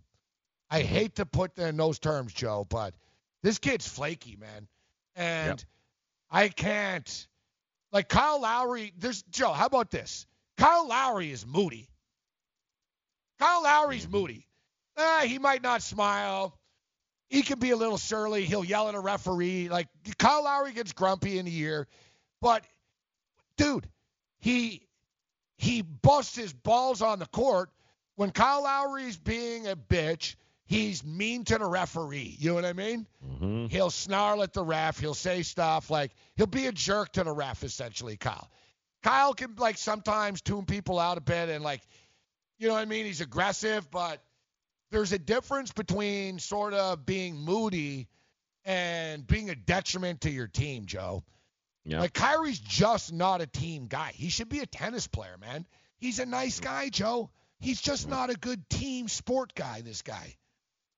I 0.71 0.83
hate 0.83 1.17
to 1.17 1.27
put 1.27 1.59
in 1.59 1.77
those 1.77 1.99
terms, 1.99 2.33
Joe, 2.33 2.67
but 2.69 2.95
this 3.43 3.59
kid's 3.59 3.87
flaky, 3.87 4.37
man. 4.37 4.69
And 5.15 5.65
I 6.31 6.49
can't 6.49 7.29
like 7.93 8.09
Kyle 8.09 8.41
Lowry. 8.41 8.93
There's 8.99 9.23
Joe. 9.31 9.53
How 9.53 9.67
about 9.67 9.91
this? 9.91 10.27
Kyle 10.57 10.89
Lowry 10.89 11.31
is 11.31 11.47
moody. 11.47 11.89
Kyle 13.39 13.63
Lowry's 13.63 14.09
moody. 14.09 14.47
Ah, 14.97 15.23
he 15.27 15.39
might 15.39 15.63
not 15.63 15.83
smile. 15.83 16.59
He 17.29 17.43
can 17.43 17.59
be 17.59 17.71
a 17.71 17.77
little 17.77 17.99
surly. 17.99 18.45
He'll 18.45 18.65
yell 18.65 18.89
at 18.89 18.95
a 18.95 19.01
referee. 19.01 19.69
Like 19.69 19.89
Kyle 20.19 20.45
Lowry 20.45 20.73
gets 20.73 20.93
grumpy 20.93 21.39
in 21.39 21.45
the 21.45 21.51
year, 21.51 21.87
But 22.41 22.65
dude, 23.57 23.89
he 24.39 24.87
he 25.59 25.83
busts 25.83 26.37
his 26.37 26.53
balls 26.53 27.03
on 27.03 27.19
the 27.19 27.27
court 27.27 27.71
when 28.15 28.31
Kyle 28.31 28.63
Lowry's 28.63 29.17
being 29.17 29.67
a 29.67 29.77
bitch. 29.77 30.37
He's 30.69 31.05
mean 31.05 31.45
to 31.45 31.59
the 31.59 31.67
referee. 31.67 32.37
You 32.39 32.49
know 32.51 32.55
what 32.57 32.65
I 32.65 32.73
mean? 32.73 33.07
Mm-hmm. 33.25 33.67
He'll 33.67 33.91
snarl 33.91 34.43
at 34.43 34.53
the 34.53 34.65
ref. 34.65 34.99
He'll 34.99 35.15
say 35.15 35.43
stuff 35.43 35.91
like 35.91 36.13
he'll 36.37 36.47
be 36.47 36.67
a 36.67 36.73
jerk 36.73 37.13
to 37.13 37.25
the 37.25 37.33
ref. 37.33 37.63
Essentially, 37.63 38.17
Kyle. 38.17 38.51
Kyle 39.03 39.35
can 39.35 39.55
like 39.57 39.79
sometimes 39.79 40.41
tune 40.43 40.65
people 40.65 40.99
out 40.99 41.19
a 41.19 41.21
bit 41.21 41.49
and 41.49 41.63
like, 41.63 41.83
you 42.59 42.69
know 42.69 42.75
what 42.75 42.81
I 42.81 42.87
mean? 42.87 43.07
He's 43.07 43.21
aggressive, 43.21 43.91
but 43.91 44.23
there's 44.91 45.13
a 45.13 45.19
difference 45.19 45.73
between 45.73 46.39
sort 46.39 46.75
of 46.75 47.05
being 47.05 47.37
moody 47.37 48.09
and 48.65 49.27
being 49.27 49.51
a 49.51 49.55
detriment 49.55 50.23
to 50.23 50.31
your 50.31 50.47
team, 50.47 50.87
Joe. 50.87 51.25
Yeah. 51.85 52.01
Like 52.01 52.15
Kyrie's 52.15 52.59
just 52.59 53.13
not 53.13 53.41
a 53.41 53.47
team 53.47 53.87
guy. 53.87 54.13
He 54.15 54.29
should 54.29 54.49
be 54.49 54.61
a 54.61 54.67
tennis 54.67 55.07
player, 55.07 55.37
man. 55.39 55.67
He's 55.99 56.19
a 56.19 56.27
nice 56.27 56.57
mm-hmm. 56.57 56.65
guy, 56.65 56.89
Joe. 56.89 57.31
He's 57.61 57.81
just 57.81 58.03
mm-hmm. 58.03 58.11
not 58.11 58.31
a 58.31 58.35
good 58.35 58.69
team 58.69 59.09
sport 59.09 59.55
guy, 59.55 59.83
this 59.83 60.03
guy. 60.03 60.37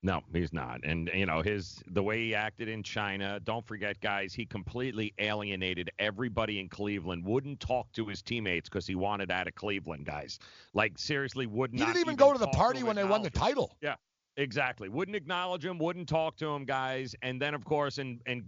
No, 0.02 0.22
he's 0.32 0.52
not. 0.52 0.80
And 0.84 1.10
you 1.12 1.26
know, 1.26 1.42
his 1.42 1.82
the 1.88 2.02
way 2.02 2.18
he 2.18 2.34
acted 2.34 2.68
in 2.68 2.84
China, 2.84 3.40
don't 3.42 3.66
forget 3.66 4.00
guys, 4.00 4.32
he 4.32 4.46
completely 4.46 5.12
alienated 5.18 5.90
everybody 5.98 6.60
in 6.60 6.68
Cleveland. 6.68 7.24
Wouldn't 7.24 7.58
talk 7.58 7.90
to 7.94 8.06
his 8.06 8.22
teammates 8.22 8.68
because 8.68 8.86
he 8.86 8.94
wanted 8.94 9.32
out 9.32 9.48
of 9.48 9.56
Cleveland, 9.56 10.06
guys. 10.06 10.38
Like 10.72 10.98
seriously 10.98 11.46
would 11.46 11.74
not 11.74 11.80
He 11.80 11.92
didn't 11.94 12.06
even 12.06 12.16
go 12.16 12.32
to 12.32 12.38
the 12.38 12.46
party 12.48 12.80
him, 12.80 12.86
when 12.86 12.96
they 12.96 13.04
won 13.04 13.22
the 13.22 13.30
title. 13.30 13.76
Yeah. 13.80 13.96
Exactly. 14.36 14.88
Wouldn't 14.88 15.16
acknowledge 15.16 15.64
him, 15.64 15.78
wouldn't 15.78 16.08
talk 16.08 16.36
to 16.36 16.46
him, 16.46 16.64
guys. 16.64 17.16
And 17.22 17.42
then 17.42 17.54
of 17.54 17.64
course 17.64 17.98
in 17.98 18.20
and 18.24 18.44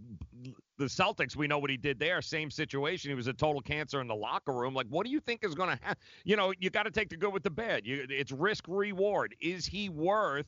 the 0.78 0.84
Celtics, 0.84 1.34
we 1.34 1.48
know 1.48 1.58
what 1.58 1.68
he 1.68 1.76
did 1.76 1.98
there. 1.98 2.22
Same 2.22 2.48
situation. 2.48 3.10
He 3.10 3.16
was 3.16 3.26
a 3.26 3.32
total 3.32 3.60
cancer 3.60 4.00
in 4.00 4.06
the 4.06 4.14
locker 4.14 4.52
room. 4.52 4.72
Like, 4.72 4.86
what 4.88 5.04
do 5.04 5.10
you 5.10 5.18
think 5.18 5.44
is 5.44 5.56
going 5.56 5.76
to 5.76 5.84
happen? 5.84 6.00
You 6.24 6.36
know, 6.36 6.54
you 6.60 6.70
got 6.70 6.84
to 6.84 6.92
take 6.92 7.08
the 7.10 7.16
good 7.16 7.32
with 7.32 7.42
the 7.42 7.50
bad. 7.50 7.84
You, 7.84 8.06
it's 8.08 8.30
risk 8.30 8.64
reward. 8.68 9.34
Is 9.40 9.66
he 9.66 9.88
worth 9.88 10.46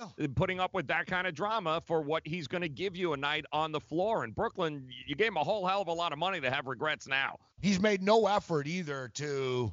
Oh. 0.00 0.12
Uh, 0.20 0.26
putting 0.34 0.58
up 0.58 0.74
with 0.74 0.88
that 0.88 1.06
kind 1.06 1.26
of 1.26 1.34
drama 1.34 1.80
for 1.86 2.00
what 2.00 2.26
he's 2.26 2.48
going 2.48 2.62
to 2.62 2.68
give 2.68 2.96
you 2.96 3.12
a 3.12 3.16
night 3.16 3.44
on 3.52 3.70
the 3.70 3.80
floor 3.80 4.24
in 4.24 4.32
Brooklyn? 4.32 4.88
You 5.06 5.14
gave 5.14 5.28
him 5.28 5.36
a 5.36 5.44
whole 5.44 5.66
hell 5.66 5.82
of 5.82 5.88
a 5.88 5.92
lot 5.92 6.12
of 6.12 6.18
money 6.18 6.40
to 6.40 6.50
have 6.50 6.66
regrets 6.66 7.06
now. 7.06 7.38
He's 7.60 7.80
made 7.80 8.02
no 8.02 8.26
effort 8.26 8.66
either 8.66 9.10
to 9.14 9.72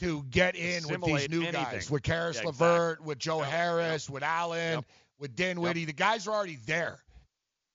to 0.00 0.22
get 0.30 0.54
in 0.54 0.86
with 0.86 1.02
these 1.02 1.28
new 1.28 1.42
anything. 1.42 1.52
guys, 1.64 1.90
with 1.90 2.02
Caris 2.02 2.38
Yeah, 2.38 2.46
LeVert, 2.46 3.02
with 3.02 3.18
Joe 3.18 3.40
Harris, 3.40 4.08
with 4.08 4.22
Allen, 4.22 4.84
with 5.18 5.34
Dinwiddie. 5.34 5.86
The 5.86 5.92
guys 5.92 6.28
are 6.28 6.34
already 6.34 6.58
there. 6.66 7.00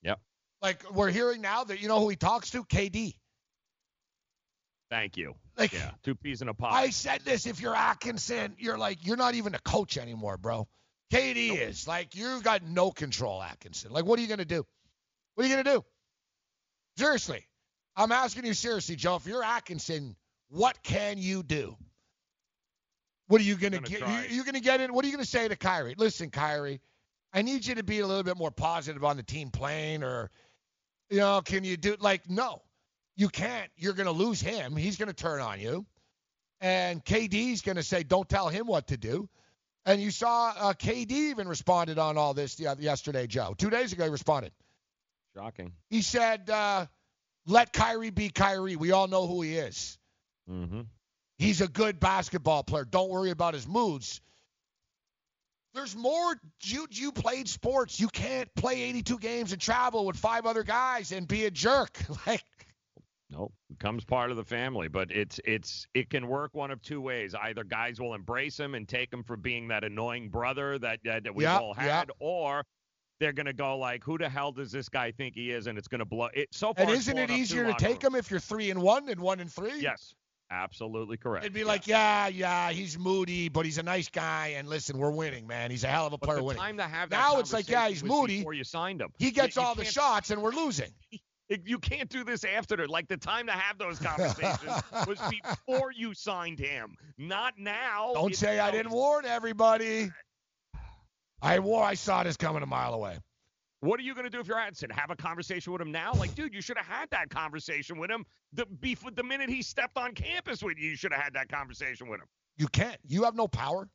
Yep. 0.02 0.20
Like 0.62 0.90
we're 0.92 1.10
hearing 1.10 1.42
now 1.42 1.64
that 1.64 1.80
you 1.82 1.88
know 1.88 2.00
who 2.00 2.08
he 2.08 2.16
talks 2.16 2.50
to, 2.52 2.64
KD. 2.64 3.14
Thank 4.90 5.16
you. 5.16 5.34
Like- 5.58 5.72
yeah, 5.72 5.90
two 6.02 6.14
peas 6.14 6.42
in 6.42 6.48
a 6.48 6.54
pod. 6.54 6.72
I 6.72 6.90
said 6.90 7.22
this. 7.24 7.46
If 7.46 7.60
you're 7.60 7.74
Atkinson, 7.76 8.54
you're 8.58 8.78
like 8.78 9.04
you're 9.06 9.16
not 9.16 9.34
even 9.34 9.54
a 9.54 9.58
coach 9.58 9.98
anymore, 9.98 10.36
bro. 10.36 10.66
KD 11.12 11.60
is 11.60 11.86
like 11.86 12.14
you 12.14 12.40
got 12.42 12.62
no 12.62 12.90
control, 12.90 13.42
Atkinson. 13.42 13.92
Like 13.92 14.04
what 14.04 14.18
are 14.18 14.22
you 14.22 14.28
gonna 14.28 14.44
do? 14.44 14.66
What 15.34 15.44
are 15.44 15.48
you 15.48 15.54
gonna 15.56 15.76
do? 15.76 15.84
Seriously, 16.96 17.46
I'm 17.96 18.12
asking 18.12 18.46
you 18.46 18.54
seriously, 18.54 18.96
Joe. 18.96 19.16
If 19.16 19.26
you're 19.26 19.44
Atkinson, 19.44 20.16
what 20.48 20.82
can 20.82 21.18
you 21.18 21.42
do? 21.42 21.76
What 23.26 23.40
are 23.40 23.44
you 23.44 23.56
gonna, 23.56 23.76
Gonna 23.76 23.88
get? 23.88 24.00
You, 24.00 24.06
try. 24.06 24.26
you 24.30 24.44
gonna 24.44 24.60
get 24.60 24.80
in? 24.80 24.92
What 24.92 25.04
are 25.04 25.08
you 25.08 25.14
gonna 25.14 25.24
say 25.24 25.48
to 25.48 25.56
Kyrie? 25.56 25.94
Listen, 25.96 26.30
Kyrie, 26.30 26.80
I 27.32 27.42
need 27.42 27.66
you 27.66 27.74
to 27.76 27.82
be 27.82 28.00
a 28.00 28.06
little 28.06 28.22
bit 28.22 28.36
more 28.36 28.50
positive 28.50 29.02
on 29.04 29.16
the 29.16 29.22
team 29.22 29.50
playing, 29.50 30.02
or 30.02 30.30
you 31.10 31.18
know, 31.18 31.40
can 31.42 31.64
you 31.64 31.76
do 31.76 31.96
like 32.00 32.28
no? 32.28 32.62
You 33.16 33.28
can't. 33.28 33.70
You're 33.76 33.94
gonna 33.94 34.10
lose 34.10 34.40
him. 34.40 34.76
He's 34.76 34.96
gonna 34.96 35.12
turn 35.12 35.40
on 35.40 35.60
you, 35.60 35.86
and 36.60 37.04
KD's 37.04 37.62
gonna 37.62 37.82
say, 37.82 38.02
"Don't 38.02 38.28
tell 38.28 38.48
him 38.48 38.66
what 38.66 38.88
to 38.88 38.96
do." 38.96 39.28
And 39.86 40.00
you 40.00 40.10
saw 40.10 40.52
uh, 40.56 40.72
KD 40.72 41.10
even 41.10 41.46
responded 41.46 41.98
on 41.98 42.16
all 42.16 42.32
this 42.32 42.58
yesterday, 42.58 43.26
Joe. 43.26 43.54
Two 43.56 43.70
days 43.70 43.92
ago, 43.92 44.04
he 44.04 44.10
responded. 44.10 44.52
Shocking. 45.36 45.72
He 45.90 46.00
said, 46.00 46.48
uh, 46.48 46.86
"Let 47.46 47.72
Kyrie 47.72 48.10
be 48.10 48.30
Kyrie. 48.30 48.76
We 48.76 48.92
all 48.92 49.08
know 49.08 49.26
who 49.26 49.42
he 49.42 49.56
is. 49.56 49.98
Mm-hmm. 50.50 50.82
He's 51.38 51.60
a 51.60 51.68
good 51.68 52.00
basketball 52.00 52.62
player. 52.62 52.84
Don't 52.84 53.10
worry 53.10 53.30
about 53.30 53.54
his 53.54 53.66
moods." 53.66 54.20
There's 55.74 55.96
more. 55.96 56.36
You 56.62 56.86
you 56.90 57.10
played 57.10 57.48
sports. 57.48 57.98
You 57.98 58.06
can't 58.06 58.48
play 58.54 58.82
82 58.84 59.18
games 59.18 59.52
and 59.52 59.60
travel 59.60 60.06
with 60.06 60.16
five 60.16 60.46
other 60.46 60.62
guys 60.62 61.10
and 61.10 61.26
be 61.26 61.44
a 61.44 61.50
jerk. 61.50 61.98
Like 62.26 62.44
Nope, 63.36 63.52
becomes 63.68 64.04
part 64.04 64.30
of 64.30 64.36
the 64.36 64.44
family. 64.44 64.86
But 64.88 65.10
it's 65.10 65.40
it's 65.44 65.86
it 65.92 66.08
can 66.08 66.28
work 66.28 66.54
one 66.54 66.70
of 66.70 66.80
two 66.82 67.00
ways. 67.00 67.34
Either 67.34 67.64
guys 67.64 68.00
will 68.00 68.14
embrace 68.14 68.58
him 68.58 68.74
and 68.76 68.88
take 68.88 69.12
him 69.12 69.24
for 69.24 69.36
being 69.36 69.66
that 69.68 69.82
annoying 69.82 70.28
brother 70.28 70.78
that 70.78 71.00
that, 71.04 71.24
that 71.24 71.34
we've 71.34 71.42
Yeah, 71.44 71.58
all 71.58 71.74
had, 71.74 72.10
or 72.20 72.64
they're 73.20 73.32
gonna 73.32 73.52
go 73.52 73.76
like, 73.78 74.04
who 74.04 74.18
the 74.18 74.28
hell 74.28 74.52
does 74.52 74.70
this 74.70 74.88
guy 74.88 75.10
think 75.10 75.34
he 75.34 75.50
is? 75.50 75.66
And 75.66 75.76
it's 75.78 75.88
gonna 75.88 76.04
blow. 76.04 76.28
It 76.32 76.48
so 76.52 76.74
far. 76.74 76.84
And 76.86 76.90
isn't 76.94 77.18
it 77.18 77.30
easier 77.30 77.64
to 77.64 77.74
take 77.74 78.02
him 78.02 78.14
if 78.14 78.30
you're 78.30 78.38
three 78.40 78.70
and 78.70 78.80
one 78.80 79.08
and 79.08 79.20
one 79.20 79.40
and 79.40 79.50
three? 79.52 79.80
Yes, 79.80 80.14
absolutely 80.50 81.16
correct. 81.16 81.44
It'd 81.44 81.54
be 81.54 81.64
like, 81.64 81.86
yeah, 81.88 82.28
yeah, 82.28 82.70
he's 82.70 82.96
moody, 82.98 83.48
but 83.48 83.64
he's 83.64 83.78
a 83.78 83.82
nice 83.82 84.08
guy. 84.08 84.54
And 84.56 84.68
listen, 84.68 84.96
we're 84.98 85.10
winning, 85.10 85.46
man. 85.46 85.70
He's 85.72 85.82
a 85.84 85.88
hell 85.88 86.06
of 86.06 86.12
a 86.12 86.18
But 86.18 86.26
player 86.26 86.38
the 86.38 86.44
winning. 86.44 86.62
time 86.62 86.76
to 86.76 86.84
have 86.84 87.10
now 87.10 87.38
it's 87.40 87.52
like, 87.52 87.68
yeah, 87.68 87.88
he's 87.88 88.04
moody. 88.04 88.38
Before 88.38 88.52
you 88.54 88.64
signed 88.64 89.00
him, 89.00 89.08
He 89.18 89.30
gets 89.32 89.56
You- 89.56 89.62
you 89.62 89.68
all 89.68 89.74
the 89.74 89.84
shots, 89.84 90.30
and 90.30 90.40
we're 90.40 90.52
losing. 90.52 90.92
You 91.64 91.78
can't 91.78 92.08
do 92.08 92.24
this 92.24 92.44
after. 92.44 92.86
Like 92.86 93.08
the 93.08 93.16
time 93.16 93.46
to 93.46 93.52
have 93.52 93.78
those 93.78 93.98
conversations 93.98 94.82
was 95.06 95.18
before 95.66 95.92
you 95.92 96.14
signed 96.14 96.58
him, 96.58 96.96
not 97.18 97.54
now. 97.58 98.12
Don't 98.14 98.34
say 98.34 98.58
I 98.58 98.70
didn't 98.70 98.92
warn 98.92 99.24
everybody. 99.24 100.10
I 101.40 101.58
war. 101.58 101.84
I 101.84 101.94
saw 101.94 102.22
this 102.22 102.36
coming 102.36 102.62
a 102.62 102.66
mile 102.66 102.94
away. 102.94 103.18
What 103.80 104.00
are 104.00 104.02
you 104.02 104.14
going 104.14 104.24
to 104.24 104.30
do 104.30 104.40
if 104.40 104.48
you're 104.48 104.58
Atkinson? 104.58 104.88
Have 104.90 105.10
a 105.10 105.16
conversation 105.16 105.70
with 105.70 105.82
him 105.82 105.92
now? 105.92 106.14
Like, 106.14 106.34
dude, 106.34 106.54
you 106.54 106.62
should 106.62 106.78
have 106.78 106.86
had 106.86 107.10
that 107.10 107.28
conversation 107.28 107.98
with 107.98 108.10
him 108.10 108.24
the 108.54 108.64
beef 108.64 109.04
with 109.04 109.14
the 109.14 109.22
minute 109.22 109.50
he 109.50 109.60
stepped 109.60 109.98
on 109.98 110.14
campus 110.14 110.62
with 110.62 110.78
you. 110.78 110.90
You 110.90 110.96
should 110.96 111.12
have 111.12 111.22
had 111.22 111.34
that 111.34 111.48
conversation 111.48 112.08
with 112.08 112.20
him. 112.20 112.26
You 112.56 112.68
can't. 112.68 112.96
You 113.06 113.24
have 113.24 113.34
no 113.34 113.46
power. 113.46 113.88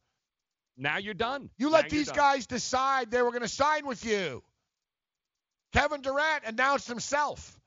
Now 0.77 0.98
you're 0.98 1.14
done. 1.14 1.49
You 1.57 1.69
let 1.69 1.90
these 1.90 2.11
guys 2.11 2.45
decide 2.45 3.10
they 3.10 3.22
were 3.22 3.31
going 3.31 3.41
to 3.41 3.48
sign 3.48 3.86
with 3.86 4.06
you. 4.06 4.44
Kevin 5.73 6.01
Durant 6.01 6.43
announced 6.45 6.87
himself. 6.87 7.59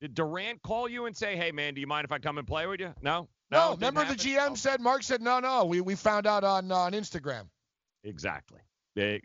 Did 0.00 0.14
Durant 0.14 0.62
call 0.62 0.88
you 0.88 1.06
and 1.06 1.16
say, 1.16 1.36
"Hey, 1.36 1.52
man, 1.52 1.74
do 1.74 1.80
you 1.80 1.86
mind 1.86 2.04
if 2.04 2.12
I 2.12 2.18
come 2.18 2.38
and 2.38 2.46
play 2.46 2.66
with 2.66 2.80
you?" 2.80 2.92
No. 3.02 3.28
No, 3.50 3.70
didn't 3.70 3.94
remember 3.94 4.00
the 4.14 4.30
happen? 4.30 4.48
GM 4.48 4.52
oh. 4.52 4.54
said. 4.54 4.80
Mark 4.80 5.02
said, 5.02 5.20
no, 5.22 5.38
no. 5.38 5.64
We 5.66 5.80
we 5.80 5.94
found 5.94 6.26
out 6.26 6.44
on 6.44 6.72
uh, 6.72 6.76
on 6.76 6.92
Instagram. 6.92 7.44
Exactly. 8.02 8.60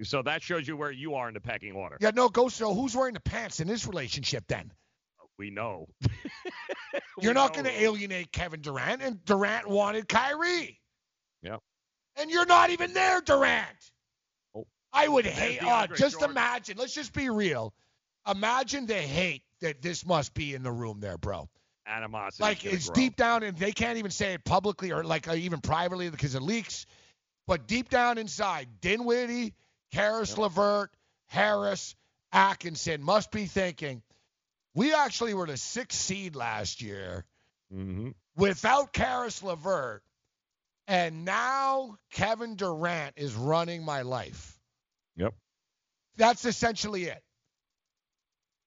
So 0.03 0.23
that 0.23 0.41
shows 0.41 0.67
you 0.67 0.75
where 0.75 0.91
you 0.91 1.15
are 1.15 1.27
in 1.27 1.33
the 1.35 1.39
pecking 1.39 1.73
order. 1.73 1.97
Yeah, 1.99 2.11
no, 2.15 2.27
go. 2.27 2.49
So 2.49 2.73
who's 2.73 2.95
wearing 2.95 3.13
the 3.13 3.19
pants 3.19 3.59
in 3.59 3.67
this 3.67 3.85
relationship 3.85 4.45
then? 4.47 4.71
We 5.37 5.51
know. 5.51 5.87
You're 7.21 7.35
not 7.35 7.53
going 7.53 7.65
to 7.65 7.81
alienate 7.81 8.31
Kevin 8.31 8.61
Durant, 8.61 9.01
and 9.01 9.23
Durant 9.25 9.69
wanted 9.69 10.07
Kyrie, 10.07 10.79
Yeah. 11.43 11.57
and 12.15 12.31
you're 12.31 12.45
not 12.45 12.69
even 12.69 12.93
there, 12.93 13.21
Durant. 13.21 13.67
Oh. 14.55 14.65
I 14.93 15.07
would 15.07 15.25
There's 15.25 15.37
hate. 15.37 15.59
Oh, 15.61 15.85
just 15.87 16.19
Jordan. 16.19 16.31
imagine. 16.31 16.77
Let's 16.77 16.93
just 16.93 17.13
be 17.13 17.29
real. 17.29 17.73
Imagine 18.29 18.85
the 18.85 18.93
hate 18.95 19.43
that 19.61 19.81
this 19.81 20.05
must 20.05 20.33
be 20.33 20.53
in 20.53 20.63
the 20.63 20.71
room 20.71 20.99
there, 20.99 21.17
bro. 21.17 21.49
Animosity. 21.87 22.43
Like 22.43 22.65
it's 22.65 22.89
deep 22.89 23.15
down, 23.15 23.43
and 23.43 23.57
they 23.57 23.71
can't 23.71 23.97
even 23.97 24.11
say 24.11 24.33
it 24.33 24.43
publicly 24.43 24.91
or 24.91 25.03
like 25.03 25.27
uh, 25.27 25.33
even 25.33 25.59
privately 25.59 26.09
because 26.09 26.35
it 26.35 26.41
leaks. 26.41 26.85
But 27.47 27.67
deep 27.67 27.89
down 27.89 28.19
inside, 28.19 28.67
Dinwiddie, 28.79 29.55
Caris 29.91 30.37
LeVert, 30.37 30.91
Harris, 31.25 31.95
Atkinson 32.31 33.01
must 33.01 33.31
be 33.31 33.45
thinking, 33.45 34.03
we 34.75 34.93
actually 34.93 35.33
were 35.33 35.47
the 35.47 35.57
sixth 35.57 35.99
seed 35.99 36.35
last 36.35 36.81
year 36.81 37.25
Mm-hmm. 37.71 38.09
without 38.35 38.93
Caris 38.93 39.43
LeVert, 39.43 40.01
and 40.87 41.23
now 41.23 41.97
Kevin 42.11 42.55
Durant 42.55 43.13
is 43.15 43.35
running 43.35 43.85
my 43.85 44.01
life. 44.01 44.59
Yep. 45.17 45.35
That's 46.17 46.45
essentially 46.45 47.03
it. 47.05 47.21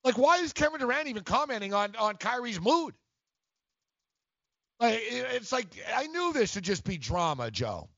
Like, 0.05 0.19
why 0.19 0.39
is 0.39 0.53
Kevin 0.53 0.81
Durant 0.81 1.09
even 1.09 1.23
commenting 1.23 1.75
on 1.75 1.95
on 1.97 2.17
Kyrie's 2.17 2.61
mood? 2.61 2.95
Like, 4.81 5.01
it's 5.01 5.53
like 5.53 5.67
I 5.95 6.07
knew 6.09 6.33
this 6.33 6.55
would 6.57 6.65
just 6.65 6.85
be 6.85 6.99
drama, 6.99 7.51
Joe. 7.51 7.89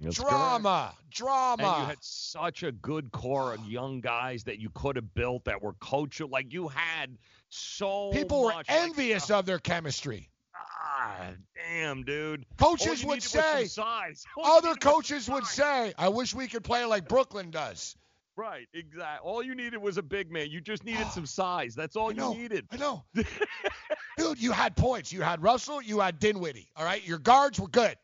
That's 0.00 0.16
drama, 0.16 0.94
drama. 1.10 1.62
And 1.62 1.82
you 1.82 1.88
had 1.88 1.98
such 2.00 2.62
a 2.62 2.72
good 2.72 3.12
core 3.12 3.52
of 3.52 3.62
young 3.66 4.00
guys 4.00 4.44
that 4.44 4.58
you 4.58 4.70
could 4.70 4.96
have 4.96 5.12
built 5.12 5.44
that 5.44 5.60
were 5.60 5.74
coach 5.74 6.20
like 6.20 6.54
you 6.54 6.68
had 6.68 7.18
so 7.50 8.10
People 8.10 8.44
were 8.44 8.52
much, 8.52 8.68
like, 8.68 8.80
envious 8.82 9.30
of 9.30 9.44
their 9.44 9.58
chemistry. 9.58 10.30
ah, 10.56 11.32
damn, 11.54 12.04
dude. 12.04 12.46
Coaches 12.56 13.04
would 13.04 13.16
needed 13.16 13.24
was 13.24 13.24
some 13.24 13.42
say, 13.42 13.64
size. 13.66 14.24
Other 14.42 14.74
coaches 14.74 15.28
would 15.28 15.46
say, 15.46 15.92
I 15.98 16.08
wish 16.08 16.34
we 16.34 16.48
could 16.48 16.64
play 16.64 16.86
like 16.86 17.06
Brooklyn 17.06 17.50
does. 17.50 17.94
Right, 18.36 18.68
exactly. 18.72 19.28
All 19.28 19.42
you 19.42 19.54
needed 19.54 19.78
was 19.78 19.98
a 19.98 20.02
big 20.02 20.30
man. 20.30 20.50
You 20.50 20.60
just 20.60 20.84
needed 20.84 21.08
some 21.08 21.26
size. 21.26 21.74
That's 21.74 21.96
all 21.96 22.10
know, 22.10 22.32
you 22.32 22.42
needed. 22.42 22.66
I 22.70 22.76
know. 22.76 23.04
Dude, 24.18 24.40
you 24.40 24.52
had 24.52 24.76
points. 24.76 25.12
You 25.12 25.22
had 25.22 25.42
Russell, 25.42 25.82
you 25.82 26.00
had 26.00 26.18
Dinwiddie. 26.18 26.70
All 26.76 26.84
right? 26.84 27.06
Your 27.06 27.18
guards 27.18 27.58
were 27.60 27.68
good. 27.68 27.96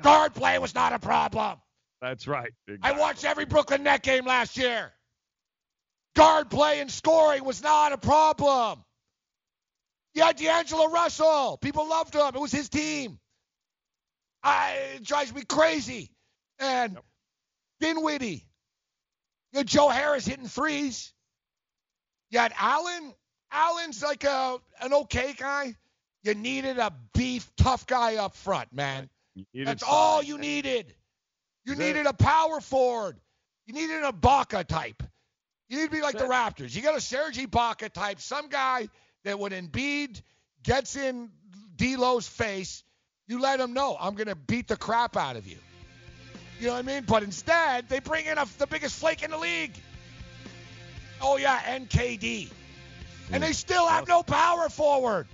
Guard 0.00 0.34
play 0.34 0.58
was 0.58 0.74
not 0.74 0.92
a 0.92 0.98
problem. 0.98 1.58
That's 2.00 2.28
right. 2.28 2.52
I 2.82 2.92
watched 2.92 3.24
every 3.24 3.44
Brooklyn 3.44 3.82
Net 3.82 4.02
game 4.02 4.24
last 4.24 4.56
year. 4.56 4.92
Guard 6.14 6.50
play 6.50 6.80
and 6.80 6.90
scoring 6.90 7.44
was 7.44 7.62
not 7.62 7.92
a 7.92 7.98
problem. 7.98 8.84
You 10.14 10.22
had 10.22 10.36
D'Angelo 10.36 10.88
Russell. 10.88 11.58
People 11.58 11.88
loved 11.88 12.14
him. 12.14 12.34
It 12.34 12.40
was 12.40 12.52
his 12.52 12.68
team. 12.68 13.18
I, 14.42 14.76
it 14.96 15.04
drives 15.04 15.32
me 15.34 15.42
crazy. 15.42 16.10
And 16.58 16.98
Dinwiddie. 17.80 18.47
You 19.52 19.58
had 19.58 19.66
Joe 19.66 19.88
Harris 19.88 20.26
hitting 20.26 20.48
threes. 20.48 21.12
You 22.30 22.38
had 22.38 22.52
Allen. 22.58 23.14
Allen's 23.50 24.02
like 24.02 24.24
a 24.24 24.58
an 24.80 24.92
okay 24.92 25.34
guy. 25.36 25.74
You 26.22 26.34
needed 26.34 26.78
a 26.78 26.92
beef, 27.14 27.50
tough 27.56 27.86
guy 27.86 28.16
up 28.16 28.34
front, 28.36 28.72
man. 28.72 29.08
That's 29.54 29.82
all 29.82 30.22
you 30.22 30.36
needed. 30.36 30.94
You 31.64 31.74
That's 31.74 31.80
it. 31.80 31.86
needed 31.94 32.06
a 32.06 32.12
power 32.12 32.60
forward. 32.60 33.16
You 33.66 33.74
needed 33.74 34.02
a 34.02 34.12
Baca 34.12 34.64
type. 34.64 35.02
You 35.68 35.78
need 35.78 35.84
to 35.84 35.90
be 35.90 36.02
like 36.02 36.16
the 36.16 36.24
Raptors. 36.24 36.74
You 36.74 36.82
got 36.82 36.96
a 36.96 37.00
Serge 37.00 37.36
Ibaka 37.36 37.92
type, 37.92 38.20
some 38.20 38.48
guy 38.48 38.88
that 39.24 39.38
when 39.38 39.52
Embiid 39.52 40.22
gets 40.62 40.96
in 40.96 41.30
D'Lo's 41.76 42.26
face, 42.26 42.82
you 43.26 43.40
let 43.40 43.60
him 43.60 43.74
know 43.74 43.96
I'm 44.00 44.14
gonna 44.14 44.34
beat 44.34 44.68
the 44.68 44.76
crap 44.76 45.16
out 45.16 45.36
of 45.36 45.46
you. 45.46 45.58
You 46.60 46.66
know 46.66 46.72
what 46.72 46.78
I 46.78 46.82
mean? 46.82 47.04
But 47.06 47.22
instead, 47.22 47.88
they 47.88 48.00
bring 48.00 48.26
in 48.26 48.36
a, 48.38 48.44
the 48.58 48.66
biggest 48.66 48.98
flake 48.98 49.22
in 49.22 49.30
the 49.30 49.38
league. 49.38 49.72
Oh 51.20 51.36
yeah, 51.36 51.58
NKD, 51.60 52.50
and 53.32 53.42
they 53.42 53.52
still 53.52 53.86
have 53.86 54.08
no 54.08 54.22
power 54.22 54.68
forward. 54.68 55.26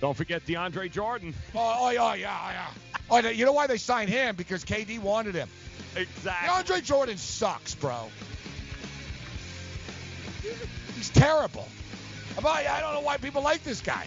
Don't 0.00 0.16
forget 0.16 0.44
DeAndre 0.46 0.90
Jordan. 0.90 1.34
Oh, 1.54 1.76
oh 1.80 1.90
yeah, 1.90 2.14
yeah, 2.14 2.52
yeah. 2.52 2.66
Oh, 3.10 3.20
oh 3.22 3.28
you 3.28 3.44
know 3.44 3.52
why 3.52 3.66
they 3.66 3.76
signed 3.76 4.10
him? 4.10 4.34
Because 4.34 4.64
KD 4.64 4.98
wanted 4.98 5.34
him. 5.34 5.48
Exactly. 5.94 6.48
DeAndre 6.48 6.82
Jordan 6.82 7.16
sucks, 7.18 7.74
bro. 7.74 8.08
He's 10.94 11.10
terrible. 11.10 11.68
I 12.38 12.80
don't 12.80 12.94
know 12.94 13.00
why 13.00 13.18
people 13.18 13.42
like 13.42 13.62
this 13.62 13.80
guy. 13.80 14.06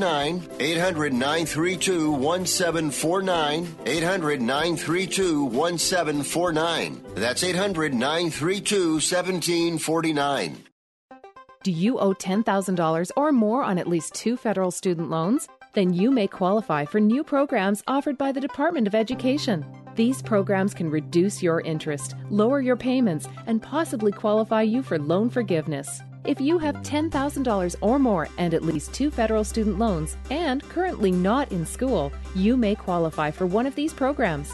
800 0.03 1.13
932 1.13 2.11
1749. 2.11 3.75
800 3.85 4.41
932 4.41 5.43
1749. 5.43 7.05
That's 7.15 7.43
800 7.43 7.93
932 7.93 8.93
1749. 8.93 10.63
Do 11.63 11.71
you 11.71 11.99
owe 11.99 12.13
$10,000 12.13 13.11
or 13.15 13.31
more 13.31 13.63
on 13.63 13.77
at 13.77 13.87
least 13.87 14.15
two 14.15 14.35
federal 14.35 14.71
student 14.71 15.11
loans? 15.11 15.47
Then 15.73 15.93
you 15.93 16.09
may 16.09 16.27
qualify 16.27 16.85
for 16.85 16.99
new 16.99 17.23
programs 17.23 17.83
offered 17.87 18.17
by 18.17 18.31
the 18.31 18.41
Department 18.41 18.87
of 18.87 18.95
Education. 18.95 19.63
These 19.95 20.21
programs 20.21 20.73
can 20.73 20.89
reduce 20.89 21.43
your 21.43 21.61
interest, 21.61 22.15
lower 22.29 22.61
your 22.61 22.77
payments, 22.77 23.27
and 23.45 23.61
possibly 23.61 24.11
qualify 24.11 24.63
you 24.63 24.81
for 24.81 24.97
loan 24.97 25.29
forgiveness. 25.29 26.01
If 26.23 26.39
you 26.39 26.59
have 26.59 26.75
$10,000 26.83 27.75
or 27.81 27.97
more 27.97 28.29
and 28.37 28.53
at 28.53 28.63
least 28.63 28.93
two 28.93 29.09
federal 29.09 29.43
student 29.43 29.79
loans 29.79 30.17
and 30.29 30.61
currently 30.69 31.11
not 31.11 31.51
in 31.51 31.65
school, 31.65 32.11
you 32.35 32.55
may 32.55 32.75
qualify 32.75 33.31
for 33.31 33.47
one 33.47 33.65
of 33.65 33.73
these 33.73 33.91
programs. 33.91 34.53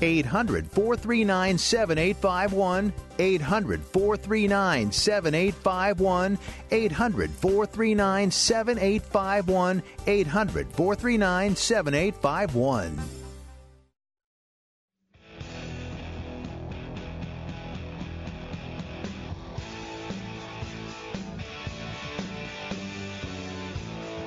800 0.00 0.70
439 0.70 1.58
7851. 1.58 2.92
800 3.18 3.82
439 3.84 4.92
7851. 4.92 6.38
800 6.70 7.30
439 7.30 8.30
7851. 8.30 9.82
800 10.06 10.66
439 10.72 11.56
7851. 11.56 12.98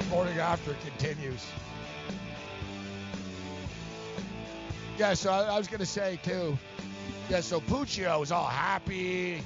Morning 0.09 0.39
after 0.39 0.73
continues. 0.73 1.45
Yeah, 4.97 5.13
so 5.13 5.31
I, 5.31 5.43
I 5.43 5.57
was 5.57 5.67
gonna 5.67 5.85
say 5.85 6.19
too. 6.23 6.57
Yeah, 7.29 7.41
so 7.41 7.59
Puccio 7.61 8.19
was 8.19 8.31
all 8.31 8.47
happy. 8.47 9.41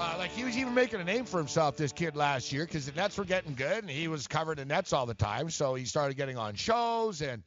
Uh, 0.00 0.14
like 0.16 0.30
he 0.30 0.44
was 0.44 0.56
even 0.56 0.74
making 0.74 1.00
a 1.00 1.04
name 1.04 1.24
for 1.24 1.38
himself, 1.38 1.76
this 1.76 1.92
kid 1.92 2.14
last 2.14 2.52
year, 2.52 2.64
because 2.64 2.86
the 2.86 2.92
Nets 2.92 3.18
were 3.18 3.24
getting 3.24 3.54
good, 3.54 3.78
and 3.78 3.90
he 3.90 4.06
was 4.06 4.28
covering 4.28 4.56
the 4.58 4.64
Nets 4.64 4.92
all 4.92 5.06
the 5.06 5.14
time. 5.14 5.50
So 5.50 5.74
he 5.74 5.86
started 5.86 6.16
getting 6.16 6.38
on 6.38 6.54
shows 6.54 7.20
and 7.20 7.42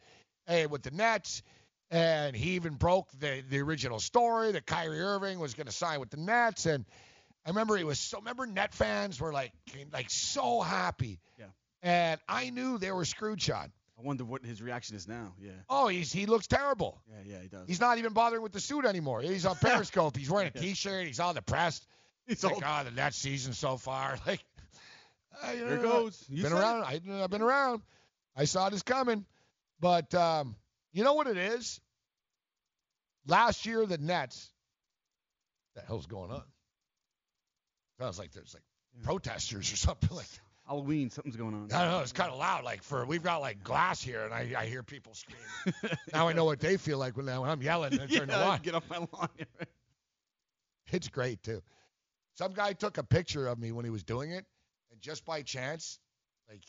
hey 0.48 0.66
with 0.66 0.84
the 0.84 0.92
Nets, 0.92 1.44
And 1.92 2.36
he 2.36 2.52
even 2.52 2.74
broke 2.76 3.10
the 3.20 3.44
the 3.50 3.60
original 3.60 4.00
story 4.00 4.52
that 4.54 4.66
Kyrie 4.66 5.00
Irving 5.02 5.40
was 5.40 5.54
going 5.54 5.68
to 5.68 5.74
sign 5.74 6.00
with 6.00 6.10
the 6.10 6.18
Nets. 6.18 6.66
And 6.66 6.86
I 7.46 7.50
remember 7.50 7.78
he 7.78 7.84
was 7.86 8.00
so. 8.00 8.18
Remember, 8.20 8.46
Net 8.46 8.74
fans 8.74 9.20
were 9.20 9.32
like 9.32 9.54
like 9.94 10.10
so 10.10 10.62
happy. 10.62 11.20
Yeah. 11.38 11.46
And 11.84 12.20
I 12.28 12.50
knew 12.50 12.78
they 12.78 12.92
were 12.92 13.06
screwed, 13.06 13.42
Sean. 13.42 13.72
I 14.02 14.08
wonder 14.08 14.26
what 14.26 14.44
his 14.44 14.62
reaction 14.62 14.96
is 14.96 15.08
now. 15.08 15.34
Yeah. 15.40 15.52
Oh, 15.70 15.88
he's 15.88 16.12
he 16.12 16.26
looks 16.26 16.48
terrible. 16.48 17.02
Yeah, 17.08 17.34
yeah, 17.36 17.42
he 17.42 17.48
does. 17.48 17.68
He's 17.68 17.80
not 17.80 17.98
even 18.00 18.14
bothering 18.14 18.42
with 18.42 18.52
the 18.52 18.60
suit 18.60 18.86
anymore. 18.86 19.22
He's 19.22 19.46
on 19.46 19.56
Periscope. 19.62 20.18
He's 20.18 20.30
wearing 20.30 20.48
a 20.48 20.60
T-shirt. 20.60 21.06
He's 21.06 21.20
all 21.20 21.34
depressed. 21.34 21.86
He's 22.26 22.44
like, 22.44 22.58
oh, 22.66 22.84
the 22.84 22.92
Nets 22.92 23.18
season 23.18 23.54
so 23.54 23.78
far. 23.78 24.18
Like, 24.28 24.44
uh, 25.44 25.52
you 25.52 25.66
Here 25.66 25.78
know, 25.78 25.82
goes. 25.82 26.26
You 26.30 26.44
been 26.44 26.52
around. 26.54 26.84
I, 26.84 27.00
I've 27.24 27.30
been 27.30 27.42
around. 27.42 27.82
I 28.36 28.46
saw 28.46 28.70
this 28.70 28.84
coming. 28.84 29.26
But 29.80 30.14
um, 30.14 30.56
you 30.94 31.04
know 31.04 31.14
what 31.14 31.28
it 31.28 31.38
is? 31.38 31.80
Last 33.26 33.66
year, 33.66 33.86
the 33.86 33.98
Nets. 33.98 34.52
The 35.76 35.82
hell's 35.82 36.06
going 36.06 36.32
on? 36.32 36.44
Sounds 38.00 38.20
like 38.20 38.32
there's 38.34 38.54
like 38.54 38.64
protesters 39.04 39.72
or 39.72 39.78
something 39.78 40.10
like. 40.16 40.28
Halloween, 40.72 41.10
something's 41.10 41.36
going 41.36 41.54
on. 41.54 41.68
I 41.74 41.82
don't 41.84 41.92
know. 41.92 42.00
It's 42.00 42.14
kind 42.14 42.32
of 42.32 42.40
loud. 42.40 42.64
Like 42.64 42.82
for 42.82 43.06
we've 43.06 43.22
got 43.22 43.42
like 43.42 43.62
glass 43.62 44.02
here, 44.02 44.24
and 44.24 44.34
I, 44.34 44.54
I 44.58 44.66
hear 44.68 44.84
people 44.84 45.14
screaming. 45.14 45.98
now 46.14 46.30
I 46.30 46.34
know 46.34 46.46
what 46.46 46.62
they 46.62 46.78
feel 46.78 46.98
like 46.98 47.18
when, 47.18 47.26
when 47.26 47.50
I'm 47.50 47.62
yelling 47.62 48.00
and 48.00 48.10
turn 48.10 48.28
the 48.30 48.34
Yeah, 48.36 48.48
on. 48.52 48.60
Get 48.62 48.76
off 48.76 48.90
my 48.90 49.00
lawn. 49.00 49.28
It's 50.94 51.10
great 51.10 51.44
too. 51.44 51.62
Some 52.36 52.54
guy 52.54 52.72
took 52.74 52.98
a 52.98 53.04
picture 53.04 53.48
of 53.48 53.60
me 53.60 53.72
when 53.74 53.84
he 53.86 53.92
was 53.92 54.04
doing 54.04 54.32
it, 54.32 54.46
and 54.92 55.02
just 55.02 55.26
by 55.26 55.42
chance, 55.42 56.00
like 56.50 56.62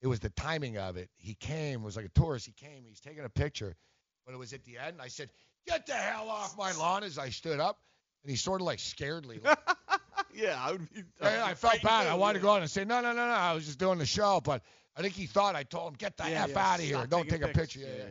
it 0.00 0.06
was 0.06 0.20
the 0.20 0.30
timing 0.30 0.78
of 0.78 0.96
it. 0.96 1.10
He 1.18 1.34
came, 1.34 1.80
it 1.80 1.84
was 1.84 1.96
like 1.96 2.06
a 2.06 2.10
tourist. 2.20 2.46
He 2.46 2.52
came, 2.52 2.84
he's 2.88 3.00
taking 3.00 3.24
a 3.24 3.28
picture, 3.28 3.76
but 4.24 4.34
it 4.34 4.38
was 4.38 4.54
at 4.54 4.64
the 4.64 4.78
end. 4.78 4.96
I 5.02 5.08
said, 5.08 5.30
"Get 5.66 5.86
the 5.86 5.92
hell 5.94 6.30
off 6.30 6.56
my 6.56 6.72
lawn!" 6.72 7.04
As 7.04 7.18
I 7.18 7.28
stood 7.28 7.60
up, 7.60 7.78
and 8.22 8.30
he 8.30 8.36
sort 8.36 8.62
of 8.62 8.66
like 8.66 8.78
scaredly. 8.78 9.44
like- 9.44 9.58
yeah, 10.34 10.56
I 10.60 10.72
would 10.72 10.92
be. 10.92 11.02
Yeah, 11.22 11.44
I 11.44 11.54
felt 11.54 11.82
bad. 11.82 12.06
I 12.06 12.14
wanted 12.14 12.38
to 12.38 12.42
go 12.42 12.50
out 12.52 12.62
and 12.62 12.70
say, 12.70 12.84
"No, 12.84 13.00
no, 13.00 13.12
no, 13.12 13.26
no." 13.26 13.32
I 13.32 13.52
was 13.54 13.66
just 13.66 13.78
doing 13.78 13.98
the 13.98 14.06
show, 14.06 14.40
but 14.42 14.62
I 14.96 15.02
think 15.02 15.14
he 15.14 15.26
thought 15.26 15.54
I 15.56 15.62
told 15.62 15.88
him, 15.88 15.94
"Get 15.94 16.16
the 16.16 16.28
Yeah, 16.30 16.44
f 16.44 16.50
yeah, 16.50 16.58
out 16.72 16.78
of 16.78 16.84
here! 16.84 16.94
stop 16.96 17.08
Don't 17.08 17.24
taking 17.28 17.40
take 17.40 17.42
a 17.50 17.52
pics." 17.52 17.74
picture." 17.74 17.80
Yeah, 17.80 17.86
Yeah, 17.96 18.04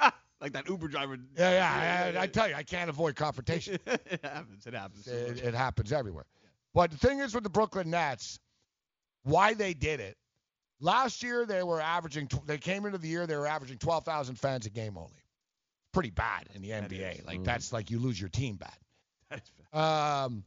yeah. 0.00 0.10
like 0.40 0.52
that 0.52 0.68
Uber 0.68 0.88
driver. 0.88 1.16
Yeah, 1.36 1.50
yeah, 2.12 2.20
I, 2.20 2.22
I 2.22 2.26
tell 2.26 2.48
you, 2.48 2.54
I 2.54 2.62
can't 2.64 2.90
avoid 2.90 3.14
confrontation. 3.16 3.78
it 3.86 4.20
happens. 4.24 4.66
It 4.66 4.74
happens. 4.74 5.06
It, 5.06 5.38
it 5.44 5.54
happens 5.54 5.92
everywhere. 5.92 6.24
But 6.74 6.90
the 6.90 6.96
thing 6.98 7.20
is 7.20 7.34
with 7.34 7.44
the 7.44 7.50
Brooklyn 7.50 7.90
Nets, 7.90 8.38
why 9.22 9.54
they 9.54 9.74
did 9.74 10.00
it. 10.00 10.16
Last 10.80 11.22
year 11.22 11.46
they 11.46 11.62
were 11.62 11.80
averaging. 11.80 12.26
tw- 12.26 12.44
They 12.46 12.58
came 12.58 12.86
into 12.86 12.98
the 12.98 13.06
year 13.08 13.26
they 13.26 13.36
were 13.36 13.46
averaging 13.46 13.78
12,000 13.78 14.34
fans 14.36 14.66
a 14.66 14.70
game 14.70 14.96
only. 14.98 15.22
Pretty 15.92 16.10
bad 16.10 16.48
in 16.54 16.62
the 16.62 16.70
NBA. 16.70 17.24
Like 17.26 17.44
that's 17.44 17.72
like 17.72 17.90
you 17.90 17.98
lose 18.00 18.18
your 18.18 18.30
team 18.30 18.56
bad. 18.58 19.42
Um, 19.72 20.42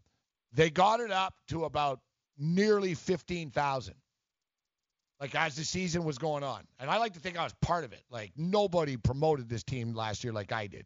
they 0.55 0.69
got 0.69 1.01
it 1.01 1.11
up 1.11 1.33
to 1.49 1.65
about 1.65 1.99
nearly 2.37 2.93
15,000. 2.93 3.93
Like 5.19 5.35
as 5.35 5.55
the 5.55 5.63
season 5.63 6.03
was 6.03 6.17
going 6.17 6.43
on, 6.43 6.63
and 6.77 6.89
I 6.89 6.97
like 6.97 7.13
to 7.13 7.19
think 7.19 7.37
I 7.37 7.43
was 7.43 7.53
part 7.61 7.85
of 7.85 7.93
it. 7.93 8.03
Like 8.09 8.31
nobody 8.35 8.97
promoted 8.97 9.47
this 9.47 9.63
team 9.63 9.93
last 9.93 10.23
year 10.23 10.33
like 10.33 10.51
I 10.51 10.67
did. 10.67 10.85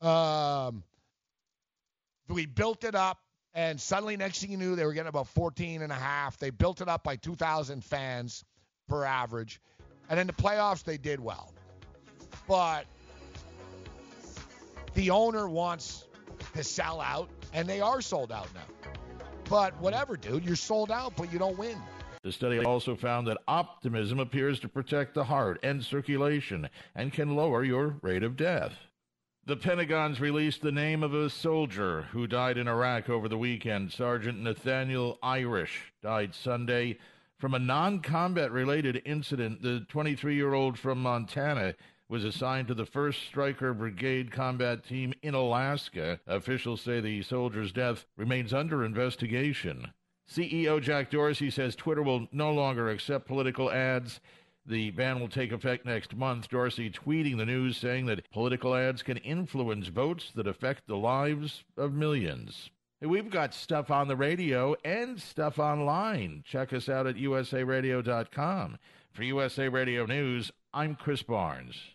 Um, 0.00 0.82
we 2.26 2.46
built 2.46 2.84
it 2.84 2.94
up, 2.94 3.18
and 3.52 3.78
suddenly, 3.78 4.16
next 4.16 4.40
thing 4.40 4.50
you 4.50 4.56
knew, 4.56 4.76
they 4.76 4.86
were 4.86 4.94
getting 4.94 5.08
about 5.08 5.28
14 5.28 5.82
and 5.82 5.92
a 5.92 5.96
half. 5.96 6.38
They 6.38 6.48
built 6.48 6.80
it 6.80 6.88
up 6.88 7.04
by 7.04 7.16
2,000 7.16 7.84
fans 7.84 8.44
per 8.88 9.04
average, 9.04 9.60
and 10.08 10.18
in 10.18 10.26
the 10.26 10.32
playoffs 10.32 10.82
they 10.82 10.96
did 10.96 11.20
well. 11.20 11.52
But 12.48 12.86
the 14.94 15.10
owner 15.10 15.48
wants 15.48 16.06
to 16.54 16.64
sell 16.64 17.00
out, 17.00 17.28
and 17.52 17.68
they 17.68 17.80
are 17.80 18.00
sold 18.00 18.32
out 18.32 18.48
now. 18.54 18.90
But 19.48 19.78
whatever, 19.80 20.16
dude, 20.16 20.44
you're 20.44 20.56
sold 20.56 20.90
out, 20.90 21.14
but 21.16 21.32
you 21.32 21.38
don't 21.38 21.58
win. 21.58 21.76
The 22.22 22.32
study 22.32 22.58
also 22.58 22.94
found 22.94 23.26
that 23.26 23.38
optimism 23.48 24.20
appears 24.20 24.60
to 24.60 24.68
protect 24.68 25.14
the 25.14 25.24
heart 25.24 25.58
and 25.62 25.82
circulation 25.82 26.68
and 26.94 27.12
can 27.12 27.34
lower 27.34 27.64
your 27.64 27.96
rate 28.02 28.22
of 28.22 28.36
death. 28.36 28.74
The 29.46 29.56
Pentagon's 29.56 30.20
released 30.20 30.60
the 30.60 30.70
name 30.70 31.02
of 31.02 31.14
a 31.14 31.30
soldier 31.30 32.02
who 32.12 32.26
died 32.26 32.58
in 32.58 32.68
Iraq 32.68 33.08
over 33.08 33.26
the 33.26 33.38
weekend. 33.38 33.90
Sergeant 33.90 34.38
Nathaniel 34.38 35.18
Irish 35.22 35.92
died 36.02 36.34
Sunday 36.34 36.98
from 37.38 37.54
a 37.54 37.58
non 37.58 38.00
combat 38.00 38.52
related 38.52 39.00
incident. 39.06 39.62
The 39.62 39.86
23 39.88 40.36
year 40.36 40.52
old 40.52 40.78
from 40.78 41.02
Montana 41.02 41.74
was 42.10 42.24
assigned 42.24 42.66
to 42.66 42.74
the 42.74 42.84
1st 42.84 43.28
Stryker 43.28 43.72
Brigade 43.72 44.32
combat 44.32 44.82
team 44.82 45.14
in 45.22 45.32
Alaska. 45.32 46.18
Officials 46.26 46.80
say 46.80 47.00
the 47.00 47.22
soldier's 47.22 47.70
death 47.70 48.04
remains 48.16 48.52
under 48.52 48.84
investigation. 48.84 49.92
CEO 50.28 50.82
Jack 50.82 51.10
Dorsey 51.10 51.50
says 51.50 51.76
Twitter 51.76 52.02
will 52.02 52.26
no 52.32 52.52
longer 52.52 52.90
accept 52.90 53.28
political 53.28 53.70
ads. 53.70 54.20
The 54.66 54.90
ban 54.90 55.20
will 55.20 55.28
take 55.28 55.52
effect 55.52 55.86
next 55.86 56.16
month. 56.16 56.48
Dorsey 56.48 56.90
tweeting 56.90 57.38
the 57.38 57.46
news 57.46 57.76
saying 57.76 58.06
that 58.06 58.28
political 58.32 58.74
ads 58.74 59.02
can 59.02 59.16
influence 59.18 59.86
votes 59.86 60.32
that 60.34 60.48
affect 60.48 60.88
the 60.88 60.96
lives 60.96 61.62
of 61.76 61.92
millions. 61.92 62.70
We've 63.00 63.30
got 63.30 63.54
stuff 63.54 63.90
on 63.90 64.08
the 64.08 64.16
radio 64.16 64.74
and 64.84 65.20
stuff 65.20 65.60
online. 65.60 66.42
Check 66.44 66.72
us 66.72 66.88
out 66.88 67.06
at 67.06 67.14
usaradio.com. 67.14 68.78
For 69.12 69.22
USA 69.22 69.68
Radio 69.68 70.06
News, 70.06 70.52
I'm 70.72 70.96
Chris 70.96 71.22
Barnes. 71.22 71.94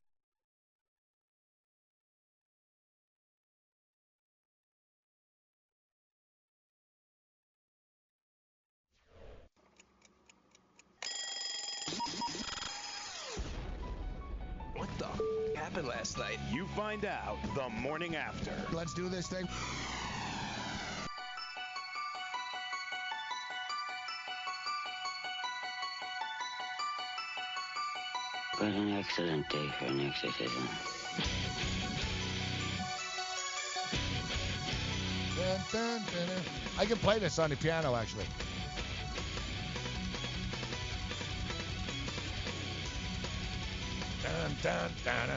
Happened 16.21 16.39
last 16.39 16.51
night? 16.51 16.55
You 16.55 16.67
find 16.67 17.05
out 17.05 17.37
the 17.55 17.69
morning 17.69 18.15
after. 18.15 18.51
Let's 18.71 18.93
do 18.93 19.09
this 19.09 19.27
thing. 19.27 19.47
What 28.57 28.69
an 28.69 28.91
excellent 28.91 29.49
day 29.49 29.69
for 29.79 29.85
an 29.85 30.01
exorcism. 30.01 30.69
Dun, 35.35 35.59
dun, 35.71 36.01
dun, 36.05 36.27
dun. 36.27 36.43
I 36.77 36.85
can 36.85 36.97
play 36.97 37.17
this 37.17 37.39
on 37.39 37.49
the 37.49 37.55
piano, 37.55 37.95
actually. 37.95 38.25
Dun, 44.23 44.51
dun, 44.61 44.91
dun. 45.03 45.29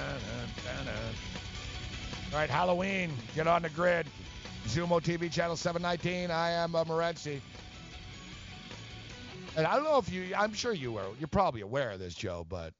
All 2.32 2.39
right, 2.40 2.51
Halloween. 2.51 3.12
Get 3.35 3.47
on 3.47 3.62
the 3.62 3.69
grid. 3.70 4.06
Zumo 4.66 5.01
TV 5.01 5.31
channel 5.31 5.56
719. 5.56 6.31
I 6.31 6.51
am 6.51 6.74
uh, 6.74 6.85
Morency. 6.85 7.40
And 9.56 9.66
I 9.66 9.77
don't 9.77 9.85
know 9.85 9.98
if 9.98 10.11
you, 10.11 10.35
I'm 10.36 10.52
sure 10.52 10.73
you 10.73 10.93
were, 10.93 11.05
you're 11.19 11.28
probably 11.28 11.61
aware 11.61 11.93
of 11.93 12.01
this, 12.01 12.15
Joe, 12.15 12.44
but 12.48 12.73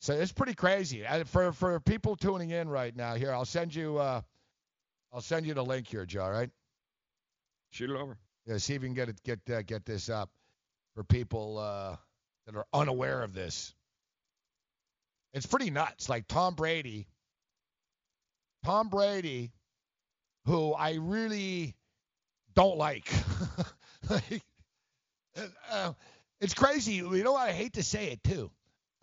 so 0.00 0.12
it's 0.12 0.32
pretty 0.32 0.54
crazy. 0.54 1.06
And 1.06 1.26
for 1.26 1.52
for 1.52 1.80
people 1.80 2.16
tuning 2.16 2.50
in 2.50 2.68
right 2.68 2.94
now, 2.94 3.14
here 3.14 3.32
I'll 3.32 3.44
send 3.44 3.74
you, 3.74 3.98
uh, 3.98 4.20
I'll 5.12 5.20
send 5.20 5.46
you 5.46 5.54
the 5.54 5.64
link 5.64 5.86
here, 5.86 6.04
Joe. 6.04 6.24
all 6.24 6.30
Right? 6.30 6.50
Shoot 7.70 7.90
it 7.90 7.96
over. 7.96 8.18
Yeah, 8.44 8.58
see 8.58 8.74
if 8.74 8.82
you 8.82 8.88
can 8.88 8.94
get 8.94 9.08
it, 9.08 9.22
get 9.22 9.38
uh, 9.50 9.62
get 9.62 9.86
this 9.86 10.10
up 10.10 10.28
for 10.94 11.04
people 11.04 11.58
uh, 11.58 11.96
that 12.46 12.56
are 12.56 12.66
unaware 12.74 13.22
of 13.22 13.32
this. 13.32 13.74
It's 15.32 15.46
pretty 15.46 15.70
nuts. 15.70 16.08
Like 16.08 16.26
Tom 16.28 16.54
Brady, 16.54 17.06
Tom 18.64 18.88
Brady, 18.88 19.52
who 20.46 20.72
I 20.72 20.94
really 20.94 21.74
don't 22.54 22.76
like. 22.76 23.10
like 24.10 24.42
uh, 25.70 25.92
it's 26.40 26.54
crazy. 26.54 26.94
You 26.94 27.22
know 27.22 27.32
what? 27.32 27.48
I 27.48 27.52
hate 27.52 27.74
to 27.74 27.82
say 27.82 28.08
it 28.08 28.22
too. 28.22 28.50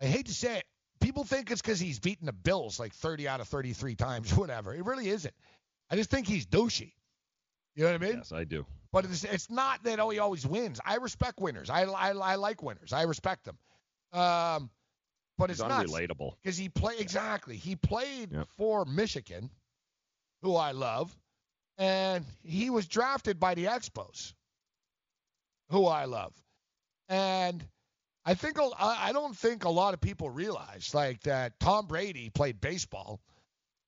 I 0.00 0.06
hate 0.06 0.26
to 0.26 0.34
say 0.34 0.58
it. 0.58 0.64
People 1.00 1.24
think 1.24 1.50
it's 1.50 1.62
because 1.62 1.80
he's 1.80 1.98
beaten 1.98 2.26
the 2.26 2.32
Bills 2.32 2.78
like 2.78 2.92
30 2.92 3.26
out 3.26 3.40
of 3.40 3.48
33 3.48 3.94
times, 3.94 4.34
whatever. 4.36 4.74
It 4.74 4.84
really 4.84 5.08
isn't. 5.08 5.34
I 5.90 5.96
just 5.96 6.10
think 6.10 6.26
he's 6.26 6.46
douchey. 6.46 6.92
You 7.74 7.84
know 7.84 7.92
what 7.92 8.02
I 8.02 8.06
mean? 8.06 8.16
Yes, 8.18 8.32
I 8.32 8.44
do. 8.44 8.66
But 8.92 9.04
it's, 9.04 9.24
it's 9.24 9.50
not 9.50 9.84
that 9.84 10.00
oh 10.00 10.10
he 10.10 10.18
always 10.18 10.46
wins. 10.46 10.80
I 10.84 10.96
respect 10.96 11.40
winners. 11.40 11.70
I, 11.70 11.84
I, 11.84 12.10
I 12.10 12.34
like 12.34 12.62
winners. 12.62 12.92
I 12.92 13.02
respect 13.02 13.44
them. 13.44 13.58
Um, 14.12 14.70
but 15.40 15.50
He's 15.50 15.58
it's 15.60 15.68
not 15.68 15.86
relatable 15.86 16.34
because 16.42 16.56
he 16.56 16.68
play 16.68 16.94
exactly. 16.98 17.56
He 17.56 17.74
played 17.74 18.30
Yep. 18.32 18.46
for 18.56 18.84
Michigan, 18.84 19.50
who 20.42 20.54
I 20.54 20.70
love, 20.72 21.14
and 21.78 22.24
he 22.44 22.70
was 22.70 22.86
drafted 22.86 23.40
by 23.40 23.54
the 23.54 23.64
Expos, 23.64 24.32
who 25.70 25.86
I 25.86 26.04
love, 26.04 26.32
and 27.08 27.66
I 28.24 28.34
think 28.34 28.58
I 28.78 29.10
don't 29.12 29.36
think 29.36 29.64
a 29.64 29.70
lot 29.70 29.94
of 29.94 30.00
people 30.00 30.30
realize 30.30 30.94
like 30.94 31.20
that 31.22 31.58
Tom 31.58 31.86
Brady 31.86 32.30
played 32.30 32.60
baseball, 32.60 33.20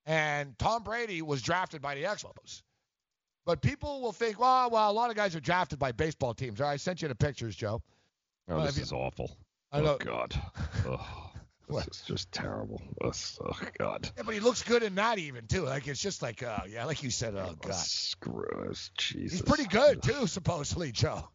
and 0.06 0.58
Tom 0.58 0.82
Brady 0.82 1.22
was 1.22 1.42
drafted 1.42 1.80
by 1.82 1.94
the 1.94 2.04
Expos. 2.04 2.62
But 3.44 3.60
people 3.60 4.00
will 4.00 4.12
think, 4.12 4.38
well, 4.38 4.70
well, 4.70 4.88
a 4.88 4.92
lot 4.92 5.10
of 5.10 5.16
guys 5.16 5.34
are 5.34 5.40
drafted 5.40 5.78
by 5.78 5.90
baseball 5.90 6.32
teams. 6.32 6.60
All 6.60 6.68
right, 6.68 6.74
I 6.74 6.76
sent 6.76 7.02
you 7.02 7.08
the 7.08 7.14
pictures, 7.16 7.56
Joe. 7.56 7.82
Oh, 8.48 8.56
Well, 8.56 8.66
this 8.66 8.76
you- 8.76 8.84
is 8.84 8.92
awful. 8.92 9.36
I 9.72 9.80
know- 9.80 9.94
Oh 9.94 9.98
God. 9.98 10.40
Oh, 11.74 11.78
this 11.80 12.00
is 12.00 12.02
just 12.06 12.32
terrible. 12.32 12.80
This, 13.02 13.38
oh 13.44 13.58
God. 13.78 14.10
Yeah, 14.16 14.22
but 14.24 14.34
he 14.34 14.40
looks 14.40 14.62
good 14.62 14.82
in 14.82 14.94
that 14.96 15.18
even 15.18 15.46
too. 15.46 15.62
Like 15.64 15.86
it's 15.88 16.00
just 16.00 16.22
like, 16.22 16.42
uh, 16.42 16.60
yeah, 16.68 16.84
like 16.84 17.02
you 17.02 17.10
said, 17.10 17.34
oh 17.34 17.54
god, 17.60 17.74
Screw 17.74 18.66
us, 18.70 18.90
Jesus. 18.98 19.40
he's 19.40 19.42
pretty 19.42 19.66
good 19.66 20.02
too, 20.02 20.26
supposedly, 20.26 20.92
Joe. 20.92 21.28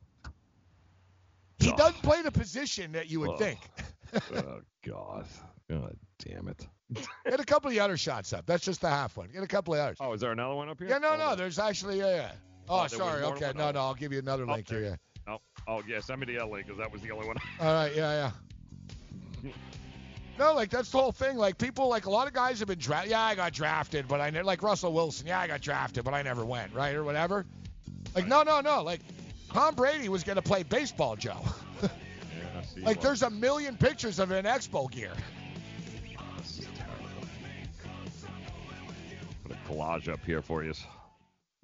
He 1.60 1.72
doesn't 1.72 2.02
play 2.04 2.22
the 2.22 2.32
position 2.32 2.92
that 2.92 3.10
you 3.10 3.20
would 3.22 3.32
Oh. 3.32 3.38
think. 3.38 3.60
oh 4.36 4.62
God. 4.86 5.26
God 5.70 5.98
damn 6.20 6.48
it. 6.48 6.66
Get 7.26 7.40
a 7.40 7.44
couple 7.44 7.68
of 7.70 7.74
the 7.74 7.80
other 7.82 7.98
shots 7.98 8.32
up. 8.32 8.46
That's 8.46 8.64
just 8.64 8.80
the 8.80 8.90
half 8.90 9.18
one. 9.18 9.28
Get 9.34 9.44
a 9.44 9.48
couple 9.48 9.74
of 9.74 9.80
others. 9.82 9.98
Oh, 10.00 10.14
is 10.14 10.22
there 10.22 10.32
another 10.32 10.56
one 10.56 10.70
up 10.70 10.80
here? 10.80 10.88
Yeah, 10.88 11.00
no, 11.00 11.18
no. 11.18 11.36
There's 11.36 11.60
actually, 11.60 11.98
yeah, 12.00 12.16
yeah. 12.16 12.32
Oh, 12.70 12.84
Oh, 12.84 12.88
sorry. 12.88 13.24
Okay, 13.24 13.52
no, 13.56 13.70
Oh. 13.70 13.72
no. 13.72 13.80
I'll 13.80 13.94
give 13.96 14.14
you 14.14 14.20
another 14.20 14.46
Oh, 14.48 14.54
link 14.54 14.70
here. 14.70 14.82
Yeah. 14.82 14.96
Oh, 15.28 15.40
oh 15.68 15.84
yeah, 15.88 16.00
send 16.00 16.22
me 16.22 16.26
the 16.28 16.38
LA 16.46 16.58
because 16.58 16.78
that 16.78 16.90
was 16.92 17.02
the 17.02 17.12
only 17.12 17.28
one. 17.28 17.36
All 17.60 17.74
right. 17.74 17.94
Yeah, 17.94 18.32
yeah. 19.44 19.52
No, 20.38 20.54
like 20.54 20.70
that's 20.70 20.92
the 20.92 21.00
whole 21.00 21.12
thing. 21.12 21.38
Like 21.38 21.58
people, 21.58 21.88
like 21.90 22.06
a 22.06 22.12
lot 22.12 22.28
of 22.28 22.34
guys 22.34 22.60
have 22.60 22.68
been 22.68 22.78
drafted. 22.78 23.12
Yeah, 23.12 23.22
I 23.22 23.36
got 23.36 23.54
drafted, 23.54 24.08
but 24.08 24.22
I 24.22 24.30
ne- 24.30 24.44
like 24.44 24.62
Russell 24.62 24.94
Wilson. 24.94 25.28
Yeah, 25.28 25.40
I 25.40 25.48
got 25.48 25.62
drafted, 25.62 26.04
but 26.04 26.14
I 26.14 26.22
never 26.22 26.46
went, 26.46 26.74
right, 26.74 26.96
or 26.96 27.04
whatever. 27.04 27.46
Like 28.16 28.28
no, 28.28 28.44
no, 28.44 28.62
no. 28.62 28.84
Like 28.84 29.02
Tom 29.52 29.76
Brady 29.76 30.10
was 30.10 30.24
gonna 30.24 30.42
play 30.42 30.64
baseball, 30.64 31.16
Joe. 31.16 31.42
Yeah, 31.82 31.90
like 32.84 33.02
there's 33.02 33.24
a 33.24 33.30
million 33.30 33.78
pictures 33.78 34.20
of 34.20 34.32
in 34.32 34.46
Expo 34.46 34.92
gear. 34.92 35.12
Put 39.44 39.52
a 39.52 39.72
collage 39.72 40.08
up 40.12 40.24
here 40.26 40.42
for 40.42 40.64
you. 40.64 40.74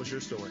What's 0.00 0.10
your 0.10 0.22
story? 0.24 0.48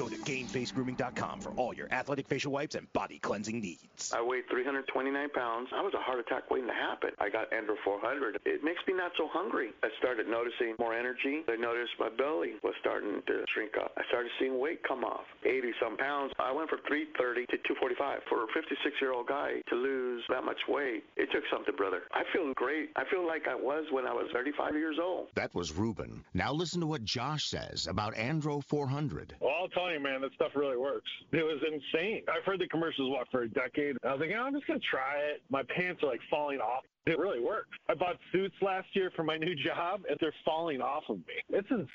Go 0.00 0.08
to 0.08 0.16
GameFaceGrooming.com 0.16 1.40
for 1.40 1.52
all 1.60 1.74
your 1.74 1.92
athletic 1.92 2.26
facial 2.26 2.52
wipes 2.52 2.74
and 2.74 2.90
body 2.94 3.18
cleansing 3.18 3.60
needs. 3.60 4.14
I 4.16 4.22
weighed 4.22 4.48
329 4.48 5.28
pounds. 5.28 5.68
I 5.76 5.82
was 5.82 5.92
a 5.92 6.00
heart 6.00 6.20
attack 6.20 6.48
waiting 6.50 6.68
to 6.68 6.72
happen. 6.72 7.10
I 7.20 7.28
got 7.28 7.50
Andro 7.50 7.76
400. 7.84 8.40
It 8.46 8.64
makes 8.64 8.80
me 8.88 8.94
not 8.94 9.12
so 9.18 9.28
hungry. 9.28 9.76
I 9.82 9.88
started 9.98 10.26
noticing 10.26 10.72
more 10.78 10.94
energy. 10.94 11.44
I 11.52 11.56
noticed 11.56 12.00
my 12.00 12.08
belly 12.08 12.56
was 12.64 12.72
starting 12.80 13.20
to 13.26 13.44
shrink 13.52 13.76
up. 13.76 13.92
I 13.98 14.08
started 14.08 14.32
seeing 14.40 14.58
weight 14.58 14.80
come 14.88 15.04
off, 15.04 15.28
80 15.44 15.68
some 15.82 15.98
pounds. 15.98 16.32
I 16.38 16.50
went 16.50 16.70
from 16.70 16.80
330 16.88 17.44
to 17.52 17.60
245. 17.68 18.24
For 18.30 18.44
a 18.44 18.46
56 18.56 18.72
year 19.04 19.12
old 19.12 19.28
guy 19.28 19.60
to 19.68 19.74
lose 19.76 20.24
that 20.30 20.48
much 20.48 20.64
weight, 20.66 21.04
it 21.18 21.28
took 21.30 21.44
something, 21.52 21.76
brother. 21.76 22.08
I 22.14 22.24
feel 22.32 22.54
great. 22.54 22.88
I 22.96 23.04
feel 23.12 23.26
like 23.26 23.44
I 23.44 23.54
was 23.54 23.84
when 23.92 24.06
I 24.06 24.14
was 24.16 24.32
35 24.32 24.72
years 24.80 24.96
old. 24.96 25.28
That 25.34 25.52
was 25.54 25.76
Ruben. 25.76 26.24
Now 26.32 26.54
listen 26.54 26.80
to 26.80 26.86
what 26.86 27.04
Josh 27.04 27.52
says 27.52 27.86
about 27.86 28.14
Andro 28.14 28.64
400. 28.64 28.77
Well, 29.40 29.52
I'll 29.60 29.68
tell 29.68 29.90
you, 29.92 30.00
man, 30.00 30.20
that 30.22 30.32
stuff 30.34 30.52
really 30.54 30.76
works. 30.76 31.10
It 31.32 31.42
was 31.42 31.60
insane. 31.66 32.22
I've 32.28 32.44
heard 32.44 32.60
the 32.60 32.68
commercials 32.68 33.10
what 33.10 33.28
for 33.30 33.42
a 33.42 33.48
decade. 33.48 33.96
I 34.04 34.12
was 34.12 34.20
like, 34.20 34.30
oh, 34.36 34.42
I'm 34.42 34.54
just 34.54 34.66
gonna 34.66 34.80
try 34.90 35.16
it. 35.32 35.42
My 35.50 35.62
pants 35.74 36.02
are 36.02 36.06
like 36.06 36.20
falling 36.30 36.58
off. 36.58 36.84
It 37.06 37.18
really 37.18 37.40
works. 37.40 37.70
I 37.88 37.94
bought 37.94 38.16
suits 38.32 38.54
last 38.60 38.88
year 38.92 39.10
for 39.16 39.24
my 39.24 39.36
new 39.38 39.54
job, 39.66 40.02
and 40.08 40.16
they're 40.20 40.34
falling 40.44 40.80
off 40.80 41.04
of 41.08 41.18
me. 41.18 41.40
It's 41.50 41.68
insane. 41.70 41.88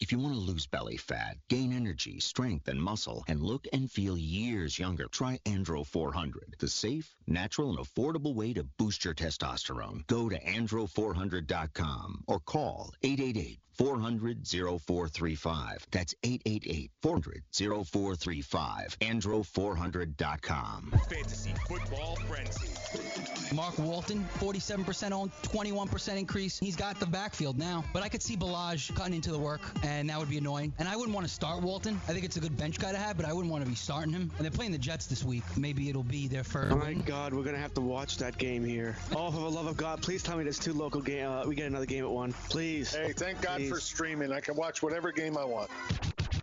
If 0.00 0.12
you 0.12 0.18
want 0.18 0.34
to 0.34 0.40
lose 0.40 0.66
belly 0.66 0.96
fat, 0.96 1.36
gain 1.48 1.72
energy, 1.72 2.20
strength, 2.20 2.68
and 2.68 2.82
muscle, 2.82 3.24
and 3.28 3.40
look 3.40 3.66
and 3.72 3.90
feel 3.90 4.18
years 4.18 4.78
younger, 4.78 5.06
try 5.06 5.38
Andro 5.44 5.86
400, 5.86 6.56
the 6.58 6.68
safe, 6.68 7.14
natural, 7.26 7.70
and 7.70 7.78
affordable 7.78 8.34
way 8.34 8.52
to 8.52 8.64
boost 8.64 9.04
your 9.04 9.14
testosterone. 9.14 10.06
Go 10.06 10.28
to 10.28 10.40
andro400.com 10.40 12.24
or 12.26 12.40
call 12.40 12.92
888 13.02 13.58
400 13.80 14.46
0435. 14.46 15.86
That's 15.90 16.14
888 16.22 16.90
400 17.00 17.42
0435. 17.52 18.98
Andro400.com. 19.00 21.00
Fantasy 21.08 21.54
Football 21.66 22.16
Frenzy. 22.28 23.54
Mark 23.54 23.78
Walton, 23.78 24.28
47% 24.38 25.12
owned, 25.12 25.32
21% 25.42 26.18
increase. 26.18 26.58
He's 26.58 26.76
got 26.76 27.00
the 27.00 27.06
backfield 27.06 27.58
now, 27.58 27.82
but 27.92 28.02
I 28.02 28.10
could 28.10 28.22
see 28.22 28.36
Ballage 28.36 28.94
cutting 28.94 29.14
into 29.14 29.32
the 29.32 29.38
work. 29.38 29.59
Work, 29.60 29.84
and 29.84 30.10
that 30.10 30.18
would 30.18 30.30
be 30.30 30.38
annoying. 30.38 30.72
And 30.78 30.88
I 30.88 30.96
wouldn't 30.96 31.14
want 31.14 31.26
to 31.26 31.32
start 31.32 31.62
Walton. 31.62 32.00
I 32.08 32.12
think 32.12 32.24
it's 32.24 32.36
a 32.36 32.40
good 32.40 32.56
bench 32.56 32.78
guy 32.78 32.92
to 32.92 32.98
have, 32.98 33.16
but 33.16 33.26
I 33.26 33.32
wouldn't 33.32 33.50
want 33.50 33.64
to 33.64 33.70
be 33.70 33.76
starting 33.76 34.12
him. 34.12 34.30
And 34.36 34.44
they're 34.44 34.50
playing 34.50 34.72
the 34.72 34.78
Jets 34.78 35.06
this 35.06 35.24
week. 35.24 35.42
Maybe 35.56 35.88
it'll 35.88 36.02
be 36.02 36.28
their 36.28 36.44
first. 36.44 36.72
Oh 36.72 36.78
my 36.78 36.94
God, 36.94 37.34
we're 37.34 37.44
gonna 37.44 37.58
have 37.58 37.74
to 37.74 37.80
watch 37.80 38.18
that 38.18 38.38
game 38.38 38.64
here. 38.64 38.96
Oh, 39.14 39.30
for 39.30 39.40
the 39.40 39.50
love 39.50 39.66
of 39.66 39.76
God, 39.76 40.02
please 40.02 40.22
tell 40.22 40.36
me 40.36 40.44
there's 40.44 40.58
two 40.58 40.72
local 40.72 41.00
game. 41.00 41.28
Uh, 41.28 41.44
we 41.46 41.54
get 41.54 41.66
another 41.66 41.86
game 41.86 42.04
at 42.04 42.10
one, 42.10 42.32
please. 42.48 42.94
Hey, 42.94 43.12
thank 43.12 43.40
God 43.40 43.58
Please. 43.58 43.70
for 43.70 43.80
streaming. 43.80 44.32
I 44.32 44.40
can 44.40 44.56
watch 44.56 44.82
whatever 44.82 45.12
game 45.12 45.36
I 45.36 45.44
want. 45.44 45.70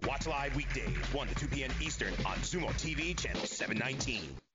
Watch 0.07 0.27
live 0.27 0.55
weekdays, 0.55 0.95
1 1.11 1.27
to 1.27 1.35
2 1.35 1.47
p.m. 1.47 1.71
Eastern 1.81 2.13
on 2.25 2.37
Sumo 2.37 2.69
TV, 2.73 3.17
channel 3.17 3.45
719. 3.45 4.46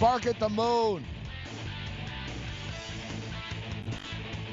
Bark 0.00 0.26
at 0.26 0.38
the 0.38 0.48
moon. 0.48 1.04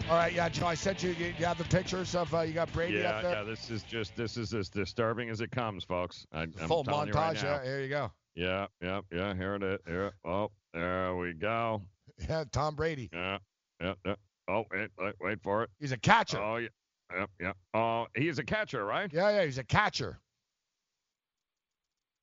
All 0.09 0.17
right, 0.17 0.33
yeah, 0.33 0.49
Joe. 0.49 0.67
I 0.67 0.75
sent 0.75 1.01
you. 1.01 1.11
You 1.11 1.45
have 1.45 1.57
the 1.57 1.63
pictures 1.65 2.13
of 2.13 2.33
uh, 2.33 2.41
you 2.41 2.53
got 2.53 2.71
Brady 2.73 2.97
yeah, 2.97 3.09
up 3.09 3.21
there. 3.23 3.31
yeah. 3.31 3.43
This 3.43 3.69
is 3.69 3.83
just 3.83 4.15
this 4.15 4.37
is 4.37 4.53
as 4.53 4.69
disturbing 4.69 5.29
as 5.29 5.41
it 5.41 5.51
comes, 5.51 5.83
folks. 5.83 6.27
I, 6.31 6.43
I'm 6.43 6.51
Full 6.51 6.83
telling 6.83 7.07
you 7.07 7.13
montage. 7.13 7.43
right 7.43 7.43
yeah, 7.43 7.63
here 7.63 7.81
you 7.81 7.89
go. 7.89 8.11
Yeah, 8.35 8.67
yeah, 8.81 9.01
yeah. 9.11 9.33
Here 9.33 9.55
it 9.55 9.63
is. 9.63 9.79
Here. 9.87 10.11
Oh, 10.25 10.51
there 10.73 11.15
we 11.15 11.33
go. 11.33 11.81
Yeah, 12.29 12.43
Tom 12.51 12.75
Brady. 12.75 13.09
Yeah, 13.11 13.39
yeah, 13.81 13.93
yeah. 14.05 14.15
Oh, 14.47 14.65
wait, 14.71 14.89
wait, 14.99 15.15
wait 15.19 15.39
for 15.41 15.63
it. 15.63 15.71
He's 15.79 15.93
a 15.93 15.97
catcher. 15.97 16.39
Oh, 16.39 16.57
yeah, 16.57 16.67
yeah, 17.11 17.25
yeah. 17.39 17.53
Oh, 17.73 18.05
he's 18.15 18.37
a 18.37 18.43
catcher, 18.43 18.85
right? 18.85 19.11
Yeah, 19.11 19.31
yeah, 19.31 19.45
he's 19.45 19.57
a 19.57 19.63
catcher. 19.63 20.19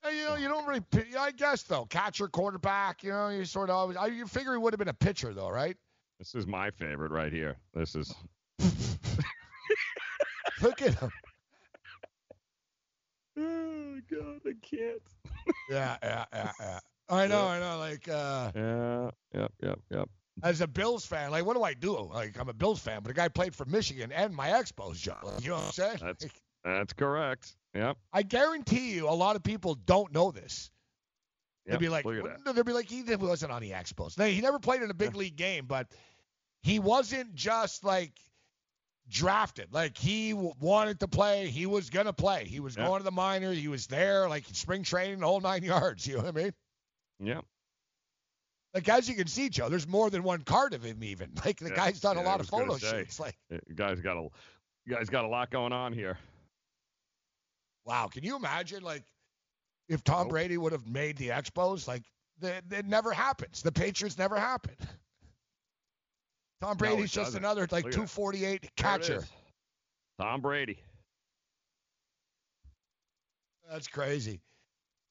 You 0.04 0.24
know, 0.24 0.34
you 0.36 0.48
don't 0.48 0.66
really. 0.66 0.82
I 1.18 1.30
guess 1.32 1.62
though, 1.62 1.84
catcher, 1.84 2.28
quarterback. 2.28 3.02
You 3.02 3.10
know, 3.10 3.28
you 3.28 3.44
sort 3.44 3.68
of 3.70 3.76
always. 3.76 3.96
I, 3.96 4.06
you 4.06 4.26
figure 4.26 4.52
he 4.52 4.58
would 4.58 4.72
have 4.72 4.78
been 4.78 4.88
a 4.88 4.94
pitcher 4.94 5.34
though, 5.34 5.50
right? 5.50 5.76
This 6.18 6.34
is 6.34 6.46
my 6.46 6.70
favorite 6.70 7.12
right 7.12 7.32
here. 7.32 7.56
This 7.74 7.94
is. 7.94 8.14
Look 10.62 10.82
at 10.82 10.94
him. 10.98 11.10
Oh 13.38 13.98
God, 14.10 14.40
I 14.46 14.52
can't. 14.62 15.00
Yeah, 15.70 15.96
yeah, 16.02 16.24
yeah, 16.32 16.52
yeah. 16.60 16.78
I 17.08 17.26
know, 17.26 17.46
I 17.46 17.58
know. 17.60 17.78
Like, 17.78 18.08
uh, 18.08 18.50
Yeah, 18.54 19.10
yep, 19.34 19.52
yep, 19.62 19.78
yep. 19.90 20.08
as 20.42 20.60
a 20.60 20.66
Bills 20.66 21.06
fan, 21.06 21.30
like, 21.30 21.44
what 21.44 21.54
do 21.56 21.62
I 21.62 21.74
do? 21.74 21.96
Like, 22.12 22.38
I'm 22.38 22.48
a 22.48 22.52
Bills 22.52 22.80
fan, 22.80 23.00
but 23.02 23.08
the 23.08 23.14
guy 23.14 23.28
played 23.28 23.54
for 23.54 23.64
Michigan 23.66 24.12
and 24.12 24.34
my 24.34 24.48
Expos 24.48 24.96
job. 24.96 25.24
You 25.40 25.50
know 25.50 25.56
what 25.56 25.64
I'm 25.66 25.72
saying? 25.72 25.98
That's 26.02 26.26
that's 26.64 26.92
correct. 26.92 27.56
Yep. 27.74 27.96
I 28.12 28.22
guarantee 28.22 28.92
you, 28.92 29.08
a 29.08 29.10
lot 29.10 29.36
of 29.36 29.42
people 29.42 29.74
don't 29.74 30.12
know 30.12 30.30
this. 30.30 30.70
They'd 31.66 31.72
Yep, 31.74 31.80
be 31.80 31.88
like, 31.88 32.04
look 32.04 32.24
"Well, 32.44 32.54
they'd 32.54 32.64
be 32.64 32.72
like, 32.72 32.88
he 32.88 33.02
wasn't 33.14 33.52
on 33.52 33.62
the 33.62 33.70
Expos. 33.70 34.18
No, 34.18 34.24
he 34.26 34.40
never 34.40 34.58
played 34.58 34.82
in 34.82 34.90
a 34.90 34.94
big 34.94 35.14
league 35.14 35.36
game, 35.36 35.66
but 35.66 35.86
he 36.62 36.78
wasn't 36.80 37.34
just 37.34 37.84
like 37.84 38.12
drafted. 39.08 39.72
Like 39.72 39.96
he 39.96 40.30
w- 40.32 40.52
wanted 40.60 41.00
to 41.00 41.08
play. 41.08 41.48
He 41.48 41.66
was 41.66 41.90
gonna 41.90 42.12
play. 42.12 42.44
He 42.46 42.60
was 42.60 42.76
Yeah. 42.76 42.86
going 42.86 43.00
to 43.00 43.04
the 43.04 43.12
minors. 43.12 43.58
He 43.58 43.68
was 43.68 43.86
there, 43.86 44.28
like 44.28 44.44
spring 44.52 44.82
training, 44.82 45.20
the 45.20 45.26
whole 45.26 45.40
nine 45.40 45.62
yards. 45.64 46.06
You 46.06 46.16
know 46.16 46.24
what 46.24 46.36
I 46.36 46.42
mean? 46.42 46.52
Yeah. 47.20 47.40
Like 48.74 48.88
as 48.88 49.08
you 49.08 49.14
can 49.14 49.26
see, 49.26 49.48
Joe, 49.48 49.68
there's 49.68 49.86
more 49.86 50.10
than 50.10 50.22
one 50.22 50.42
card 50.42 50.74
of 50.74 50.82
him. 50.82 51.02
Even 51.04 51.32
like 51.44 51.58
the 51.58 51.70
Yeah, 51.70 51.76
guy's 51.76 52.00
done 52.00 52.16
a 52.16 52.20
yeah, 52.20 52.26
I 52.26 52.30
lot 52.30 52.40
of 52.40 52.48
photo 52.48 52.76
shoots. 52.78 53.20
Like, 53.20 53.36
You 53.50 53.74
guys 53.74 54.00
got 54.00 54.16
a, 54.16 54.28
you 54.86 54.94
guys 54.94 55.08
got 55.08 55.24
a 55.24 55.28
lot 55.28 55.50
going 55.50 55.72
on 55.72 55.92
here. 55.92 56.18
Wow, 57.84 58.08
can 58.08 58.22
you 58.22 58.36
imagine 58.36 58.82
like 58.82 59.04
if 59.88 60.04
Tom 60.04 60.28
Brady 60.28 60.56
would 60.56 60.72
have 60.72 60.86
made 60.86 61.16
the 61.16 61.28
Expos? 61.28 61.88
Like, 61.88 62.02
it 62.42 62.86
never 62.86 63.12
happens. 63.12 63.62
The 63.62 63.72
Patriots 63.72 64.16
never 64.16 64.38
happen. 64.38 64.76
Tom 66.62 66.76
Brady's 66.76 67.06
it 67.06 67.12
just 67.12 67.34
another 67.34 67.62
like 67.70 67.84
Look 67.84 67.86
at 67.86 67.92
that. 67.92 68.08
248 68.14 68.76
catcher. 68.76 69.24
Tom 70.18 70.40
Brady. 70.40 70.78
That's 73.70 73.88
crazy. 73.88 74.40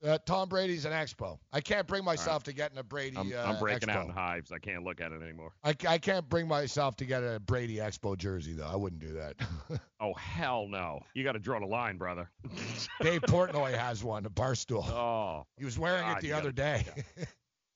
Uh, 0.02 0.18
Tom 0.26 0.48
Brady's 0.48 0.86
an 0.86 0.94
expo. 0.94 1.40
I 1.52 1.60
can't 1.60 1.86
bring 1.86 2.06
myself 2.06 2.44
to 2.44 2.54
getting 2.54 2.78
a 2.78 2.84
Brady. 2.84 3.18
I'm, 3.18 3.34
uh, 3.34 3.38
I'm 3.44 3.60
breaking 3.60 3.90
expo. 3.90 3.96
out 3.96 4.06
in 4.06 4.12
hives. 4.12 4.52
I 4.52 4.58
can't 4.60 4.84
look 4.84 5.02
at 5.02 5.12
it 5.12 5.22
anymore. 5.22 5.52
I, 5.64 5.76
I 5.88 5.98
can't 5.98 6.28
bring 6.30 6.48
myself 6.48 6.96
to 6.98 7.06
get 7.06 7.22
a 7.22 7.40
Brady 7.42 7.78
Expo 7.78 8.18
jersey 8.18 8.54
though. 8.54 8.68
I 8.68 8.78
wouldn't 8.78 9.02
do 9.02 9.14
that. 9.14 9.36
Oh 10.02 10.14
hell 10.14 10.66
no! 10.70 11.02
You 11.14 11.26
got 11.26 11.34
to 11.34 11.40
draw 11.40 11.60
the 11.60 11.66
line, 11.66 11.98
brother. 11.98 12.30
Dave 13.02 13.20
Portnoy 13.24 13.78
has 13.78 14.02
one, 14.02 14.26
a 14.26 14.30
bar 14.30 14.56
stool. 14.56 14.86
Oh. 14.86 15.46
He 15.58 15.66
was 15.66 15.78
wearing 15.78 16.04
God, 16.04 16.20
it 16.20 16.22
the 16.22 16.32
other 16.32 16.54
gotta- 16.54 16.86
day. 16.86 17.04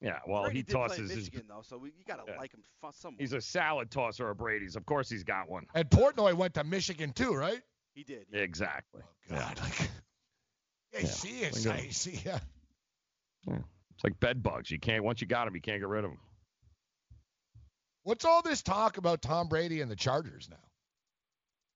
Yeah. 0.01 0.19
Well, 0.25 0.43
Brady 0.43 0.59
he 0.59 0.63
did 0.63 0.73
play 0.73 0.87
tosses 0.87 1.09
his. 1.09 1.17
Michigan 1.17 1.43
though, 1.49 1.61
so 1.63 1.77
we, 1.77 1.89
you 1.89 2.03
gotta 2.07 2.23
Yeah. 2.27 2.37
like 2.37 2.53
him 2.53 2.61
fu- 2.81 2.87
somewhat. 2.93 3.19
He's 3.21 3.33
a 3.33 3.41
salad 3.41 3.89
tosser 3.91 4.29
of 4.29 4.37
Brady's. 4.37 4.75
Of 4.77 4.85
course, 4.85 5.09
he's 5.09 5.23
got 5.25 5.49
one. 5.49 5.65
and 5.75 5.89
Portnoy 5.89 6.33
went 6.33 6.53
to 6.55 6.63
Michigan 6.63 7.11
too, 7.11 7.33
right? 7.33 7.61
He 7.93 8.03
did. 8.03 8.25
Exactly. 8.33 9.01
God, 9.29 9.59
like, 9.61 9.89
yeah, 10.93 10.99
Yeah. 11.01 11.07
see 11.07 11.41
it, 11.41 11.65
at 11.65 11.79
see, 11.79 11.91
see, 11.91 12.21
yeah. 12.25 12.39
It's 13.47 14.03
like 14.03 14.19
bed 14.19 14.41
bugs. 14.41 14.71
You 14.71 14.79
can't 14.79 15.03
once 15.03 15.21
you 15.21 15.27
got 15.27 15.45
them, 15.45 15.55
you 15.55 15.61
can't 15.61 15.79
get 15.79 15.87
rid 15.87 16.03
of 16.03 16.11
them. 16.11 16.19
What's 18.03 18.25
all 18.25 18.41
this 18.41 18.61
talk 18.61 18.97
about 18.97 19.21
Tom 19.21 19.47
Brady 19.47 19.81
and 19.81 19.89
the 19.89 19.95
Chargers 19.95 20.49
now? 20.49 20.57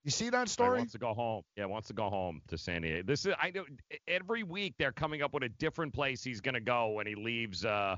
You 0.03 0.11
see 0.11 0.30
that 0.30 0.48
story? 0.48 0.77
He 0.77 0.81
wants 0.81 0.94
to 0.94 0.99
go 0.99 1.14
home. 1.14 1.44
Yeah, 1.56 1.65
wants 1.65 1.89
to 1.89 1.94
go 1.94 2.10
home 2.10 2.41
to 2.48 2.57
San 2.57 2.81
Diego. 2.81 3.03
This 3.06 3.26
is 3.26 3.34
I 3.41 3.52
know 3.52 3.65
every 4.07 4.44
week 4.44 4.76
they're 4.80 4.91
coming 4.91 5.22
up 5.22 5.34
with 5.34 5.44
a 5.44 5.49
different 5.49 5.94
place 5.94 6.23
he's 6.23 6.41
going 6.41 6.53
to 6.53 6.61
go 6.61 6.89
when 6.89 7.07
he 7.07 7.15
leaves. 7.15 7.65
Uh, 7.65 7.98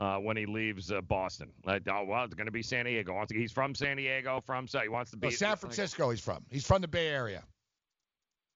uh, 0.00 0.16
when 0.16 0.36
he 0.36 0.46
leaves 0.46 0.90
uh, 0.90 1.00
Boston, 1.02 1.48
like, 1.64 1.82
oh 1.88 2.04
well, 2.04 2.24
it's 2.24 2.34
going 2.34 2.46
to 2.46 2.52
be 2.52 2.62
San 2.62 2.86
Diego. 2.86 3.24
He's 3.30 3.52
from 3.52 3.72
San 3.72 3.98
Diego, 3.98 4.42
from 4.44 4.66
so 4.66 4.80
he 4.80 4.88
wants 4.88 5.12
to 5.12 5.16
be 5.16 5.28
No, 5.28 5.30
San 5.30 5.56
Francisco. 5.56 6.10
He's 6.10 6.20
from. 6.20 6.44
He's 6.50 6.66
from 6.66 6.82
the 6.82 6.88
Bay 6.88 7.06
Area. 7.06 7.44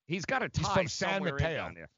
He's 0.06 0.24
got 0.24 0.42
a 0.42 0.48
tie 0.48 0.62
He's 0.62 0.72
from 0.72 0.88
San 0.88 1.24
Mateo. 1.24 1.56
down 1.56 1.74
there. 1.74 1.88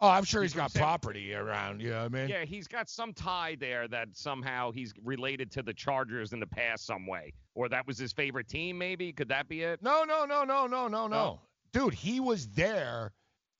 Oh, 0.00 0.10
I'm 0.10 0.24
sure 0.24 0.42
He's 0.42 0.52
he's 0.52 0.60
got 0.60 0.70
San- 0.72 0.82
property 0.82 1.32
around. 1.32 1.80
You 1.80 1.90
know 1.90 1.98
what 2.00 2.04
I 2.04 2.08
mean? 2.08 2.28
Yeah, 2.28 2.44
he's 2.44 2.68
got 2.68 2.90
some 2.90 3.14
tie 3.14 3.56
there 3.58 3.88
that 3.88 4.08
somehow 4.12 4.70
he's 4.70 4.92
related 5.02 5.50
to 5.52 5.62
the 5.62 5.72
Chargers 5.72 6.34
in 6.34 6.40
the 6.40 6.46
past 6.46 6.84
some 6.84 7.06
way, 7.06 7.32
or 7.54 7.68
that 7.70 7.86
was 7.86 7.96
his 7.96 8.12
favorite 8.12 8.46
team. 8.46 8.76
Maybe 8.76 9.12
could 9.12 9.28
that 9.28 9.48
be 9.48 9.62
it? 9.62 9.82
No, 9.82 10.04
no, 10.04 10.26
no, 10.26 10.44
no, 10.44 10.66
no, 10.66 10.86
no, 10.88 11.06
no. 11.06 11.40
Dude, 11.72 11.94
he 11.94 12.20
was 12.20 12.46
there 12.48 13.12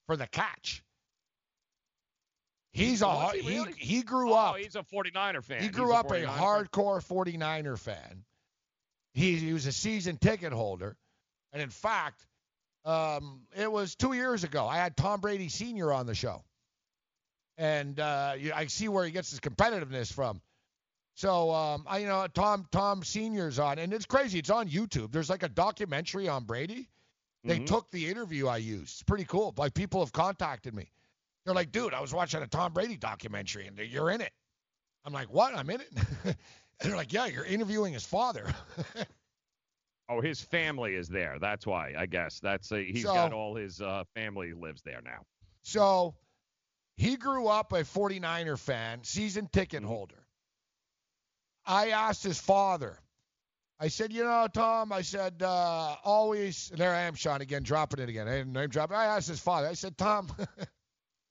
for 0.07 0.17
the 0.17 0.27
catch. 0.27 0.83
He's 2.73 3.01
a 3.01 3.31
he 3.31 3.41
he 3.41 3.59
really? 3.59 3.73
he 3.79 4.03
grew 4.03 4.33
oh, 4.33 4.37
up. 4.37 4.57
he's 4.57 4.77
a 4.77 4.83
49er 4.83 5.43
fan. 5.43 5.61
He 5.61 5.69
He's 5.69 5.75
grew 5.75 5.95
up 5.95 6.11
a 6.11 6.15
49er 6.15 6.27
hardcore 6.27 7.03
49er 7.03 7.79
fan. 7.79 8.25
He 9.15 9.37
he 9.37 9.55
was 9.55 9.65
a 9.65 9.73
season 9.73 10.19
ticket 10.19 10.53
holder, 10.53 10.99
and 11.55 11.63
in 11.63 11.71
fact, 11.71 12.27
um, 12.87 13.43
it 13.57 13.71
was 13.71 13.95
two 13.95 14.13
years 14.15 14.45
ago. 14.45 14.67
I 14.67 14.77
had 14.77 14.97
Tom 14.97 15.21
Brady 15.21 15.49
Sr. 15.49 15.93
on 15.93 16.07
the 16.07 16.15
show, 16.15 16.43
and 17.59 17.99
uh, 18.01 18.35
I 18.55 18.67
see 18.67 18.89
where 18.89 19.05
he 19.05 19.11
gets 19.11 19.31
his 19.31 19.41
competitiveness 19.41 20.13
from. 20.13 20.41
So 21.15 21.51
um, 21.51 21.85
I 21.89 21.99
you 21.99 22.07
know 22.07 22.27
Tom 22.33 22.67
Tom 22.71 23.03
Senior's 23.03 23.59
on, 23.59 23.79
and 23.79 23.93
it's 23.93 24.07
crazy. 24.07 24.39
It's 24.39 24.51
on 24.51 24.69
YouTube. 24.69 25.13
There's 25.13 25.31
like 25.31 25.43
a 25.43 25.49
documentary 25.49 26.29
on 26.29 26.45
Brady. 26.45 26.89
They 27.45 27.59
Mhm. 27.61 27.67
took 27.67 27.91
the 27.91 28.09
interview 28.09 28.49
I 28.49 28.57
used. 28.59 28.95
It's 28.95 29.03
pretty 29.03 29.25
cool. 29.25 29.55
Like 29.57 29.73
people 29.73 30.01
have 30.01 30.13
contacted 30.13 30.75
me. 30.75 30.91
They're 31.45 31.55
like, 31.55 31.71
dude, 31.71 31.95
I 31.95 32.01
was 32.01 32.13
watching 32.13 32.43
a 32.43 32.47
Tom 32.47 32.73
Brady 32.73 32.97
documentary, 32.97 33.67
and 33.69 33.79
you're 33.79 34.11
in 34.11 34.21
it. 34.21 34.33
I'm 35.05 35.13
like, 35.13 35.33
what? 35.33 35.55
I'm 35.55 35.71
in 35.71 35.81
it. 35.81 35.89
and 36.25 36.37
they're 36.81 36.97
like, 36.97 37.13
yeah, 37.13 37.27
you're 37.27 37.45
interviewing 37.45 37.93
his 37.93 38.05
father. 38.05 38.53
Oh, 40.09 40.21
his 40.21 40.41
family 40.41 40.95
is 40.95 41.09
there. 41.09 41.39
That's 41.41 41.67
why, 41.67 41.95
I 41.99 42.07
guess. 42.07 42.39
That's 42.41 42.71
a, 42.73 42.85
he's 42.85 43.03
So- 43.05 43.15
got 43.15 43.33
all 43.33 43.55
his 43.57 43.81
uh, 43.81 44.05
family 44.15 44.53
lives 44.53 44.83
there 44.83 45.01
now. 45.05 45.23
So 45.63 46.15
he 46.97 47.17
grew 47.17 47.49
up 47.49 47.73
a 47.73 47.83
49er 47.83 48.59
fan, 48.59 49.03
season 49.03 49.49
ticket 49.53 49.83
holder. 49.83 50.27
I 51.67 51.91
asked 51.91 52.23
his 52.23 52.39
father, 52.41 53.01
I 53.81 53.89
said, 53.89 54.13
you 54.13 54.23
know, 54.23 54.47
Tom, 54.53 54.93
I 54.93 55.03
said, 55.03 55.43
uh, 55.43 55.97
always, 56.05 56.71
and 56.71 56.79
there 56.81 56.95
I 56.95 57.01
am, 57.03 57.15
Sean, 57.15 57.41
again, 57.41 57.65
dropping 57.65 57.99
it 58.01 58.09
again. 58.09 58.29
I 58.29 58.39
didn't 58.39 58.53
name 58.53 58.69
drop. 58.71 58.93
it. 58.93 58.95
I 58.95 59.07
asked 59.07 59.29
his 59.29 59.41
father, 59.41 59.67
I 59.67 59.75
said, 59.75 59.99
Tom, 59.99 60.29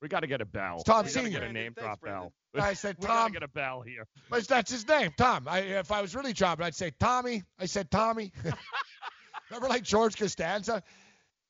We 0.02 0.08
got 0.08 0.20
to 0.20 0.26
get 0.26 0.40
a 0.40 0.44
bell. 0.44 0.76
It's 0.76 0.84
Tom 0.84 1.04
we 1.06 1.12
gotta 1.12 1.24
Senior. 1.24 1.40
get 1.40 1.48
a 1.48 1.52
name 1.52 1.72
drop 1.72 2.00
bell. 2.02 2.32
I 2.54 2.72
said, 2.74 2.96
we 3.00 3.06
gotta 3.06 3.20
Tom, 3.20 3.32
get 3.32 3.42
a 3.42 3.48
bell 3.48 3.80
here. 3.80 4.06
but 4.28 4.46
that's 4.46 4.70
his 4.70 4.86
name, 4.86 5.12
Tom. 5.16 5.46
I, 5.48 5.60
if 5.60 5.90
I 5.90 6.02
was 6.02 6.14
really 6.14 6.32
dropping, 6.32 6.66
I'd 6.66 6.74
say 6.74 6.92
Tommy. 7.00 7.42
I 7.58 7.66
said 7.66 7.90
Tommy. 7.90 8.32
Remember 9.50 9.68
like 9.68 9.84
George 9.84 10.16
Costanza? 10.16 10.82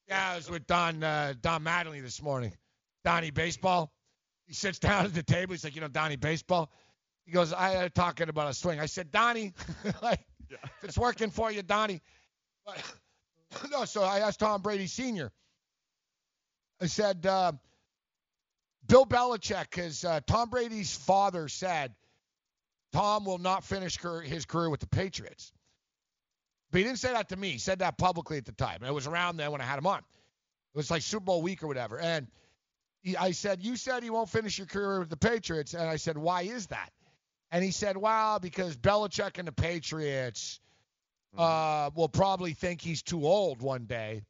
Yeah, 0.09 0.31
I 0.32 0.36
was 0.36 0.48
with 0.48 0.66
Don 0.66 1.02
uh, 1.02 1.35
Don 1.40 1.64
Mattingly 1.64 2.02
this 2.02 2.23
morning. 2.23 2.52
Donnie 3.05 3.31
Baseball. 3.31 3.93
He 4.47 4.55
sits 4.55 4.78
down 4.78 5.06
at 5.06 5.14
the 5.14 5.23
table. 5.23 5.55
He's 5.55 5.64
like, 5.64 5.74
you 5.74 5.81
know, 5.81 5.89
Donnie 5.89 6.16
Baseball. 6.16 6.70
He 7.24 7.32
goes, 7.32 7.52
I 7.52 7.77
uh, 7.77 7.89
talking 7.93 8.28
about 8.28 8.51
a 8.51 8.55
swing. 8.55 8.78
I 8.78 8.86
said, 8.86 9.10
Donnie, 9.10 9.52
like, 10.02 10.20
if 10.48 10.85
it's 10.85 10.98
working 10.98 11.31
for 11.31 11.51
you, 11.51 11.62
Donnie. 11.62 12.01
But, 12.64 12.81
no, 13.70 13.85
so 13.85 14.02
I 14.02 14.20
asked 14.20 14.39
Tom 14.39 14.62
Brady 14.62 14.86
Sr. 14.86 15.32
I 16.81 16.86
said, 16.86 17.27
uh, 17.27 17.52
Bill 18.86 19.06
Belichick, 19.06 19.70
because 19.70 20.04
uh, 20.04 20.20
Tom 20.26 20.50
Brady's 20.50 20.94
father 20.94 21.48
said 21.48 21.94
Tom 22.92 23.24
will 23.24 23.38
not 23.38 23.64
finish 23.64 23.96
career, 23.96 24.22
his 24.22 24.44
career 24.44 24.70
with 24.70 24.80
the 24.80 24.86
Patriots. 24.86 25.52
But 26.70 26.78
he 26.78 26.84
didn't 26.84 26.98
say 26.98 27.12
that 27.12 27.28
to 27.30 27.36
me. 27.36 27.50
He 27.50 27.58
said 27.58 27.80
that 27.80 27.98
publicly 27.98 28.38
at 28.38 28.44
the 28.44 28.52
time. 28.52 28.78
And 28.80 28.86
it 28.86 28.92
was 28.92 29.06
around 29.06 29.36
then 29.36 29.50
when 29.52 29.60
I 29.60 29.64
had 29.64 29.78
him 29.78 29.86
on. 29.86 29.98
It 29.98 30.76
was 30.76 30.90
like 30.90 31.02
Super 31.02 31.24
Bowl 31.24 31.42
week 31.42 31.62
or 31.62 31.68
whatever. 31.68 31.98
And 31.98 32.26
he, 33.02 33.16
I 33.16 33.30
said, 33.32 33.62
You 33.62 33.76
said 33.76 34.02
he 34.02 34.10
won't 34.10 34.28
finish 34.28 34.58
your 34.58 34.66
career 34.66 34.98
with 34.98 35.10
the 35.10 35.16
Patriots. 35.16 35.74
And 35.74 35.88
I 35.88 35.96
said, 35.96 36.18
Why 36.18 36.42
is 36.42 36.66
that? 36.68 36.90
And 37.50 37.64
he 37.64 37.70
said, 37.70 37.96
Well, 37.96 38.40
because 38.40 38.76
Belichick 38.76 39.38
and 39.38 39.46
the 39.46 39.52
Patriots 39.52 40.60
uh, 41.36 41.90
will 41.94 42.08
probably 42.08 42.52
think 42.52 42.80
he's 42.80 43.02
too 43.02 43.26
old 43.26 43.62
one 43.62 43.84
day. 43.84 44.22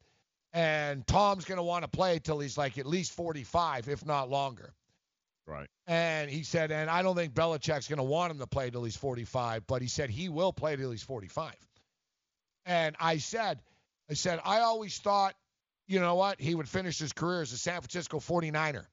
And 0.53 1.05
Tom's 1.05 1.45
going 1.45 1.57
to 1.57 1.63
want 1.63 1.83
to 1.83 1.89
play 1.89 2.19
till 2.19 2.39
he's 2.39 2.57
like 2.57 2.77
at 2.77 2.85
least 2.85 3.11
45, 3.13 3.89
if 3.89 4.05
not 4.05 4.29
longer. 4.29 4.73
Right. 5.45 5.67
And 5.87 6.29
he 6.29 6.43
said, 6.43 6.71
and 6.71 6.89
I 6.89 7.01
don't 7.01 7.15
think 7.15 7.33
Belichick's 7.33 7.87
going 7.87 7.97
to 7.97 8.03
want 8.03 8.31
him 8.31 8.39
to 8.39 8.47
play 8.47 8.69
till 8.69 8.83
he's 8.83 8.97
45, 8.97 9.65
but 9.65 9.81
he 9.81 9.87
said 9.87 10.09
he 10.09 10.29
will 10.29 10.51
play 10.51 10.75
till 10.75 10.91
he's 10.91 11.03
45. 11.03 11.53
And 12.65 12.95
I 12.99 13.17
said, 13.17 13.59
I 14.09 14.13
said, 14.13 14.41
I 14.43 14.59
always 14.59 14.97
thought, 14.97 15.35
you 15.87 16.01
know 16.01 16.15
what, 16.15 16.41
he 16.41 16.53
would 16.53 16.67
finish 16.67 16.99
his 16.99 17.13
career 17.13 17.41
as 17.41 17.53
a 17.53 17.57
San 17.57 17.79
Francisco 17.79 18.19
49er. 18.19 18.85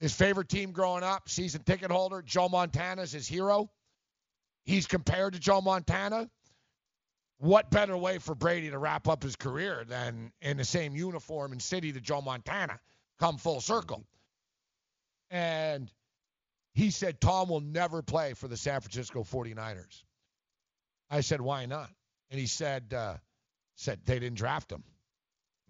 His 0.00 0.14
favorite 0.14 0.50
team 0.50 0.72
growing 0.72 1.02
up, 1.02 1.30
season 1.30 1.62
ticket 1.62 1.90
holder, 1.90 2.20
Joe 2.20 2.50
Montana's 2.50 3.12
his 3.12 3.26
hero. 3.26 3.70
He's 4.64 4.86
compared 4.86 5.32
to 5.32 5.40
Joe 5.40 5.62
Montana. 5.62 6.28
What 7.44 7.70
better 7.70 7.94
way 7.94 8.16
for 8.20 8.34
Brady 8.34 8.70
to 8.70 8.78
wrap 8.78 9.06
up 9.06 9.22
his 9.22 9.36
career 9.36 9.84
than 9.86 10.32
in 10.40 10.56
the 10.56 10.64
same 10.64 10.96
uniform 10.96 11.52
and 11.52 11.60
city 11.60 11.90
that 11.90 12.02
Joe 12.02 12.22
Montana 12.22 12.80
come 13.20 13.36
full 13.36 13.60
circle? 13.60 14.02
And 15.30 15.90
he 16.72 16.90
said 16.90 17.20
Tom 17.20 17.50
will 17.50 17.60
never 17.60 18.00
play 18.00 18.32
for 18.32 18.48
the 18.48 18.56
San 18.56 18.80
Francisco 18.80 19.24
49ers. 19.24 20.04
I 21.10 21.20
said, 21.20 21.42
why 21.42 21.66
not? 21.66 21.90
And 22.30 22.40
he 22.40 22.46
said, 22.46 22.94
uh, 22.96 23.16
said 23.74 24.00
they 24.06 24.18
didn't 24.18 24.38
draft 24.38 24.72
him. 24.72 24.82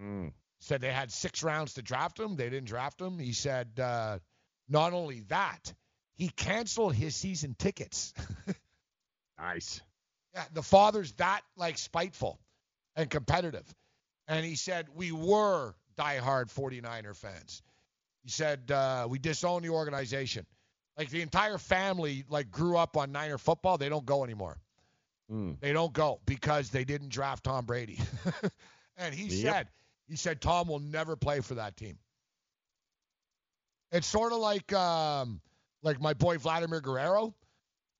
Mm. 0.00 0.32
Said 0.60 0.80
they 0.80 0.92
had 0.92 1.10
six 1.10 1.42
rounds 1.42 1.74
to 1.74 1.82
draft 1.82 2.20
him. 2.20 2.36
They 2.36 2.50
didn't 2.50 2.68
draft 2.68 3.00
him. 3.00 3.18
He 3.18 3.32
said, 3.32 3.80
uh, 3.80 4.20
not 4.68 4.92
only 4.92 5.22
that, 5.22 5.74
he 6.14 6.28
canceled 6.28 6.94
his 6.94 7.16
season 7.16 7.56
tickets. 7.58 8.14
nice. 9.40 9.80
Yeah, 10.34 10.44
the 10.52 10.62
father's 10.62 11.12
that 11.12 11.42
like 11.56 11.78
spiteful 11.78 12.38
and 12.96 13.08
competitive. 13.08 13.64
And 14.26 14.44
he 14.44 14.56
said, 14.56 14.86
we 14.94 15.12
were 15.12 15.74
diehard 15.96 16.52
49er 16.52 17.14
fans. 17.14 17.62
He 18.22 18.30
said, 18.30 18.70
uh, 18.70 19.06
we 19.08 19.18
disown 19.18 19.62
the 19.62 19.68
organization. 19.68 20.46
Like 20.96 21.10
the 21.10 21.22
entire 21.22 21.58
family 21.58 22.24
like 22.28 22.50
grew 22.50 22.76
up 22.76 22.96
on 22.96 23.12
Niner 23.12 23.38
football. 23.38 23.78
They 23.78 23.88
don't 23.88 24.06
go 24.06 24.24
anymore. 24.24 24.58
Mm. 25.30 25.58
They 25.60 25.72
don't 25.72 25.92
go 25.92 26.20
because 26.26 26.70
they 26.70 26.84
didn't 26.84 27.10
draft 27.10 27.44
Tom 27.44 27.64
Brady. 27.64 27.98
and 28.96 29.14
he 29.14 29.24
Yep. 29.26 29.54
said, 29.54 29.68
he 30.08 30.16
said 30.16 30.40
Tom 30.40 30.68
will 30.68 30.78
never 30.80 31.16
play 31.16 31.40
for 31.40 31.54
that 31.56 31.76
team. 31.76 31.98
It's 33.92 34.06
sort 34.06 34.32
of 34.32 34.38
like 34.38 34.72
um, 34.72 35.40
like 35.82 36.00
my 36.00 36.14
boy 36.14 36.38
Vladimir 36.38 36.80
Guerrero. 36.80 37.34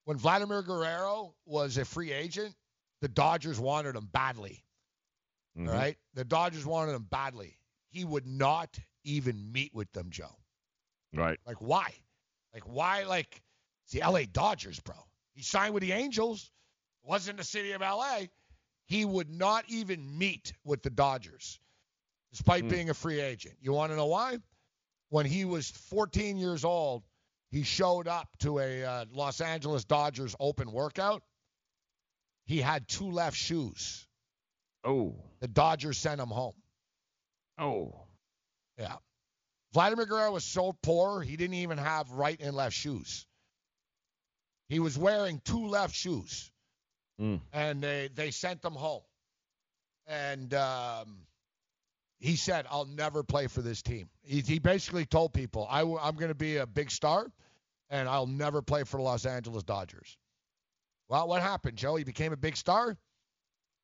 When 0.04 0.18
Vladimir 0.18 0.62
Guerrero 0.62 1.34
was 1.46 1.76
a 1.78 1.84
free 1.84 2.12
agent, 2.12 2.54
the 3.00 3.08
Dodgers 3.08 3.58
wanted 3.58 3.96
him 3.96 4.06
badly. 4.06 4.64
Mhm. 5.56 5.68
All 5.68 5.74
right, 5.74 5.98
the 6.14 6.24
Dodgers 6.24 6.66
wanted 6.66 6.92
him 6.92 7.04
badly. 7.04 7.58
He 7.88 8.04
would 8.04 8.26
not 8.26 8.78
even 9.04 9.52
meet 9.52 9.74
with 9.74 9.90
them, 9.92 10.10
Joe. 10.10 10.36
Right. 11.12 11.38
Like 11.46 11.60
why? 11.60 11.94
Like 12.52 12.64
why? 12.64 13.04
Like 13.04 13.42
it's 13.84 13.92
the 13.92 14.02
L.A. 14.02 14.26
Dodgers, 14.26 14.80
bro. 14.80 14.96
He 15.32 15.42
signed 15.42 15.74
with 15.74 15.82
the 15.82 15.92
Angels. 15.92 16.50
Wasn't 17.02 17.36
the 17.38 17.44
city 17.44 17.72
of 17.72 17.82
L.A. 17.82 18.30
He 18.86 19.04
would 19.04 19.30
not 19.30 19.64
even 19.68 20.18
meet 20.18 20.52
with 20.64 20.82
the 20.82 20.90
Dodgers, 20.90 21.60
despite 22.30 22.62
Hmm. 22.64 22.68
being 22.70 22.90
a 22.90 22.94
free 22.94 23.20
agent. 23.20 23.56
You 23.60 23.72
want 23.72 23.92
to 23.92 23.96
know 23.96 24.06
why? 24.06 24.38
When 25.10 25.26
he 25.26 25.44
was 25.44 25.70
14 25.70 26.36
years 26.36 26.64
old, 26.64 27.04
he 27.54 27.62
showed 27.62 28.08
up 28.08 28.26
to 28.40 28.58
a 28.58 28.82
uh, 28.82 29.04
Los 29.12 29.40
Angeles 29.40 29.84
Dodgers 29.84 30.34
open 30.40 30.72
workout. 30.72 31.22
He 32.46 32.60
had 32.60 32.88
two 32.88 33.12
left 33.12 33.36
shoes. 33.36 34.08
Oh. 34.82 35.14
The 35.38 35.46
Dodgers 35.46 35.96
sent 35.96 36.20
him 36.20 36.30
home. 36.30 36.56
Oh. 37.56 37.94
Yeah. 38.76 38.96
Vladimir 39.72 40.04
Guerrero 40.06 40.32
was 40.32 40.42
so 40.42 40.72
poor, 40.82 41.20
he 41.20 41.36
didn't 41.36 41.54
even 41.54 41.78
have 41.78 42.10
right 42.10 42.40
and 42.40 42.56
left 42.56 42.74
shoes. 42.74 43.24
He 44.68 44.80
was 44.80 44.98
wearing 44.98 45.40
two 45.44 45.68
left 45.68 45.94
shoes, 45.94 46.50
Mm. 47.20 47.40
and 47.52 47.80
they, 47.80 48.10
they 48.12 48.32
sent 48.32 48.64
him 48.64 48.72
home. 48.72 49.02
And 50.08 50.52
um, 50.54 51.18
he 52.18 52.34
said, 52.34 52.66
I'll 52.68 52.84
never 52.86 53.22
play 53.22 53.46
for 53.46 53.62
this 53.62 53.80
team. 53.80 54.08
He, 54.24 54.40
he 54.40 54.58
basically 54.58 55.06
told 55.06 55.32
people, 55.32 55.68
I, 55.70 55.80
w- 55.80 56.00
I'm 56.02 56.16
going 56.16 56.30
to 56.32 56.34
be 56.34 56.56
a 56.56 56.66
big 56.66 56.90
star, 56.90 57.28
and 57.94 58.08
I'll 58.08 58.26
never 58.26 58.60
play 58.60 58.82
for 58.82 58.96
the 58.96 59.04
Los 59.04 59.24
Angeles 59.24 59.62
Dodgers. 59.62 60.18
Well, 61.08 61.28
what 61.28 61.42
happened, 61.42 61.78
Joe? 61.78 61.94
He 61.94 62.02
became 62.02 62.32
a 62.32 62.36
big 62.36 62.56
star. 62.56 62.96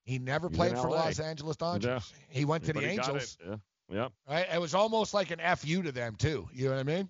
He 0.03 0.19
never 0.19 0.49
He's 0.49 0.57
played 0.57 0.77
for 0.77 0.91
LA. 0.91 1.05
Los 1.05 1.21
Angeles 1.21 1.57
Dodgers. 1.57 1.85
Yeah. 1.87 2.01
He 2.29 2.45
went 2.45 2.65
to 2.65 2.73
the 2.73 2.81
But 2.81 2.91
he 2.91 2.97
got 2.97 3.09
Angels. 3.09 3.39
it. 3.41 3.47
Yeah. 3.49 4.03
Yep. 4.03 4.13
Right? 4.29 4.47
It 4.53 4.61
was 4.61 4.75
almost 4.75 5.15
like 5.15 5.31
an 5.31 5.39
FU 5.57 5.83
to 5.83 5.93
them 5.93 6.17
too. 6.17 6.49
You 6.53 6.65
know 6.65 6.73
what 6.73 6.81
I 6.81 6.83
mean? 6.83 7.09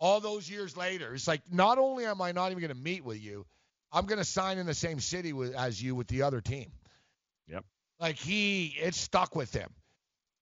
All 0.00 0.20
those 0.20 0.48
years 0.48 0.74
later, 0.74 1.14
it's 1.14 1.28
like 1.28 1.42
not 1.52 1.76
only 1.78 2.06
am 2.06 2.22
I 2.22 2.32
not 2.32 2.50
even 2.50 2.62
going 2.62 2.74
to 2.74 2.82
meet 2.82 3.04
with 3.04 3.20
you, 3.22 3.44
I'm 3.92 4.06
going 4.06 4.18
to 4.18 4.24
sign 4.24 4.56
in 4.56 4.64
the 4.64 4.74
same 4.74 5.00
city 5.00 5.34
with, 5.34 5.54
as 5.54 5.82
you 5.82 5.94
with 5.94 6.06
the 6.06 6.22
other 6.22 6.40
team. 6.40 6.72
Yep. 7.46 7.64
Like 8.00 8.16
he, 8.16 8.74
it 8.80 8.94
stuck 8.94 9.36
with 9.36 9.52
him. 9.52 9.70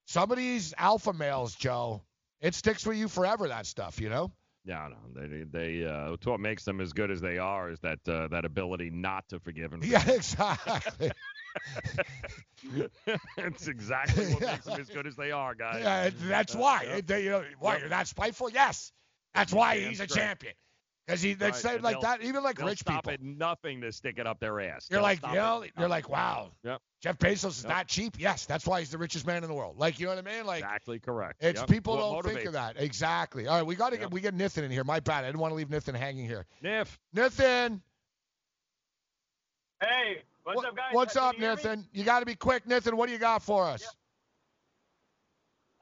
Some 0.07 0.31
of 0.31 0.37
these 0.39 0.73
alpha 0.79 1.13
males, 1.13 1.57
Joe, 1.57 2.03
it 2.41 2.55
sticks 2.55 2.87
with 2.87 2.97
you 2.97 3.09
forever. 3.09 3.49
That 3.49 3.67
stuff, 3.67 4.01
you 4.01 4.09
know. 4.09 4.31
Yeah, 4.65 4.89
no, 4.91 5.21
they 5.21 5.45
they 5.45 5.85
uh, 5.85 6.17
what 6.25 6.41
makes 6.41 6.65
them 6.65 6.81
as 6.81 6.93
good 6.93 7.11
as 7.11 7.21
they 7.21 7.39
are 7.39 7.71
is 7.71 7.81
that 7.81 7.99
uh, 8.07 8.29
that 8.29 8.45
ability 8.45 8.91
not 8.91 9.27
to 9.31 9.41
forgive 9.41 9.73
and 9.73 9.83
Yeah, 9.87 10.09
exactly. 10.09 11.11
It's 13.39 13.67
exactly 13.67 14.35
what 14.35 14.43
makes 14.43 14.65
them 14.65 14.79
as 14.81 14.89
good 14.89 15.07
as 15.07 15.17
they 15.17 15.31
are, 15.33 15.55
guys. 15.55 15.83
Yeah, 15.83 16.11
that's 16.15 16.55
why. 16.55 16.83
Yep. 16.85 17.07
They, 17.07 17.25
you 17.25 17.31
know, 17.31 17.45
why 17.59 17.73
Yep. 17.73 17.81
you're 17.81 17.89
that 17.91 18.07
spiteful? 18.09 18.51
Yes, 18.51 18.93
that's 19.35 19.53
why 19.53 19.79
he's 19.79 20.01
a 20.01 20.07
champion. 20.07 20.55
Because 21.07 21.23
he, 21.23 21.35
they 21.35 21.47
Right, 21.47 21.55
say 21.55 21.79
like 21.79 22.01
that, 22.01 22.23
even 22.23 22.43
like 22.43 22.61
rich 22.63 22.81
stop 22.81 22.97
people. 22.97 23.13
at 23.13 23.23
nothing 23.23 23.81
to 23.81 23.93
stick 23.93 24.19
it 24.19 24.27
up 24.27 24.39
their 24.39 24.61
ass. 24.61 24.87
You're 24.91 24.99
They'll 24.99 25.03
like, 25.03 25.27
you 25.27 25.35
know, 25.35 25.63
at 25.65 25.71
you're 25.77 25.89
like, 25.89 26.09
wow, 26.09 26.53
Yep. 26.63 26.81
Jeff 27.03 27.19
Bezos 27.19 27.47
is 27.47 27.63
Yep. 27.63 27.69
that 27.73 27.89
cheap? 27.89 28.17
Yes, 28.19 28.47
that's 28.47 28.67
why 28.67 28.81
he's 28.81 28.91
the 28.91 28.99
richest 28.99 29.27
man 29.27 29.43
in 29.43 29.49
the 29.49 29.55
world. 29.55 29.79
Like, 29.79 29.99
you 29.99 30.07
know 30.07 30.15
what 30.15 30.27
I 30.27 30.37
mean? 30.37 30.47
Like, 30.47 30.63
Exactly 30.63 31.01
correct. 31.01 31.43
it's 31.43 31.61
Yep. 31.61 31.69
people 31.69 31.97
What 31.97 32.23
don't 32.23 32.33
think 32.35 32.47
of 32.47 32.53
that. 32.53 32.77
Exactly. 32.79 33.47
All 33.49 33.57
right, 33.57 33.67
we 33.67 33.75
got 33.75 33.91
to 33.91 33.97
Yep. 33.97 34.01
get 34.03 34.11
we 34.13 34.21
get 34.21 34.37
Nithin 34.37 34.63
in 34.65 34.71
here. 34.71 34.85
My 34.85 35.01
bad. 35.01 35.25
I 35.25 35.29
didn't 35.29 35.41
want 35.41 35.51
to 35.53 35.57
leave 35.57 35.69
Nithin 35.69 35.97
hanging 35.97 36.27
here. 36.27 36.47
Niff. 36.63 36.99
Nithin, 37.17 37.81
Hey, 39.81 40.23
what's 40.45 40.63
up, 40.63 40.77
guys? 40.77 40.93
what's 40.93 41.15
Can 41.15 41.23
up, 41.25 41.35
you 41.37 41.41
hear 41.41 41.57
me? 41.57 41.63
Nithin? 41.63 41.85
You 41.93 42.05
got 42.05 42.21
to 42.21 42.27
be 42.27 42.35
quick, 42.35 42.67
Nithin. 42.67 42.95
What 42.95 43.07
do 43.07 43.13
you 43.13 43.19
got 43.19 43.43
for 43.43 43.67
us? 43.67 43.97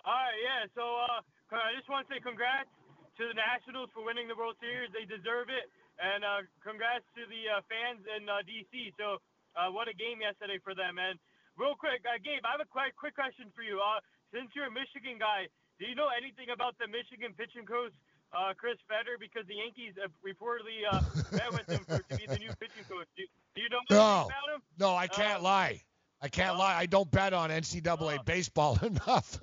All 0.04 0.12
right, 0.14 0.38
yeah. 0.42 0.66
So 0.74 0.80
uh, 0.80 1.20
I 1.56 1.74
just 1.76 1.88
want 1.88 2.06
to 2.08 2.14
say 2.14 2.20
congrats 2.20 2.68
to 3.18 3.24
the 3.26 3.36
Nationals 3.36 3.90
for 3.92 4.06
winning 4.06 4.30
the 4.30 4.38
World 4.38 4.54
Series. 4.62 4.88
They 4.94 5.04
deserve 5.04 5.50
it, 5.50 5.66
and 5.98 6.22
uh, 6.22 6.46
congrats 6.62 7.04
to 7.18 7.26
the 7.26 7.42
uh, 7.58 7.60
fans 7.66 8.02
in 8.06 8.30
uh, 8.30 8.40
DC. 8.46 8.94
So 8.96 9.18
uh, 9.58 9.68
what 9.74 9.90
a 9.90 9.94
game 9.94 10.22
yesterday 10.22 10.62
for 10.62 10.72
them. 10.74 10.96
And 11.02 11.18
real 11.58 11.74
quick, 11.74 12.00
uh, 12.06 12.16
Gabe, 12.22 12.46
I 12.46 12.54
have 12.54 12.62
a 12.62 12.70
quick 12.70 12.94
quick 12.94 13.18
question 13.18 13.50
for 13.54 13.66
you. 13.66 13.82
Uh, 13.82 13.98
since 14.30 14.54
you're 14.54 14.70
a 14.70 14.74
Michigan 14.74 15.18
guy, 15.18 15.50
do 15.82 15.86
you 15.90 15.98
know 15.98 16.08
anything 16.14 16.54
about 16.54 16.78
the 16.78 16.86
Michigan 16.86 17.34
pitching 17.34 17.66
coach? 17.66 17.92
Uh, 18.30 18.52
Chris 18.56 18.76
Fetter, 18.86 19.16
because 19.18 19.46
the 19.48 19.54
Yankees 19.56 19.94
have 19.96 20.12
reportedly 20.20 20.84
uh, 20.84 21.00
met 21.32 21.50
with 21.50 21.64
him 21.66 21.80
for, 21.88 21.96
to 21.96 22.16
be 22.16 22.26
the 22.26 22.36
new 22.36 22.52
pitching 22.60 22.84
coach. 22.84 23.08
Do, 23.16 23.24
do 23.56 23.62
you 23.62 23.70
know 23.72 23.78
anything 23.88 23.96
No, 23.96 24.28
about 24.28 24.54
him? 24.54 24.60
no, 24.78 24.94
I 24.94 25.06
can't 25.08 25.42
lie. 25.42 25.80
I 26.20 26.28
can't 26.28 26.58
lie. 26.58 26.74
I 26.74 26.84
don't 26.84 27.10
bet 27.10 27.32
on 27.32 27.48
NCAA 27.48 28.22
baseball 28.26 28.78
enough. 28.82 29.38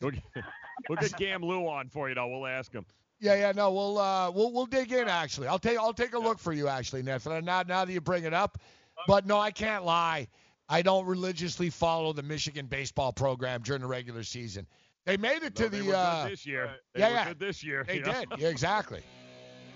We'll 0.00 0.12
get, 0.12 0.22
we'll 0.88 0.98
get 0.98 1.16
Gam 1.16 1.42
Lou 1.42 1.66
on 1.68 1.88
for 1.88 2.08
you, 2.08 2.14
though. 2.14 2.28
We'll 2.28 2.46
ask 2.46 2.72
him. 2.72 2.84
Yeah, 3.20 3.34
yeah, 3.34 3.52
no, 3.52 3.70
we'll 3.70 3.98
uh, 3.98 4.30
we'll 4.30 4.50
we'll 4.50 4.66
dig 4.66 4.92
in 4.92 5.06
actually. 5.06 5.46
I'll 5.46 5.58
take 5.58 5.76
I'll 5.76 5.92
take 5.92 6.14
a 6.14 6.18
look 6.18 6.38
for 6.38 6.54
you 6.54 6.68
actually, 6.68 7.02
Nithin. 7.02 7.44
Now 7.44 7.62
now 7.62 7.84
that 7.84 7.92
you 7.92 8.00
bring 8.00 8.24
it 8.24 8.32
up, 8.32 8.58
but 9.06 9.26
no, 9.26 9.38
I 9.38 9.50
can't 9.50 9.84
lie. 9.84 10.26
I 10.70 10.82
don't 10.82 11.04
religiously 11.04 11.68
follow 11.68 12.12
the 12.12 12.22
Michigan 12.22 12.66
baseball 12.66 13.12
program 13.12 13.60
during 13.62 13.82
the 13.82 13.88
regular 13.88 14.22
season. 14.22 14.66
They 15.04 15.16
made 15.16 15.42
it 15.42 15.54
to 15.56 15.64
No, 15.64 15.68
the 15.68 15.78
were 15.78 15.84
good 15.86 15.94
uh, 15.94 16.28
this 16.28 16.46
year. 16.46 16.70
They 16.94 17.00
yeah, 17.00 17.08
were 17.08 17.14
yeah. 17.14 17.28
good 17.28 17.38
this 17.40 17.64
year. 17.64 17.84
They 17.86 17.96
you 17.96 18.02
know? 18.02 18.12
did. 18.12 18.28
Yeah, 18.38 18.48
exactly. 18.48 19.02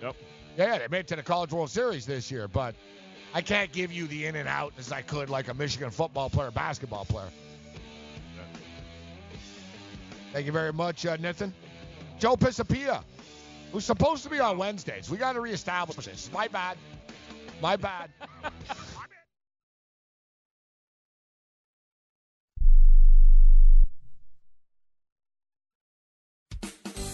Yep. 0.03 0.17
Yeah, 0.59 0.67
yeah, 0.67 0.79
they 0.81 0.89
made 0.89 0.99
it 0.99 1.07
to 1.09 1.17
the 1.17 1.23
College 1.23 1.53
World 1.53 1.71
Series 1.71 2.05
this 2.05 2.31
year, 2.31 2.47
but 2.49 2.75
I 3.33 3.41
can't 3.41 3.73
give 3.73 3.93
you 3.93 4.07
the 4.07 4.27
in 4.27 4.35
and 4.35 4.49
out 4.49 4.75
as 4.77 4.93
I 4.93 5.03
could 5.03 5.31
like 5.31 5.49
a 5.49 5.55
Michigan 5.55 5.91
football 5.91 6.29
player, 6.29 6.51
basketball 6.51 7.05
player. 7.05 7.29
Thank 10.35 10.47
you 10.47 10.53
very 10.53 10.73
much, 10.73 11.07
uh, 11.07 11.17
Nathan. 11.21 11.55
Joe 12.19 12.35
Pisapia, 12.35 13.05
who's 13.71 13.85
supposed 13.85 14.25
to 14.25 14.29
be 14.29 14.41
on 14.41 14.59
Wednesdays. 14.59 15.09
We 15.09 15.17
got 15.17 15.35
to 15.35 15.41
reestablish 15.41 16.07
this. 16.07 16.29
My 16.33 16.49
bad. 16.49 16.77
My 17.63 17.77
bad. 17.77 18.11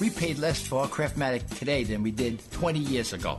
We 0.01 0.09
paid 0.09 0.39
less 0.39 0.67
for 0.67 0.81
our 0.81 0.89
Craftmatic 0.89 1.59
today 1.59 1.85
than 1.85 2.03
we 2.03 2.11
did 2.11 2.41
20 2.53 2.79
years 2.79 3.13
ago. 3.13 3.39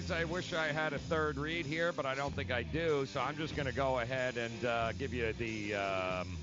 Guys. 0.00 0.10
I 0.10 0.24
wish 0.24 0.52
I 0.52 0.68
had 0.68 0.92
a 0.92 0.98
third 0.98 1.36
read 1.36 1.66
here, 1.66 1.92
but 1.92 2.06
I 2.06 2.14
don't 2.14 2.34
think 2.34 2.50
I 2.50 2.62
do. 2.62 3.06
So 3.06 3.20
I'm 3.20 3.36
just 3.36 3.56
going 3.56 3.66
to 3.66 3.74
go 3.74 3.98
ahead 4.00 4.36
and 4.36 4.64
uh, 4.64 4.92
give 4.92 5.12
you 5.12 5.32
the. 5.34 5.74
Um, 5.74 6.38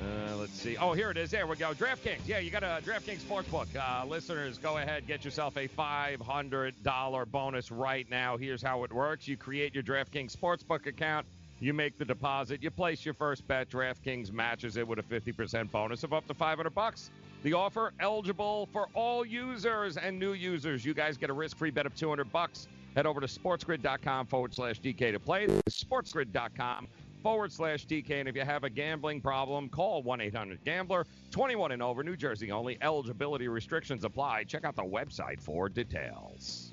uh, 0.00 0.36
let's 0.36 0.52
see. 0.52 0.76
Oh, 0.76 0.92
here 0.92 1.10
it 1.10 1.16
is. 1.16 1.30
There 1.30 1.46
we 1.46 1.56
go. 1.56 1.72
DraftKings. 1.72 2.20
Yeah, 2.26 2.38
you 2.38 2.50
got 2.50 2.62
a 2.62 2.80
DraftKings 2.84 3.20
Sportsbook. 3.20 3.66
Uh, 3.74 4.06
listeners, 4.06 4.56
go 4.58 4.78
ahead, 4.78 5.08
get 5.08 5.24
yourself 5.24 5.56
a 5.56 5.66
$500 5.66 7.30
bonus 7.30 7.70
right 7.72 8.08
now. 8.08 8.36
Here's 8.36 8.62
how 8.62 8.84
it 8.84 8.92
works 8.92 9.26
you 9.26 9.36
create 9.36 9.74
your 9.74 9.82
DraftKings 9.82 10.36
Sportsbook 10.36 10.86
account, 10.86 11.26
you 11.58 11.74
make 11.74 11.98
the 11.98 12.04
deposit, 12.04 12.62
you 12.62 12.70
place 12.70 13.04
your 13.04 13.14
first 13.14 13.46
bet. 13.48 13.70
DraftKings 13.70 14.30
matches 14.30 14.76
it 14.76 14.86
with 14.86 15.00
a 15.00 15.02
50% 15.02 15.68
bonus 15.72 16.04
of 16.04 16.12
up 16.12 16.28
to 16.28 16.34
500 16.34 16.70
bucks. 16.70 17.10
The 17.42 17.52
offer 17.52 17.92
eligible 18.00 18.68
for 18.72 18.88
all 18.94 19.24
users 19.24 19.96
and 19.96 20.18
new 20.18 20.32
users. 20.32 20.84
You 20.84 20.94
guys 20.94 21.16
get 21.16 21.30
a 21.30 21.32
risk-free 21.32 21.70
bet 21.70 21.86
of 21.86 21.94
200 21.94 22.32
bucks. 22.32 22.66
Head 22.96 23.06
over 23.06 23.20
to 23.20 23.26
sportsgrid.com 23.26 24.26
forward 24.26 24.54
slash 24.54 24.80
DK 24.80 25.12
to 25.12 25.20
play. 25.20 25.46
Sportsgrid.com 25.70 26.88
forward 27.22 27.52
slash 27.52 27.86
DK. 27.86 28.20
And 28.20 28.28
if 28.28 28.34
you 28.34 28.42
have 28.42 28.64
a 28.64 28.70
gambling 28.70 29.20
problem, 29.20 29.68
call 29.68 30.02
1 30.02 30.20
800 30.20 30.64
Gambler. 30.64 31.06
21 31.30 31.72
and 31.72 31.82
over, 31.82 32.02
New 32.02 32.16
Jersey 32.16 32.50
only. 32.50 32.78
Eligibility 32.80 33.48
restrictions 33.48 34.04
apply. 34.04 34.44
Check 34.44 34.64
out 34.64 34.74
the 34.74 34.82
website 34.82 35.40
for 35.40 35.68
details. 35.68 36.72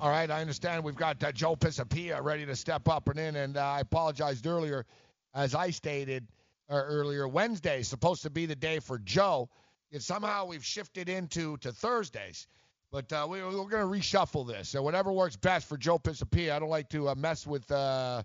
All 0.00 0.08
right, 0.08 0.30
I 0.30 0.40
understand 0.40 0.82
we've 0.82 0.94
got 0.96 1.22
uh, 1.22 1.30
Joe 1.30 1.56
Pisapia 1.56 2.22
ready 2.22 2.46
to 2.46 2.56
step 2.56 2.88
up 2.88 3.08
and 3.08 3.18
in, 3.18 3.36
and 3.36 3.58
uh, 3.58 3.64
I 3.66 3.80
apologized 3.80 4.46
earlier, 4.46 4.86
as 5.34 5.54
I 5.54 5.70
stated 5.70 6.26
uh, 6.70 6.76
earlier. 6.76 7.28
Wednesday 7.28 7.80
is 7.80 7.88
supposed 7.88 8.22
to 8.22 8.30
be 8.30 8.46
the 8.46 8.56
day 8.56 8.78
for 8.78 8.98
Joe, 9.00 9.50
yet 9.90 10.02
somehow 10.02 10.46
we've 10.46 10.64
shifted 10.64 11.08
into 11.08 11.56
to 11.58 11.72
Thursdays. 11.72 12.46
But 12.92 13.12
uh, 13.12 13.26
we, 13.30 13.42
we're 13.42 13.52
going 13.52 13.70
to 13.70 13.76
reshuffle 14.00 14.46
this. 14.48 14.70
So 14.70 14.82
whatever 14.82 15.12
works 15.12 15.36
best 15.36 15.68
for 15.68 15.76
Joe 15.76 15.98
Pisapia. 15.98 16.52
I 16.52 16.58
don't 16.58 16.70
like 16.70 16.88
to 16.90 17.08
uh, 17.08 17.14
mess 17.14 17.46
with 17.46 17.70
uh, 17.70 18.22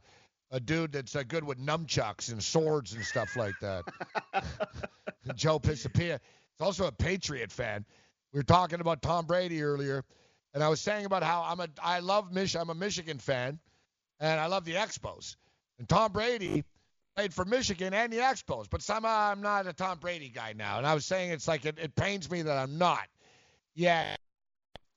a 0.52 0.60
dude 0.60 0.94
that's 0.94 1.16
uh, 1.16 1.24
good 1.24 1.44
with 1.44 1.60
nunchucks 1.60 2.32
and 2.32 2.44
swords 2.44 2.94
and 2.94 3.04
stuff 3.04 3.36
like 3.36 3.54
that. 3.62 3.84
Joe 5.36 5.60
Pisapia. 5.60 6.20
He's 6.58 6.66
also 6.66 6.88
a 6.88 6.92
Patriot 6.92 7.52
fan. 7.52 7.86
We 8.34 8.40
were 8.40 8.44
talking 8.44 8.80
about 8.80 9.02
Tom 9.02 9.26
Brady 9.26 9.62
earlier, 9.64 10.04
and 10.54 10.64
I 10.64 10.70
was 10.70 10.82
saying 10.82 11.06
about 11.06 11.24
how 11.24 11.44
I'm 11.44 11.60
a 11.60 11.68
I 11.82 12.00
love 12.00 12.32
Mich 12.34 12.56
I'm 12.56 12.70
a 12.70 12.76
Michigan 12.76 13.18
fan, 13.18 13.60
and 14.20 14.40
I 14.40 14.48
love 14.48 14.66
the 14.66 14.74
Expos. 14.74 15.36
And 15.80 15.88
Tom 15.88 16.12
Brady 16.12 16.64
played 17.16 17.34
for 17.34 17.46
Michigan 17.46 17.94
and 17.94 18.12
the 18.12 18.18
Expos, 18.18 18.70
but 18.70 18.82
somehow 18.82 19.32
I'm 19.32 19.42
not 19.42 19.68
a 19.68 19.74
Tom 19.74 19.98
Brady 20.00 20.30
guy 20.30 20.54
now. 20.54 20.78
And 20.78 20.86
I 20.86 20.94
was 20.94 21.06
saying 21.06 21.32
it's 21.32 21.48
like 21.48 21.66
it, 21.66 21.78
it 21.80 21.96
pains 21.96 22.30
me 22.30 22.42
that 22.42 22.58
I'm 22.58 22.78
not. 22.78 23.08
Yeah. 23.74 24.16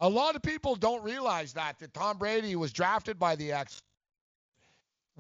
A 0.01 0.09
lot 0.09 0.37
of 0.37 0.43
people 0.43 0.77
don't 0.77 1.03
realize 1.03 1.53
that 1.55 1.79
that 1.81 1.95
Tom 1.95 2.19
Brady 2.19 2.55
was 2.57 2.73
drafted 2.73 3.19
by 3.19 3.37
the 3.37 3.51
Expos. 3.51 3.81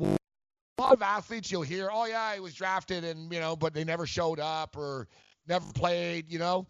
A 0.01 0.81
lot 0.81 0.93
of 0.93 1.03
athletes 1.03 1.51
you'll 1.51 1.63
hear, 1.63 1.89
oh 1.93 2.07
yeah, 2.07 2.35
he 2.35 2.41
was 2.41 2.55
drafted 2.55 3.03
and 3.03 3.33
you 3.33 3.41
know, 3.41 3.57
but 3.57 3.75
they 3.75 3.83
never 3.83 4.07
showed 4.07 4.39
up 4.39 4.77
or 4.77 5.09
never 5.49 5.67
played, 5.73 6.31
you 6.31 6.39
know. 6.39 6.67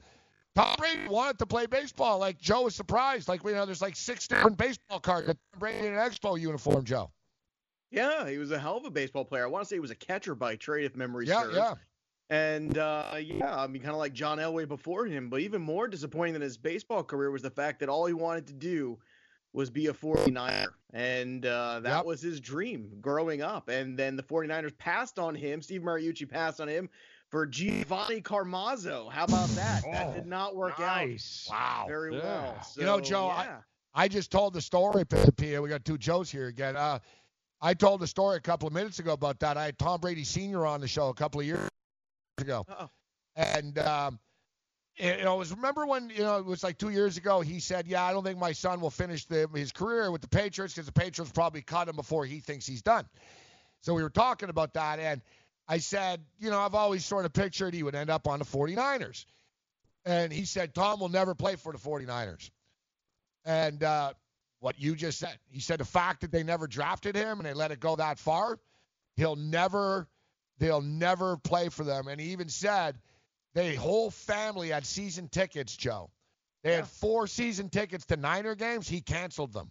Tom 0.55 0.75
Brady 0.79 1.07
wanted 1.09 1.39
to 1.39 1.47
play 1.47 1.67
baseball. 1.67 2.19
Like 2.19 2.41
Joe 2.41 2.63
was 2.63 2.75
surprised. 2.75 3.29
Like 3.29 3.45
you 3.45 3.53
know, 3.53 3.67
there's 3.67 3.83
like 3.83 3.97
six 3.97 4.27
different 4.27 4.57
baseball 4.57 4.99
cards. 5.01 5.27
Tom 5.27 5.37
Brady 5.59 5.87
in 5.87 5.95
an 5.95 5.99
Expo 5.99 6.41
uniform, 6.41 6.85
Joe. 6.85 7.11
Yeah, 7.91 8.29
he 8.29 8.39
was 8.39 8.51
a 8.51 8.59
hell 8.59 8.77
of 8.77 8.85
a 8.85 8.91
baseball 8.91 9.25
player. 9.25 9.45
I 9.45 9.47
want 9.47 9.65
to 9.65 9.69
say 9.69 9.77
he 9.77 9.81
was 9.81 9.91
a 9.91 9.95
catcher 9.97 10.35
by 10.35 10.57
trade, 10.57 10.85
if 10.85 10.95
memory 10.97 11.27
Yeah, 11.27 11.43
serves. 11.43 11.57
yeah. 11.57 11.75
And 12.31 12.77
uh, 12.77 13.15
yeah, 13.19 13.57
I 13.59 13.67
mean, 13.67 13.81
kind 13.81 13.93
of 13.95 13.99
like 13.99 14.13
John 14.13 14.37
Elway 14.39 14.69
before 14.69 15.07
him. 15.07 15.31
But 15.31 15.41
even 15.41 15.63
more 15.63 15.89
disappointing 15.89 16.35
than 16.35 16.43
his 16.43 16.59
baseball 16.59 17.03
career 17.03 17.31
was 17.31 17.41
the 17.43 17.51
fact 17.51 17.81
that 17.81 17.89
all 17.89 18.05
he 18.05 18.13
wanted 18.13 18.47
to 18.49 18.53
do 18.53 18.99
was 19.55 19.71
be 19.71 19.87
a 19.87 19.95
49er. 19.95 20.67
And 20.93 21.47
uh, 21.47 21.81
that 21.81 22.05
was 22.05 22.21
his 22.21 22.39
dream 22.39 22.91
growing 23.01 23.41
up. 23.41 23.71
And 23.71 23.99
then 23.99 24.15
the 24.17 24.23
49ers 24.23 24.77
passed 24.77 25.19
on 25.19 25.35
him. 25.35 25.63
Steve 25.63 25.81
Mariucci 25.81 26.29
passed 26.29 26.61
on 26.61 26.69
him 26.69 26.91
for 27.31 27.47
Giovanni 27.47 28.21
Carmazzo. 28.21 29.11
How 29.11 29.25
about 29.25 29.49
that? 29.51 29.83
that 29.91 30.15
did 30.15 30.27
not 30.27 30.55
work 30.55 30.79
nice. 30.79 31.49
out. 31.51 31.55
Wow. 31.59 31.85
Very 31.89 32.11
well. 32.11 32.55
you 32.77 32.85
know, 32.85 32.99
So, 32.99 33.01
Joe, 33.01 33.27
yeah. 33.29 33.57
I, 33.95 34.05
I 34.05 34.09
just 34.09 34.31
told 34.31 34.53
the 34.53 34.61
story, 34.61 35.05
Pia. 35.39 35.63
We 35.63 35.71
got 35.71 35.87
two 35.87 35.97
Joes 35.97 36.31
here 36.31 36.49
again. 36.49 36.77
Uh, 36.77 36.99
I 37.61 37.75
told 37.75 38.03
a 38.03 38.07
story 38.07 38.37
a 38.37 38.41
couple 38.41 38.69
of 38.69 38.75
minutes 38.75 38.99
ago 38.99 39.13
about 39.13 39.41
that. 39.41 39.57
I 39.57 39.65
had 39.67 39.79
Tom 39.79 40.01
Brady 40.01 40.25
Sr. 40.25 40.65
on 40.65 40.81
the 40.81 40.89
show 40.89 41.09
a 41.09 41.15
couple 41.15 41.41
of 41.41 41.47
years 41.47 41.69
ago. 42.39 42.65
And, 43.35 43.79
um, 43.79 44.19
it, 44.99 45.19
you 45.19 45.25
know, 45.25 45.37
it 45.37 45.39
was 45.39 45.53
remember 45.53 45.87
when 45.87 46.11
you 46.11 46.23
know 46.23 46.39
it 46.39 46.45
was 46.45 46.65
like 46.65 46.77
two 46.77 46.91
years 46.91 47.17
ago. 47.17 47.41
He 47.41 47.61
said, 47.61 47.87
"Yeah, 47.87 48.03
I 48.03 48.13
don't 48.13 48.25
think 48.25 48.39
my 48.39 48.53
son 48.53 48.81
will 48.81 48.91
finish 48.91 49.25
the, 49.27 49.49
his 49.55 49.71
career 49.71 50.11
with 50.11 50.23
the 50.23 50.29
Patriots 50.29 50.75
because 50.75 50.87
the 50.87 50.93
Patriots 50.93 51.31
probably 51.33 51.63
cut 51.63 51.89
him 51.89 51.95
before 51.97 52.25
he 52.27 52.41
thinks 52.41 52.67
he's 52.67 52.83
done." 52.83 53.07
So 53.83 53.95
we 53.95 54.03
were 54.03 54.11
talking 54.11 54.49
about 54.49 54.75
that, 54.75 54.99
and 54.99 55.23
I 55.69 55.79
said, 55.79 56.25
"You 56.41 56.51
know, 56.51 56.59
I've 56.59 56.75
always 56.75 57.05
sort 57.05 57.27
of 57.27 57.33
pictured 57.33 57.75
he 57.75 57.85
would 57.85 57.95
end 57.95 58.11
up 58.11 58.27
on 58.27 58.41
the 58.41 58.45
49ers." 58.45 59.25
And 60.05 60.33
he 60.33 60.45
said, 60.45 60.75
"Tom 60.75 60.99
will 60.99 61.09
never 61.09 61.35
play 61.37 61.55
for 61.55 61.73
the 61.73 61.79
49ers." 61.79 62.51
And 63.45 63.83
uh, 63.85 64.15
what 64.61 64.79
you 64.79 64.95
just 64.95 65.19
said, 65.19 65.39
he 65.51 65.61
said 65.61 65.81
the 65.81 65.85
fact 65.85 66.21
that 66.23 66.33
they 66.33 66.43
never 66.43 66.67
drafted 66.67 67.15
him 67.15 67.39
and 67.39 67.47
they 67.47 67.55
let 67.55 67.71
it 67.71 67.81
go 67.81 67.97
that 67.97 68.19
far, 68.19 68.59
he'll 69.17 69.37
never, 69.37 70.09
they'll 70.59 70.83
never 70.83 71.37
play 71.37 71.69
for 71.69 71.85
them. 71.85 72.09
And 72.09 72.21
he 72.21 72.29
even 72.29 72.49
said 72.49 72.99
the 73.55 73.75
whole 73.75 74.11
family 74.11 74.69
had 74.71 74.85
season 74.85 75.29
tickets, 75.29 75.77
Joe. 75.77 76.11
They 76.65 76.75
had 76.75 76.89
four 76.89 77.27
season 77.27 77.69
tickets 77.69 78.07
to 78.07 78.17
Niner 78.17 78.55
games. 78.55 78.89
He 78.89 79.01
canceled 79.01 79.53
them. 79.53 79.71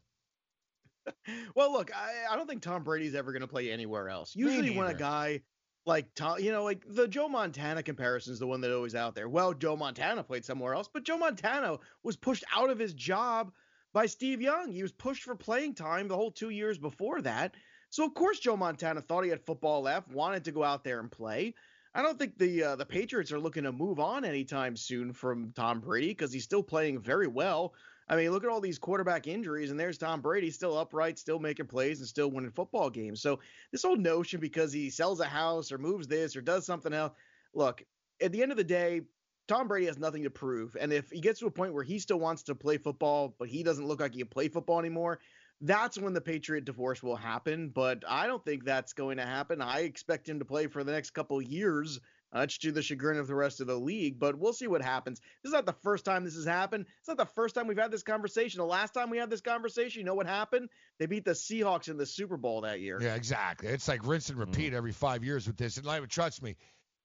Well, 1.55 1.71
look, 1.71 1.89
I, 1.95 2.33
I 2.33 2.35
don't 2.35 2.47
think 2.47 2.61
Tom 2.61 2.83
Brady's 2.83 3.15
ever 3.15 3.31
going 3.31 3.41
to 3.41 3.47
play 3.47 3.71
anywhere 3.71 4.09
else. 4.09 4.35
Usually, 4.35 4.71
when 4.71 4.87
a 4.87 4.93
guy 4.93 5.41
like 5.85 6.13
Tom, 6.15 6.39
you 6.39 6.51
know, 6.51 6.65
like 6.65 6.83
the 6.85 7.07
Joe 7.07 7.29
Montana 7.29 7.81
comparison 7.81 8.33
is 8.33 8.39
the 8.39 8.45
one 8.45 8.59
that 8.61 8.73
always 8.73 8.93
out 8.93 9.15
there. 9.15 9.29
Well, 9.29 9.53
Joe 9.53 9.77
Montana 9.77 10.21
played 10.21 10.43
somewhere 10.43 10.73
else, 10.73 10.89
but 10.91 11.05
Joe 11.05 11.17
Montana 11.17 11.77
was 12.03 12.17
pushed 12.17 12.43
out 12.53 12.69
of 12.69 12.77
his 12.77 12.93
job 12.93 13.53
by 13.93 14.05
Steve 14.05 14.41
Young. 14.41 14.71
He 14.71 14.81
was 14.81 14.91
pushed 14.91 15.23
for 15.23 15.35
playing 15.35 15.75
time 15.75 16.07
the 16.07 16.15
whole 16.15 16.31
two 16.31 16.49
years 16.49 16.77
before 16.77 17.21
that. 17.21 17.55
So 17.89 18.05
of 18.05 18.13
course, 18.13 18.39
Joe 18.39 18.57
Montana 18.57 19.01
thought 19.01 19.23
he 19.23 19.29
had 19.29 19.45
football 19.45 19.81
left, 19.81 20.09
wanted 20.09 20.43
to 20.45 20.51
go 20.51 20.63
out 20.63 20.83
there 20.83 20.99
and 20.99 21.11
play. 21.11 21.53
I 21.93 22.01
don't 22.01 22.19
think 22.19 22.37
the 22.37 22.63
uh, 22.63 22.75
the 22.75 22.85
Patriots 22.85 23.31
are 23.31 23.39
looking 23.39 23.63
to 23.63 23.71
move 23.71 23.99
on 23.99 24.23
anytime 24.23 24.75
soon 24.75 25.13
from 25.13 25.51
Tom 25.55 25.79
Brady 25.79 26.09
because 26.09 26.31
he's 26.31 26.43
still 26.43 26.63
playing 26.63 26.99
very 26.99 27.27
well. 27.27 27.73
I 28.09 28.15
mean, 28.15 28.31
look 28.31 28.43
at 28.43 28.49
all 28.49 28.61
these 28.61 28.79
quarterback 28.79 29.27
injuries, 29.27 29.71
and 29.71 29.79
there's 29.79 29.97
Tom 29.97 30.21
Brady 30.21 30.49
still 30.51 30.77
upright, 30.77 31.19
still 31.19 31.39
making 31.39 31.67
plays, 31.67 31.99
and 31.99 32.07
still 32.07 32.31
winning 32.31 32.51
football 32.51 32.89
games. 32.89 33.21
So 33.21 33.39
this 33.71 33.83
whole 33.83 33.97
notion 33.97 34.39
because 34.39 34.71
he 34.71 34.89
sells 34.89 35.19
a 35.19 35.25
house 35.25 35.71
or 35.71 35.77
moves 35.77 36.07
this 36.07 36.35
or 36.35 36.41
does 36.41 36.65
something 36.65 36.93
else, 36.93 37.13
look, 37.53 37.83
at 38.21 38.31
the 38.31 38.43
end 38.43 38.51
of 38.51 38.57
the 38.57 38.63
day, 38.63 39.01
Tom 39.47 39.67
Brady 39.67 39.85
has 39.87 39.97
nothing 39.97 40.23
to 40.23 40.29
prove. 40.29 40.75
And 40.79 40.91
if 40.91 41.09
he 41.09 41.21
gets 41.21 41.39
to 41.39 41.47
a 41.47 41.51
point 41.51 41.73
where 41.73 41.83
he 41.83 41.99
still 41.99 42.19
wants 42.19 42.43
to 42.43 42.55
play 42.55 42.77
football, 42.77 43.33
but 43.39 43.47
he 43.47 43.63
doesn't 43.63 43.87
look 43.87 43.99
like 43.99 44.13
he 44.13 44.19
can 44.19 44.27
play 44.27 44.49
football 44.49 44.79
anymore, 44.79 45.19
that's 45.61 45.97
when 45.97 46.13
the 46.13 46.21
Patriot 46.21 46.65
divorce 46.65 47.01
will 47.01 47.15
happen. 47.15 47.69
But 47.69 48.03
I 48.07 48.27
don't 48.27 48.43
think 48.43 48.65
that's 48.65 48.93
going 48.93 49.17
to 49.17 49.25
happen. 49.25 49.61
I 49.61 49.79
expect 49.81 50.27
him 50.27 50.39
to 50.39 50.45
play 50.45 50.67
for 50.67 50.83
the 50.83 50.91
next 50.91 51.11
couple 51.11 51.39
of 51.39 51.45
years, 51.45 51.99
much 52.33 52.59
to 52.59 52.71
the 52.71 52.81
chagrin 52.81 53.17
of 53.17 53.27
the 53.27 53.35
rest 53.35 53.61
of 53.61 53.67
the 53.67 53.75
league. 53.75 54.19
But 54.19 54.37
we'll 54.37 54.53
see 54.53 54.67
what 54.67 54.81
happens. 54.81 55.19
This 55.41 55.49
is 55.49 55.53
not 55.53 55.65
the 55.65 55.73
first 55.73 56.03
time 56.03 56.25
this 56.25 56.35
has 56.35 56.45
happened. 56.45 56.85
It's 56.99 57.07
not 57.07 57.17
the 57.17 57.25
first 57.25 57.55
time 57.55 57.67
we've 57.67 57.79
had 57.79 57.91
this 57.91 58.03
conversation. 58.03 58.59
The 58.59 58.65
last 58.65 58.93
time 58.93 59.09
we 59.09 59.17
had 59.17 59.29
this 59.29 59.41
conversation, 59.41 60.01
you 60.01 60.05
know 60.05 60.13
what 60.13 60.27
happened? 60.27 60.69
They 60.99 61.05
beat 61.05 61.25
the 61.25 61.31
Seahawks 61.31 61.89
in 61.89 61.97
the 61.97 62.05
Super 62.05 62.37
Bowl 62.37 62.61
that 62.61 62.81
year. 62.81 62.99
Yeah, 63.01 63.15
exactly. 63.15 63.69
It's 63.69 63.87
like 63.87 64.05
rinse 64.05 64.29
and 64.29 64.37
repeat 64.37 64.73
mm. 64.73 64.75
every 64.75 64.91
five 64.91 65.23
years 65.23 65.47
with 65.47 65.57
this. 65.57 65.77
And 65.77 65.85
like, 65.85 66.05
trust 66.09 66.43
me, 66.43 66.57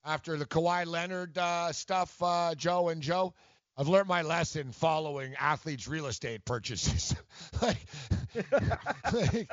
after 0.05 0.37
the 0.37 0.47
Kawhi 0.47 0.87
Leonard 0.87 1.37
uh, 1.39 1.73
stuff, 1.73 2.17
uh, 2.23 2.55
Joe 2.55 2.89
and 2.89 3.03
Joe, 3.03 3.35
I've 3.77 3.89
learned 3.89 4.09
my 4.09 4.23
lesson 4.23 4.73
following 4.73 5.35
athletes' 5.39 5.89
real 5.89 6.07
estate 6.07 6.45
purchases. 6.45 7.15
like, 7.63 7.79
like, 9.13 9.51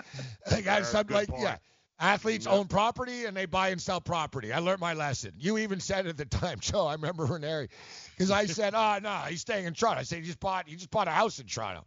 like, 0.51 0.67
I, 0.67 0.81
some, 0.81 1.07
like 1.07 1.29
point. 1.29 1.43
yeah, 1.43 1.57
athletes 1.99 2.47
own 2.47 2.67
property 2.67 3.25
and 3.25 3.35
they 3.35 3.45
buy 3.45 3.69
and 3.69 3.81
sell 3.81 4.01
property. 4.01 4.51
I 4.51 4.59
learned 4.59 4.81
my 4.81 4.93
lesson. 4.93 5.33
You 5.37 5.57
even 5.59 5.79
said 5.79 6.07
at 6.07 6.17
the 6.17 6.25
time, 6.25 6.59
Joe. 6.61 6.87
I 6.87 6.93
remember 6.93 7.25
Ranieri, 7.25 7.69
because 8.15 8.31
I 8.31 8.45
said, 8.45 8.73
"Oh 8.75 8.99
no, 9.01 9.15
he's 9.29 9.41
staying 9.41 9.65
in 9.65 9.73
Toronto." 9.73 10.01
I 10.01 10.03
said, 10.03 10.19
"He 10.19 10.25
just 10.25 10.39
bought, 10.39 10.67
he 10.67 10.75
just 10.75 10.91
bought 10.91 11.07
a 11.07 11.11
house 11.11 11.39
in 11.39 11.47
Toronto." 11.47 11.85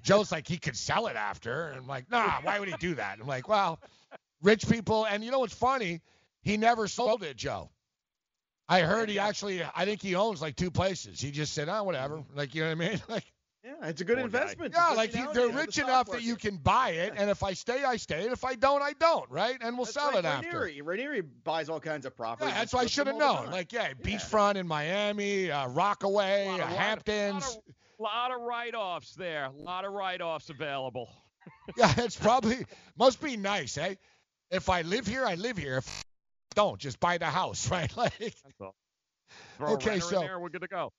Joe's 0.00 0.32
like, 0.32 0.48
he 0.48 0.56
could 0.56 0.76
sell 0.76 1.06
it 1.06 1.16
after. 1.16 1.68
And 1.68 1.80
I'm 1.80 1.86
like, 1.86 2.10
nah, 2.10 2.40
why 2.42 2.58
would 2.58 2.68
he 2.68 2.74
do 2.78 2.94
that? 2.94 3.18
I'm 3.20 3.26
like, 3.26 3.48
well, 3.48 3.78
rich 4.40 4.68
people. 4.68 5.04
And 5.04 5.22
you 5.22 5.30
know 5.30 5.40
what's 5.40 5.54
funny? 5.54 6.00
He 6.42 6.56
never 6.56 6.88
sold 6.88 7.22
it, 7.22 7.36
Joe. 7.36 7.70
I 8.72 8.80
heard 8.82 9.08
he 9.08 9.18
actually, 9.18 9.62
I 9.62 9.84
think 9.84 10.00
he 10.02 10.14
owns 10.14 10.40
like 10.40 10.56
two 10.56 10.70
places. 10.70 11.20
He 11.20 11.30
just 11.30 11.52
said, 11.52 11.68
oh, 11.68 11.82
whatever. 11.84 12.22
Like, 12.34 12.54
you 12.54 12.62
know 12.62 12.68
what 12.74 12.86
I 12.86 12.88
mean? 12.88 13.00
Like, 13.08 13.24
Yeah, 13.64 13.88
it's 13.88 14.00
a 14.00 14.04
good 14.04 14.18
investment. 14.18 14.72
yeah, 14.74 14.88
like 14.90 15.10
he, 15.12 15.22
they're 15.32 15.46
with 15.46 15.52
the 15.52 15.58
rich 15.58 15.78
enough 15.78 16.10
that 16.10 16.22
you 16.22 16.34
can 16.36 16.56
buy 16.56 16.90
it. 16.90 17.12
And 17.16 17.30
if 17.30 17.42
I 17.42 17.52
stay, 17.52 17.84
I 17.84 17.96
stay. 17.96 18.24
And 18.24 18.32
if 18.32 18.44
I 18.44 18.54
don't, 18.54 18.82
I 18.82 18.92
don't, 18.98 19.30
right? 19.30 19.56
And 19.60 19.76
we'll 19.76 19.84
That's 19.84 19.94
sell 19.94 20.06
like 20.08 20.16
it 20.16 20.24
after. 20.24 20.46
Ranieri. 20.60 20.80
Ranieri 20.80 21.20
buys 21.20 21.68
all 21.68 21.78
kinds 21.78 22.06
of 22.06 22.16
properties. 22.16 22.52
Yeah, 22.52 22.58
that's 22.58 22.72
what 22.72 22.84
I 22.84 22.86
should 22.86 23.06
have 23.06 23.16
known. 23.16 23.50
Like, 23.50 23.72
yeah, 23.72 23.92
beachfront 23.92 24.56
in 24.56 24.66
Miami, 24.66 25.50
uh, 25.50 25.68
Rockaway, 25.68 26.48
uh, 26.48 26.52
lot 26.52 26.60
of- 26.60 26.68
Hamptons. 26.68 27.58
lot 27.98 28.32
of 28.32 28.40
write-offs 28.40 29.14
there. 29.14 29.44
A 29.44 29.50
lot 29.50 29.84
of 29.84 29.92
write-offs 29.92 30.50
available. 30.50 31.08
yeah, 31.76 31.92
it's 31.98 32.16
probably 32.16 32.64
must 32.96 33.20
be 33.20 33.36
nice, 33.36 33.76
eh? 33.78 33.94
If 34.50 34.68
I 34.68 34.82
live 34.82 35.06
here, 35.06 35.24
I 35.24 35.34
live 35.36 35.56
here. 35.56 35.78
If 35.78 35.88
I 35.88 36.11
don't, 36.54 36.78
just 36.78 37.00
buy 37.00 37.18
the 37.18 37.26
house, 37.26 37.70
right? 37.70 37.94
Like, 37.96 38.18
That's 38.18 38.60
all. 38.60 38.74
Throw 39.58 39.72
Okay, 39.74 39.98
so- 40.00 40.20
in 40.20 40.26
there, 40.26 40.38
we're 40.40 40.48
good 40.50 40.62
to 40.62 40.68
go. 40.68 40.92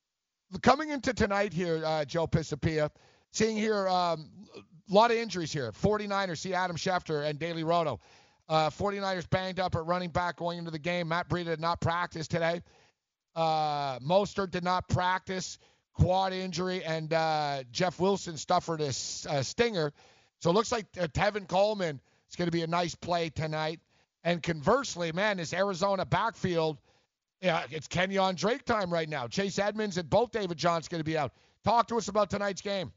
coming 0.61 0.89
into 0.89 1.13
tonight 1.13 1.53
here, 1.53 1.81
uh, 1.85 2.05
Joe 2.05 2.27
Pisapia, 2.27 2.89
seeing 3.31 3.57
here 3.57 3.87
um, 3.87 4.29
a 4.55 4.93
lot 4.93 5.11
of 5.11 5.17
injuries 5.17 5.51
here. 5.53 5.71
49ers 5.71 6.37
see 6.39 6.53
Adam 6.53 6.75
Schefter 6.75 7.27
and 7.27 7.37
Daly 7.39 7.63
Roto. 7.63 7.99
Uh, 8.49 8.69
49ers 8.69 9.29
banged 9.29 9.59
up 9.59 9.75
at 9.75 9.85
running 9.85 10.09
back 10.09 10.35
going 10.37 10.57
into 10.57 10.71
the 10.71 10.79
game. 10.79 11.07
Matt 11.07 11.29
Breida 11.29 11.45
did 11.45 11.59
not 11.61 11.79
practice 11.79 12.27
today. 12.27 12.61
Uh, 13.35 13.99
Mostert 13.99 14.51
did 14.51 14.63
not 14.63 14.87
practice, 14.87 15.57
quad 15.93 16.33
injury, 16.33 16.83
and 16.83 17.11
uh, 17.13 17.63
Jeff 17.71 17.99
Wilson 17.99 18.37
suffered 18.37 18.81
a, 18.81 18.87
a 18.87 19.43
stinger. 19.43 19.91
So 20.39 20.49
it 20.49 20.53
looks 20.53 20.71
like 20.71 20.85
uh, 20.99 21.07
Tevin 21.07 21.47
Coleman 21.47 21.99
is 22.29 22.35
going 22.35 22.47
to 22.47 22.51
be 22.51 22.63
a 22.63 22.67
nice 22.67 22.95
play 22.95 23.29
tonight. 23.29 23.79
And 24.23 24.41
conversely, 24.41 25.11
man, 25.11 25.37
this 25.37 25.53
Arizona 25.53 26.05
backfield, 26.05 26.77
yeah, 27.41 27.63
it's 27.69 27.87
Kenyon 27.87 28.35
Drake 28.35 28.63
time 28.63 28.91
right 28.91 29.09
now. 29.09 29.27
Chase 29.27 29.59
Edmonds 29.59 29.97
and 29.97 30.09
both 30.09 30.31
David 30.31 30.57
John's 30.57 30.87
going 30.87 30.99
to 30.99 31.05
be 31.05 31.17
out. 31.17 31.33
Talk 31.63 31.87
to 31.89 31.97
us 31.97 32.07
about 32.07 32.29
tonight's 32.29 32.61
game. 32.61 32.91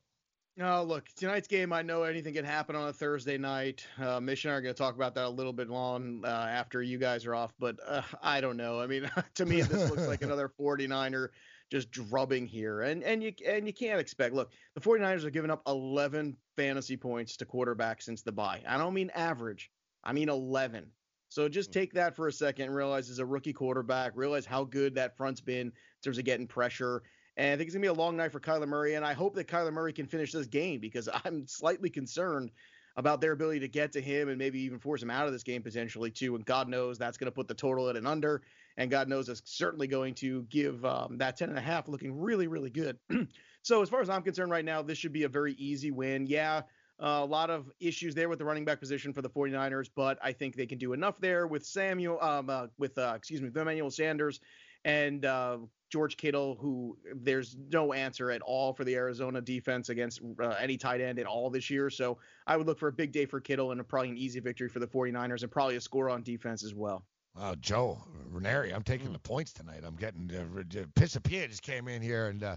No, 0.58 0.82
look, 0.84 1.04
tonight's 1.16 1.48
game, 1.48 1.70
I 1.70 1.82
know 1.82 2.04
anything 2.04 2.32
can 2.32 2.44
happen 2.44 2.74
on 2.74 2.88
a 2.88 2.92
Thursday 2.92 3.36
night. 3.36 3.86
Uh, 4.00 4.20
Mitch 4.20 4.46
and 4.46 4.52
I 4.52 4.56
are 4.56 4.62
going 4.62 4.74
to 4.74 4.78
talk 4.78 4.94
about 4.94 5.14
that 5.16 5.26
a 5.26 5.28
little 5.28 5.52
bit 5.52 5.68
long 5.68 6.22
uh, 6.24 6.28
after 6.28 6.80
you 6.82 6.96
guys 6.96 7.26
are 7.26 7.34
off, 7.34 7.52
but 7.58 7.76
uh, 7.86 8.00
I 8.22 8.40
don't 8.40 8.56
know. 8.56 8.80
I 8.80 8.86
mean, 8.86 9.10
to 9.34 9.44
me, 9.44 9.60
this 9.60 9.90
looks 9.90 10.06
like 10.06 10.22
another 10.22 10.50
49er 10.60 11.28
just 11.70 11.90
drubbing 11.90 12.46
here. 12.46 12.82
And 12.82 13.02
and 13.02 13.22
you 13.22 13.32
and 13.46 13.66
you 13.66 13.72
can't 13.72 14.00
expect. 14.00 14.34
Look, 14.34 14.52
the 14.74 14.80
49ers 14.80 15.24
have 15.24 15.32
given 15.32 15.50
up 15.50 15.62
11 15.66 16.36
fantasy 16.56 16.96
points 16.96 17.36
to 17.38 17.44
quarterbacks 17.44 18.02
since 18.04 18.22
the 18.22 18.32
bye. 18.32 18.62
I 18.66 18.78
don't 18.78 18.94
mean 18.94 19.10
average. 19.10 19.70
I 20.04 20.12
mean 20.12 20.28
11. 20.28 20.86
So 21.28 21.48
just 21.48 21.72
take 21.72 21.92
that 21.94 22.14
for 22.14 22.28
a 22.28 22.32
second 22.32 22.66
and 22.66 22.74
realize 22.74 23.10
as 23.10 23.18
a 23.18 23.26
rookie 23.26 23.52
quarterback, 23.52 24.12
realize 24.14 24.46
how 24.46 24.64
good 24.64 24.94
that 24.94 25.16
front's 25.16 25.40
been 25.40 25.68
in 25.68 25.72
terms 26.02 26.18
of 26.18 26.24
getting 26.24 26.46
pressure. 26.46 27.02
And 27.36 27.52
I 27.52 27.56
think 27.56 27.68
it's 27.68 27.74
gonna 27.74 27.82
be 27.82 27.88
a 27.88 27.92
long 27.92 28.16
night 28.16 28.32
for 28.32 28.40
Kyler 28.40 28.68
Murray. 28.68 28.94
And 28.94 29.04
I 29.04 29.12
hope 29.12 29.34
that 29.34 29.48
Kyler 29.48 29.72
Murray 29.72 29.92
can 29.92 30.06
finish 30.06 30.32
this 30.32 30.46
game 30.46 30.80
because 30.80 31.08
I'm 31.24 31.46
slightly 31.46 31.90
concerned 31.90 32.50
about 32.96 33.20
their 33.20 33.32
ability 33.32 33.60
to 33.60 33.68
get 33.68 33.92
to 33.92 34.00
him 34.00 34.28
and 34.28 34.38
maybe 34.38 34.58
even 34.60 34.78
force 34.78 35.02
him 35.02 35.10
out 35.10 35.26
of 35.26 35.32
this 35.32 35.42
game 35.42 35.62
potentially 35.62 36.10
too. 36.10 36.34
And 36.34 36.44
God 36.44 36.68
knows 36.68 36.98
that's 36.98 37.18
going 37.18 37.26
to 37.26 37.34
put 37.34 37.46
the 37.46 37.54
total 37.54 37.88
at 37.90 37.96
an 37.96 38.06
under, 38.06 38.42
and 38.78 38.90
God 38.90 39.08
knows 39.08 39.28
it's 39.28 39.42
certainly 39.44 39.86
going 39.86 40.14
to 40.16 40.42
give 40.44 40.84
um, 40.84 41.18
that 41.18 41.36
ten 41.36 41.50
and 41.50 41.58
a 41.58 41.62
half 41.62 41.88
looking 41.88 42.18
really 42.18 42.46
really 42.46 42.70
good. 42.70 42.98
so 43.62 43.82
as 43.82 43.88
far 43.88 44.00
as 44.00 44.08
I'm 44.08 44.22
concerned 44.22 44.50
right 44.50 44.64
now, 44.64 44.82
this 44.82 44.98
should 44.98 45.12
be 45.12 45.24
a 45.24 45.28
very 45.28 45.52
easy 45.54 45.90
win. 45.90 46.26
Yeah. 46.26 46.62
Uh, 46.98 47.20
a 47.22 47.24
lot 47.24 47.50
of 47.50 47.70
issues 47.78 48.14
there 48.14 48.28
with 48.28 48.38
the 48.38 48.44
running 48.44 48.64
back 48.64 48.80
position 48.80 49.12
for 49.12 49.20
the 49.20 49.28
49ers, 49.28 49.90
but 49.94 50.18
I 50.22 50.32
think 50.32 50.56
they 50.56 50.66
can 50.66 50.78
do 50.78 50.94
enough 50.94 51.20
there 51.20 51.46
with 51.46 51.66
Samuel, 51.66 52.18
um, 52.22 52.48
uh, 52.48 52.68
with 52.78 52.96
uh, 52.96 53.12
excuse 53.14 53.42
me, 53.42 53.50
Emmanuel 53.54 53.90
Sanders 53.90 54.40
and 54.86 55.26
uh, 55.26 55.58
George 55.90 56.16
Kittle, 56.16 56.56
who 56.58 56.96
there's 57.14 57.56
no 57.70 57.92
answer 57.92 58.30
at 58.30 58.40
all 58.40 58.72
for 58.72 58.84
the 58.84 58.94
Arizona 58.94 59.40
defense 59.40 59.88
against 59.88 60.20
uh, 60.40 60.54
any 60.60 60.78
tight 60.78 61.00
end 61.00 61.18
at 61.18 61.26
all 61.26 61.50
this 61.50 61.68
year. 61.68 61.90
So 61.90 62.18
I 62.46 62.56
would 62.56 62.66
look 62.66 62.78
for 62.78 62.88
a 62.88 62.92
big 62.92 63.12
day 63.12 63.26
for 63.26 63.40
Kittle 63.40 63.72
and 63.72 63.80
a, 63.80 63.84
probably 63.84 64.10
an 64.10 64.16
easy 64.16 64.40
victory 64.40 64.68
for 64.68 64.78
the 64.78 64.86
49ers 64.86 65.42
and 65.42 65.50
probably 65.50 65.76
a 65.76 65.80
score 65.80 66.08
on 66.08 66.22
defense 66.22 66.64
as 66.64 66.74
well. 66.74 67.04
Wow, 67.36 67.54
Joe 67.60 67.98
Ranieri, 68.30 68.72
I'm 68.72 68.82
taking 68.82 69.12
the 69.12 69.18
points 69.18 69.52
tonight. 69.52 69.82
I'm 69.84 69.96
getting 69.96 70.30
uh, 70.34 70.84
Pisapia 70.94 71.48
just 71.48 71.62
came 71.62 71.86
in 71.86 72.00
here 72.00 72.28
and 72.28 72.42
uh, 72.42 72.56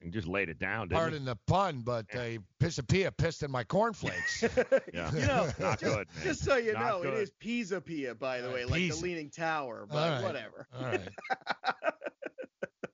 and 0.00 0.12
just 0.12 0.26
laid 0.28 0.48
it 0.48 0.58
down. 0.58 0.88
Didn't 0.88 1.00
pardon 1.00 1.24
the 1.24 1.36
pun, 1.46 1.80
but 1.82 2.06
uh, 2.14 2.38
Pisapia 2.60 3.10
pissed 3.16 3.42
in 3.42 3.50
my 3.50 3.64
cornflakes. 3.64 4.42
yeah, 4.92 5.12
You 5.14 5.26
know, 5.26 5.50
not 5.58 5.80
just, 5.80 5.82
good. 5.82 6.06
Man. 6.14 6.24
just 6.24 6.44
so 6.44 6.56
you 6.56 6.72
Not 6.74 6.82
know, 6.86 7.02
good. 7.02 7.14
it 7.14 7.20
is 7.20 7.30
Pisa 7.38 7.80
Pia, 7.80 8.14
by 8.14 8.40
the 8.40 8.50
Uh, 8.50 8.54
way, 8.54 8.64
like 8.64 8.74
Pisa. 8.80 8.96
the 8.98 9.02
Leaning 9.02 9.30
Tower, 9.30 9.86
but 9.90 9.96
All 9.96 10.10
right. 10.10 10.22
whatever. 10.24 10.66
All 10.78 10.84
right. 10.84 11.08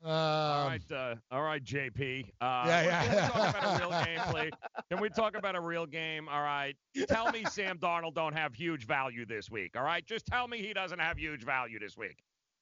all 0.04 0.62
Um, 0.62 0.66
right, 0.68 0.92
uh, 0.92 1.14
all 1.30 1.42
right, 1.42 1.62
JP. 1.62 2.24
Uh, 2.40 2.64
Yeah, 2.66 2.82
yeah. 2.84 3.28
Can 3.28 3.36
we 3.36 3.42
talk 3.42 3.50
about 3.58 3.64
a 3.64 3.78
real 3.88 4.04
game, 4.04 4.20
please? 4.30 4.52
Can 4.90 5.00
we 5.00 5.08
talk 5.10 5.36
about 5.36 5.56
a 5.56 5.60
real 5.60 5.86
game? 5.86 6.28
All 6.28 6.42
right. 6.42 6.74
Tell 7.08 7.30
me 7.32 7.44
Sam 7.50 7.78
Darnold 7.78 8.14
don't 8.14 8.32
have 8.32 8.54
huge 8.54 8.86
value 8.86 9.26
this 9.26 9.50
week. 9.50 9.76
All 9.76 9.82
right. 9.84 10.04
Just 10.06 10.26
tell 10.26 10.48
me 10.48 10.62
he 10.62 10.72
doesn't 10.72 10.98
have 11.00 11.18
huge 11.18 11.44
value 11.44 11.78
this 11.78 11.96
week. 11.96 12.18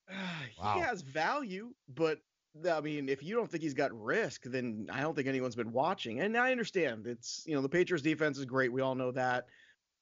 Wow. 0.60 0.74
He 0.74 0.80
has 0.80 1.02
value, 1.02 1.72
but 1.94 2.18
I 2.70 2.80
mean, 2.80 3.08
if 3.08 3.22
you 3.22 3.34
don't 3.34 3.50
think 3.50 3.62
he's 3.62 3.74
got 3.74 3.92
risk, 3.92 4.42
then 4.44 4.88
I 4.92 5.00
don't 5.00 5.14
think 5.14 5.28
anyone's 5.28 5.54
been 5.54 5.72
watching. 5.72 6.20
And 6.20 6.36
I 6.36 6.50
understand 6.50 7.06
it's 7.06 7.42
you 7.46 7.54
know 7.54 7.62
the 7.62 7.68
Patriots 7.68 8.02
defense 8.02 8.38
is 8.38 8.44
great, 8.44 8.72
we 8.72 8.80
all 8.80 8.94
know 8.94 9.12
that, 9.12 9.46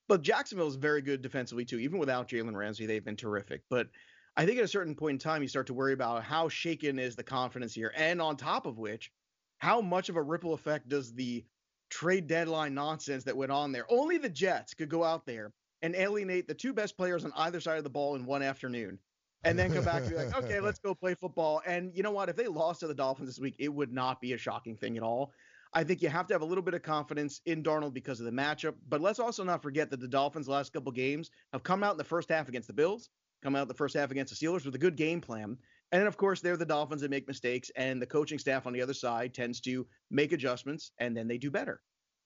but 0.08 0.22
Jacksonville 0.22 0.68
is 0.68 0.76
very 0.76 1.02
good 1.02 1.22
defensively 1.22 1.64
too. 1.64 1.78
Even 1.78 1.98
without 1.98 2.28
Jalen 2.28 2.54
Ramsey, 2.54 2.86
they've 2.86 3.04
been 3.04 3.16
terrific. 3.16 3.62
But 3.68 3.88
I 4.36 4.46
think 4.46 4.58
at 4.58 4.64
a 4.64 4.68
certain 4.68 4.94
point 4.94 5.14
in 5.14 5.18
time, 5.18 5.42
you 5.42 5.48
start 5.48 5.66
to 5.68 5.74
worry 5.74 5.92
about 5.92 6.22
how 6.22 6.48
shaken 6.48 6.98
is 6.98 7.16
the 7.16 7.22
confidence 7.22 7.74
here, 7.74 7.92
and 7.96 8.20
on 8.20 8.36
top 8.36 8.66
of 8.66 8.78
which, 8.78 9.10
how 9.58 9.80
much 9.80 10.08
of 10.08 10.16
a 10.16 10.22
ripple 10.22 10.54
effect 10.54 10.88
does 10.88 11.12
the 11.12 11.44
trade 11.88 12.26
deadline 12.26 12.74
nonsense 12.74 13.24
that 13.24 13.36
went 13.36 13.52
on 13.52 13.72
there? 13.72 13.86
Only 13.90 14.18
the 14.18 14.28
Jets 14.28 14.74
could 14.74 14.88
go 14.88 15.04
out 15.04 15.26
there 15.26 15.52
and 15.82 15.94
alienate 15.94 16.48
the 16.48 16.54
two 16.54 16.72
best 16.72 16.96
players 16.96 17.24
on 17.24 17.32
either 17.36 17.60
side 17.60 17.78
of 17.78 17.84
the 17.84 17.90
ball 17.90 18.16
in 18.16 18.24
one 18.24 18.42
afternoon 18.42 18.98
and 19.44 19.58
then 19.58 19.72
come 19.72 19.84
back 19.84 20.02
and 20.02 20.10
be 20.10 20.16
like, 20.16 20.36
okay, 20.44 20.60
let's 20.60 20.78
go 20.78 20.94
play 20.94 21.14
football. 21.14 21.62
And 21.66 21.92
you 21.94 22.02
know 22.02 22.10
what? 22.10 22.28
If 22.28 22.36
they 22.36 22.46
lost 22.46 22.80
to 22.80 22.86
the 22.86 22.94
Dolphins 22.94 23.28
this 23.28 23.38
week, 23.38 23.56
it 23.58 23.68
would 23.68 23.92
not 23.92 24.20
be 24.20 24.32
a 24.32 24.38
shocking 24.38 24.76
thing 24.76 24.96
at 24.96 25.02
all. 25.02 25.32
I 25.72 25.84
think 25.84 26.00
you 26.00 26.08
have 26.08 26.26
to 26.28 26.34
have 26.34 26.42
a 26.42 26.46
little 26.46 26.62
bit 26.62 26.74
of 26.74 26.82
confidence 26.82 27.40
in 27.44 27.62
Darnold 27.62 27.92
because 27.92 28.18
of 28.18 28.26
the 28.26 28.32
matchup. 28.32 28.74
But 28.88 29.00
let's 29.00 29.18
also 29.18 29.44
not 29.44 29.62
forget 29.62 29.90
that 29.90 30.00
the 30.00 30.08
Dolphins' 30.08 30.48
last 30.48 30.72
couple 30.72 30.92
games 30.92 31.30
have 31.52 31.62
come 31.62 31.82
out 31.82 31.92
in 31.92 31.98
the 31.98 32.04
first 32.04 32.30
half 32.30 32.48
against 32.48 32.68
the 32.68 32.74
Bills, 32.74 33.10
come 33.42 33.54
out 33.54 33.68
the 33.68 33.74
first 33.74 33.94
half 33.94 34.10
against 34.10 34.38
the 34.38 34.46
Steelers 34.46 34.64
with 34.64 34.74
a 34.74 34.78
good 34.78 34.96
game 34.96 35.20
plan. 35.20 35.58
And 35.92 36.00
then, 36.00 36.06
of 36.06 36.16
course, 36.16 36.40
they're 36.40 36.56
the 36.56 36.64
Dolphins 36.64 37.02
that 37.02 37.10
make 37.10 37.28
mistakes, 37.28 37.70
and 37.76 38.00
the 38.00 38.06
coaching 38.06 38.38
staff 38.38 38.66
on 38.66 38.72
the 38.72 38.82
other 38.82 38.94
side 38.94 39.34
tends 39.34 39.60
to 39.62 39.86
make 40.10 40.32
adjustments, 40.32 40.92
and 40.98 41.16
then 41.16 41.28
they 41.28 41.38
do 41.38 41.50
better. 41.50 41.80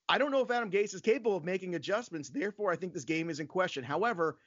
I 0.09 0.19
don't 0.19 0.33
know 0.33 0.41
if 0.41 0.51
Adam 0.51 0.71
Gase 0.71 0.95
is 0.95 1.01
capable 1.01 1.37
of 1.37 1.45
making 1.45 1.75
adjustments. 1.75 2.31
Therefore, 2.31 2.73
I 2.73 2.77
think 2.77 2.93
this 2.93 3.05
game 3.05 3.31
is 3.31 3.39
in 3.39 3.47
question. 3.47 3.85
However, 3.85 4.39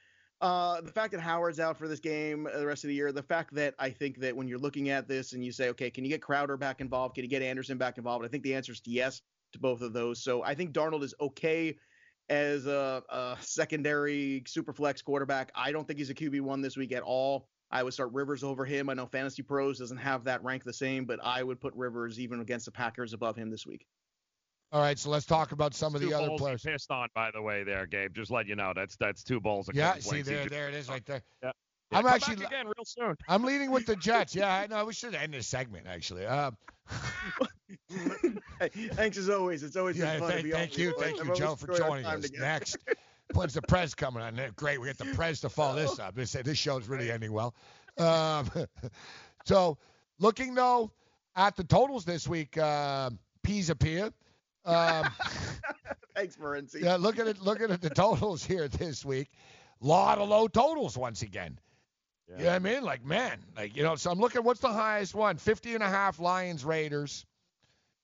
uh, 0.44 0.82
the 0.82 0.92
fact 0.92 1.14
that 1.14 1.22
Howard's 1.22 1.62
out 1.62 1.78
for 1.78 1.88
this 1.88 2.02
game 2.02 2.48
uh, 2.54 2.60
the 2.60 2.68
rest 2.68 2.84
of 2.84 2.90
the 2.90 2.94
year, 2.94 3.14
the 3.14 3.24
fact 3.24 3.56
that 3.56 3.76
I 3.80 3.90
think 3.90 4.20
that 4.20 4.36
when 4.36 4.46
you're 4.46 4.60
looking 4.60 4.90
at 4.90 5.08
this 5.08 5.32
and 5.32 5.44
you 5.44 5.54
say, 5.54 5.70
okay, 5.70 5.90
can 5.90 6.04
you 6.04 6.10
get 6.10 6.22
Crowder 6.22 6.58
back 6.58 6.82
involved? 6.82 7.16
Can 7.16 7.24
you 7.24 7.30
get 7.30 7.42
Anderson 7.42 7.78
back 7.78 7.98
involved? 7.98 8.26
I 8.26 8.28
think 8.28 8.44
the 8.44 8.54
answer 8.54 8.74
is 8.74 8.82
yes 8.84 9.22
to 9.54 9.60
both 9.60 9.82
of 9.82 9.94
those. 9.94 10.22
So 10.22 10.44
I 10.44 10.54
think 10.54 10.74
Darnold 10.74 11.02
is 11.04 11.16
okay 11.22 11.78
as 12.28 12.66
a, 12.66 13.02
a 13.10 13.38
secondary 13.40 14.44
super 14.46 14.74
flex 14.74 15.02
quarterback. 15.02 15.50
I 15.56 15.72
don't 15.72 15.88
think 15.88 16.00
he's 16.00 16.10
a 16.10 16.16
QB1 16.16 16.62
this 16.62 16.76
week 16.76 16.92
at 16.92 17.04
all. 17.04 17.48
I 17.72 17.82
would 17.82 17.94
start 17.94 18.12
Rivers 18.12 18.44
over 18.44 18.66
him. 18.66 18.90
I 18.90 18.96
know 18.96 19.06
Fantasy 19.06 19.44
Pros 19.44 19.80
doesn't 19.80 19.98
have 19.98 20.26
that 20.26 20.44
rank 20.44 20.66
the 20.66 20.74
same, 20.74 21.06
but 21.06 21.20
I 21.24 21.42
would 21.42 21.62
put 21.62 21.74
Rivers 21.74 22.20
even 22.20 22.42
against 22.42 22.66
the 22.66 22.72
Packers 22.72 23.14
above 23.14 23.38
him 23.38 23.50
this 23.50 23.66
week. 23.66 23.88
All 24.74 24.82
right, 24.82 24.98
so 24.98 25.12
let's 25.12 25.26
talk 25.28 25.52
about 25.52 25.76
some 25.76 25.94
of 25.94 26.02
two 26.02 26.10
the 26.10 26.18
other 26.18 26.28
bowls 26.30 26.42
players. 26.42 26.64
pissed 26.64 26.90
on, 26.90 27.08
by 27.14 27.30
the 27.32 27.42
way, 27.42 27.64
there, 27.64 27.86
Gabe. 27.86 28.14
Just 28.14 28.32
let 28.32 28.48
you 28.48 28.56
know 28.56 28.74
that's 28.76 28.96
that's 28.96 29.24
two 29.24 29.40
bowls. 29.40 29.70
Of 29.70 29.76
Yeah, 29.76 30.00
see 30.00 30.24
there, 30.24 30.48
there 30.48 30.68
it 30.68 30.74
is 30.74 30.90
right 30.90 31.06
there. 31.06 31.22
Yeah. 31.44 31.52
I'm 31.92 32.06
come 32.06 32.14
actually 32.14 32.36
back 32.38 32.48
again 32.48 32.66
real 32.66 32.86
soon. 32.86 33.16
I'm 33.28 33.44
leading 33.44 33.70
with 33.70 33.86
the 33.86 33.96
Jets. 33.96 34.36
Yeah, 34.44 34.52
I 34.52 34.66
know. 34.66 34.84
We 34.86 34.94
should 34.94 35.14
end 35.14 35.36
this 35.36 35.46
segment 35.46 35.86
actually. 35.88 36.26
Um, 36.26 36.58
Thanks 38.94 39.18
as 39.18 39.30
always. 39.30 39.62
It's 39.62 39.76
always 39.76 39.96
yeah, 39.96 40.14
been 40.14 40.20
fun 40.22 40.30
to 40.30 40.34
thank, 40.34 40.44
be 40.46 40.52
thank 40.52 40.74
on 40.74 40.80
you, 40.80 40.96
thank 41.00 41.18
you, 41.24 41.36
Joe, 41.36 41.56
for 41.56 41.68
joining 41.78 42.06
us. 42.06 42.24
together. 42.24 42.44
Next, 42.44 42.78
when's 43.34 43.54
the 43.54 43.62
Prez 43.62 43.94
coming 43.94 44.24
on? 44.24 44.40
Great, 44.56 44.82
we 44.82 44.88
get 44.88 44.98
the 44.98 45.06
Prez 45.14 45.40
to 45.42 45.50
follow 45.50 45.76
this 45.76 46.00
up. 46.00 46.16
This 46.16 46.32
this 46.32 46.58
show's 46.58 46.88
really 46.88 47.12
ending 47.12 47.32
well. 47.32 47.54
Um, 48.00 48.50
so, 49.46 49.78
looking 50.20 50.56
though 50.56 50.92
at 51.36 51.56
the 51.56 51.64
totals 51.64 52.06
this 52.06 52.28
week, 52.28 52.58
uh, 52.58 53.12
Pisa 53.44 53.76
Pia. 53.76 54.12
Um, 54.66 55.10
Thanks, 56.16 56.38
Morency. 56.38 56.82
yeah, 56.82 56.96
looking 56.96 57.28
at 57.28 57.42
looking 57.42 57.72
at 57.72 57.82
the 57.82 57.90
totals 57.90 58.44
here 58.46 58.68
this 58.68 59.04
week, 59.04 59.30
lot 59.82 60.20
of 60.20 60.30
low 60.30 60.48
totals 60.48 60.98
once 60.98 61.22
again. 61.22 61.60
You 62.38 62.46
know 62.46 62.50
what 62.50 62.56
I 62.56 62.60
mean? 62.60 62.84
Like, 62.84 63.06
man, 63.06 63.40
like, 63.56 63.76
you 63.76 63.84
know, 63.84 63.96
so 63.96 64.10
I'm 64.10 64.20
looking, 64.20 64.44
what's 64.44 64.60
the 64.60 64.72
highest 64.72 65.14
one? 65.14 65.38
50 65.38 65.76
and 65.76 65.84
a 65.84 65.88
half 65.88 66.20
Lions 66.20 66.66
Raiders. 66.66 67.26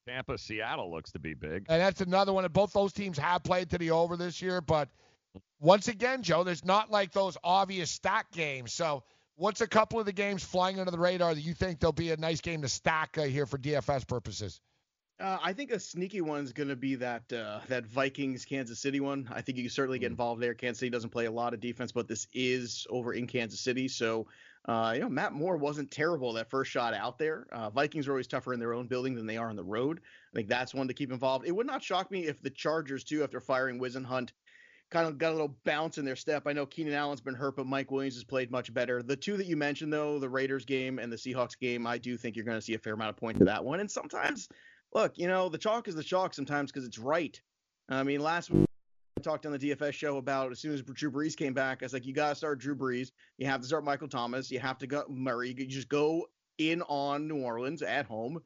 Tampa, 0.07 0.37
Seattle 0.37 0.91
looks 0.91 1.11
to 1.13 1.19
be 1.19 1.33
big. 1.33 1.65
And 1.69 1.81
that's 1.81 2.01
another 2.01 2.33
one. 2.33 2.43
And 2.43 2.53
both 2.53 2.73
those 2.73 2.93
teams 2.93 3.17
have 3.17 3.43
played 3.43 3.69
to 3.71 3.77
the 3.77 3.91
over 3.91 4.17
this 4.17 4.41
year. 4.41 4.61
But 4.61 4.89
once 5.59 5.87
again, 5.87 6.21
Joe, 6.21 6.43
there's 6.43 6.65
not 6.65 6.91
like 6.91 7.11
those 7.11 7.37
obvious 7.43 7.89
stack 7.89 8.31
games. 8.31 8.73
So 8.73 9.03
what's 9.35 9.61
a 9.61 9.67
couple 9.67 9.99
of 9.99 10.05
the 10.05 10.13
games 10.13 10.43
flying 10.43 10.79
under 10.79 10.91
the 10.91 10.99
radar 10.99 11.33
that 11.33 11.41
you 11.41 11.53
think 11.53 11.79
there'll 11.79 11.93
be 11.93 12.11
a 12.11 12.17
nice 12.17 12.41
game 12.41 12.61
to 12.61 12.69
stack 12.69 13.17
uh, 13.17 13.23
here 13.23 13.45
for 13.45 13.57
DFS 13.57 14.07
purposes? 14.07 14.61
Uh, 15.19 15.37
I 15.43 15.51
think 15.51 15.71
a 15.71 15.79
sneaky 15.79 16.21
one's 16.21 16.53
going 16.53 16.69
to 16.69 16.77
be 16.77 16.95
that 16.95 17.31
uh, 17.33 17.59
that 17.67 17.85
Vikings 17.85 18.45
Kansas 18.45 18.79
City 18.79 19.01
one. 19.01 19.27
I 19.31 19.41
think 19.41 19.57
you 19.57 19.65
can 19.65 19.71
certainly 19.71 19.99
get 19.99 20.11
involved 20.11 20.41
there. 20.41 20.53
Kansas 20.53 20.79
City 20.79 20.89
doesn't 20.89 21.09
play 21.09 21.25
a 21.25 21.31
lot 21.31 21.53
of 21.53 21.59
defense, 21.59 21.91
but 21.91 22.07
this 22.07 22.27
is 22.33 22.87
over 22.89 23.13
in 23.13 23.27
Kansas 23.27 23.59
City, 23.59 23.89
so 23.89 24.27
uh, 24.65 24.91
you 24.95 25.01
know 25.01 25.09
Matt 25.09 25.33
Moore 25.33 25.57
wasn't 25.57 25.91
terrible 25.91 26.31
that 26.33 26.49
first 26.49 26.71
shot 26.71 26.93
out 26.93 27.17
there. 27.17 27.47
Uh, 27.51 27.69
Vikings 27.69 28.07
are 28.07 28.11
always 28.11 28.27
tougher 28.27 28.53
in 28.53 28.61
their 28.61 28.73
own 28.73 28.87
building 28.87 29.13
than 29.13 29.25
they 29.25 29.35
are 29.35 29.49
on 29.49 29.57
the 29.57 29.63
road. 29.63 29.99
I 30.33 30.37
think 30.37 30.47
that's 30.47 30.73
one 30.73 30.87
to 30.87 30.93
keep 30.93 31.11
involved. 31.11 31.45
It 31.45 31.51
would 31.51 31.67
not 31.67 31.83
shock 31.83 32.09
me 32.11 32.25
if 32.25 32.41
the 32.41 32.49
Chargers 32.49 33.03
too, 33.03 33.21
after 33.21 33.41
firing 33.41 33.77
Whisenhunt, 33.77 34.29
kind 34.89 35.05
of 35.05 35.17
got 35.17 35.31
a 35.31 35.33
little 35.33 35.55
bounce 35.65 35.97
in 35.97 36.05
their 36.05 36.15
step. 36.15 36.43
I 36.47 36.53
know 36.53 36.65
Keenan 36.65 36.93
Allen's 36.93 37.21
been 37.21 37.35
hurt, 37.35 37.57
but 37.57 37.67
Mike 37.67 37.91
Williams 37.91 38.15
has 38.15 38.23
played 38.23 38.51
much 38.51 38.73
better. 38.73 39.03
The 39.03 39.17
two 39.17 39.35
that 39.35 39.47
you 39.47 39.57
mentioned 39.57 39.91
though, 39.91 40.17
the 40.17 40.29
Raiders 40.29 40.63
game 40.63 40.97
and 40.97 41.11
the 41.11 41.17
Seahawks 41.17 41.59
game, 41.59 41.85
I 41.85 41.97
do 41.97 42.15
think 42.15 42.37
you're 42.37 42.45
going 42.45 42.57
to 42.57 42.61
see 42.61 42.75
a 42.75 42.79
fair 42.79 42.93
amount 42.93 43.09
of 43.09 43.17
points 43.17 43.39
to 43.39 43.45
that 43.45 43.65
one. 43.65 43.81
And 43.81 43.91
sometimes 43.91 44.47
look, 44.93 45.17
you 45.17 45.27
know, 45.27 45.49
the 45.49 45.57
chalk 45.57 45.87
is 45.87 45.95
the 45.95 46.03
chalk 46.03 46.33
sometimes 46.33 46.71
because 46.71 46.87
it's 46.87 46.99
right. 46.99 47.39
I 47.89 48.03
mean, 48.03 48.21
last 48.21 48.51
week 48.51 48.67
I 49.17 49.21
talked 49.21 49.45
on 49.45 49.51
the 49.51 49.59
DFS 49.59 49.93
show 49.93 50.17
about 50.17 50.51
as 50.51 50.59
soon 50.59 50.73
as 50.73 50.81
Drew 50.81 51.11
Brees 51.11 51.35
came 51.35 51.53
back, 51.53 51.81
I 51.81 51.85
was 51.85 51.93
like, 51.93 52.05
you 52.05 52.13
got 52.13 52.29
to 52.29 52.35
start 52.35 52.59
Drew 52.59 52.75
Brees. 52.75 53.11
You 53.37 53.47
have 53.47 53.61
to 53.61 53.67
start 53.67 53.83
Michael 53.83 54.07
Thomas. 54.07 54.51
You 54.51 54.59
have 54.59 54.77
to 54.79 54.87
go 54.87 55.03
Murray. 55.09 55.55
You 55.57 55.65
just 55.65 55.89
go 55.89 56.27
in 56.57 56.81
on 56.83 57.27
New 57.27 57.41
Orleans 57.41 57.81
at 57.81 58.05
home 58.05 58.39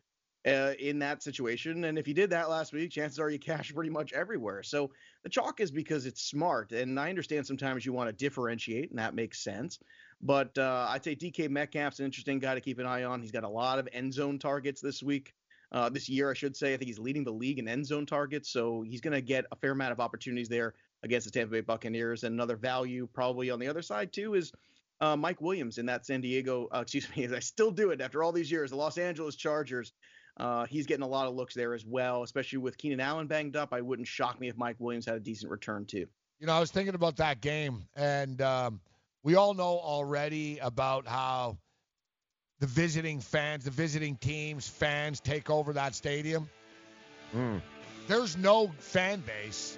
uh, 0.47 0.73
in 0.80 0.99
that 0.99 1.23
situation. 1.23 1.85
And 1.85 1.97
if 1.97 2.07
you 2.07 2.13
did 2.13 2.30
that 2.30 2.49
last 2.49 2.73
week, 2.73 2.91
chances 2.91 3.19
are 3.19 3.30
you 3.30 3.39
cash 3.39 3.72
pretty 3.75 3.89
much 3.89 4.13
everywhere. 4.13 4.63
So 4.63 4.91
the 5.23 5.30
chalk 5.30 5.59
is 5.59 5.72
because 5.72 6.05
it's 6.05 6.22
smart. 6.23 6.72
And 6.72 6.99
I 6.99 7.09
understand 7.09 7.45
sometimes 7.45 7.85
you 7.85 7.93
want 7.93 8.09
to 8.09 8.13
differentiate, 8.13 8.89
and 8.89 8.99
that 8.99 9.15
makes 9.15 9.43
sense. 9.43 9.80
But 10.22 10.57
uh, 10.57 10.88
I'd 10.89 11.03
say 11.03 11.15
DK 11.15 11.49
Metcalf's 11.49 11.99
an 11.99 12.05
interesting 12.05 12.39
guy 12.39 12.55
to 12.55 12.61
keep 12.61 12.80
an 12.80 12.85
eye 12.85 13.03
on. 13.03 13.22
He's 13.22 13.31
got 13.31 13.43
a 13.43 13.49
lot 13.49 13.80
of 13.80 13.89
end 13.91 14.13
zone 14.13 14.39
targets 14.39 14.80
this 14.80 15.03
week 15.03 15.33
uh, 15.74 15.90
this 15.90 16.08
year, 16.08 16.30
I 16.30 16.34
should 16.34 16.56
say. 16.56 16.74
I 16.74 16.77
think 16.77 16.88
he's 16.88 17.00
leading 17.00 17.24
the 17.24 17.32
league 17.32 17.60
in 17.60 17.68
end 17.68 17.85
zone 17.85 18.06
targets, 18.06 18.50
so 18.50 18.84
he's 18.84 19.02
going 19.02 19.14
to 19.14 19.22
get 19.22 19.45
a 19.52 19.56
fair 19.56 19.72
amount 19.72 19.92
of 19.92 20.00
opportunities 20.00 20.48
there 20.48 20.76
against 21.03 21.26
the 21.26 21.32
Tampa 21.32 21.52
Bay 21.52 21.61
Buccaneers. 21.61 22.24
And 22.24 22.34
another 22.34 22.56
value 22.56 23.08
probably 23.14 23.50
on 23.50 23.60
the 23.60 23.68
other 23.68 23.82
side 23.82 24.14
too 24.14 24.35
is 24.35 24.52
uh, 25.02 25.18
Mike 25.18 25.42
Williams 25.42 25.80
in 25.80 25.85
that 25.88 26.06
San 26.06 26.22
Diego. 26.22 26.68
Uh, 26.74 26.82
excuse 26.82 27.08
me, 27.16 27.24
as 27.24 27.34
I 27.34 27.40
still 27.40 27.72
do 27.72 27.90
it 27.90 28.02
after 28.02 28.24
all 28.24 28.32
these 28.32 28.52
years. 28.52 28.69
The 28.69 28.77
Los 28.77 28.98
Angeles 28.98 29.35
Chargers. 29.35 29.93
Uh, 30.38 30.66
he's 30.66 30.88
getting 30.88 31.03
a 31.03 31.08
lot 31.08 31.27
of 31.27 31.35
looks 31.35 31.53
there 31.53 31.76
as 31.76 31.85
well, 31.85 32.24
especially 32.24 32.58
with 32.58 32.77
Keenan 32.77 33.00
Allen 33.00 33.27
banged 33.27 33.56
up. 33.56 33.72
I 33.72 33.82
wouldn't 33.82 34.08
shock 34.08 34.40
me 34.40 34.48
if 34.48 34.58
Mike 34.58 34.77
Williams 34.80 35.06
had 35.06 35.16
a 35.16 35.19
decent 35.19 35.52
return 35.52 35.85
too. 35.85 36.08
You 36.40 36.48
know, 36.48 36.53
I 36.53 36.60
was 36.60 36.72
thinking 36.72 36.95
about 36.95 37.18
that 37.18 37.40
game, 37.40 37.85
and 37.95 38.42
um, 38.42 38.82
we 39.22 39.35
all 39.35 39.53
know 39.53 39.80
already 39.80 40.58
about 40.58 41.08
how 41.08 41.60
the 42.64 42.67
visiting 42.67 43.19
fans, 43.19 43.66
the 43.66 43.72
visiting 43.72 44.16
teams, 44.16 44.66
fans 44.66 45.19
take 45.19 45.50
over 45.50 45.74
that 45.74 45.93
stadium. 45.93 46.50
Mm. 47.35 47.61
There's 48.08 48.38
no 48.38 48.72
fan 48.80 49.19
base 49.19 49.77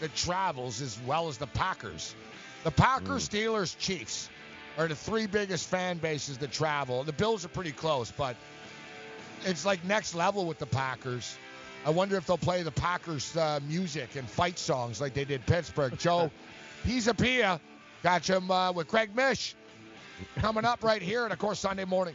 that 0.00 0.14
travels 0.14 0.82
as 0.82 0.98
well 1.06 1.28
as 1.28 1.38
the 1.38 1.46
Packers. 1.46 2.14
The 2.62 2.70
Packers, 2.70 3.26
Hmm. 3.26 3.36
Steelers, 3.36 3.78
Chiefs 3.78 4.28
are 4.76 4.86
the 4.86 4.94
three 4.94 5.26
biggest 5.26 5.66
fan 5.66 5.96
bases 5.96 6.36
that 6.36 6.52
travel. 6.52 7.04
The 7.04 7.14
Bills 7.14 7.42
are 7.46 7.48
pretty 7.48 7.72
close, 7.72 8.10
but 8.10 8.36
it's 9.46 9.64
like 9.64 9.82
next 9.86 10.14
level 10.14 10.44
with 10.44 10.58
the 10.58 10.66
Packers. 10.66 11.38
I 11.86 11.90
wonder 11.90 12.16
if 12.18 12.26
they'll 12.26 12.36
play 12.36 12.62
the 12.62 12.70
Packers 12.70 13.34
uh, 13.34 13.60
music 13.66 14.14
and 14.14 14.28
fight 14.28 14.58
songs 14.58 15.00
like 15.00 15.14
they 15.14 15.24
did 15.24 15.46
Pittsburgh. 15.46 15.96
Joe 15.98 16.30
Pisapia, 16.84 17.60
Got 18.02 18.28
him 18.28 18.50
uh, 18.50 18.72
with 18.72 18.88
Craig 18.88 19.16
Mish 19.16 19.56
coming 20.36 20.64
up 20.64 20.82
right 20.82 21.02
here, 21.02 21.24
and 21.24 21.32
of 21.32 21.38
course 21.38 21.58
Sunday 21.58 21.84
morning. 21.84 22.14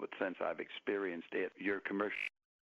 but 0.00 0.10
since 0.20 0.36
I've 0.44 0.60
experienced 0.60 1.32
it, 1.32 1.52
your 1.58 1.80
commercial 1.80 2.16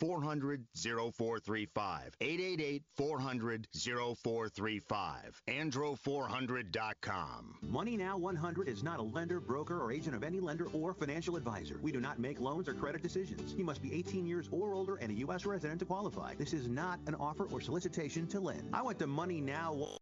400 0.00 0.64
0435. 0.74 2.14
888 2.20 2.82
400 2.96 3.68
0435. 3.74 5.42
Andro400.com. 5.48 7.54
Money 7.62 7.96
Now 7.96 8.16
100 8.16 8.68
is 8.68 8.82
not 8.82 8.98
a 8.98 9.02
lender, 9.02 9.40
broker, 9.40 9.82
or 9.82 9.92
agent 9.92 10.16
of 10.16 10.24
any 10.24 10.40
lender 10.40 10.66
or 10.72 10.94
financial 10.94 11.36
advisor. 11.36 11.78
We 11.82 11.92
do 11.92 12.00
not 12.00 12.18
make 12.18 12.40
loans 12.40 12.68
or 12.68 12.74
credit 12.74 13.02
decisions. 13.02 13.54
You 13.56 13.64
must 13.64 13.82
be 13.82 13.94
18 13.94 14.26
years 14.26 14.48
or 14.50 14.74
older 14.74 14.96
and 14.96 15.10
a 15.10 15.14
U.S. 15.20 15.46
resident 15.46 15.78
to 15.80 15.84
qualify. 15.84 16.34
This 16.34 16.52
is 16.52 16.68
not 16.68 16.98
an 17.06 17.14
offer 17.16 17.46
or 17.52 17.60
solicitation 17.60 18.26
to 18.28 18.40
lend. 18.40 18.70
I 18.72 18.82
went 18.82 18.98
to 19.00 19.06
Money 19.06 19.40
Now. 19.40 19.98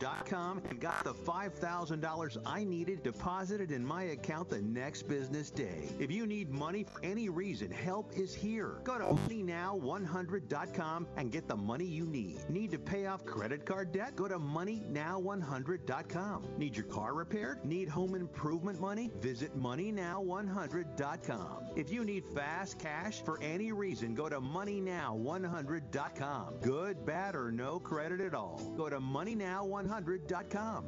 Com 0.00 0.60
and 0.70 0.80
got 0.80 1.04
the 1.04 1.14
$5,000 1.14 2.36
I 2.44 2.64
needed 2.64 3.04
deposited 3.04 3.70
in 3.70 3.86
my 3.86 4.02
account 4.04 4.48
the 4.50 4.60
next 4.60 5.02
business 5.02 5.50
day. 5.50 5.88
If 6.00 6.10
you 6.10 6.26
need 6.26 6.50
money 6.50 6.82
for 6.82 7.00
any 7.04 7.28
reason, 7.28 7.70
help 7.70 8.12
is 8.16 8.34
here. 8.34 8.80
Go 8.82 8.98
to 8.98 9.04
moneynow100.com 9.04 11.06
and 11.16 11.30
get 11.30 11.46
the 11.46 11.54
money 11.54 11.84
you 11.84 12.06
need. 12.06 12.40
Need 12.50 12.72
to 12.72 12.78
pay 12.78 13.06
off 13.06 13.24
credit 13.24 13.64
card 13.64 13.92
debt? 13.92 14.16
Go 14.16 14.26
to 14.26 14.40
moneynow100.com. 14.40 16.48
Need 16.58 16.76
your 16.76 16.86
car 16.86 17.14
repaired? 17.14 17.64
Need 17.64 17.88
home 17.88 18.16
improvement 18.16 18.80
money? 18.80 19.12
Visit 19.20 19.56
moneynow100.com. 19.56 21.66
If 21.76 21.92
you 21.92 22.04
need 22.04 22.24
fast 22.34 22.80
cash 22.80 23.22
for 23.22 23.40
any 23.40 23.70
reason, 23.70 24.16
go 24.16 24.28
to 24.28 24.40
moneynow100.com. 24.40 26.54
Good, 26.62 27.06
bad, 27.06 27.36
or 27.36 27.52
no 27.52 27.78
credit 27.78 28.20
at 28.20 28.34
all. 28.34 28.60
Go 28.76 28.88
to 28.88 28.98
moneynow100.com. 28.98 29.83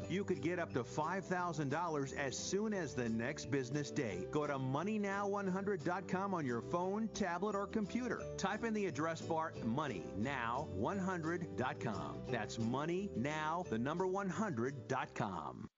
You 0.08 0.25
could 0.25 0.41
get 0.41 0.58
up 0.58 0.73
to 0.75 0.83
$5,000 0.83 2.16
as 2.16 2.36
soon 2.36 2.75
as 2.75 2.94
the 2.94 3.08
next 3.08 3.50
business 3.50 3.91
day. 3.91 4.26
Go 4.31 4.47
to 4.47 4.58
moneynow100.com 4.58 6.34
on 6.34 6.47
your 6.47 6.62
phone, 6.62 7.08
tablet, 7.15 7.55
or 7.55 7.66
computer. 7.66 8.23
Type 8.36 8.65
in 8.65 8.75
the 8.75 8.86
address 8.86 9.20
bar 9.20 9.52
moneynow100.com. 9.65 12.18
That's 12.28 12.58
moneynow, 12.58 13.68
the 13.68 13.78
number 13.78 14.07
100.com. 14.07 15.68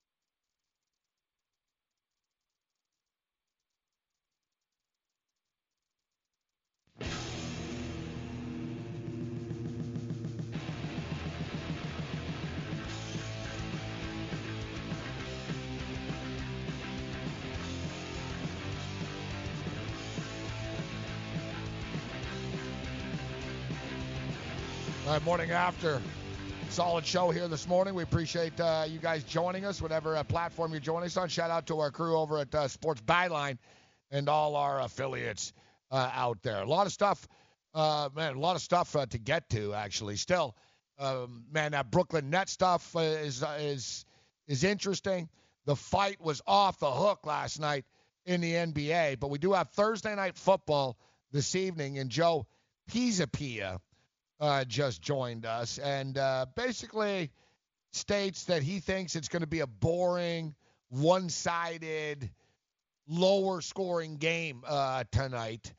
morning 25.17 25.51
after. 25.51 26.01
Solid 26.69 27.05
show 27.05 27.31
here 27.31 27.49
this 27.49 27.67
morning. 27.67 27.95
We 27.95 28.03
appreciate 28.03 28.61
uh, 28.61 28.85
you 28.87 28.99
guys 28.99 29.25
joining 29.25 29.65
us, 29.65 29.81
whatever 29.81 30.15
uh, 30.15 30.23
platform 30.23 30.71
you're 30.71 30.81
joining 30.81 31.07
us 31.07 31.17
on. 31.17 31.29
Shout 31.29 31.51
out 31.51 31.67
to 31.69 31.81
our 31.81 31.91
crew 31.91 32.17
over 32.17 32.39
at 32.39 32.55
uh, 32.55 32.69
Sports 32.69 33.01
Byline 33.01 33.57
and 34.11 34.29
all 34.29 34.55
our 34.55 34.81
affiliates 34.83 35.55
uh, 35.91 36.11
out 36.13 36.43
there. 36.43 36.61
A 36.61 36.67
lot 36.67 36.87
of 36.87 36.93
stuff, 36.93 37.27
uh, 37.75 38.11
man, 38.15 38.37
a 38.37 38.39
lot 38.39 38.55
of 38.55 38.63
stuff 38.63 38.95
uh, 38.95 39.07
to 39.07 39.19
get 39.19 39.49
to 39.51 39.75
actually. 39.75 40.17
Still, 40.17 40.55
um, 40.99 41.45
man, 41.51 41.73
that 41.73 41.91
Brooklyn 41.91 42.29
Net 42.31 42.49
stuff 42.49 42.95
is 42.95 43.43
is 43.59 44.05
is 44.47 44.63
interesting. 44.63 45.29
The 45.65 45.75
fight 45.75 46.21
was 46.21 46.43
off 46.47 46.79
the 46.79 46.91
hook 46.91 47.27
last 47.27 47.59
night 47.59 47.87
in 48.27 48.41
the 48.41 48.53
NBA, 48.53 49.19
but 49.19 49.31
we 49.31 49.39
do 49.39 49.55
have 49.55 49.71
Thursday 49.71 50.15
night 50.15 50.37
football 50.37 50.99
this 51.33 51.57
evening, 51.57 51.99
and 51.99 52.11
Joe 52.11 52.47
Pisapia 52.91 53.81
uh, 54.41 54.65
just 54.65 55.03
joined 55.03 55.47
us 55.47 55.79
and 55.79 56.19
uh, 56.19 56.47
basically 56.55 57.31
states 57.93 58.45
that 58.45 58.63
he 58.63 58.81
thinks 58.81 59.17
it's 59.17 59.29
going 59.29 59.43
to 59.43 59.49
be 59.49 59.61
a 59.61 59.67
boring, 59.67 60.55
one 60.89 61.29
sided, 61.29 62.31
lower 63.09 63.61
scoring 63.61 64.17
game 64.17 64.63
uh, 64.67 65.05
tonight, 65.11 65.73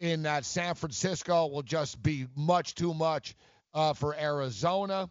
in 0.00 0.22
that 0.22 0.44
San 0.44 0.74
Francisco 0.74 1.46
will 1.46 1.62
just 1.62 2.02
be 2.02 2.26
much 2.36 2.74
too 2.74 2.92
much 2.92 3.34
uh, 3.72 3.92
for 3.92 4.14
Arizona. 4.14 5.08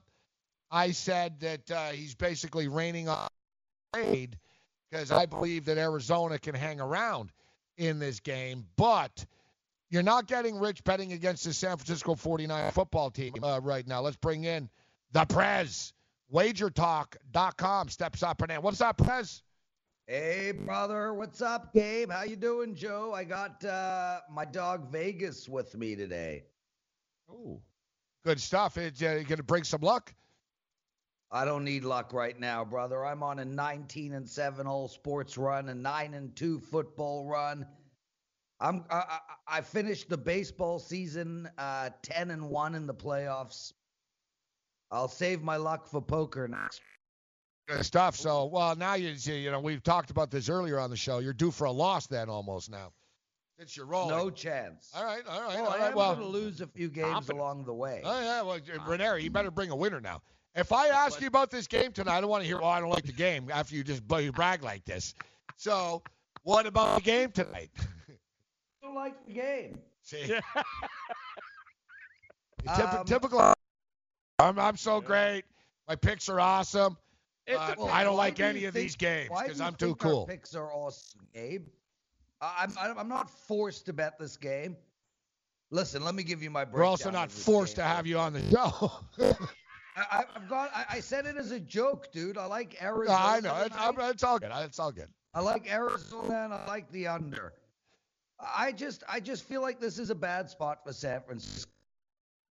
I 0.69 0.91
said 0.91 1.39
that 1.39 1.71
uh, 1.71 1.89
he's 1.89 2.15
basically 2.15 2.67
raining 2.67 3.07
on 3.07 3.27
trade 3.93 4.37
because 4.89 5.11
I 5.11 5.25
believe 5.25 5.65
that 5.65 5.77
Arizona 5.77 6.37
can 6.37 6.55
hang 6.55 6.79
around 6.79 7.31
in 7.77 7.99
this 7.99 8.19
game, 8.19 8.65
but 8.75 9.25
you're 9.93 10.01
not 10.01 10.25
getting 10.25 10.57
rich 10.57 10.83
betting 10.83 11.13
against 11.13 11.43
the 11.43 11.53
San 11.53 11.77
Francisco 11.77 12.15
49 12.15 12.71
football 12.71 13.11
team 13.11 13.31
uh, 13.43 13.59
right 13.61 13.87
now. 13.87 14.01
Let's 14.01 14.17
bring 14.17 14.43
in 14.43 14.67
the 15.11 15.23
Prez. 15.25 15.93
WagerTalk.com 16.33 17.89
steps 17.89 18.23
up 18.23 18.41
and 18.41 18.51
in. 18.51 18.61
What's 18.63 18.81
up, 18.81 18.97
Prez? 18.97 19.43
Hey, 20.07 20.51
brother, 20.51 21.13
what's 21.13 21.43
up, 21.43 21.75
Gabe? 21.75 22.09
How 22.09 22.23
you 22.23 22.35
doing, 22.35 22.73
Joe? 22.73 23.13
I 23.13 23.23
got 23.23 23.63
uh, 23.63 24.21
my 24.31 24.45
dog 24.45 24.91
Vegas 24.91 25.47
with 25.47 25.77
me 25.77 25.95
today. 25.95 26.45
Oh, 27.29 27.61
good 28.25 28.41
stuff. 28.41 28.79
It's 28.79 28.99
uh, 29.03 29.21
going 29.27 29.37
to 29.37 29.43
bring 29.43 29.63
some 29.63 29.81
luck. 29.81 30.11
I 31.29 31.45
don't 31.45 31.63
need 31.63 31.83
luck 31.83 32.13
right 32.13 32.39
now, 32.39 32.65
brother. 32.65 33.05
I'm 33.05 33.21
on 33.21 33.37
a 33.37 33.45
19 33.45 34.13
and 34.13 34.27
seven 34.27 34.65
all 34.65 34.87
sports 34.87 35.37
run, 35.37 35.69
a 35.69 35.75
nine 35.75 36.15
and 36.15 36.35
two 36.35 36.59
football 36.59 37.27
run. 37.27 37.67
I'm 38.63 38.85
I, 38.89 38.95
I, 38.95 39.19
I 39.57 39.61
finished 39.61 40.09
the 40.09 40.17
baseball 40.17 40.79
season 40.79 41.49
uh, 41.57 41.89
10 42.01 42.31
and 42.31 42.49
one 42.49 42.75
in 42.75 42.87
the 42.87 42.93
playoffs. 42.93 43.73
I'll 44.89 45.09
save 45.09 45.41
my 45.41 45.57
luck 45.57 45.85
for 45.87 46.01
poker 46.01 46.47
next. 46.47 46.81
Good 47.67 47.85
stuff. 47.85 48.15
So, 48.15 48.45
well, 48.45 48.75
now 48.75 48.95
you 48.95 49.09
you 49.09 49.51
know 49.51 49.59
we've 49.59 49.83
talked 49.83 50.11
about 50.11 50.31
this 50.31 50.49
earlier 50.49 50.79
on 50.79 50.89
the 50.89 50.97
show. 50.97 51.19
You're 51.19 51.33
due 51.33 51.51
for 51.51 51.65
a 51.65 51.71
loss 51.71 52.07
then 52.07 52.29
almost 52.29 52.71
now. 52.71 52.91
Since 53.59 53.77
you're 53.77 53.85
rolling. 53.85 54.15
No 54.17 54.29
chance. 54.29 54.91
All 54.95 55.03
right, 55.03 55.21
all 55.29 55.41
right, 55.41 55.55
Well, 55.55 55.65
all 55.67 55.73
I 55.73 55.87
am 55.87 55.95
Well, 55.95 56.15
going 56.15 56.25
to 56.25 56.31
lose 56.31 56.61
a 56.61 56.67
few 56.67 56.89
games 56.89 57.29
along 57.29 57.65
the 57.65 57.73
way. 57.73 58.01
Oh 58.03 58.21
yeah, 58.21 58.41
well, 58.41 58.59
Ranieri, 58.87 59.23
you 59.23 59.29
better 59.29 59.51
bring 59.51 59.69
a 59.71 59.75
winner 59.75 60.01
now. 60.01 60.21
If 60.55 60.71
I 60.71 60.87
ask 60.87 61.19
you 61.19 61.27
about 61.27 61.51
this 61.51 61.67
game 61.67 61.91
tonight, 61.91 62.17
I 62.17 62.21
don't 62.21 62.29
want 62.29 62.43
to 62.43 62.47
hear. 62.47 62.59
Well, 62.59 62.69
I 62.69 62.79
don't 62.79 62.89
like 62.89 63.05
the 63.05 63.11
game 63.11 63.49
after 63.51 63.75
you 63.75 63.83
just 63.83 64.03
you 64.09 64.31
brag 64.31 64.63
like 64.63 64.85
this. 64.85 65.15
So, 65.55 66.03
what 66.43 66.65
about 66.65 66.95
the 66.95 67.01
game 67.01 67.31
tonight? 67.31 67.71
I 68.83 68.85
don't 68.85 68.95
like 68.95 69.25
the 69.25 69.33
game. 69.33 69.79
See, 70.01 70.17
Typ- 72.67 72.99
Um, 72.99 73.05
typical. 73.05 73.53
I'm 74.39 74.59
I'm 74.59 74.77
so 74.77 74.99
great. 75.01 75.43
My 75.87 75.95
picks 75.95 76.27
are 76.29 76.39
awesome. 76.39 76.97
It's 77.45 77.57
but 77.57 77.77
okay. 77.77 77.91
I 77.91 78.03
don't 78.03 78.15
like 78.17 78.35
do 78.35 78.43
you 78.43 78.49
any 78.49 78.65
of 78.65 78.73
these 78.73 78.95
games 78.95 79.29
because 79.29 79.59
I'm 79.61 79.75
too 79.75 79.87
think 79.87 80.05
our 80.05 80.11
cool. 80.11 80.25
picks 80.27 80.55
are 80.55 80.71
awesome, 80.71 81.21
Gabe. 81.33 81.67
I- 82.41 82.55
I'm 82.63 82.73
I'm 82.79 82.97
I'm 82.99 83.09
not 83.09 83.29
forced 83.29 83.85
to 83.87 83.93
bet 83.93 84.17
this 84.19 84.37
game. 84.37 84.75
Listen, 85.71 86.03
let 86.03 86.13
me 86.15 86.23
give 86.23 86.43
you 86.43 86.49
my 86.49 86.63
breakdown. 86.65 86.79
We're 86.79 86.85
also 86.85 87.09
not 87.11 87.31
forced 87.31 87.75
game. 87.77 87.83
to 87.83 87.89
have 87.89 88.05
you 88.05 88.17
on 88.19 88.33
the 88.33 88.41
show. 88.49 88.91
I, 89.95 90.01
I- 90.19 90.25
I've 90.35 90.49
got. 90.49 90.71
I, 90.75 90.85
I 90.89 90.99
said 90.99 91.25
it 91.25 91.35
as 91.37 91.51
a 91.51 91.59
joke, 91.59 92.11
dude. 92.11 92.37
I 92.37 92.45
like 92.45 92.81
Arizona. 92.81 93.17
I 93.19 93.39
know. 93.39 93.55
It's. 93.65 93.75
I'm- 93.77 93.95
it's 93.99 94.23
all 94.23 94.39
good. 94.39 94.51
It's 94.53 94.79
all 94.79 94.91
good. 94.91 95.07
I 95.33 95.39
like 95.41 95.71
Arizona 95.71 96.43
and 96.45 96.53
I 96.53 96.65
like 96.67 96.91
the 96.91 97.07
under. 97.07 97.53
I 98.39 98.71
just 98.71 99.03
I 99.07 99.19
just 99.19 99.43
feel 99.43 99.61
like 99.61 99.79
this 99.79 99.99
is 99.99 100.09
a 100.09 100.15
bad 100.15 100.49
spot 100.49 100.83
for 100.85 100.93
San 100.93 101.21
Francisco. 101.21 101.69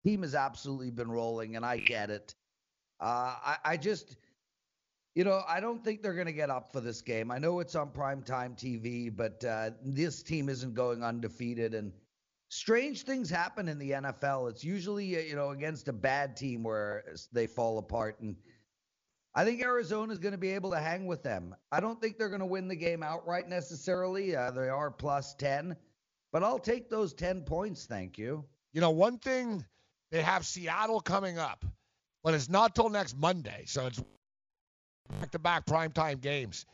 Team 0.05 0.23
has 0.23 0.35
absolutely 0.35 0.91
been 0.91 1.11
rolling, 1.11 1.57
and 1.57 1.65
I 1.65 1.79
get 1.79 2.11
it. 2.11 2.35
Uh, 3.01 3.35
I 3.45 3.57
I 3.65 3.77
just 3.77 4.17
you 5.15 5.25
know 5.25 5.43
I 5.47 5.61
don't 5.61 5.85
think 5.85 6.03
they're 6.03 6.15
going 6.15 6.27
to 6.27 6.33
get 6.33 6.51
up 6.51 6.73
for 6.73 6.81
this 6.81 7.03
game. 7.03 7.31
I 7.31 7.39
know 7.39 7.61
it's 7.61 7.75
on 7.75 7.91
primetime 7.91 8.57
TV, 8.57 9.15
but 9.15 9.45
uh, 9.45 9.71
this 9.85 10.23
team 10.23 10.49
isn't 10.49 10.75
going 10.75 11.03
undefeated, 11.03 11.75
and 11.75 11.93
strange 12.49 13.03
things 13.03 13.29
happen 13.31 13.69
in 13.69 13.79
the 13.79 13.91
NFL. 13.93 14.51
It's 14.51 14.65
usually 14.65 15.29
you 15.29 15.37
know 15.37 15.51
against 15.51 15.89
a 15.89 15.93
bad 15.93 16.37
team 16.37 16.63
where 16.63 17.05
they 17.33 17.47
fall 17.47 17.79
apart 17.79 18.21
and. 18.21 18.37
I 19.35 19.45
think 19.45 19.63
Arizona's 19.63 20.19
going 20.19 20.33
to 20.33 20.39
be 20.39 20.51
able 20.51 20.71
to 20.73 20.79
hang 20.79 21.07
with 21.07 21.23
them. 21.23 21.55
I 21.71 21.81
don't 21.81 22.01
think 22.01 22.19
they're 22.19 22.29
going 22.29 22.41
to 22.41 22.47
win 22.47 22.69
the 22.69 22.77
game 22.77 23.03
outright 23.03 23.49
necessarily. 23.49 24.37
Uh, 24.37 24.51
they 24.51 24.69
are 24.69 24.91
plus 24.91 25.35
10, 25.35 25.75
but 26.33 26.43
I'll 26.43 26.59
take 26.59 26.91
those 26.91 27.15
10 27.15 27.43
points. 27.43 27.87
Thank 27.87 28.19
you. 28.19 28.45
You 28.75 28.81
know, 28.83 28.91
one 28.91 29.19
thing 29.19 29.65
they 30.11 30.21
have 30.21 30.45
Seattle 30.45 31.01
coming 31.01 31.39
up, 31.39 31.65
but 32.23 32.35
it's 32.35 32.51
not 32.51 32.75
till 32.75 32.91
next 32.91 33.17
Monday, 33.17 33.65
so 33.67 33.87
it's 33.87 34.03
back-to-back 35.21 35.65
primetime 35.65 36.21
games. 36.21 36.67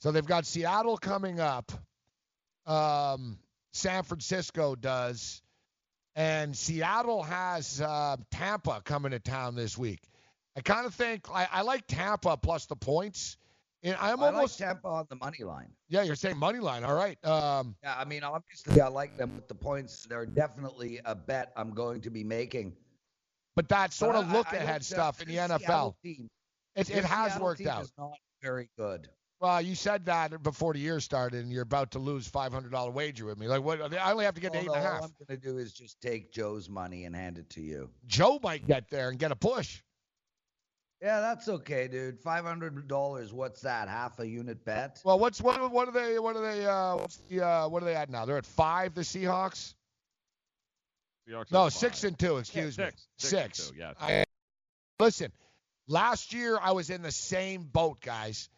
So 0.00 0.10
they've 0.10 0.24
got 0.24 0.46
Seattle 0.46 0.96
coming 0.96 1.40
up. 1.40 1.72
Um, 2.66 3.38
San 3.72 4.02
Francisco 4.02 4.74
does, 4.74 5.42
and 6.16 6.56
Seattle 6.56 7.22
has 7.22 7.80
uh, 7.80 8.16
Tampa 8.30 8.80
coming 8.84 9.12
to 9.12 9.18
town 9.18 9.54
this 9.54 9.76
week. 9.76 10.00
I 10.58 10.60
kind 10.60 10.86
of 10.86 10.94
think 10.94 11.26
I, 11.32 11.46
I 11.52 11.62
like 11.62 11.84
Tampa 11.86 12.36
plus 12.36 12.66
the 12.66 12.74
points. 12.76 13.36
And 13.84 13.96
I'm 14.00 14.20
I 14.20 14.26
almost 14.26 14.58
like 14.60 14.68
Tampa 14.70 14.88
on 14.88 15.06
the 15.08 15.14
money 15.14 15.44
line. 15.44 15.68
yeah. 15.88 16.02
You're 16.02 16.16
saying 16.16 16.36
money 16.36 16.58
line, 16.58 16.82
all 16.82 16.96
right? 16.96 17.16
Um, 17.24 17.76
Yeah, 17.84 17.94
I 17.96 18.04
mean, 18.04 18.24
obviously, 18.24 18.80
I 18.80 18.88
like 18.88 19.16
them 19.16 19.36
with 19.36 19.46
the 19.46 19.54
points. 19.54 20.04
They're 20.10 20.26
definitely 20.26 21.00
a 21.04 21.14
bet 21.14 21.52
I'm 21.56 21.70
going 21.70 22.00
to 22.00 22.10
be 22.10 22.24
making. 22.24 22.72
but 23.54 23.68
that 23.68 23.92
sort 23.92 24.14
But 24.14 24.24
of 24.24 24.30
I- 24.30 24.32
look 24.32 24.52
I 24.52 24.56
ahead 24.56 24.84
stuff 24.84 25.22
in 25.22 25.28
the 25.28 25.36
NFL. 25.36 25.94
Team- 26.02 26.28
It, 26.74 26.90
it 26.90 27.04
has 27.04 27.32
Seattle 27.32 27.44
worked 27.44 27.66
out. 27.66 27.88
Not 27.96 28.10
very 28.42 28.68
good. 28.76 29.08
Well, 29.40 29.62
you 29.62 29.76
said 29.76 30.06
that 30.06 30.42
before 30.42 30.72
the 30.72 30.80
year 30.80 30.98
started, 30.98 31.44
and 31.44 31.52
you're 31.52 31.62
about 31.62 31.92
to 31.92 32.00
lose 32.00 32.26
five 32.26 32.52
hundred 32.52 32.72
dollar 32.72 32.90
wager 32.90 33.24
with 33.26 33.38
me. 33.38 33.46
Like, 33.46 33.62
what? 33.62 33.80
I 33.94 34.10
only 34.10 34.24
have 34.24 34.34
to 34.34 34.40
get 34.40 34.52
to 34.54 34.58
eight 34.58 34.66
and 34.66 34.74
a 34.74 34.80
half. 34.80 34.98
All 35.02 35.04
I'm 35.04 35.26
going 35.28 35.40
to 35.40 35.46
do 35.48 35.58
is 35.58 35.72
just 35.72 36.00
take 36.00 36.32
Joe's 36.32 36.68
money 36.68 37.04
and 37.04 37.14
hand 37.14 37.38
it 37.38 37.48
to 37.50 37.60
you. 37.60 37.88
Joe 38.08 38.40
might 38.42 38.66
get 38.66 38.90
there 38.90 39.10
and 39.10 39.18
get 39.20 39.30
a 39.30 39.36
push. 39.36 39.80
Yeah, 41.00 41.20
that's 41.20 41.48
okay, 41.48 41.86
dude. 41.86 42.18
Five 42.18 42.44
hundred 42.44 42.88
dollars. 42.88 43.32
What's 43.32 43.60
that? 43.60 43.88
Half 43.88 44.18
a 44.18 44.26
unit 44.26 44.64
bet? 44.64 45.00
Well, 45.04 45.18
what's 45.18 45.40
what? 45.40 45.70
What 45.70 45.88
are 45.88 45.92
they? 45.92 46.18
What 46.18 46.34
are 46.36 46.42
they? 46.42 46.66
Uh, 46.66 46.96
what's 46.96 47.16
the? 47.28 47.46
Uh, 47.46 47.68
what 47.68 47.82
are 47.82 47.86
they 47.86 47.94
at 47.94 48.10
now? 48.10 48.24
They're 48.24 48.38
at 48.38 48.46
five. 48.46 48.94
The 48.94 49.02
Seahawks. 49.02 49.74
Seahawks 51.28 51.52
No, 51.52 51.68
six 51.68 52.02
and 52.02 52.18
two. 52.18 52.38
Excuse 52.38 52.76
Yeah, 52.76 52.86
me. 52.86 52.90
six. 52.90 53.06
Six 53.30 53.32
and 53.68 53.74
two, 53.76 53.78
yes. 53.78 53.94
I- 54.00 54.24
listen, 54.98 55.30
last 55.86 56.34
year 56.34 56.58
I 56.60 56.72
was 56.72 56.90
in 56.90 57.02
the 57.02 57.12
same 57.12 57.62
boat, 57.62 58.00
guys. 58.00 58.48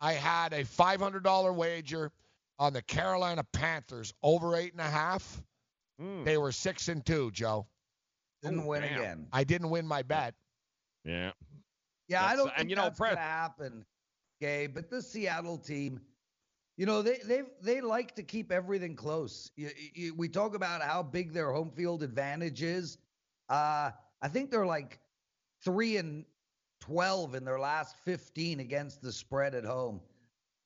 I 0.00 0.14
had 0.14 0.54
a 0.54 0.64
five 0.64 1.00
hundred 1.00 1.22
dollar 1.22 1.52
wager 1.52 2.10
on 2.58 2.72
the 2.72 2.80
Carolina 2.82 3.44
Panthers 3.52 4.14
over 4.22 4.56
eight 4.56 4.72
and 4.72 4.80
a 4.80 4.84
half. 4.88 5.42
Hmm. 6.00 6.24
They 6.24 6.38
were 6.38 6.52
six 6.52 6.88
and 6.88 7.04
two, 7.04 7.30
Joe. 7.30 7.66
Didn't 8.42 8.64
win 8.64 8.82
damn. 8.82 8.98
again. 9.00 9.26
I 9.32 9.44
didn't 9.44 9.68
win 9.70 9.86
my 9.86 10.02
bet. 10.02 10.34
Yeah. 11.04 11.32
Yeah, 12.08 12.24
I 12.24 12.36
don't 12.36 12.48
and 12.48 12.56
think 12.58 12.70
you 12.70 12.76
know, 12.76 12.84
that's 12.84 12.98
Brett- 12.98 13.14
gonna 13.14 13.26
happen, 13.26 13.84
Gabe. 14.40 14.74
But 14.74 14.90
this 14.90 15.10
Seattle 15.10 15.58
team, 15.58 16.00
you 16.76 16.86
know, 16.86 17.02
they 17.02 17.18
they 17.24 17.42
they 17.62 17.80
like 17.80 18.14
to 18.16 18.22
keep 18.22 18.52
everything 18.52 18.94
close. 18.94 19.50
You, 19.56 19.70
you, 19.94 20.14
we 20.14 20.28
talk 20.28 20.54
about 20.54 20.82
how 20.82 21.02
big 21.02 21.32
their 21.32 21.50
home 21.52 21.70
field 21.70 22.02
advantage 22.02 22.62
is. 22.62 22.98
Uh, 23.48 23.90
I 24.22 24.28
think 24.28 24.50
they're 24.50 24.66
like 24.66 25.00
three 25.62 25.96
and 25.96 26.24
twelve 26.80 27.34
in 27.34 27.44
their 27.44 27.58
last 27.60 27.96
fifteen 28.04 28.60
against 28.60 29.00
the 29.02 29.12
spread 29.12 29.54
at 29.54 29.64
home. 29.64 30.00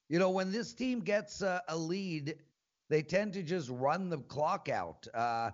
You 0.08 0.18
know, 0.18 0.31
when 0.31 0.50
this 0.50 0.73
team 0.73 1.00
gets 1.00 1.42
a, 1.42 1.62
a 1.68 1.76
lead, 1.76 2.36
they 2.89 3.02
tend 3.02 3.34
to 3.34 3.42
just 3.42 3.68
run 3.68 4.08
the 4.08 4.18
clock 4.18 4.68
out. 4.68 5.07
Uh, 5.15 5.50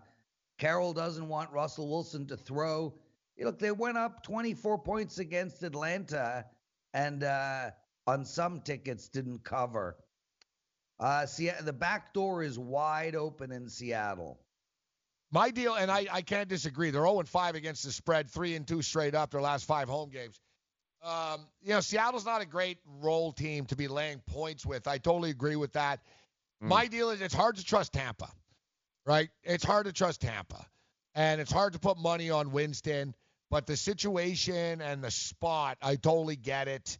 Carroll 0.58 0.92
doesn't 0.92 1.28
want 1.28 1.50
Russell 1.50 1.88
Wilson 1.88 2.26
to 2.28 2.36
throw. 2.36 2.94
You 3.36 3.46
Look, 3.46 3.58
they 3.58 3.72
went 3.72 3.98
up 3.98 4.22
24 4.22 4.78
points 4.78 5.18
against 5.18 5.62
Atlanta, 5.62 6.44
and 6.92 7.24
uh, 7.24 7.70
on 8.06 8.24
some 8.24 8.60
tickets 8.60 9.08
didn't 9.08 9.42
cover. 9.42 9.96
Uh, 11.00 11.26
see, 11.26 11.50
the 11.62 11.72
back 11.72 12.14
door 12.14 12.42
is 12.42 12.58
wide 12.58 13.16
open 13.16 13.50
in 13.50 13.68
Seattle. 13.68 14.38
My 15.32 15.50
deal, 15.50 15.74
and 15.74 15.90
I, 15.90 16.06
I 16.12 16.22
can't 16.22 16.48
disagree. 16.48 16.90
They're 16.90 17.02
0 17.02 17.24
5 17.24 17.54
against 17.56 17.82
the 17.82 17.90
spread, 17.90 18.30
3 18.30 18.54
and 18.54 18.66
2 18.66 18.82
straight 18.82 19.16
up 19.16 19.32
their 19.32 19.40
last 19.40 19.64
five 19.64 19.88
home 19.88 20.10
games. 20.10 20.40
Um, 21.02 21.46
you 21.60 21.70
know, 21.70 21.80
Seattle's 21.80 22.24
not 22.24 22.40
a 22.40 22.46
great 22.46 22.78
role 23.00 23.32
team 23.32 23.66
to 23.66 23.76
be 23.76 23.88
laying 23.88 24.20
points 24.20 24.64
with. 24.64 24.86
I 24.86 24.98
totally 24.98 25.30
agree 25.30 25.56
with 25.56 25.72
that. 25.72 26.00
My 26.60 26.86
deal 26.86 27.10
is 27.10 27.20
it's 27.20 27.34
hard 27.34 27.56
to 27.56 27.64
trust 27.64 27.92
Tampa, 27.92 28.30
right? 29.04 29.28
It's 29.42 29.64
hard 29.64 29.84
to 29.84 29.92
trust 29.92 30.22
Tampa. 30.22 30.66
And 31.14 31.40
it's 31.40 31.52
hard 31.52 31.74
to 31.74 31.78
put 31.78 31.98
money 31.98 32.30
on 32.30 32.52
Winston, 32.52 33.14
but 33.54 33.68
the 33.68 33.76
situation 33.76 34.80
and 34.80 35.00
the 35.00 35.12
spot, 35.12 35.78
I 35.80 35.94
totally 35.94 36.34
get 36.34 36.66
it. 36.66 36.98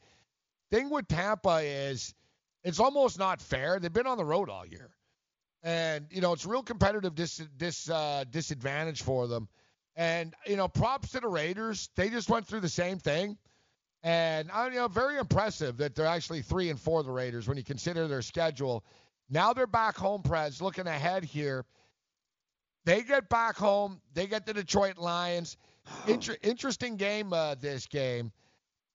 Thing 0.70 0.88
with 0.88 1.08
Tampa 1.08 1.62
is 1.64 2.14
it's 2.62 2.78
almost 2.78 3.18
not 3.18 3.40
fair. 3.40 3.80
They've 3.80 3.92
been 3.92 4.06
on 4.06 4.18
the 4.18 4.24
road 4.24 4.48
all 4.48 4.64
year. 4.64 4.94
And, 5.64 6.06
you 6.12 6.20
know, 6.20 6.32
it's 6.32 6.46
real 6.46 6.62
competitive 6.62 7.16
dis, 7.16 7.42
dis, 7.56 7.90
uh, 7.90 8.22
disadvantage 8.30 9.02
for 9.02 9.26
them. 9.26 9.48
And, 9.96 10.32
you 10.46 10.54
know, 10.54 10.68
props 10.68 11.10
to 11.10 11.18
the 11.18 11.26
Raiders. 11.26 11.90
They 11.96 12.08
just 12.08 12.30
went 12.30 12.46
through 12.46 12.60
the 12.60 12.68
same 12.68 13.00
thing. 13.00 13.36
And, 14.04 14.48
uh, 14.52 14.68
you 14.70 14.78
know, 14.78 14.86
very 14.86 15.18
impressive 15.18 15.78
that 15.78 15.96
they're 15.96 16.06
actually 16.06 16.42
three 16.42 16.70
and 16.70 16.78
four, 16.78 17.02
the 17.02 17.10
Raiders, 17.10 17.48
when 17.48 17.56
you 17.56 17.64
consider 17.64 18.06
their 18.06 18.22
schedule. 18.22 18.84
Now 19.28 19.54
they're 19.54 19.66
back 19.66 19.96
home, 19.96 20.22
Prez, 20.22 20.62
looking 20.62 20.86
ahead 20.86 21.24
here. 21.24 21.64
They 22.84 23.02
get 23.02 23.28
back 23.28 23.56
home. 23.56 24.00
They 24.12 24.28
get 24.28 24.46
the 24.46 24.54
Detroit 24.54 24.98
Lions. 24.98 25.56
Inter- 26.06 26.36
interesting 26.42 26.96
game, 26.96 27.32
uh, 27.32 27.54
this 27.56 27.86
game. 27.86 28.32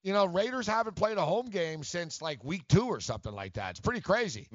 You 0.03 0.13
know, 0.13 0.25
Raiders 0.25 0.65
haven't 0.65 0.95
played 0.95 1.17
a 1.17 1.25
home 1.25 1.47
game 1.47 1.83
since 1.83 2.21
like 2.21 2.43
week 2.43 2.67
two 2.69 2.85
or 2.85 2.99
something 2.99 3.33
like 3.33 3.53
that. 3.53 3.71
It's 3.71 3.79
pretty 3.79 4.01
crazy. 4.01 4.47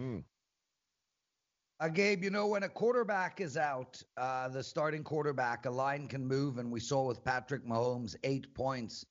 Uh, 1.81 1.89
Gabe, 1.89 2.23
you 2.23 2.31
know, 2.31 2.47
when 2.47 2.63
a 2.63 2.69
quarterback 2.69 3.41
is 3.41 3.57
out, 3.57 4.01
uh, 4.17 4.49
the 4.49 4.63
starting 4.63 5.03
quarterback, 5.03 5.67
a 5.67 5.71
line 5.71 6.07
can 6.07 6.25
move, 6.27 6.59
and 6.59 6.71
we 6.71 6.81
saw 6.81 7.05
with 7.07 7.23
Patrick 7.25 7.67
Mahomes, 7.67 8.17
eight 8.25 8.55
points. 8.55 9.05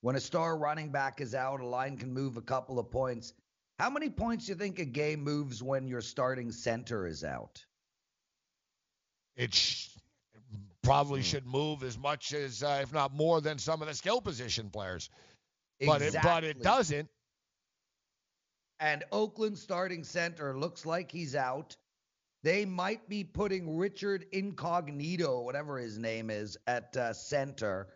When 0.00 0.16
a 0.16 0.20
star 0.20 0.56
running 0.56 0.90
back 0.90 1.20
is 1.20 1.34
out, 1.34 1.60
a 1.60 1.66
line 1.66 1.96
can 1.98 2.12
move 2.12 2.36
a 2.36 2.42
couple 2.42 2.78
of 2.78 2.90
points. 2.90 3.32
How 3.78 3.90
many 3.90 4.08
points 4.08 4.46
do 4.46 4.52
you 4.52 4.56
think 4.56 4.78
a 4.78 4.84
game 4.84 5.22
moves 5.22 5.62
when 5.62 5.88
your 5.88 6.00
starting 6.00 6.52
center 6.52 7.06
is 7.06 7.24
out? 7.24 7.64
It 9.36 9.52
probably 10.86 11.22
should 11.22 11.46
move 11.46 11.82
as 11.82 11.98
much 11.98 12.32
as, 12.32 12.62
uh, 12.62 12.80
if 12.82 12.92
not 12.92 13.14
more, 13.14 13.40
than 13.40 13.58
some 13.58 13.82
of 13.82 13.88
the 13.88 13.94
skill 13.94 14.20
position 14.20 14.70
players. 14.70 15.10
But 15.84 16.00
it, 16.02 16.16
but 16.22 16.44
it 16.44 16.62
doesn't. 16.62 17.08
And 18.80 19.04
Oakland 19.12 19.58
starting 19.58 20.04
center 20.04 20.56
looks 20.56 20.86
like 20.86 21.10
he's 21.10 21.34
out. 21.34 21.76
They 22.42 22.64
might 22.64 23.08
be 23.08 23.24
putting 23.24 23.76
Richard 23.76 24.26
Incognito, 24.32 25.40
whatever 25.40 25.78
his 25.78 25.98
name 25.98 26.30
is, 26.30 26.56
at 26.66 26.96
uh, 26.96 27.12
center. 27.12 27.88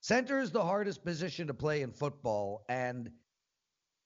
Center 0.00 0.40
is 0.40 0.50
the 0.50 0.62
hardest 0.62 1.04
position 1.04 1.48
to 1.48 1.54
play 1.54 1.82
in 1.82 1.90
football, 1.90 2.64
and 2.68 3.10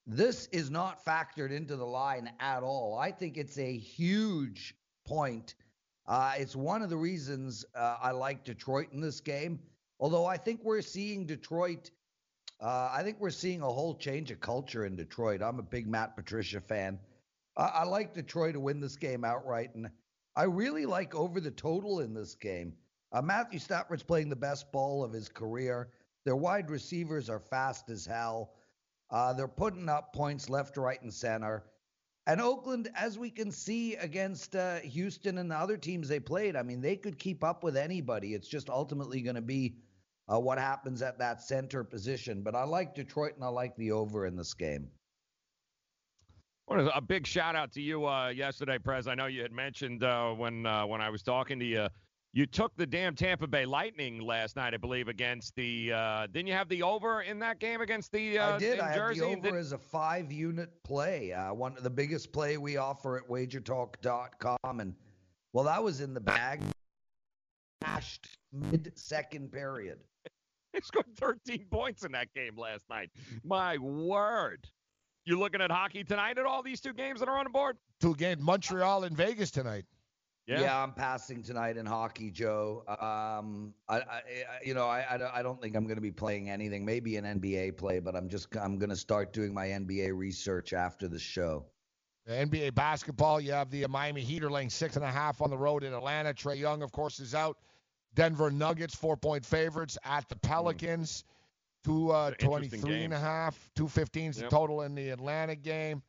this 0.07 0.47
is 0.47 0.71
not 0.71 1.05
factored 1.05 1.51
into 1.51 1.75
the 1.75 1.85
line 1.85 2.31
at 2.39 2.63
all. 2.63 2.97
I 2.97 3.11
think 3.11 3.37
it's 3.37 3.57
a 3.59 3.77
huge 3.77 4.73
point. 5.05 5.55
Uh, 6.11 6.33
it's 6.37 6.55
one 6.57 6.81
of 6.81 6.89
the 6.89 6.97
reasons 6.97 7.63
uh, 7.73 7.95
I 8.01 8.11
like 8.11 8.43
Detroit 8.43 8.87
in 8.91 8.99
this 8.99 9.21
game. 9.21 9.59
Although 9.97 10.25
I 10.25 10.35
think 10.35 10.59
we're 10.63 10.81
seeing 10.81 11.25
Detroit 11.25 11.89
uh, 12.61 12.91
I 12.93 13.01
think 13.01 13.19
we're 13.19 13.31
seeing 13.31 13.63
a 13.63 13.71
whole 13.71 13.95
change 13.95 14.29
of 14.29 14.39
culture 14.39 14.85
in 14.85 14.95
Detroit. 14.95 15.41
I'm 15.41 15.57
a 15.57 15.63
big 15.63 15.87
Matt 15.87 16.15
Patricia 16.15 16.61
fan. 16.61 16.99
I, 17.57 17.83
like 17.83 18.13
Detroit 18.13 18.53
to 18.53 18.59
win 18.59 18.79
this 18.79 18.95
game 18.95 19.25
outright, 19.25 19.75
and 19.75 19.89
I 20.35 20.43
really 20.43 20.85
like 20.85 21.13
over 21.15 21.41
the 21.41 21.51
total 21.51 21.99
in 21.99 22.13
this 22.13 22.35
game. 22.35 22.73
Uh, 23.11 23.21
Matthew 23.21 23.59
Stafford's 23.59 24.03
playing 24.03 24.29
the 24.29 24.35
best 24.35 24.71
ball 24.71 25.03
of 25.03 25.11
his 25.11 25.27
career. 25.27 25.89
Their 26.23 26.35
wide 26.35 26.69
receivers 26.69 27.29
are 27.29 27.39
fast 27.39 27.89
as 27.89 28.05
hell. 28.05 28.53
Uh, 29.09 29.33
they're 29.33 29.47
putting 29.47 29.89
up 29.89 30.13
points 30.13 30.49
left, 30.49 30.77
right, 30.77 31.01
and 31.01 31.13
center. 31.13 31.63
And 32.27 32.39
Oakland, 32.39 32.89
as 32.95 33.17
we 33.17 33.31
can 33.31 33.51
see 33.51 33.95
against 33.95 34.55
uh, 34.55 34.75
Houston 34.79 35.39
and 35.39 35.49
the 35.49 35.55
other 35.55 35.77
teams 35.77 36.07
they 36.07 36.19
played, 36.19 36.55
I 36.55 36.61
mean, 36.61 36.79
they 36.79 36.95
could 36.95 37.17
keep 37.17 37.43
up 37.43 37.63
with 37.63 37.75
anybody. 37.75 38.35
It's 38.35 38.47
just 38.47 38.69
ultimately 38.69 39.21
going 39.21 39.35
to 39.35 39.41
be 39.41 39.75
uh, 40.31 40.39
what 40.39 40.59
happens 40.59 41.01
at 41.01 41.17
that 41.17 41.41
center 41.41 41.83
position. 41.83 42.43
But 42.43 42.55
I 42.55 42.63
like 42.63 42.93
Detroit 42.93 43.33
and 43.35 43.43
I 43.43 43.47
like 43.47 43.75
the 43.75 43.91
over 43.91 44.27
in 44.27 44.35
this 44.35 44.53
game. 44.53 44.89
A 46.69 47.01
big 47.01 47.27
shout 47.27 47.55
out 47.55 47.73
to 47.73 47.81
you 47.81 48.07
uh, 48.07 48.29
yesterday, 48.29 48.77
Prez. 48.77 49.07
I 49.07 49.15
know 49.15 49.25
you 49.25 49.41
had 49.41 49.51
mentioned 49.51 50.03
uh, 50.03 50.29
when 50.29 50.65
uh, 50.65 50.85
when 50.85 51.01
I 51.01 51.09
was 51.09 51.21
talking 51.21 51.59
to 51.59 51.65
you, 51.65 51.87
you 52.33 52.45
took 52.45 52.75
the 52.77 52.85
damn 52.85 53.15
Tampa 53.15 53.47
Bay 53.47 53.65
Lightning 53.65 54.19
last 54.21 54.55
night, 54.55 54.73
I 54.73 54.77
believe, 54.77 55.07
against 55.09 55.55
the. 55.55 55.91
Uh, 55.93 56.27
didn't 56.27 56.47
you 56.47 56.53
have 56.53 56.69
the 56.69 56.83
over 56.83 57.21
in 57.21 57.39
that 57.39 57.59
game 57.59 57.81
against 57.81 58.11
the? 58.11 58.39
Uh, 58.39 58.55
I 58.55 58.57
did. 58.57 58.73
in 58.79 58.85
I 58.85 58.95
Jersey? 58.95 59.19
had 59.19 59.29
the 59.41 59.47
over 59.47 59.51
Did- 59.51 59.59
as 59.59 59.71
a 59.73 59.77
five-unit 59.77 60.69
play. 60.83 61.33
Uh, 61.33 61.53
one 61.53 61.75
of 61.77 61.83
the 61.83 61.89
biggest 61.89 62.31
play 62.31 62.57
we 62.57 62.77
offer 62.77 63.17
at 63.17 63.27
WagerTalk.com, 63.27 64.79
and 64.79 64.95
well, 65.53 65.65
that 65.65 65.83
was 65.83 65.99
in 66.01 66.13
the 66.13 66.21
bag. 66.21 66.61
Cashed 67.83 68.27
mid-second 68.53 69.51
period. 69.51 69.99
They 70.73 70.79
scored 70.79 71.07
13 71.17 71.65
points 71.69 72.05
in 72.05 72.13
that 72.13 72.33
game 72.33 72.57
last 72.57 72.85
night. 72.89 73.09
My 73.43 73.77
word. 73.77 74.65
You 75.25 75.37
looking 75.37 75.59
at 75.59 75.69
hockey 75.69 76.05
tonight 76.05 76.37
at 76.37 76.45
all 76.45 76.63
these 76.63 76.79
two 76.79 76.93
games 76.93 77.19
that 77.19 77.27
are 77.27 77.37
on 77.37 77.43
the 77.43 77.49
board? 77.49 77.75
Two 77.99 78.15
games, 78.15 78.41
Montreal 78.41 79.03
and 79.03 79.13
Vegas 79.17 79.51
tonight. 79.51 79.83
Yeah. 80.59 80.83
I'm 80.83 80.91
passing 80.93 81.41
tonight 81.43 81.77
in 81.77 81.85
hockey, 81.85 82.31
Joe. 82.31 82.83
Um, 82.87 83.73
I, 83.87 83.97
I 83.97 84.01
I- 84.01 84.23
you 84.65 84.73
know, 84.73 84.87
I, 84.87 85.05
I 85.11 85.17
don't- 85.17 85.33
I 85.35 85.41
don't 85.43 85.61
think 85.61 85.75
I'm 85.75 85.83
going 85.85 85.95
to 85.95 86.01
be 86.01 86.11
playing 86.11 86.49
anything. 86.49 86.83
Maybe 86.83 87.15
an 87.17 87.25
NBA 87.25 87.77
play, 87.77 87.99
but 87.99 88.15
I'm 88.15 88.27
just 88.27 88.55
I'm 88.57 88.77
going 88.77 88.89
to 88.89 88.95
start 88.95 89.31
doing 89.33 89.53
my 89.53 89.67
NBA 89.67 90.15
research 90.17 90.73
after 90.73 91.07
the 91.07 91.19
show. 91.19 91.65
The 92.25 92.33
NBA 92.33 92.75
basketball, 92.75 93.39
you 93.41 93.51
have 93.53 93.71
the 93.71 93.85
Miami 93.87 94.21
Heat 94.21 94.43
are 94.43 94.51
laying 94.51 94.69
six 94.69 94.95
and 94.95 95.03
a 95.05 95.09
half 95.11 95.41
on 95.41 95.49
the 95.49 95.57
road 95.57 95.83
in 95.83 95.93
Atlanta. 95.93 96.33
Trae 96.33 96.57
Young, 96.59 96.83
of 96.83 96.91
course, 96.91 97.19
is 97.19 97.33
out. 97.33 97.57
Denver 98.13 98.51
Nuggets, 98.51 98.93
four 98.93 99.15
point 99.17 99.45
favorites 99.45 99.97
at 100.03 100.27
the 100.29 100.35
Pelicans. 100.35 101.23
Two 101.83 102.11
uh, 102.11 102.27
It's 102.33 102.43
an 102.43 102.49
23 102.49 103.03
and 103.05 103.13
a 103.13 103.19
half, 103.19 103.57
two 103.75 103.85
15s 103.87 104.35
the 104.35 104.41
Yep. 104.41 104.49
total 104.51 104.81
in 104.83 104.93
the 104.93 105.09
Atlanta 105.09 105.55
game. 105.55 106.03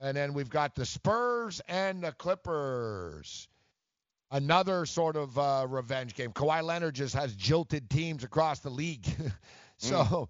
And 0.00 0.16
then 0.16 0.32
we've 0.34 0.48
got 0.48 0.74
the 0.76 0.86
Spurs 0.86 1.60
and 1.68 2.02
the 2.04 2.12
Clippers. 2.12 3.48
Another 4.32 4.86
sort 4.86 5.16
of 5.16 5.36
uh, 5.38 5.66
revenge 5.68 6.14
game. 6.14 6.32
Kawhi 6.32 6.62
Leonard 6.62 6.94
just 6.94 7.14
has 7.14 7.34
jilted 7.34 7.90
teams 7.90 8.22
across 8.22 8.60
the 8.60 8.70
league. 8.70 9.06
so 9.76 10.28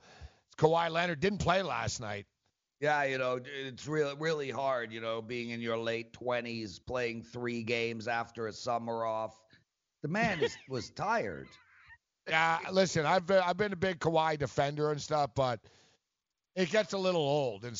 Kawhi 0.56 0.90
Leonard 0.90 1.20
didn't 1.20 1.40
play 1.40 1.62
last 1.62 2.00
night. 2.00 2.26
Yeah, 2.80 3.04
you 3.04 3.18
know, 3.18 3.40
it's 3.44 3.86
really 3.86 4.14
really 4.18 4.50
hard, 4.50 4.90
you 4.90 5.02
know, 5.02 5.20
being 5.20 5.50
in 5.50 5.60
your 5.60 5.76
late 5.76 6.14
20s, 6.14 6.80
playing 6.84 7.22
3 7.24 7.62
games 7.62 8.08
after 8.08 8.46
a 8.46 8.52
summer 8.54 9.04
off. 9.04 9.38
The 10.02 10.08
man 10.08 10.40
is, 10.40 10.56
was 10.68 10.88
tired. 10.90 11.48
Yeah, 12.26 12.58
listen, 12.72 13.04
I've 13.04 13.26
been 13.26 13.42
I've 13.44 13.58
been 13.58 13.74
a 13.74 13.76
big 13.76 13.98
Kawhi 13.98 14.38
defender 14.38 14.92
and 14.92 15.00
stuff, 15.00 15.30
but 15.34 15.60
it 16.56 16.70
gets 16.70 16.94
a 16.94 16.98
little 16.98 17.20
old, 17.20 17.64
and 17.64 17.78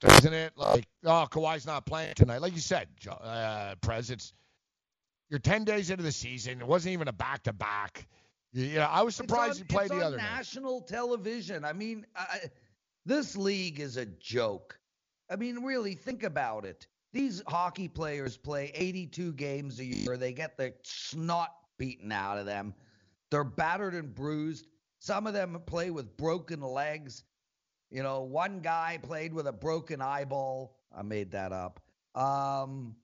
doesn't 0.00 0.32
it? 0.32 0.52
Like, 0.56 0.86
oh, 1.04 1.26
Kawhi's 1.30 1.66
not 1.66 1.86
playing 1.86 2.14
tonight, 2.14 2.40
like 2.40 2.54
you 2.54 2.60
said, 2.60 2.88
uh, 3.08 3.74
Prez. 3.80 4.10
It's 4.10 4.32
you're 5.30 5.38
ten 5.38 5.64
days 5.64 5.90
into 5.90 6.02
the 6.02 6.12
season. 6.12 6.60
It 6.60 6.66
wasn't 6.66 6.92
even 6.92 7.08
a 7.08 7.12
back 7.12 7.44
to 7.44 7.52
back. 7.52 8.06
Yeah, 8.52 8.88
I 8.88 9.02
was 9.02 9.14
surprised 9.14 9.60
on, 9.60 9.66
played 9.68 9.84
it's 9.86 9.90
the 9.92 9.96
on 9.98 10.02
other 10.02 10.16
night. 10.18 10.24
national 10.36 10.82
television. 10.82 11.64
I 11.64 11.72
mean, 11.72 12.04
I, 12.16 12.50
this 13.06 13.36
league 13.36 13.80
is 13.80 13.96
a 13.96 14.06
joke. 14.06 14.78
I 15.30 15.36
mean, 15.36 15.62
really, 15.62 15.94
think 15.94 16.24
about 16.24 16.64
it. 16.64 16.86
These 17.12 17.42
hockey 17.46 17.88
players 17.88 18.36
play 18.36 18.72
82 18.74 19.32
games 19.34 19.78
a 19.80 19.84
year. 19.84 20.16
They 20.16 20.32
get 20.32 20.56
the 20.56 20.74
snot 20.82 21.54
beaten 21.78 22.12
out 22.12 22.38
of 22.38 22.46
them. 22.46 22.74
They're 23.30 23.44
battered 23.44 23.94
and 23.94 24.14
bruised. 24.14 24.66
Some 24.98 25.26
of 25.26 25.32
them 25.32 25.60
play 25.66 25.90
with 25.90 26.16
broken 26.16 26.60
legs. 26.60 27.24
You 27.90 28.02
know, 28.02 28.22
one 28.22 28.60
guy 28.60 28.98
played 29.02 29.32
with 29.32 29.46
a 29.46 29.52
broken 29.52 30.00
eyeball. 30.00 30.76
I 30.96 31.02
made 31.02 31.30
that 31.32 31.52
up. 31.52 31.80
Um, 32.14 32.96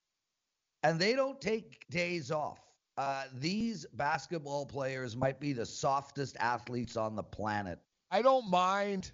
and 0.82 0.98
they 0.98 1.14
don't 1.14 1.40
take 1.40 1.86
days 1.90 2.30
off. 2.30 2.60
Uh, 2.96 3.24
these 3.34 3.84
basketball 3.92 4.64
players 4.64 5.16
might 5.16 5.38
be 5.38 5.52
the 5.52 5.66
softest 5.66 6.36
athletes 6.40 6.96
on 6.96 7.14
the 7.14 7.22
planet. 7.22 7.78
I 8.10 8.22
don't 8.22 8.48
mind. 8.48 9.12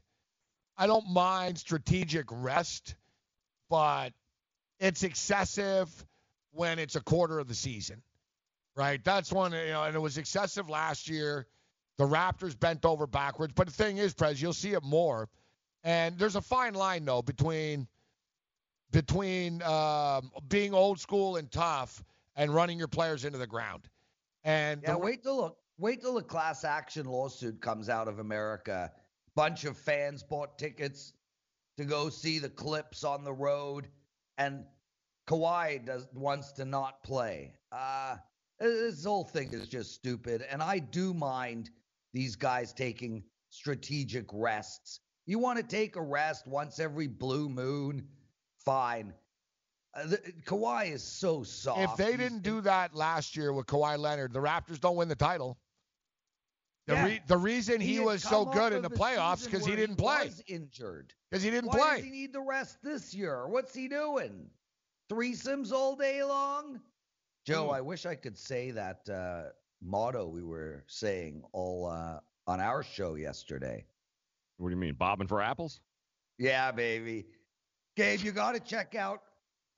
I 0.76 0.86
don't 0.86 1.08
mind 1.10 1.58
strategic 1.58 2.26
rest, 2.30 2.94
but 3.68 4.10
it's 4.78 5.02
excessive 5.02 5.88
when 6.52 6.78
it's 6.78 6.96
a 6.96 7.00
quarter 7.00 7.38
of 7.38 7.48
the 7.48 7.54
season, 7.54 8.02
right? 8.76 9.02
That's 9.02 9.32
one, 9.32 9.52
you 9.52 9.66
know, 9.68 9.84
and 9.84 9.96
it 9.96 10.00
was 10.00 10.18
excessive 10.18 10.70
last 10.70 11.08
year. 11.08 11.46
The 11.98 12.04
Raptors 12.04 12.58
bent 12.58 12.84
over 12.84 13.06
backwards, 13.06 13.52
but 13.54 13.66
the 13.66 13.72
thing 13.72 13.98
is, 13.98 14.14
Prez, 14.14 14.40
you'll 14.40 14.52
see 14.52 14.72
it 14.72 14.82
more. 14.82 15.28
And 15.84 16.18
there's 16.18 16.36
a 16.36 16.40
fine 16.40 16.74
line 16.74 17.04
though 17.04 17.22
between 17.22 17.88
between 18.92 19.62
um, 19.62 20.30
being 20.48 20.74
old 20.74 21.00
school 21.00 21.36
and 21.36 21.50
tough 21.50 22.04
and 22.36 22.54
running 22.54 22.78
your 22.78 22.88
players 22.88 23.24
into 23.24 23.38
the 23.38 23.46
ground. 23.46 23.88
And 24.44 24.82
Yeah, 24.82 24.92
the, 24.92 24.98
wait 24.98 25.22
till 25.22 25.36
look, 25.36 25.56
wait 25.78 26.00
till 26.00 26.14
the 26.14 26.22
class 26.22 26.64
action 26.64 27.06
lawsuit 27.06 27.60
comes 27.60 27.88
out 27.88 28.06
of 28.06 28.18
America. 28.18 28.92
Bunch 29.34 29.64
of 29.64 29.76
fans 29.76 30.22
bought 30.22 30.58
tickets 30.58 31.14
to 31.78 31.84
go 31.84 32.10
see 32.10 32.38
the 32.38 32.50
clips 32.50 33.02
on 33.02 33.24
the 33.24 33.32
road, 33.32 33.88
and 34.36 34.64
Kawhi 35.26 35.84
does 35.84 36.06
wants 36.12 36.52
to 36.52 36.64
not 36.64 37.02
play. 37.02 37.54
Uh, 37.70 38.16
this 38.60 39.04
whole 39.04 39.24
thing 39.24 39.52
is 39.52 39.68
just 39.68 39.94
stupid, 39.94 40.44
and 40.50 40.62
I 40.62 40.78
do 40.78 41.14
mind 41.14 41.70
these 42.12 42.36
guys 42.36 42.72
taking 42.72 43.24
strategic 43.48 44.26
rests. 44.32 45.00
You 45.24 45.38
want 45.38 45.58
to 45.58 45.64
take 45.64 45.96
a 45.96 46.02
rest 46.02 46.46
once 46.46 46.78
every 46.78 47.06
blue 47.06 47.48
moon, 47.48 48.06
fine. 48.64 49.12
Uh, 49.94 50.06
the, 50.06 50.16
Kawhi 50.46 50.92
is 50.92 51.02
so 51.02 51.42
soft. 51.42 51.80
if 51.80 51.96
they 51.96 52.16
didn't 52.16 52.42
do 52.42 52.60
that 52.62 52.94
last 52.94 53.36
year 53.36 53.52
with 53.52 53.66
Kawhi 53.66 53.98
Leonard, 53.98 54.32
the 54.32 54.40
Raptors 54.40 54.80
don't 54.80 54.96
win 54.96 55.08
the 55.08 55.14
title. 55.14 55.58
The, 56.86 56.94
Yeah. 56.94 57.04
re- 57.04 57.20
the 57.28 57.36
reason 57.36 57.80
he, 57.80 57.96
had 57.96 58.04
was 58.06 58.22
so 58.22 58.44
good 58.44 58.72
in 58.72 58.84
of 58.84 58.90
the 58.90 58.98
playoffs 58.98 59.44
because 59.44 59.64
he 59.66 59.76
didn't 59.76 59.96
play. 59.96 60.24
Was 60.26 60.42
injured. 60.46 61.12
Because 61.30 61.42
he 61.42 61.50
didn't 61.50 61.68
Why 61.70 61.78
play. 61.78 61.96
does 61.96 62.04
he 62.06 62.10
need 62.10 62.32
the 62.32 62.40
rest 62.40 62.78
this 62.82 63.14
year? 63.14 63.46
What's 63.46 63.74
he 63.74 63.86
doing? 63.86 64.48
Threesomes 65.10 65.72
all 65.72 65.94
day 65.94 66.24
long? 66.24 66.80
Joe, 67.46 67.66
Hmm. 67.68 67.74
I 67.74 67.80
wish 67.82 68.06
I 68.06 68.14
could 68.14 68.36
say 68.38 68.70
that 68.70 69.08
uh, 69.08 69.50
motto 69.82 70.26
we 70.26 70.42
were 70.42 70.84
saying 70.86 71.42
all 71.52 71.86
uh, 71.86 72.20
on 72.46 72.60
our 72.60 72.82
show 72.82 73.14
yesterday. 73.14 73.84
What 74.56 74.68
do 74.70 74.74
you 74.74 74.80
mean, 74.80 74.94
bobbing 74.94 75.26
for 75.28 75.40
apples? 75.42 75.80
Yeah, 76.38 76.72
baby. 76.72 77.26
Gabe, 77.96 78.20
you 78.20 78.32
got 78.32 78.52
to 78.52 78.60
check 78.60 78.94
out 78.94 79.20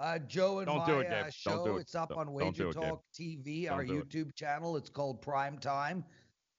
uh, 0.01 0.19
Joe 0.21 0.59
and 0.59 0.67
Don't 0.67 0.79
my 0.79 0.87
do 0.87 0.99
it, 1.01 1.07
uh, 1.07 1.11
Gabe. 1.11 1.23
Don't 1.23 1.33
show. 1.33 1.65
do 1.65 1.77
it. 1.77 1.81
It's 1.83 1.95
up 1.95 2.11
Don't- 2.11 2.19
on 2.19 2.27
don't 2.27 2.35
Wager 2.35 2.65
do 2.65 2.69
it, 2.71 2.75
Gabe. 2.75 2.83
Talk 2.91 3.05
TV, 3.19 3.65
Don't 3.67 3.73
our 3.75 3.85
do 3.85 3.99
it. 3.99 4.09
YouTube 4.09 4.35
channel. 4.35 4.77
It's 4.77 4.91
called 4.91 5.21
Prime 5.23 5.59
Time. 5.59 6.05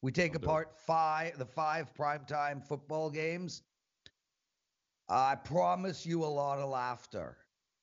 We 0.02 0.12
take 0.12 0.34
Don't 0.34 0.42
do 0.42 0.46
it. 0.48 0.50
apart 0.50 0.80
five 0.86 1.38
the 1.38 1.46
five 1.46 1.92
primetime 1.98 2.66
football 2.66 3.10
games. 3.10 3.64
I 5.10 5.36
promise 5.36 6.06
you 6.06 6.24
a 6.24 6.26
lot 6.26 6.60
of 6.60 6.70
laughter. 6.70 7.38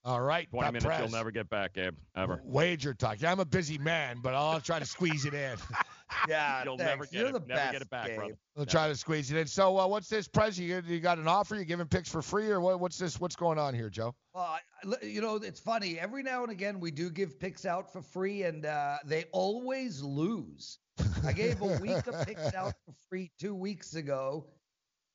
All 0.04 0.20
right, 0.20 0.50
20 0.50 0.64
Pat 0.64 0.72
minutes 0.72 0.84
Prez. 0.86 1.00
you'll 1.00 1.16
never 1.16 1.30
get 1.30 1.48
back, 1.48 1.74
Gabe. 1.74 1.94
Ever. 2.16 2.40
Wager 2.44 2.92
talk. 2.92 3.20
Yeah, 3.20 3.30
I'm 3.30 3.38
a 3.38 3.44
busy 3.44 3.78
man, 3.78 4.18
but 4.20 4.34
I'll 4.34 4.60
try 4.60 4.80
to 4.80 4.84
squeeze 4.86 5.24
it 5.24 5.34
in. 5.34 5.56
Yeah, 6.28 6.64
You'll 6.64 6.76
thanks. 6.78 6.90
never 6.90 7.04
get 7.04 7.12
You're 7.14 7.28
it. 7.28 7.32
the 7.32 7.38
never 7.40 7.54
best, 7.54 7.72
get 7.72 7.82
it 7.82 7.90
back, 7.90 8.06
Gabe. 8.08 8.16
brother. 8.16 8.38
I'll 8.56 8.66
try 8.66 8.88
to 8.88 8.94
squeeze 8.94 9.30
it 9.30 9.36
in. 9.36 9.46
So, 9.46 9.78
uh, 9.78 9.86
what's 9.86 10.08
this, 10.08 10.28
Prez? 10.28 10.58
You, 10.58 10.82
you 10.86 11.00
got 11.00 11.18
an 11.18 11.26
offer? 11.28 11.56
You 11.56 11.64
giving 11.64 11.86
picks 11.86 12.08
for 12.08 12.22
free, 12.22 12.48
or 12.50 12.60
what, 12.60 12.80
what's 12.80 12.98
this? 12.98 13.18
What's 13.20 13.36
going 13.36 13.58
on 13.58 13.74
here, 13.74 13.90
Joe? 13.90 14.14
Well, 14.34 14.44
I- 14.44 14.60
I- 15.00 15.04
you 15.04 15.20
know, 15.20 15.36
it's 15.36 15.60
funny. 15.60 15.98
Every 15.98 16.22
now 16.22 16.42
and 16.42 16.50
again, 16.52 16.80
we 16.80 16.90
do 16.90 17.10
give 17.10 17.38
picks 17.38 17.64
out 17.66 17.92
for 17.92 18.02
free, 18.02 18.42
and 18.44 18.66
uh, 18.66 18.98
they 19.04 19.24
always 19.32 20.02
lose. 20.02 20.78
I 21.24 21.32
gave 21.32 21.60
a 21.62 21.78
week 21.78 22.06
of 22.06 22.26
picks 22.26 22.52
out 22.54 22.74
for 22.84 22.92
free 23.08 23.30
two 23.40 23.54
weeks 23.54 23.94
ago. 23.94 24.46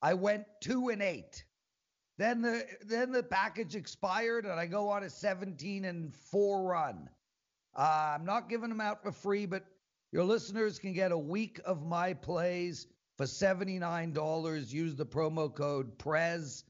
I 0.02 0.14
went 0.14 0.46
two 0.62 0.90
and 0.90 1.02
eight. 1.02 1.44
Then 2.18 2.42
the 2.42 2.66
then 2.86 3.12
the 3.12 3.22
package 3.22 3.76
expired, 3.76 4.46
and 4.46 4.60
I 4.60 4.66
go 4.66 4.90
on 4.90 5.04
a 5.04 5.10
17 5.10 5.86
and 5.86 6.16
four 6.16 6.64
run. 6.64 7.08
Uh, 7.78 8.16
I'm 8.18 8.26
not 8.26 8.50
giving 8.50 8.70
them 8.70 8.82
out 8.82 9.04
for 9.04 9.12
free, 9.12 9.46
but 9.46 9.66
your 10.12 10.24
listeners 10.24 10.80
can 10.80 10.94
get 10.94 11.12
a 11.12 11.18
week 11.18 11.60
of 11.66 11.86
my 11.86 12.14
plays 12.14 12.88
for 13.18 13.26
$79. 13.26 14.72
Use 14.72 14.96
the 14.96 15.06
promo 15.06 15.54
code 15.54 15.98
PREZ. 15.98 16.64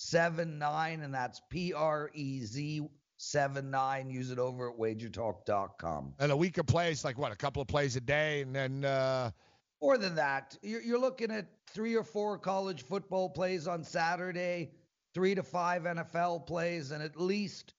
Seven 0.00 0.60
nine, 0.60 1.00
and 1.00 1.12
that's 1.12 1.40
P 1.50 1.72
R 1.72 2.08
E 2.14 2.44
Z 2.44 2.88
seven 3.16 3.68
nine. 3.68 4.08
Use 4.08 4.30
it 4.30 4.38
over 4.38 4.70
at 4.70 4.78
wagertalk.com. 4.78 6.14
And 6.20 6.30
a 6.30 6.36
week 6.36 6.56
of 6.58 6.66
plays, 6.66 7.04
like 7.04 7.18
what, 7.18 7.32
a 7.32 7.36
couple 7.36 7.60
of 7.60 7.66
plays 7.66 7.96
a 7.96 8.00
day, 8.00 8.42
and 8.42 8.54
then 8.54 8.84
uh, 8.84 9.32
More 9.82 9.98
than 9.98 10.14
that, 10.14 10.56
you're, 10.62 10.82
you're 10.82 11.00
looking 11.00 11.32
at 11.32 11.46
three 11.66 11.96
or 11.96 12.04
four 12.04 12.38
college 12.38 12.82
football 12.84 13.28
plays 13.28 13.66
on 13.66 13.82
Saturday, 13.82 14.70
three 15.14 15.34
to 15.34 15.42
five 15.42 15.82
NFL 15.82 16.46
plays, 16.46 16.92
and 16.92 17.02
at 17.02 17.18
least 17.20 17.74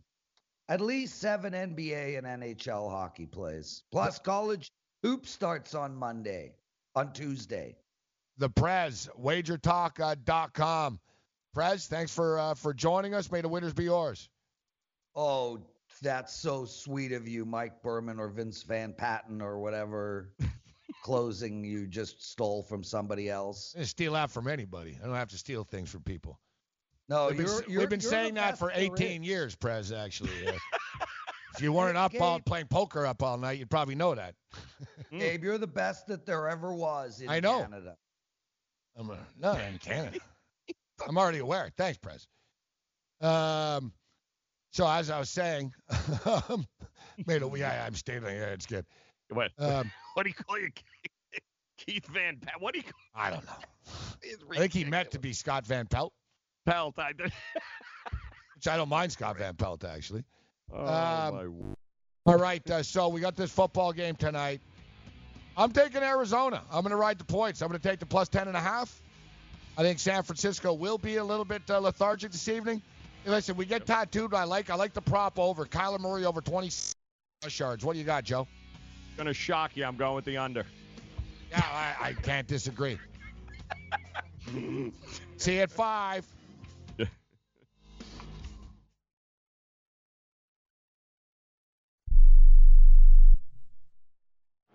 at 0.68 0.82
least 0.82 1.20
seven 1.20 1.54
NBA 1.54 2.18
and 2.18 2.28
NHL 2.28 2.90
hockey 2.92 3.26
plays. 3.26 3.84
Plus, 3.92 4.20
college 4.20 4.72
hoop 5.04 5.26
starts 5.26 5.76
on 5.76 5.96
Monday, 5.96 6.54
on 6.96 7.14
Tuesday. 7.14 7.76
the 8.38 8.50
Prez, 8.50 9.10
wagertalk.com. 9.22 11.00
Prez, 11.54 11.88
thanks 11.88 12.14
for 12.14 12.40
uh, 12.40 12.54
for 12.54 12.74
joining 12.74 13.14
us. 13.14 13.32
May 13.32 13.42
the 13.42 13.50
winners 13.50 13.74
be 13.74 13.86
yours. 13.86 14.30
Oh, 15.16 15.60
that's 16.02 16.34
so 16.34 16.66
sweet 16.66 17.12
of 17.12 17.28
you, 17.28 17.44
Mike 17.46 17.82
Berman 17.82 18.20
or 18.20 18.30
Vince 18.30 18.64
Van 18.64 18.94
Patten 18.94 19.42
or 19.42 19.60
whatever 19.60 20.30
closing 21.04 21.64
you 21.64 21.88
just 21.88 22.32
stole 22.32 22.64
from 22.64 22.84
somebody 22.84 23.30
else. 23.30 23.76
Steal 23.84 24.16
out 24.16 24.32
from 24.32 24.48
anybody. 24.48 24.98
I 25.02 25.06
don't 25.06 25.16
have 25.16 25.30
to 25.30 25.38
steal 25.38 25.64
things 25.64 25.90
from 25.90 26.02
people. 26.02 26.40
No, 27.10 27.28
we've 27.28 27.38
been, 27.38 27.46
you're, 27.48 27.64
you're, 27.68 27.80
we've 27.82 27.90
been 27.90 28.00
saying 28.00 28.36
that 28.36 28.60
for 28.60 28.72
18 28.74 29.24
years, 29.24 29.56
Prez, 29.56 29.92
actually. 29.92 30.30
If 31.60 31.64
you 31.64 31.74
weren't 31.74 31.98
up 31.98 32.14
all 32.22 32.40
playing 32.40 32.68
poker 32.68 33.06
up 33.06 33.22
all 33.22 33.38
night, 33.38 33.60
you'd 33.60 33.70
probably 33.70 33.94
know 33.94 34.16
that. 34.16 34.34
Gabe, 35.12 35.44
you're 35.44 35.58
the 35.58 35.68
best 35.68 36.08
that 36.08 36.26
there 36.26 36.48
ever 36.48 36.74
was 36.74 37.20
in 37.20 37.28
I 37.28 37.42
know. 37.42 37.64
Canada. 37.64 37.98
I'm 38.96 39.10
a, 39.10 39.18
no, 39.38 39.52
in 39.52 39.78
Canada. 39.78 40.20
I'm 41.08 41.18
already 41.18 41.40
aware. 41.40 41.70
Thanks, 41.76 41.98
Prez. 41.98 42.28
Um, 43.20 43.92
so 44.72 44.90
as 44.90 45.10
I 45.10 45.20
was 45.20 45.30
saying, 45.30 45.74
um, 46.26 46.66
made 47.28 47.44
a 47.44 47.52
yeah, 47.58 47.84
I'm 47.86 47.94
stating 47.94 48.24
yeah, 48.24 48.54
it's 48.54 48.66
good. 48.66 48.86
What? 49.28 49.52
Um, 49.58 49.92
what 50.14 50.24
do 50.24 50.30
you 50.30 50.36
call 50.36 50.58
your 50.58 50.70
Keith 51.78 52.08
Van 52.08 52.38
Pelt. 52.38 52.62
What 52.62 52.74
do 52.74 52.80
you 52.80 52.84
call 52.84 52.94
I 53.16 53.32
don't 53.32 53.46
know. 53.46 54.56
I 54.56 54.60
think 54.60 54.72
he 54.72 54.86
meant 54.86 55.12
to 55.12 55.20
be 55.20 55.34
Scott 55.34 55.68
Van 55.68 55.88
Pelt, 55.88 56.14
Pelt? 56.66 56.96
I, 56.98 57.12
which 58.56 58.68
I 58.70 58.78
don't 58.78 58.88
mind 58.88 59.12
Scott 59.12 59.38
Van 59.38 59.56
Pelt 59.56 59.84
actually. 59.84 60.24
Oh, 60.74 60.86
Um, 60.86 61.76
All 62.26 62.38
right, 62.38 62.68
uh, 62.70 62.84
so 62.84 63.10
we 63.10 63.22
got 63.22 63.36
this 63.36 63.52
football 63.52 63.92
game 63.94 64.16
tonight. 64.16 64.62
I'm 65.58 65.72
taking 65.72 66.04
Arizona. 66.04 66.64
I'm 66.72 66.82
going 66.82 66.92
to 66.92 66.98
ride 66.98 67.18
the 67.18 67.26
points. 67.26 67.62
I'm 67.62 67.68
going 67.68 67.80
to 67.80 67.88
take 67.88 68.00
the 68.00 68.06
plus 68.06 68.30
10 68.30 68.48
and 68.48 68.56
a 68.56 68.62
half. 68.62 69.02
I 69.78 69.82
think 69.82 70.00
San 70.00 70.24
Francisco 70.24 70.74
will 70.74 70.98
be 70.98 71.18
a 71.18 71.24
little 71.24 71.46
bit 71.46 71.64
uh, 71.70 71.80
lethargic 71.80 72.32
this 72.32 72.48
evening. 72.48 72.82
Hey, 73.24 73.32
listen, 73.32 73.56
we 73.56 73.66
get 73.66 73.86
tattooed. 73.86 74.34
I 74.34 74.44
like. 74.44 74.70
I 74.70 74.76
like 74.76 74.94
the 74.94 75.02
prop 75.02 75.40
over. 75.40 75.66
Kyler 75.66 76.00
Murray 76.00 76.26
over 76.26 76.42
20 76.42 76.70
rush 77.44 77.60
yards. 77.60 77.84
What 77.84 77.94
do 77.94 78.00
you 78.00 78.06
got, 78.06 78.24
Joe? 78.24 78.48
gonna 79.20 79.34
shock 79.34 79.76
you. 79.76 79.84
I'm 79.84 79.98
going 79.98 80.16
with 80.16 80.24
the 80.26 80.38
under. 80.38 80.66
Yeah, 81.52 81.62
I, 81.62 82.10
I 82.10 82.14
can't 82.14 82.48
disagree. 82.48 82.98
See 85.38 85.56
you 85.56 85.62
at 85.62 85.72
five. 85.72 86.26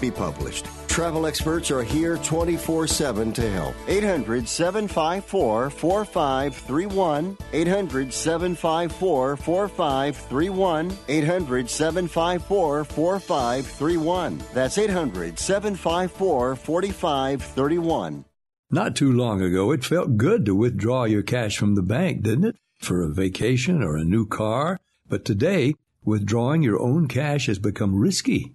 be 0.00 0.10
published. 0.10 0.66
Travel 0.92 1.26
experts 1.26 1.70
are 1.70 1.82
here 1.82 2.18
24 2.18 2.86
7 2.86 3.32
to 3.32 3.50
help. 3.50 3.74
800 3.88 4.46
754 4.46 5.70
4531. 5.70 7.38
800 7.52 8.12
754 8.12 9.36
4531. 9.38 10.98
800 11.08 11.70
754 11.70 12.84
4531. 12.84 14.42
That's 14.52 14.76
800 14.76 15.38
754 15.38 16.56
4531. 16.56 18.24
Not 18.70 18.96
too 18.96 19.12
long 19.12 19.40
ago, 19.40 19.72
it 19.72 19.84
felt 19.84 20.18
good 20.18 20.44
to 20.44 20.54
withdraw 20.54 21.04
your 21.04 21.22
cash 21.22 21.56
from 21.56 21.74
the 21.74 21.82
bank, 21.82 22.22
didn't 22.22 22.44
it? 22.44 22.56
For 22.80 23.02
a 23.02 23.08
vacation 23.08 23.82
or 23.82 23.96
a 23.96 24.04
new 24.04 24.26
car. 24.26 24.78
But 25.08 25.24
today, 25.24 25.74
withdrawing 26.04 26.62
your 26.62 26.80
own 26.80 27.08
cash 27.08 27.46
has 27.46 27.58
become 27.58 27.94
risky. 27.98 28.54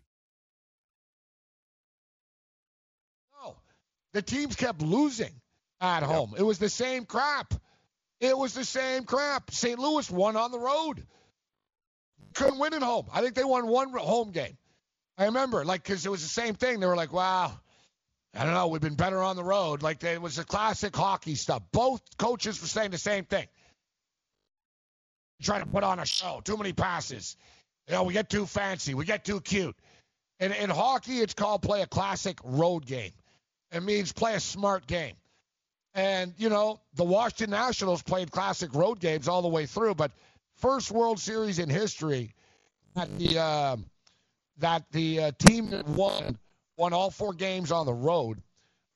The 4.13 4.21
teams 4.21 4.55
kept 4.55 4.81
losing 4.81 5.33
at 5.79 6.03
home. 6.03 6.33
It 6.37 6.43
was 6.43 6.59
the 6.59 6.69
same 6.69 7.05
crap. 7.05 7.53
It 8.19 8.37
was 8.37 8.53
the 8.53 8.65
same 8.65 9.03
crap. 9.03 9.51
St. 9.51 9.79
Louis 9.79 10.09
won 10.11 10.35
on 10.35 10.51
the 10.51 10.59
road. 10.59 11.05
Couldn't 12.33 12.59
win 12.59 12.73
at 12.73 12.83
home. 12.83 13.07
I 13.11 13.21
think 13.21 13.35
they 13.35 13.43
won 13.43 13.67
one 13.67 13.91
home 13.93 14.31
game. 14.31 14.57
I 15.17 15.25
remember, 15.25 15.65
like, 15.65 15.83
because 15.83 16.05
it 16.05 16.09
was 16.09 16.21
the 16.21 16.29
same 16.29 16.55
thing. 16.55 16.79
They 16.79 16.87
were 16.87 16.95
like, 16.95 17.11
wow, 17.11 17.51
I 18.35 18.43
don't 18.43 18.53
know, 18.53 18.67
we've 18.67 18.81
been 18.81 18.95
better 18.95 19.21
on 19.21 19.35
the 19.35 19.43
road. 19.43 19.83
Like, 19.83 20.03
it 20.03 20.21
was 20.21 20.37
the 20.37 20.43
classic 20.43 20.95
hockey 20.95 21.35
stuff. 21.35 21.63
Both 21.71 22.01
coaches 22.17 22.61
were 22.61 22.67
saying 22.67 22.91
the 22.91 22.97
same 22.97 23.25
thing. 23.25 23.47
Trying 25.41 25.63
to 25.63 25.67
put 25.67 25.83
on 25.83 25.99
a 25.99 26.05
show. 26.05 26.41
Too 26.43 26.57
many 26.57 26.71
passes. 26.71 27.35
You 27.87 27.95
know, 27.95 28.03
we 28.03 28.13
get 28.13 28.29
too 28.29 28.45
fancy. 28.45 28.93
We 28.93 29.05
get 29.05 29.25
too 29.25 29.41
cute. 29.41 29.75
And 30.39 30.53
in 30.53 30.69
hockey, 30.69 31.19
it's 31.19 31.33
called 31.33 31.61
play 31.61 31.81
a 31.81 31.87
classic 31.87 32.39
road 32.43 32.85
game. 32.85 33.11
It 33.71 33.83
means 33.83 34.11
play 34.11 34.35
a 34.35 34.39
smart 34.39 34.87
game. 34.87 35.15
And, 35.93 36.33
you 36.37 36.49
know, 36.49 36.79
the 36.95 37.03
Washington 37.03 37.51
Nationals 37.51 38.01
played 38.01 38.31
classic 38.31 38.73
road 38.73 38.99
games 38.99 39.27
all 39.27 39.41
the 39.41 39.47
way 39.49 39.65
through, 39.65 39.95
but 39.95 40.11
first 40.55 40.91
World 40.91 41.19
Series 41.19 41.59
in 41.59 41.69
history 41.69 42.33
that 42.95 43.17
the, 43.17 43.39
uh, 43.39 43.77
that 44.57 44.83
the 44.91 45.19
uh, 45.19 45.31
team 45.37 45.69
that 45.71 45.87
won 45.87 46.37
won 46.77 46.93
all 46.93 47.11
four 47.11 47.33
games 47.33 47.71
on 47.71 47.85
the 47.85 47.93
road. 47.93 48.41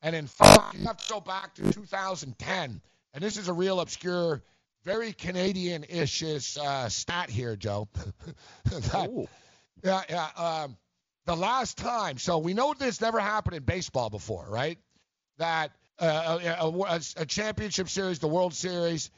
And 0.01 0.15
in 0.15 0.27
fact, 0.27 0.75
you 0.75 0.85
have 0.85 0.97
to 0.97 1.13
go 1.13 1.19
back 1.19 1.53
to 1.55 1.71
2010. 1.71 2.81
And 3.13 3.23
this 3.23 3.37
is 3.37 3.47
a 3.47 3.53
real 3.53 3.79
obscure, 3.79 4.41
very 4.83 5.13
Canadian-ish 5.13 6.57
uh, 6.57 6.89
stat 6.89 7.29
here, 7.29 7.55
Joe. 7.55 7.87
that, 8.65 9.27
yeah, 9.83 10.01
yeah. 10.09 10.27
Um, 10.35 10.77
the 11.25 11.35
last 11.35 11.77
time, 11.77 12.17
so 12.17 12.37
we 12.37 12.53
know 12.53 12.73
this 12.73 13.01
never 13.01 13.19
happened 13.19 13.55
in 13.55 13.63
baseball 13.63 14.09
before, 14.09 14.45
right? 14.49 14.77
That 15.37 15.71
uh, 15.99 16.39
a, 16.59 17.01
a, 17.17 17.25
championship 17.25 17.89
series, 17.89 18.19
the 18.19 18.27
World 18.27 18.53
Series, 18.53 19.09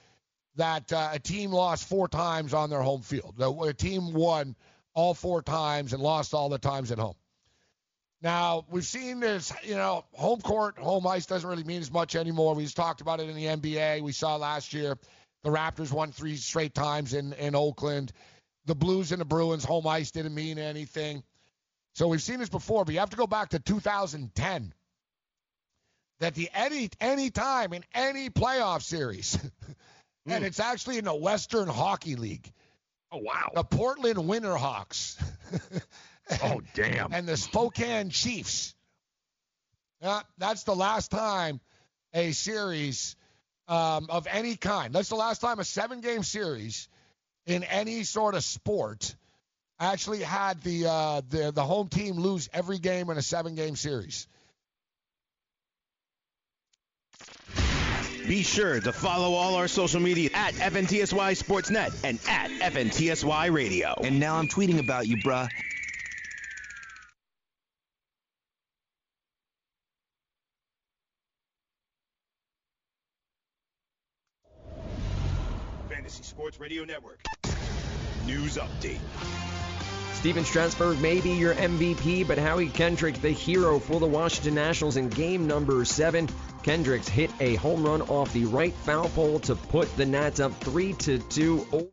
that 0.56 0.92
uh, 0.94 1.10
a 1.14 1.20
team 1.20 1.52
lost 1.52 1.88
four 1.88 2.08
times 2.08 2.54
on 2.54 2.70
their 2.70 2.82
home 2.82 3.02
field. 3.02 3.36
The, 3.38 3.52
a 3.52 3.74
team 3.74 4.14
won 4.14 4.56
all 4.94 5.14
four 5.14 5.42
times 5.42 5.94
and 5.94 6.02
lost 6.02 6.34
all 6.34 6.50
the 6.50 6.58
times 6.58 6.92
at 6.92 7.00
home. 7.00 7.16
Now, 8.22 8.66
we've 8.70 8.86
seen 8.86 9.20
this, 9.20 9.54
you 9.64 9.76
know, 9.76 10.06
home 10.14 10.42
court, 10.42 10.78
home 10.80 11.06
ice 11.06 11.28
doesn't 11.28 11.48
really 11.48 11.64
mean 11.64 11.82
as 11.82 11.92
much 11.92 12.16
anymore. 12.16 12.56
We 12.56 12.64
just 12.64 12.76
talked 12.76 13.02
about 13.02 13.20
it 13.20 13.30
in 13.30 13.36
the 13.36 13.46
NBA. 13.46 14.02
We 14.02 14.12
saw 14.12 14.38
last 14.38 14.74
year 14.74 14.98
the 15.44 15.52
Raptors 15.52 15.92
won 15.92 16.12
three 16.12 16.36
straight 16.36 16.74
times 16.74 17.14
in, 17.14 17.34
in 17.34 17.56
Oakland. 17.56 18.12
The 18.66 18.76
Blues 18.76 19.12
and 19.12 19.22
the 19.22 19.26
Bruins, 19.26 19.64
home 19.64 19.86
ice 19.86 20.10
didn't 20.10 20.34
mean 20.34 20.58
anything. 20.58 21.24
So 21.98 22.08
we've 22.08 22.22
seen 22.22 22.38
this 22.38 22.50
before, 22.50 22.86
but 22.86 22.94
you 22.94 23.00
have 23.00 23.10
to 23.10 23.18
go 23.18 23.26
back 23.26 23.50
to 23.50 23.60
2010. 23.60 24.74
That 26.20 26.36
the 26.36 26.48
any 26.54 26.92
any 27.02 27.32
time 27.32 27.74
in 27.74 27.84
any 27.92 28.30
playoff 28.30 28.84
series, 28.84 29.36
and 30.28 30.46
it's 30.46 30.60
actually 30.60 31.00
in 31.00 31.06
the 31.06 31.16
Western 31.16 31.68
Hockey 31.68 32.16
League. 32.16 32.54
Oh 33.12 33.18
wow! 33.18 33.50
The 33.56 33.64
Portland 33.64 34.20
Winterhawks. 34.20 35.20
oh 36.44 36.62
damn! 36.76 37.14
And 37.14 37.28
the 37.28 37.36
Spokane 37.36 38.12
Chiefs. 38.12 38.76
Yeah, 40.00 40.22
that's 40.38 40.66
the 40.66 40.76
last 40.76 41.10
time 41.10 41.60
a 42.14 42.32
series 42.32 43.16
um, 43.68 44.06
of 44.12 44.28
any 44.30 44.56
kind. 44.56 44.94
That's 44.94 45.10
the 45.10 45.16
last 45.16 45.42
time 45.42 45.58
a 45.60 45.64
seven-game 45.64 46.22
series 46.22 46.90
in 47.48 47.64
any 47.64 48.04
sort 48.04 48.36
of 48.36 48.44
sport 48.44 49.16
actually 49.80 50.22
had 50.22 50.62
the 50.62 50.86
uh, 50.88 51.22
the 51.30 51.52
the 51.52 51.64
home 51.64 51.88
team 51.88 52.16
lose 52.16 52.50
every 52.54 52.80
game 52.80 53.10
in 53.10 53.18
a 53.18 53.22
seven 53.22 53.56
game 53.56 53.76
series. 53.76 54.28
Be 58.28 58.44
sure 58.44 58.82
to 58.82 58.92
follow 58.92 59.36
all 59.36 59.56
our 59.56 59.70
social 59.70 60.02
media 60.02 60.32
at 60.34 60.54
FNTSY 60.54 61.42
Sportsnet 61.42 61.98
and 62.04 62.20
at 62.28 62.52
FNTSY 62.74 63.54
Radio. 63.54 63.94
And 64.04 64.20
now 64.20 64.36
I'm 64.36 64.50
tweeting 64.50 64.80
about 64.80 65.08
you, 65.08 65.16
bruh. 65.18 65.48
Fantasy 75.90 76.24
Sports 76.24 76.60
Radio 76.60 76.84
Network. 76.84 77.22
News 78.26 78.58
update. 78.58 79.00
Stephen 80.14 80.44
Strasburg 80.44 81.00
may 81.00 81.22
be 81.22 81.32
your 81.32 81.54
MVP, 81.54 82.28
but 82.28 82.38
Howie 82.38 82.70
Kendrick, 82.70 83.22
the 83.22 83.30
hero 83.30 83.80
for 83.80 84.00
the 84.00 84.08
Washington 84.08 84.56
Nationals 84.56 84.98
in 84.98 85.10
game 85.10 85.48
number 85.48 85.86
seven. 85.86 86.28
Kendricks 86.64 87.08
hit 87.08 87.32
a 87.40 87.56
home 87.56 87.84
run 87.86 88.02
off 88.04 88.34
the 88.34 88.46
right 88.46 88.74
foul 88.74 89.10
pole 89.10 89.40
to 89.40 89.56
put 89.56 89.96
the 89.96 90.06
Nats 90.06 90.40
up 90.40 90.54
3 90.62 90.94
to 90.94 91.20
2. 91.20 91.92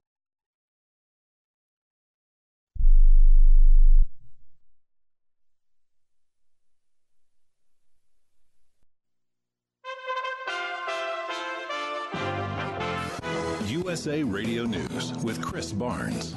USA 13.94 14.24
Radio 14.24 14.64
News 14.64 15.12
with 15.22 15.40
Chris 15.40 15.72
Barnes. 15.72 16.34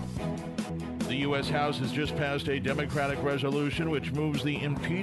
The 1.08 1.16
U.S. 1.16 1.50
House 1.50 1.80
has 1.80 1.92
just 1.92 2.16
passed 2.16 2.50
a 2.50 2.60
Democratic 2.60 3.18
resolution 3.24 3.90
which 3.90 4.11
moves 4.11 4.44
the 4.44 4.61
impeachment 4.61 4.98